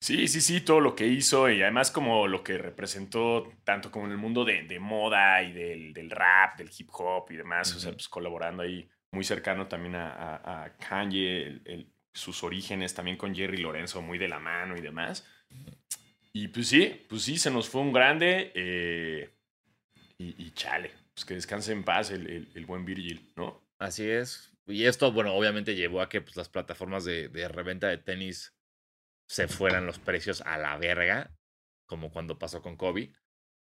Sí, 0.00 0.28
sí, 0.28 0.40
sí, 0.40 0.60
todo 0.60 0.80
lo 0.80 0.94
que 0.94 1.08
hizo 1.08 1.50
y 1.50 1.60
además 1.60 1.90
como 1.90 2.28
lo 2.28 2.44
que 2.44 2.56
representó 2.56 3.52
tanto 3.64 3.90
como 3.90 4.06
en 4.06 4.12
el 4.12 4.16
mundo 4.18 4.44
de, 4.44 4.62
de 4.62 4.78
moda 4.78 5.42
y 5.42 5.52
del, 5.52 5.92
del, 5.92 6.08
rap, 6.10 6.56
del 6.56 6.70
hip 6.76 6.88
hop 6.92 7.26
y 7.32 7.36
demás, 7.36 7.74
o 7.74 7.80
sea, 7.80 7.92
pues 7.92 8.08
colaborando 8.08 8.62
ahí 8.62 8.88
muy 9.10 9.24
cercano 9.24 9.66
también 9.66 9.96
a, 9.96 10.12
a- 10.12 10.64
a 10.64 10.76
Kanye, 10.76 11.42
el- 11.48 11.62
el- 11.64 11.92
sus 12.14 12.42
orígenes 12.44 12.94
también 12.94 13.16
con 13.16 13.34
Jerry 13.34 13.58
Lorenzo 13.58 14.00
muy 14.00 14.18
de 14.18 14.28
la 14.28 14.38
mano 14.38 14.76
y 14.76 14.80
demás. 14.80 15.26
Y 16.40 16.46
pues 16.46 16.68
sí, 16.68 17.04
pues 17.08 17.22
sí, 17.22 17.36
se 17.36 17.50
nos 17.50 17.68
fue 17.68 17.80
un 17.80 17.92
grande 17.92 18.52
eh, 18.54 19.28
y, 20.18 20.52
chale, 20.52 20.92
pues 21.12 21.24
que 21.24 21.34
descanse 21.34 21.72
en 21.72 21.82
paz 21.82 22.12
el, 22.12 22.64
buen 22.64 22.84
Virgil, 22.84 23.32
¿no? 23.34 23.60
Así 23.80 24.08
es. 24.08 24.52
Y 24.68 24.84
esto, 24.84 25.10
bueno, 25.10 25.34
obviamente 25.34 25.74
llevó 25.74 26.00
a 26.00 26.08
que 26.08 26.20
pues, 26.20 26.36
las 26.36 26.48
plataformas 26.48 27.04
de, 27.04 27.28
reventa 27.48 27.88
de 27.88 27.98
tenis 27.98 28.54
se 29.28 29.48
fueran 29.48 29.84
los 29.84 29.98
precios 29.98 30.40
a 30.42 30.58
la 30.58 30.78
verga, 30.78 31.36
como 31.88 32.12
cuando 32.12 32.38
pasó 32.38 32.62
con 32.62 32.76
Kobe. 32.76 33.10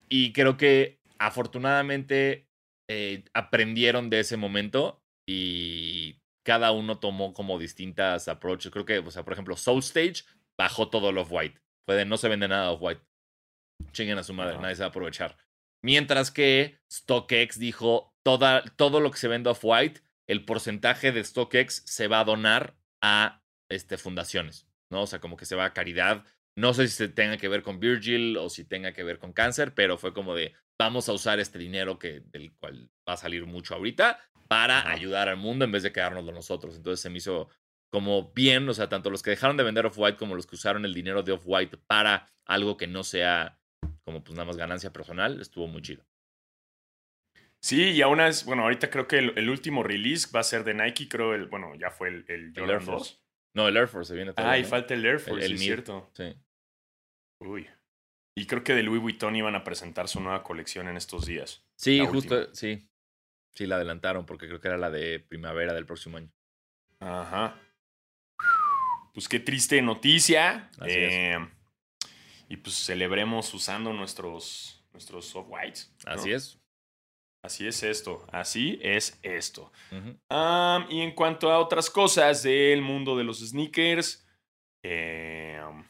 Y 0.07 0.31
creo 0.31 0.55
que 0.55 1.01
afortunadamente 1.17 2.47
eh, 2.87 3.23
aprendieron 3.33 4.11
de 4.11 4.19
ese 4.19 4.37
momento 4.37 5.03
y 5.25 6.21
cada 6.43 6.73
uno 6.73 6.99
tomó 6.99 7.33
como 7.33 7.57
distintas 7.57 8.27
approaches. 8.27 8.71
Creo 8.71 8.85
que, 8.85 8.99
o 8.99 9.09
sea, 9.09 9.23
por 9.23 9.33
ejemplo, 9.33 9.57
Soul 9.57 9.79
Stage 9.79 10.25
bajó 10.55 10.91
todo 10.91 11.09
el 11.09 11.17
off-white. 11.17 11.59
Fue 11.85 11.95
de 11.95 12.05
no 12.05 12.17
se 12.17 12.29
vende 12.29 12.47
nada 12.47 12.71
off-white. 12.71 13.01
Chinguen 13.91 14.17
a 14.17 14.23
su 14.23 14.33
madre, 14.33 14.57
nadie 14.57 14.75
se 14.75 14.81
va 14.81 14.87
a 14.87 14.89
aprovechar. 14.89 15.37
Mientras 15.83 16.31
que 16.31 16.79
StockX 16.91 17.57
dijo, 17.57 18.13
toda, 18.23 18.63
todo 18.75 18.99
lo 18.99 19.11
que 19.11 19.17
se 19.17 19.27
vende 19.27 19.49
off-white, 19.49 20.01
el 20.27 20.45
porcentaje 20.45 21.11
de 21.11 21.23
StockX 21.23 21.83
se 21.85 22.07
va 22.07 22.19
a 22.19 22.25
donar 22.25 22.75
a 23.01 23.41
este, 23.69 23.97
fundaciones, 23.97 24.67
¿no? 24.91 25.03
O 25.03 25.07
sea, 25.07 25.19
como 25.19 25.37
que 25.37 25.45
se 25.45 25.55
va 25.55 25.65
a 25.65 25.73
caridad. 25.73 26.23
No 26.55 26.73
sé 26.73 26.87
si 26.87 26.95
se 26.95 27.07
tenga 27.07 27.37
que 27.37 27.47
ver 27.47 27.63
con 27.63 27.79
Virgil 27.79 28.37
o 28.37 28.49
si 28.49 28.63
tenga 28.63 28.93
que 28.93 29.03
ver 29.03 29.17
con 29.17 29.33
cáncer, 29.33 29.73
pero 29.73 29.97
fue 29.97 30.13
como 30.13 30.35
de, 30.35 30.53
vamos 30.79 31.09
a 31.09 31.13
usar 31.13 31.39
este 31.39 31.57
dinero 31.57 31.97
que, 31.97 32.21
del 32.27 32.53
cual 32.53 32.89
va 33.07 33.13
a 33.13 33.17
salir 33.17 33.45
mucho 33.45 33.73
ahorita 33.73 34.19
para 34.47 34.89
ayudar 34.89 35.29
al 35.29 35.37
mundo 35.37 35.65
en 35.65 35.71
vez 35.71 35.83
de 35.83 35.93
quedárnoslo 35.93 36.31
nosotros. 36.33 36.75
Entonces 36.75 37.01
se 37.01 37.09
me 37.09 37.19
hizo 37.19 37.49
como 37.91 38.31
bien, 38.33 38.67
o 38.69 38.73
sea, 38.73 38.89
tanto 38.89 39.09
los 39.09 39.21
que 39.21 39.31
dejaron 39.31 39.57
de 39.57 39.63
vender 39.63 39.85
Off-White 39.85 40.17
como 40.17 40.35
los 40.35 40.47
que 40.47 40.55
usaron 40.55 40.85
el 40.85 40.93
dinero 40.93 41.23
de 41.23 41.33
Off-White 41.33 41.77
para 41.87 42.27
algo 42.45 42.77
que 42.77 42.87
no 42.87 43.03
sea 43.03 43.59
como 44.03 44.23
pues 44.23 44.35
nada 44.35 44.45
más 44.45 44.57
ganancia 44.57 44.91
personal, 44.91 45.39
estuvo 45.41 45.67
muy 45.67 45.81
chido. 45.81 46.03
Sí, 47.63 47.91
y 47.91 48.01
aún 48.01 48.19
es, 48.19 48.45
bueno, 48.45 48.63
ahorita 48.63 48.89
creo 48.89 49.07
que 49.07 49.19
el, 49.19 49.37
el 49.37 49.49
último 49.49 49.83
release 49.83 50.27
va 50.33 50.39
a 50.39 50.43
ser 50.43 50.63
de 50.63 50.73
Nike, 50.73 51.07
creo, 51.07 51.35
el, 51.35 51.47
bueno, 51.47 51.75
ya 51.75 51.91
fue 51.91 52.07
el, 52.07 52.25
el 52.27 52.45
El 52.45 52.53
Jordan 52.55 52.69
Air 52.77 52.81
Force. 52.81 53.13
2. 53.13 53.23
No, 53.53 53.67
el 53.67 53.77
Air 53.77 53.87
Force 53.87 54.09
se 54.09 54.15
viene 54.15 54.33
todavía. 54.33 54.53
Ah, 54.53 54.57
y 54.57 54.63
¿no? 54.63 54.67
falta 54.67 54.93
el 54.95 55.05
Air 55.05 55.19
Force, 55.19 55.45
el 55.45 55.57
sí, 55.57 55.65
cierto. 55.65 56.09
Sí. 56.13 56.33
Uy. 57.41 57.69
Y 58.35 58.47
creo 58.47 58.63
que 58.63 58.73
de 58.73 58.81
Louis 58.81 59.01
Vuitton 59.01 59.35
iban 59.35 59.55
a 59.55 59.63
presentar 59.63 60.07
su 60.07 60.21
nueva 60.21 60.41
colección 60.41 60.87
en 60.87 60.97
estos 60.97 61.25
días. 61.25 61.63
Sí, 61.75 61.99
justo, 62.05 62.35
última. 62.35 62.55
sí. 62.55 62.87
Sí, 63.53 63.67
la 63.67 63.75
adelantaron 63.75 64.25
porque 64.25 64.47
creo 64.47 64.61
que 64.61 64.69
era 64.69 64.77
la 64.77 64.89
de 64.89 65.19
primavera 65.19 65.73
del 65.73 65.85
próximo 65.85 66.17
año. 66.17 66.31
Ajá. 66.99 67.60
Pues 69.13 69.27
qué 69.27 69.39
triste 69.39 69.81
noticia. 69.81 70.69
Así 70.79 70.91
es. 70.91 71.13
Eh, 71.13 71.37
Y 72.49 72.57
pues 72.57 72.75
celebremos 72.75 73.53
usando 73.53 73.93
nuestros, 73.93 74.83
nuestros 74.91 75.25
soft 75.25 75.47
whites. 75.49 75.93
¿no? 76.05 76.11
Así 76.13 76.31
es. 76.31 76.57
Así 77.43 77.65
es 77.67 77.81
esto, 77.81 78.25
así 78.31 78.77
es 78.83 79.17
esto. 79.23 79.71
Y 80.89 81.01
en 81.01 81.11
cuanto 81.15 81.51
a 81.51 81.57
otras 81.57 81.89
cosas 81.89 82.43
del 82.43 82.83
mundo 82.83 83.17
de 83.17 83.23
los 83.23 83.39
sneakers, 83.39 84.27
eh, 84.83 85.59
am, 85.59 85.83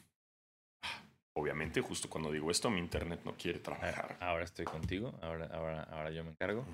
obviamente 1.36 1.82
justo 1.82 2.10
cuando 2.10 2.32
digo 2.32 2.50
esto 2.52 2.70
mi 2.70 2.80
internet 2.80 3.20
no 3.26 3.36
quiere 3.36 3.60
trabajar. 3.60 4.18
Ahora 4.22 4.46
estoy 4.46 4.64
contigo. 4.64 5.14
Ahora, 5.22 5.48
ahora, 5.48 5.84
ahora 5.92 6.12
yo 6.12 6.24
me 6.24 6.32
encargo. 6.32 6.66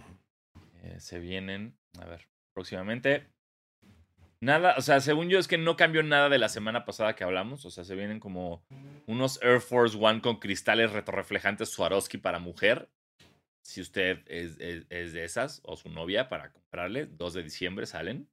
Eh, 0.84 1.00
se 1.00 1.18
vienen, 1.20 1.76
a 2.00 2.06
ver, 2.06 2.28
próximamente. 2.54 3.26
Nada, 4.40 4.76
o 4.78 4.82
sea, 4.82 5.00
según 5.00 5.30
yo 5.30 5.40
es 5.40 5.48
que 5.48 5.58
no 5.58 5.76
cambió 5.76 6.04
nada 6.04 6.30
de 6.30 6.38
la 6.38 6.50
semana 6.50 6.86
pasada 6.86 7.16
que 7.16 7.24
hablamos. 7.24 7.66
O 7.66 7.72
sea, 7.72 7.84
se 7.84 7.96
vienen 7.96 8.20
como 8.20 8.64
unos 9.08 9.42
Air 9.42 9.62
Force 9.62 9.98
One 10.00 10.22
con 10.22 10.38
cristales 10.40 10.92
retroreflejantes 10.92 11.70
Swarovski 11.72 12.18
para 12.20 12.38
mujer. 12.40 12.90
Si 13.64 13.82
usted 13.82 14.22
es, 14.28 14.60
es- 14.60 14.86
es 14.90 15.14
de 15.14 15.24
esas 15.24 15.62
o 15.64 15.76
su 15.76 15.90
novia 15.90 16.30
para 16.30 16.52
comprarle, 16.52 17.06
2 17.08 17.34
de 17.34 17.44
diciembre 17.44 17.86
salen. 17.86 18.30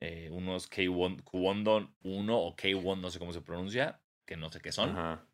Eh, 0.00 0.28
unos 0.32 0.68
K1, 0.70 1.22
Kwondon 1.22 1.94
1 2.02 2.38
o 2.38 2.56
K1, 2.56 3.00
no 3.00 3.10
sé 3.10 3.18
cómo 3.18 3.32
se 3.32 3.42
pronuncia, 3.42 4.00
que 4.26 4.36
no 4.36 4.50
sé 4.50 4.60
qué 4.60 4.72
son. 4.72 4.90
Ajá. 4.90 5.26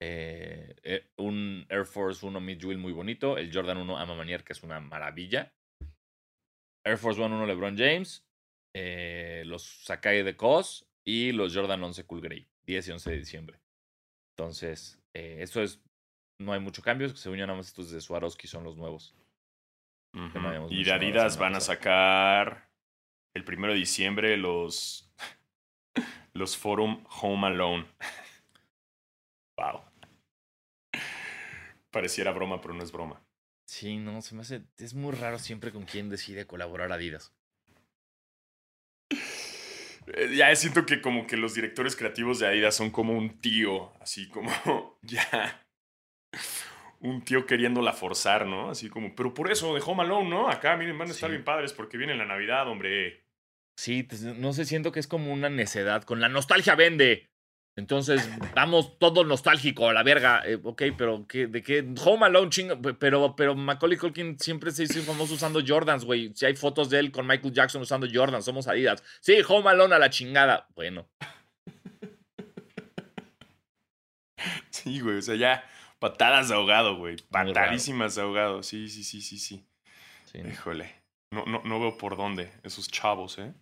Eh, 0.00 0.74
eh, 0.82 1.06
un 1.16 1.66
Air 1.68 1.84
Force 1.86 2.24
1 2.26 2.40
Mid 2.40 2.58
Jewel 2.60 2.78
muy 2.78 2.92
bonito. 2.92 3.36
El 3.36 3.52
Jordan 3.52 3.76
1 3.78 3.98
Ama 3.98 4.14
Manier, 4.16 4.42
que 4.44 4.52
es 4.52 4.62
una 4.62 4.80
maravilla. 4.80 5.52
Air 6.84 6.98
Force 6.98 7.20
One 7.22 7.34
1 7.34 7.46
LeBron 7.46 7.76
James. 7.76 8.24
Eh, 8.74 9.42
los 9.46 9.62
Sakai 9.62 10.22
de 10.22 10.36
Cos. 10.36 10.86
Y 11.04 11.32
los 11.32 11.54
Jordan 11.54 11.82
11 11.82 12.04
Cool 12.04 12.20
Grey. 12.20 12.46
10 12.66 12.88
y 12.88 12.90
11 12.92 13.10
de 13.10 13.18
diciembre. 13.18 13.60
Entonces, 14.36 15.00
eh, 15.14 15.38
eso 15.40 15.60
es. 15.62 15.80
No 16.38 16.52
hay 16.52 16.60
mucho 16.60 16.82
cambio. 16.82 17.08
Según 17.16 17.38
yo, 17.38 17.46
nada 17.46 17.56
más 17.56 17.68
estos 17.68 17.90
de 17.90 18.00
Swarovski 18.00 18.46
son 18.46 18.64
los 18.64 18.76
nuevos. 18.76 19.14
No 20.12 20.70
Y 20.70 20.84
de 20.84 20.92
Adidas 20.92 21.38
van 21.38 21.54
a 21.54 21.60
sacar 21.60 22.68
el 23.34 23.44
primero 23.44 23.72
de 23.72 23.78
diciembre 23.78 24.36
los, 24.36 25.10
los 26.34 26.56
Forum 26.56 27.04
Home 27.20 27.46
Alone. 27.46 27.86
wow. 29.56 29.82
Pareciera 31.90 32.32
broma, 32.32 32.60
pero 32.60 32.74
no 32.74 32.82
es 32.82 32.92
broma. 32.92 33.22
Sí, 33.66 33.96
no, 33.96 34.20
se 34.20 34.34
me 34.34 34.42
hace. 34.42 34.62
Es 34.76 34.94
muy 34.94 35.14
raro 35.14 35.38
siempre 35.38 35.72
con 35.72 35.84
quién 35.84 36.10
decide 36.10 36.46
colaborar 36.46 36.92
Adidas. 36.92 37.32
Eh, 40.08 40.34
Ya 40.36 40.54
siento 40.56 40.86
que 40.86 41.00
como 41.00 41.26
que 41.26 41.36
los 41.36 41.54
directores 41.54 41.96
creativos 41.96 42.38
de 42.38 42.46
Adidas 42.46 42.74
son 42.74 42.90
como 42.90 43.12
un 43.16 43.40
tío, 43.40 43.92
así 44.00 44.28
como 44.28 44.50
ya 45.02 45.64
un 47.00 47.22
tío 47.24 47.46
queriéndola 47.46 47.92
forzar, 47.92 48.46
¿no? 48.46 48.70
Así 48.70 48.88
como, 48.88 49.14
pero 49.14 49.34
por 49.34 49.50
eso 49.50 49.74
de 49.74 49.82
Home 49.84 50.02
Alone, 50.02 50.30
¿no? 50.30 50.48
Acá 50.48 50.76
miren, 50.76 50.96
van 50.98 51.08
a 51.08 51.10
estar 51.10 51.28
Sí. 51.28 51.32
bien 51.32 51.44
padres 51.44 51.72
porque 51.72 51.96
viene 51.98 52.14
la 52.14 52.24
Navidad, 52.24 52.68
hombre. 52.68 53.24
Sí, 53.76 54.02
pues, 54.04 54.22
no 54.22 54.52
sé, 54.52 54.64
siento 54.66 54.92
que 54.92 55.00
es 55.00 55.06
como 55.08 55.32
una 55.32 55.48
necedad. 55.50 56.04
Con 56.04 56.20
la 56.20 56.28
nostalgia 56.28 56.74
vende. 56.76 57.31
Entonces, 57.74 58.28
vamos 58.54 58.98
todo 58.98 59.24
nostálgico 59.24 59.88
a 59.88 59.94
la 59.94 60.02
verga. 60.02 60.42
Eh, 60.44 60.58
ok, 60.62 60.82
pero 60.96 61.26
¿qué, 61.26 61.46
¿de 61.46 61.62
qué? 61.62 61.86
Home 62.04 62.26
Alone, 62.26 62.50
chingo. 62.50 62.80
pe- 62.82 62.92
Pero, 62.94 63.34
pero 63.34 63.54
Macaulay 63.54 63.96
Culkin 63.96 64.38
siempre 64.38 64.70
se 64.72 64.82
hizo 64.84 65.00
famoso 65.02 65.34
usando 65.34 65.60
Jordans, 65.66 66.04
güey. 66.04 66.32
Si 66.34 66.44
hay 66.44 66.54
fotos 66.54 66.90
de 66.90 66.98
él 66.98 67.10
con 67.10 67.26
Michael 67.26 67.54
Jackson 67.54 67.80
usando 67.80 68.06
Jordans, 68.12 68.44
somos 68.44 68.68
Adidas. 68.68 69.02
Sí, 69.20 69.36
Home 69.48 69.70
Alone 69.70 69.94
a 69.94 69.98
la 69.98 70.10
chingada. 70.10 70.68
Bueno, 70.74 71.08
Sí, 74.70 75.00
güey, 75.00 75.18
o 75.18 75.22
sea, 75.22 75.36
ya 75.36 75.64
patadas 75.98 76.48
de 76.48 76.54
ahogado, 76.54 76.96
güey. 76.96 77.16
Patadísimas 77.30 78.14
de 78.16 78.22
ahogado. 78.22 78.62
Sí, 78.62 78.88
sí, 78.88 79.04
sí, 79.04 79.20
sí, 79.22 79.38
sí. 79.38 79.64
sí. 80.26 80.38
Híjole. 80.38 80.94
No, 81.32 81.44
no, 81.46 81.62
no 81.64 81.80
veo 81.80 81.96
por 81.96 82.16
dónde 82.16 82.52
esos 82.62 82.88
chavos, 82.88 83.38
¿eh? 83.38 83.52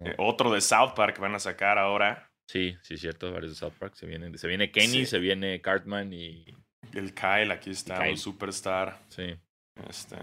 No. 0.00 0.10
Eh, 0.10 0.14
Otro 0.18 0.52
de 0.52 0.60
South 0.60 0.94
Park 0.94 1.18
van 1.18 1.34
a 1.34 1.38
sacar 1.40 1.78
ahora. 1.78 2.30
Sí, 2.46 2.76
sí, 2.82 2.96
cierto. 2.96 3.32
Varios 3.32 3.52
de 3.52 3.56
South 3.56 3.72
Park. 3.78 3.94
Se 3.94 4.06
viene, 4.06 4.36
se 4.36 4.46
viene 4.48 4.70
Kenny, 4.70 4.98
Sí. 5.00 5.06
se 5.06 5.18
viene 5.18 5.60
Cartman 5.60 6.12
y. 6.12 6.44
El 6.92 7.14
Kyle, 7.14 7.50
aquí 7.50 7.70
está, 7.70 7.98
Kyle. 7.98 8.10
un 8.12 8.18
superstar. 8.18 9.00
Sí. 9.08 9.34
Este. 9.88 10.16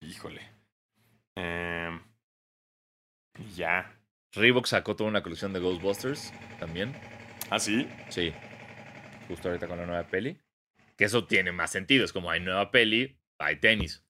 Híjole. 0.00 0.40
Em, 1.36 2.00
ya. 3.54 3.92
Reebok 4.34 4.66
sacó 4.66 4.96
toda 4.96 5.08
una 5.10 5.22
colección 5.22 5.52
de 5.52 5.60
Ghostbusters 5.60 6.32
también. 6.58 6.94
¿Ah, 7.50 7.58
sí? 7.58 7.88
Sí. 8.08 8.32
Justo 9.28 9.48
ahorita 9.48 9.66
con 9.68 9.78
la 9.78 9.86
nueva 9.86 10.06
peli. 10.06 10.38
Que 10.96 11.04
eso 11.04 11.26
tiene 11.26 11.52
más 11.52 11.70
sentido. 11.70 12.04
Es 12.04 12.12
como 12.12 12.30
hay 12.30 12.40
nueva 12.40 12.70
peli, 12.70 13.18
hay 13.38 13.56
tenis. 13.56 14.02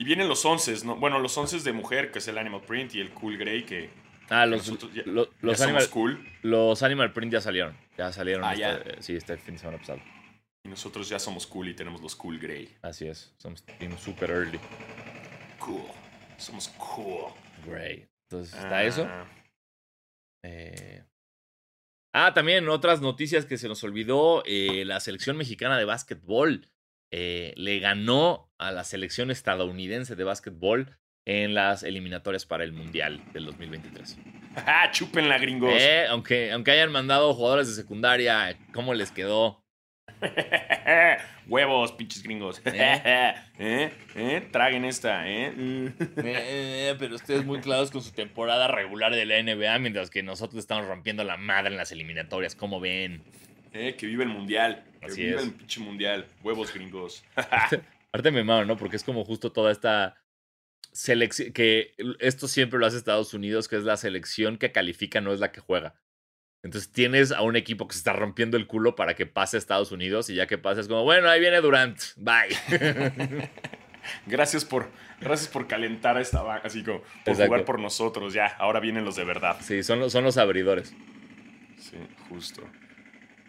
Y 0.00 0.04
vienen 0.04 0.28
los 0.28 0.44
once, 0.44 0.72
¿no? 0.84 0.96
Bueno, 0.96 1.18
los 1.18 1.36
once 1.36 1.58
de 1.58 1.72
mujer, 1.72 2.12
que 2.12 2.20
es 2.20 2.28
el 2.28 2.38
Animal 2.38 2.62
Print 2.62 2.94
y 2.94 3.00
el 3.00 3.10
Cool 3.10 3.36
Grey, 3.36 3.64
que 3.64 3.90
Ah, 4.30 4.44
los, 4.46 4.66
nosotros 4.68 4.92
ya, 4.94 5.02
los, 5.06 5.60
animal, 5.62 5.88
cool. 5.90 6.26
los 6.42 6.82
Animal 6.82 7.12
Print 7.12 7.32
ya 7.32 7.40
salieron. 7.40 7.76
Ya 7.96 8.12
salieron. 8.12 8.44
Ah, 8.44 8.52
este- 8.52 8.60
ya. 8.96 9.02
sí, 9.02 9.16
este 9.16 9.36
fin 9.38 9.54
de 9.54 9.58
semana 9.60 9.78
pasado. 9.78 10.00
Y 10.64 10.68
nosotros 10.68 11.08
ya 11.08 11.18
somos 11.18 11.46
cool 11.46 11.68
y 11.68 11.74
tenemos 11.74 12.00
los 12.02 12.14
Cool 12.16 12.38
Grey. 12.38 12.76
Así 12.82 13.06
es. 13.06 13.32
Somos 13.38 13.62
team 13.64 13.96
super 13.96 14.30
early. 14.30 14.58
Cool. 15.58 15.82
Somos 16.36 16.68
cool. 16.70 17.32
Grey. 17.66 18.06
Entonces, 18.30 18.54
está 18.58 18.82
eso. 18.84 19.06
Ah, 19.08 19.26
Eh, 20.44 21.04
Ah, 22.14 22.32
también 22.34 22.68
otras 22.68 23.00
noticias 23.00 23.44
que 23.46 23.58
se 23.58 23.68
nos 23.68 23.82
olvidó. 23.84 24.42
eh, 24.46 24.84
la 24.84 24.98
selección 25.00 25.36
mexicana 25.36 25.78
de 25.78 25.84
básquetbol 25.84 26.68
eh, 27.12 27.54
le 27.56 27.78
ganó 27.80 28.50
a 28.58 28.70
la 28.72 28.84
selección 28.84 29.30
estadounidense 29.30 30.16
de 30.16 30.24
básquetbol 30.24 30.98
en 31.28 31.52
las 31.52 31.82
eliminatorias 31.82 32.46
para 32.46 32.64
el 32.64 32.72
Mundial 32.72 33.20
del 33.34 33.44
2023. 33.44 34.18
¡Ah, 34.56 34.90
chúpenla, 34.90 35.38
gringos! 35.38 35.74
Eh, 35.76 36.06
aunque, 36.08 36.50
aunque 36.50 36.70
hayan 36.70 36.90
mandado 36.90 37.34
jugadores 37.34 37.68
de 37.68 37.74
secundaria, 37.74 38.56
¿cómo 38.72 38.94
les 38.94 39.12
quedó? 39.12 39.62
Huevos, 41.46 41.92
pinches 41.92 42.22
gringos. 42.22 42.62
¿Eh? 42.64 43.34
¿Eh? 43.58 43.92
¿Eh? 44.16 44.48
Traguen 44.50 44.86
esta, 44.86 45.28
¿eh? 45.28 45.52
Eh, 46.16 46.96
pero 46.98 47.14
ustedes 47.14 47.44
muy 47.44 47.60
claros 47.60 47.90
con 47.90 48.02
su 48.02 48.12
temporada 48.12 48.66
regular 48.66 49.14
de 49.14 49.26
la 49.26 49.40
NBA, 49.42 49.78
mientras 49.80 50.08
que 50.08 50.22
nosotros 50.22 50.58
estamos 50.60 50.86
rompiendo 50.86 51.24
la 51.24 51.36
madre 51.36 51.70
en 51.70 51.76
las 51.76 51.92
eliminatorias. 51.92 52.54
¿Cómo 52.54 52.80
ven? 52.80 53.22
Eh, 53.74 53.96
que 53.96 54.06
vive 54.06 54.24
el 54.24 54.30
mundial. 54.30 54.82
Que 55.00 55.06
Así 55.06 55.22
vive 55.24 55.36
es. 55.36 55.42
el 55.42 55.52
pinche 55.52 55.80
mundial. 55.80 56.26
Huevos, 56.42 56.72
gringos. 56.72 57.22
Aparte 57.36 58.30
me 58.30 58.42
mamo, 58.42 58.64
¿no? 58.64 58.78
Porque 58.78 58.96
es 58.96 59.04
como 59.04 59.26
justo 59.26 59.52
toda 59.52 59.70
esta 59.70 60.16
que 61.54 61.94
esto 62.20 62.48
siempre 62.48 62.78
lo 62.78 62.86
hace 62.86 62.96
Estados 62.96 63.34
Unidos, 63.34 63.68
que 63.68 63.76
es 63.76 63.84
la 63.84 63.96
selección 63.96 64.58
que 64.58 64.72
califica, 64.72 65.20
no 65.20 65.32
es 65.32 65.40
la 65.40 65.52
que 65.52 65.60
juega. 65.60 65.94
Entonces 66.62 66.90
tienes 66.90 67.30
a 67.30 67.42
un 67.42 67.56
equipo 67.56 67.86
que 67.86 67.94
se 67.94 67.98
está 67.98 68.12
rompiendo 68.12 68.56
el 68.56 68.66
culo 68.66 68.96
para 68.96 69.14
que 69.14 69.26
pase 69.26 69.56
a 69.56 69.58
Estados 69.58 69.92
Unidos 69.92 70.28
y 70.28 70.34
ya 70.34 70.46
que 70.46 70.58
pasa 70.58 70.80
es 70.80 70.88
como, 70.88 71.04
bueno, 71.04 71.28
ahí 71.28 71.40
viene 71.40 71.60
Durant, 71.60 72.00
bye. 72.16 72.48
Gracias 74.26 74.64
por, 74.64 74.90
gracias 75.20 75.48
por 75.48 75.66
calentar 75.66 76.16
a 76.16 76.20
esta 76.20 76.42
vaca, 76.42 76.68
así 76.68 76.82
como 76.82 77.00
por 77.00 77.08
Exacto. 77.26 77.44
jugar 77.46 77.64
por 77.64 77.78
nosotros. 77.78 78.32
Ya, 78.32 78.46
ahora 78.46 78.80
vienen 78.80 79.04
los 79.04 79.16
de 79.16 79.24
verdad. 79.24 79.56
sí, 79.60 79.82
son 79.82 80.00
los, 80.00 80.12
son 80.12 80.24
los 80.24 80.38
abridores. 80.38 80.94
Sí, 81.78 81.98
justo. 82.28 82.62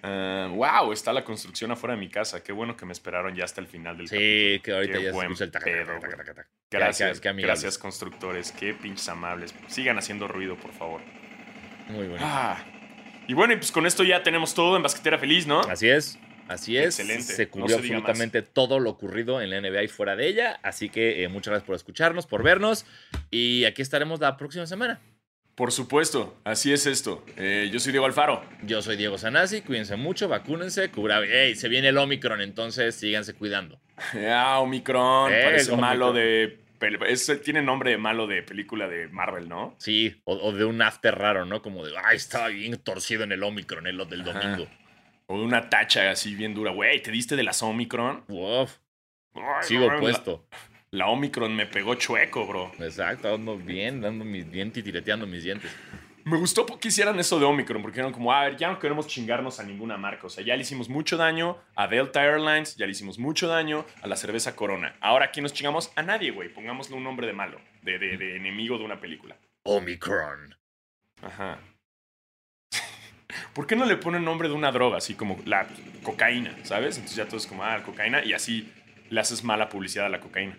Wow, 0.03 0.91
está 0.91 1.13
la 1.13 1.23
construcción 1.23 1.71
afuera 1.71 1.95
de 1.95 1.99
mi 1.99 2.09
casa. 2.09 2.43
Qué 2.43 2.51
bueno 2.51 2.75
que 2.77 2.85
me 2.85 2.93
esperaron 2.93 3.35
ya 3.35 3.43
hasta 3.43 3.61
el 3.61 3.67
final 3.67 3.97
del 3.97 4.07
Sí, 4.07 4.59
que 4.63 4.71
ahorita 4.73 4.97
Qué 4.97 5.03
ya 5.05 5.11
buen 5.11 5.31
el 5.39 5.51
taca, 5.51 5.65
pedo. 5.65 5.99
Gracias, 6.71 7.17
amigables. 7.25 7.45
gracias 7.45 7.77
constructores, 7.77 8.51
qué 8.51 8.73
pinches 8.73 9.09
amables. 9.09 9.53
Sigan 9.67 9.97
haciendo 9.97 10.27
ruido, 10.27 10.55
por 10.55 10.71
favor. 10.71 11.01
Muy 11.89 12.07
bueno. 12.07 12.23
Ah, 12.25 12.63
y 13.27 13.33
bueno, 13.33 13.53
y 13.53 13.57
pues 13.57 13.71
con 13.71 13.85
esto 13.85 14.03
ya 14.03 14.23
tenemos 14.23 14.53
todo 14.53 14.75
en 14.77 14.83
Basquetera 14.83 15.17
Feliz, 15.17 15.47
¿no? 15.47 15.61
Así 15.61 15.89
es, 15.89 16.19
así 16.47 16.77
es. 16.77 16.99
Excelente, 16.99 17.23
Se 17.23 17.45
no 17.45 17.51
cubrió 17.51 17.77
se 17.77 17.81
absolutamente 17.81 18.41
todo 18.41 18.79
lo 18.79 18.91
ocurrido 18.91 19.41
en 19.41 19.49
la 19.49 19.61
NBA 19.61 19.83
y 19.83 19.87
fuera 19.87 20.15
de 20.15 20.27
ella. 20.27 20.59
Así 20.63 20.89
que 20.89 21.23
eh, 21.23 21.27
muchas 21.27 21.51
gracias 21.51 21.65
por 21.65 21.75
escucharnos, 21.75 22.27
por 22.27 22.43
vernos. 22.43 22.85
Y 23.31 23.65
aquí 23.65 23.81
estaremos 23.81 24.19
la 24.19 24.37
próxima 24.37 24.65
semana. 24.67 24.99
Por 25.59 25.73
supuesto, 25.73 26.39
así 26.45 26.71
es 26.71 26.85
esto. 26.85 27.21
Eh, 27.35 27.69
yo 27.69 27.81
soy 27.81 27.91
Diego 27.91 28.05
Alfaro. 28.05 28.41
Yo 28.63 28.81
soy 28.81 28.95
Diego 28.95 29.17
Sanasi, 29.17 29.61
cuídense 29.61 29.97
mucho, 29.97 30.29
vacúnense, 30.29 30.89
cubra. 30.89 31.19
¡Ey! 31.19 31.53
Se 31.55 31.67
viene 31.67 31.89
el 31.89 31.97
Omicron, 31.97 32.39
entonces 32.39 32.95
síganse 32.95 33.33
cuidando. 33.33 33.77
Ah, 34.29 34.59
Omicron, 34.61 35.33
Eh, 35.33 35.41
parece 35.43 35.71
Omicron. 35.73 35.79
malo 35.81 36.13
de... 36.13 36.59
es- 37.09 37.41
tiene 37.43 37.61
nombre 37.61 37.91
de 37.91 37.97
malo 37.97 38.25
de 38.25 38.41
película 38.41 38.87
de 38.87 39.09
Marvel, 39.09 39.49
¿no? 39.49 39.75
Sí, 39.79 40.21
o, 40.23 40.35
o 40.37 40.53
de 40.53 40.63
un 40.63 40.81
after 40.81 41.13
raro, 41.13 41.43
¿no? 41.45 41.61
Como 41.61 41.85
de, 41.85 41.91
ay, 42.05 42.15
estaba 42.15 42.47
bien 42.47 42.77
torcido 42.77 43.25
en 43.25 43.33
el 43.33 43.43
Omicron, 43.43 43.85
en 43.85 43.97
lo 43.97 44.05
del 44.05 44.21
Ajá. 44.21 44.31
domingo. 44.39 44.65
O 45.27 45.37
de 45.39 45.43
una 45.43 45.69
tacha 45.69 46.09
así 46.09 46.35
bien 46.35 46.53
dura. 46.55 46.71
Güey, 46.71 47.03
¿te 47.03 47.11
diste 47.11 47.35
de 47.35 47.43
las 47.43 47.61
Omicron? 47.61 48.23
Ay, 48.29 49.63
sigo 49.63 49.91
no, 49.91 49.99
puesto. 49.99 50.47
La, 50.49 50.68
Omicron 50.91 51.55
me 51.55 51.65
pegó 51.65 51.95
chueco, 51.95 52.45
bro. 52.47 52.71
Exacto, 52.79 53.33
ando 53.33 53.57
bien, 53.57 54.01
dando 54.01 54.25
mis 54.25 54.49
bien 54.49 54.71
titireteando 54.71 55.27
mis 55.27 55.43
dientes. 55.43 55.71
Me 56.25 56.37
gustó 56.37 56.65
que 56.65 56.89
hicieran 56.89 57.19
eso 57.19 57.39
de 57.39 57.45
Omicron, 57.45 57.81
porque 57.81 57.99
eran 57.99 58.11
como, 58.11 58.31
a 58.31 58.43
ver, 58.43 58.57
ya 58.57 58.69
no 58.69 58.77
queremos 58.77 59.07
chingarnos 59.07 59.59
a 59.59 59.63
ninguna 59.63 59.97
marca. 59.97 60.27
O 60.27 60.29
sea, 60.29 60.43
ya 60.43 60.55
le 60.55 60.61
hicimos 60.61 60.89
mucho 60.89 61.17
daño 61.17 61.57
a 61.75 61.87
Delta 61.87 62.23
Airlines, 62.23 62.75
ya 62.75 62.85
le 62.85 62.91
hicimos 62.91 63.17
mucho 63.17 63.47
daño 63.47 63.85
a 64.01 64.07
la 64.07 64.15
cerveza 64.15 64.55
Corona. 64.55 64.95
Ahora 64.99 65.25
aquí 65.25 65.41
nos 65.41 65.53
chingamos 65.53 65.91
a 65.95 66.03
nadie, 66.03 66.31
güey. 66.31 66.49
Pongámosle 66.49 66.95
un 66.95 67.03
nombre 67.03 67.25
de 67.25 67.33
malo, 67.33 67.59
de, 67.81 67.97
de, 67.97 68.17
de 68.17 68.35
enemigo 68.35 68.77
de 68.77 68.83
una 68.83 68.99
película. 68.99 69.37
Omicron. 69.63 70.55
Ajá. 71.21 71.59
¿Por 73.53 73.65
qué 73.65 73.75
no 73.75 73.85
le 73.85 73.97
ponen 73.97 74.23
nombre 74.23 74.49
de 74.49 74.53
una 74.53 74.71
droga, 74.71 74.97
así 74.97 75.15
como 75.15 75.39
la 75.45 75.67
cocaína, 76.03 76.55
¿sabes? 76.63 76.97
Entonces 76.97 77.17
ya 77.17 77.25
todo 77.25 77.37
es 77.37 77.47
como, 77.47 77.63
ah, 77.63 77.81
cocaína, 77.83 78.23
y 78.23 78.33
así 78.33 78.71
le 79.09 79.19
haces 79.19 79.43
mala 79.43 79.69
publicidad 79.69 80.05
a 80.05 80.09
la 80.09 80.19
cocaína. 80.19 80.57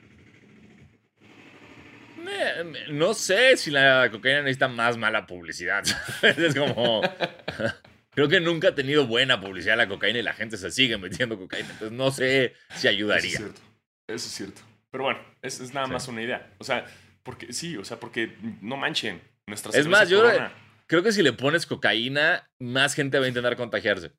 No 2.90 3.14
sé 3.14 3.56
si 3.56 3.70
la 3.70 4.08
cocaína 4.10 4.42
necesita 4.42 4.68
más 4.68 4.96
mala 4.96 5.26
publicidad. 5.26 5.82
es 6.22 6.54
como. 6.54 7.02
Creo 8.12 8.28
que 8.28 8.40
nunca 8.40 8.68
ha 8.68 8.74
tenido 8.74 9.06
buena 9.06 9.40
publicidad 9.40 9.76
la 9.76 9.86
cocaína 9.88 10.18
y 10.18 10.22
la 10.22 10.32
gente 10.32 10.56
se 10.56 10.70
sigue 10.70 10.98
metiendo 10.98 11.38
cocaína. 11.38 11.68
Entonces 11.70 11.92
no 11.96 12.10
sé 12.10 12.54
si 12.70 12.78
Eso 12.86 12.88
ayudaría. 12.88 13.30
es 13.30 13.36
cierto. 13.36 13.60
Eso 14.08 14.26
es 14.26 14.32
cierto. 14.32 14.62
Pero 14.90 15.04
bueno, 15.04 15.20
es, 15.42 15.60
es 15.60 15.72
nada 15.72 15.86
Sí. 15.86 15.92
más 15.92 16.08
una 16.08 16.22
idea. 16.22 16.50
O 16.58 16.64
sea, 16.64 16.84
porque 17.22 17.52
sí, 17.52 17.76
o 17.76 17.84
sea, 17.84 18.00
porque 18.00 18.36
no 18.60 18.76
manchen. 18.76 19.20
Nuestra 19.46 19.70
Es 19.78 19.86
más, 19.86 20.08
yo 20.08 20.20
creo- 20.20 20.32
Corona. 20.32 20.52
Creo 20.86 21.02
que 21.04 21.12
si 21.12 21.22
le 21.22 21.32
pones 21.32 21.66
cocaína, 21.66 22.48
más 22.58 22.94
gente 22.94 23.18
va 23.20 23.26
a 23.26 23.28
intentar 23.28 23.56
contagiarse. 23.56 24.10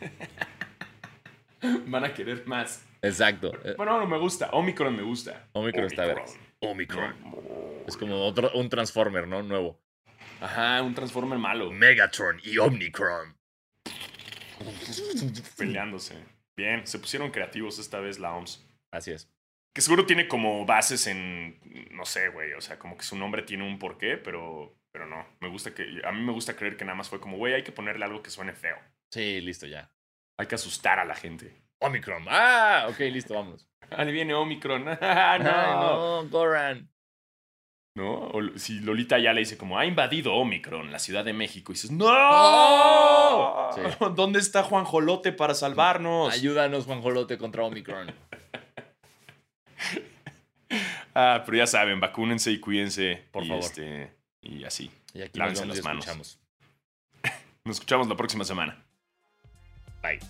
van 1.86 2.04
a 2.04 2.12
querer 2.14 2.46
más. 2.46 2.84
Exacto. 3.02 3.52
Bueno, 3.78 3.98
no 3.98 4.06
me 4.06 4.18
gusta. 4.18 4.50
Omicron 4.50 4.94
me 4.94 5.02
gusta. 5.02 5.48
Omicron 5.52 5.86
está 5.86 6.04
bien. 6.04 6.18
Omicron. 6.60 7.14
Es 7.86 7.96
como 7.96 8.24
otro, 8.24 8.50
un 8.54 8.68
Transformer, 8.68 9.26
¿no? 9.26 9.42
Nuevo. 9.42 9.80
Ajá, 10.40 10.82
un 10.82 10.94
Transformer 10.94 11.38
malo. 11.38 11.70
Megatron 11.70 12.40
y 12.42 12.58
Omnicron. 12.58 13.36
Peleándose. 15.56 16.16
Bien, 16.56 16.86
se 16.86 16.98
pusieron 16.98 17.30
creativos 17.30 17.78
esta 17.78 18.00
vez 18.00 18.18
la 18.18 18.34
OMS. 18.34 18.64
Así 18.92 19.12
es. 19.12 19.30
Que 19.74 19.80
seguro 19.82 20.04
tiene 20.04 20.28
como 20.28 20.66
bases 20.66 21.06
en. 21.06 21.58
No 21.92 22.04
sé, 22.04 22.28
güey. 22.28 22.52
O 22.54 22.60
sea, 22.60 22.78
como 22.78 22.96
que 22.96 23.04
su 23.04 23.16
nombre 23.16 23.42
tiene 23.42 23.64
un 23.66 23.78
porqué, 23.78 24.16
pero. 24.16 24.76
Pero 24.92 25.06
no. 25.06 25.24
Me 25.40 25.48
gusta 25.48 25.74
que. 25.74 26.02
A 26.04 26.12
mí 26.12 26.22
me 26.22 26.32
gusta 26.32 26.56
creer 26.56 26.76
que 26.76 26.84
nada 26.84 26.96
más 26.96 27.08
fue 27.08 27.20
como, 27.20 27.36
güey, 27.36 27.54
hay 27.54 27.62
que 27.62 27.72
ponerle 27.72 28.04
algo 28.04 28.22
que 28.22 28.30
suene 28.30 28.52
feo. 28.52 28.76
Sí, 29.12 29.40
listo 29.40 29.66
ya. 29.66 29.90
Hay 30.38 30.46
que 30.46 30.56
asustar 30.56 30.98
a 30.98 31.04
la 31.04 31.14
gente. 31.14 31.62
Omicron. 31.80 32.24
Ah, 32.28 32.86
ok, 32.88 32.98
listo, 33.00 33.34
vámonos. 33.34 33.66
Ahí 33.90 34.12
viene 34.12 34.34
Omicron. 34.34 34.84
Ah, 35.00 35.38
no. 35.42 35.50
Ay, 35.50 35.74
no, 35.74 36.28
Goran. 36.28 36.88
¿No? 37.96 38.28
O 38.28 38.40
si 38.56 38.78
Lolita 38.80 39.18
ya 39.18 39.32
le 39.32 39.40
dice 39.40 39.58
como, 39.58 39.78
ha 39.78 39.84
invadido 39.84 40.34
Omicron, 40.34 40.92
la 40.92 40.98
Ciudad 41.00 41.24
de 41.24 41.32
México. 41.32 41.72
Y 41.72 41.74
dices, 41.74 41.90
¡No! 41.90 43.70
Sí. 43.74 43.80
¿Dónde 44.14 44.38
está 44.38 44.62
Juan 44.62 44.84
Jolote 44.84 45.32
para 45.32 45.54
salvarnos? 45.54 46.32
Ayúdanos, 46.32 46.84
Juan 46.84 47.02
Jolote, 47.02 47.36
contra 47.38 47.64
Omicron. 47.64 48.12
Ah, 51.12 51.42
pero 51.44 51.58
ya 51.58 51.66
saben, 51.66 51.98
vacúnense 51.98 52.52
y 52.52 52.60
cuídense. 52.60 53.24
Por 53.32 53.44
y 53.44 53.48
favor. 53.48 53.64
Este, 53.64 54.14
y 54.40 54.62
así. 54.62 54.92
Y 55.12 55.22
aquí 55.22 55.40
Lávense 55.40 55.66
las 55.66 55.82
manos. 55.82 56.04
escuchamos. 56.06 56.38
Nos 57.64 57.76
escuchamos 57.76 58.08
la 58.08 58.16
próxima 58.16 58.44
semana. 58.44 58.80
Bye. 60.00 60.20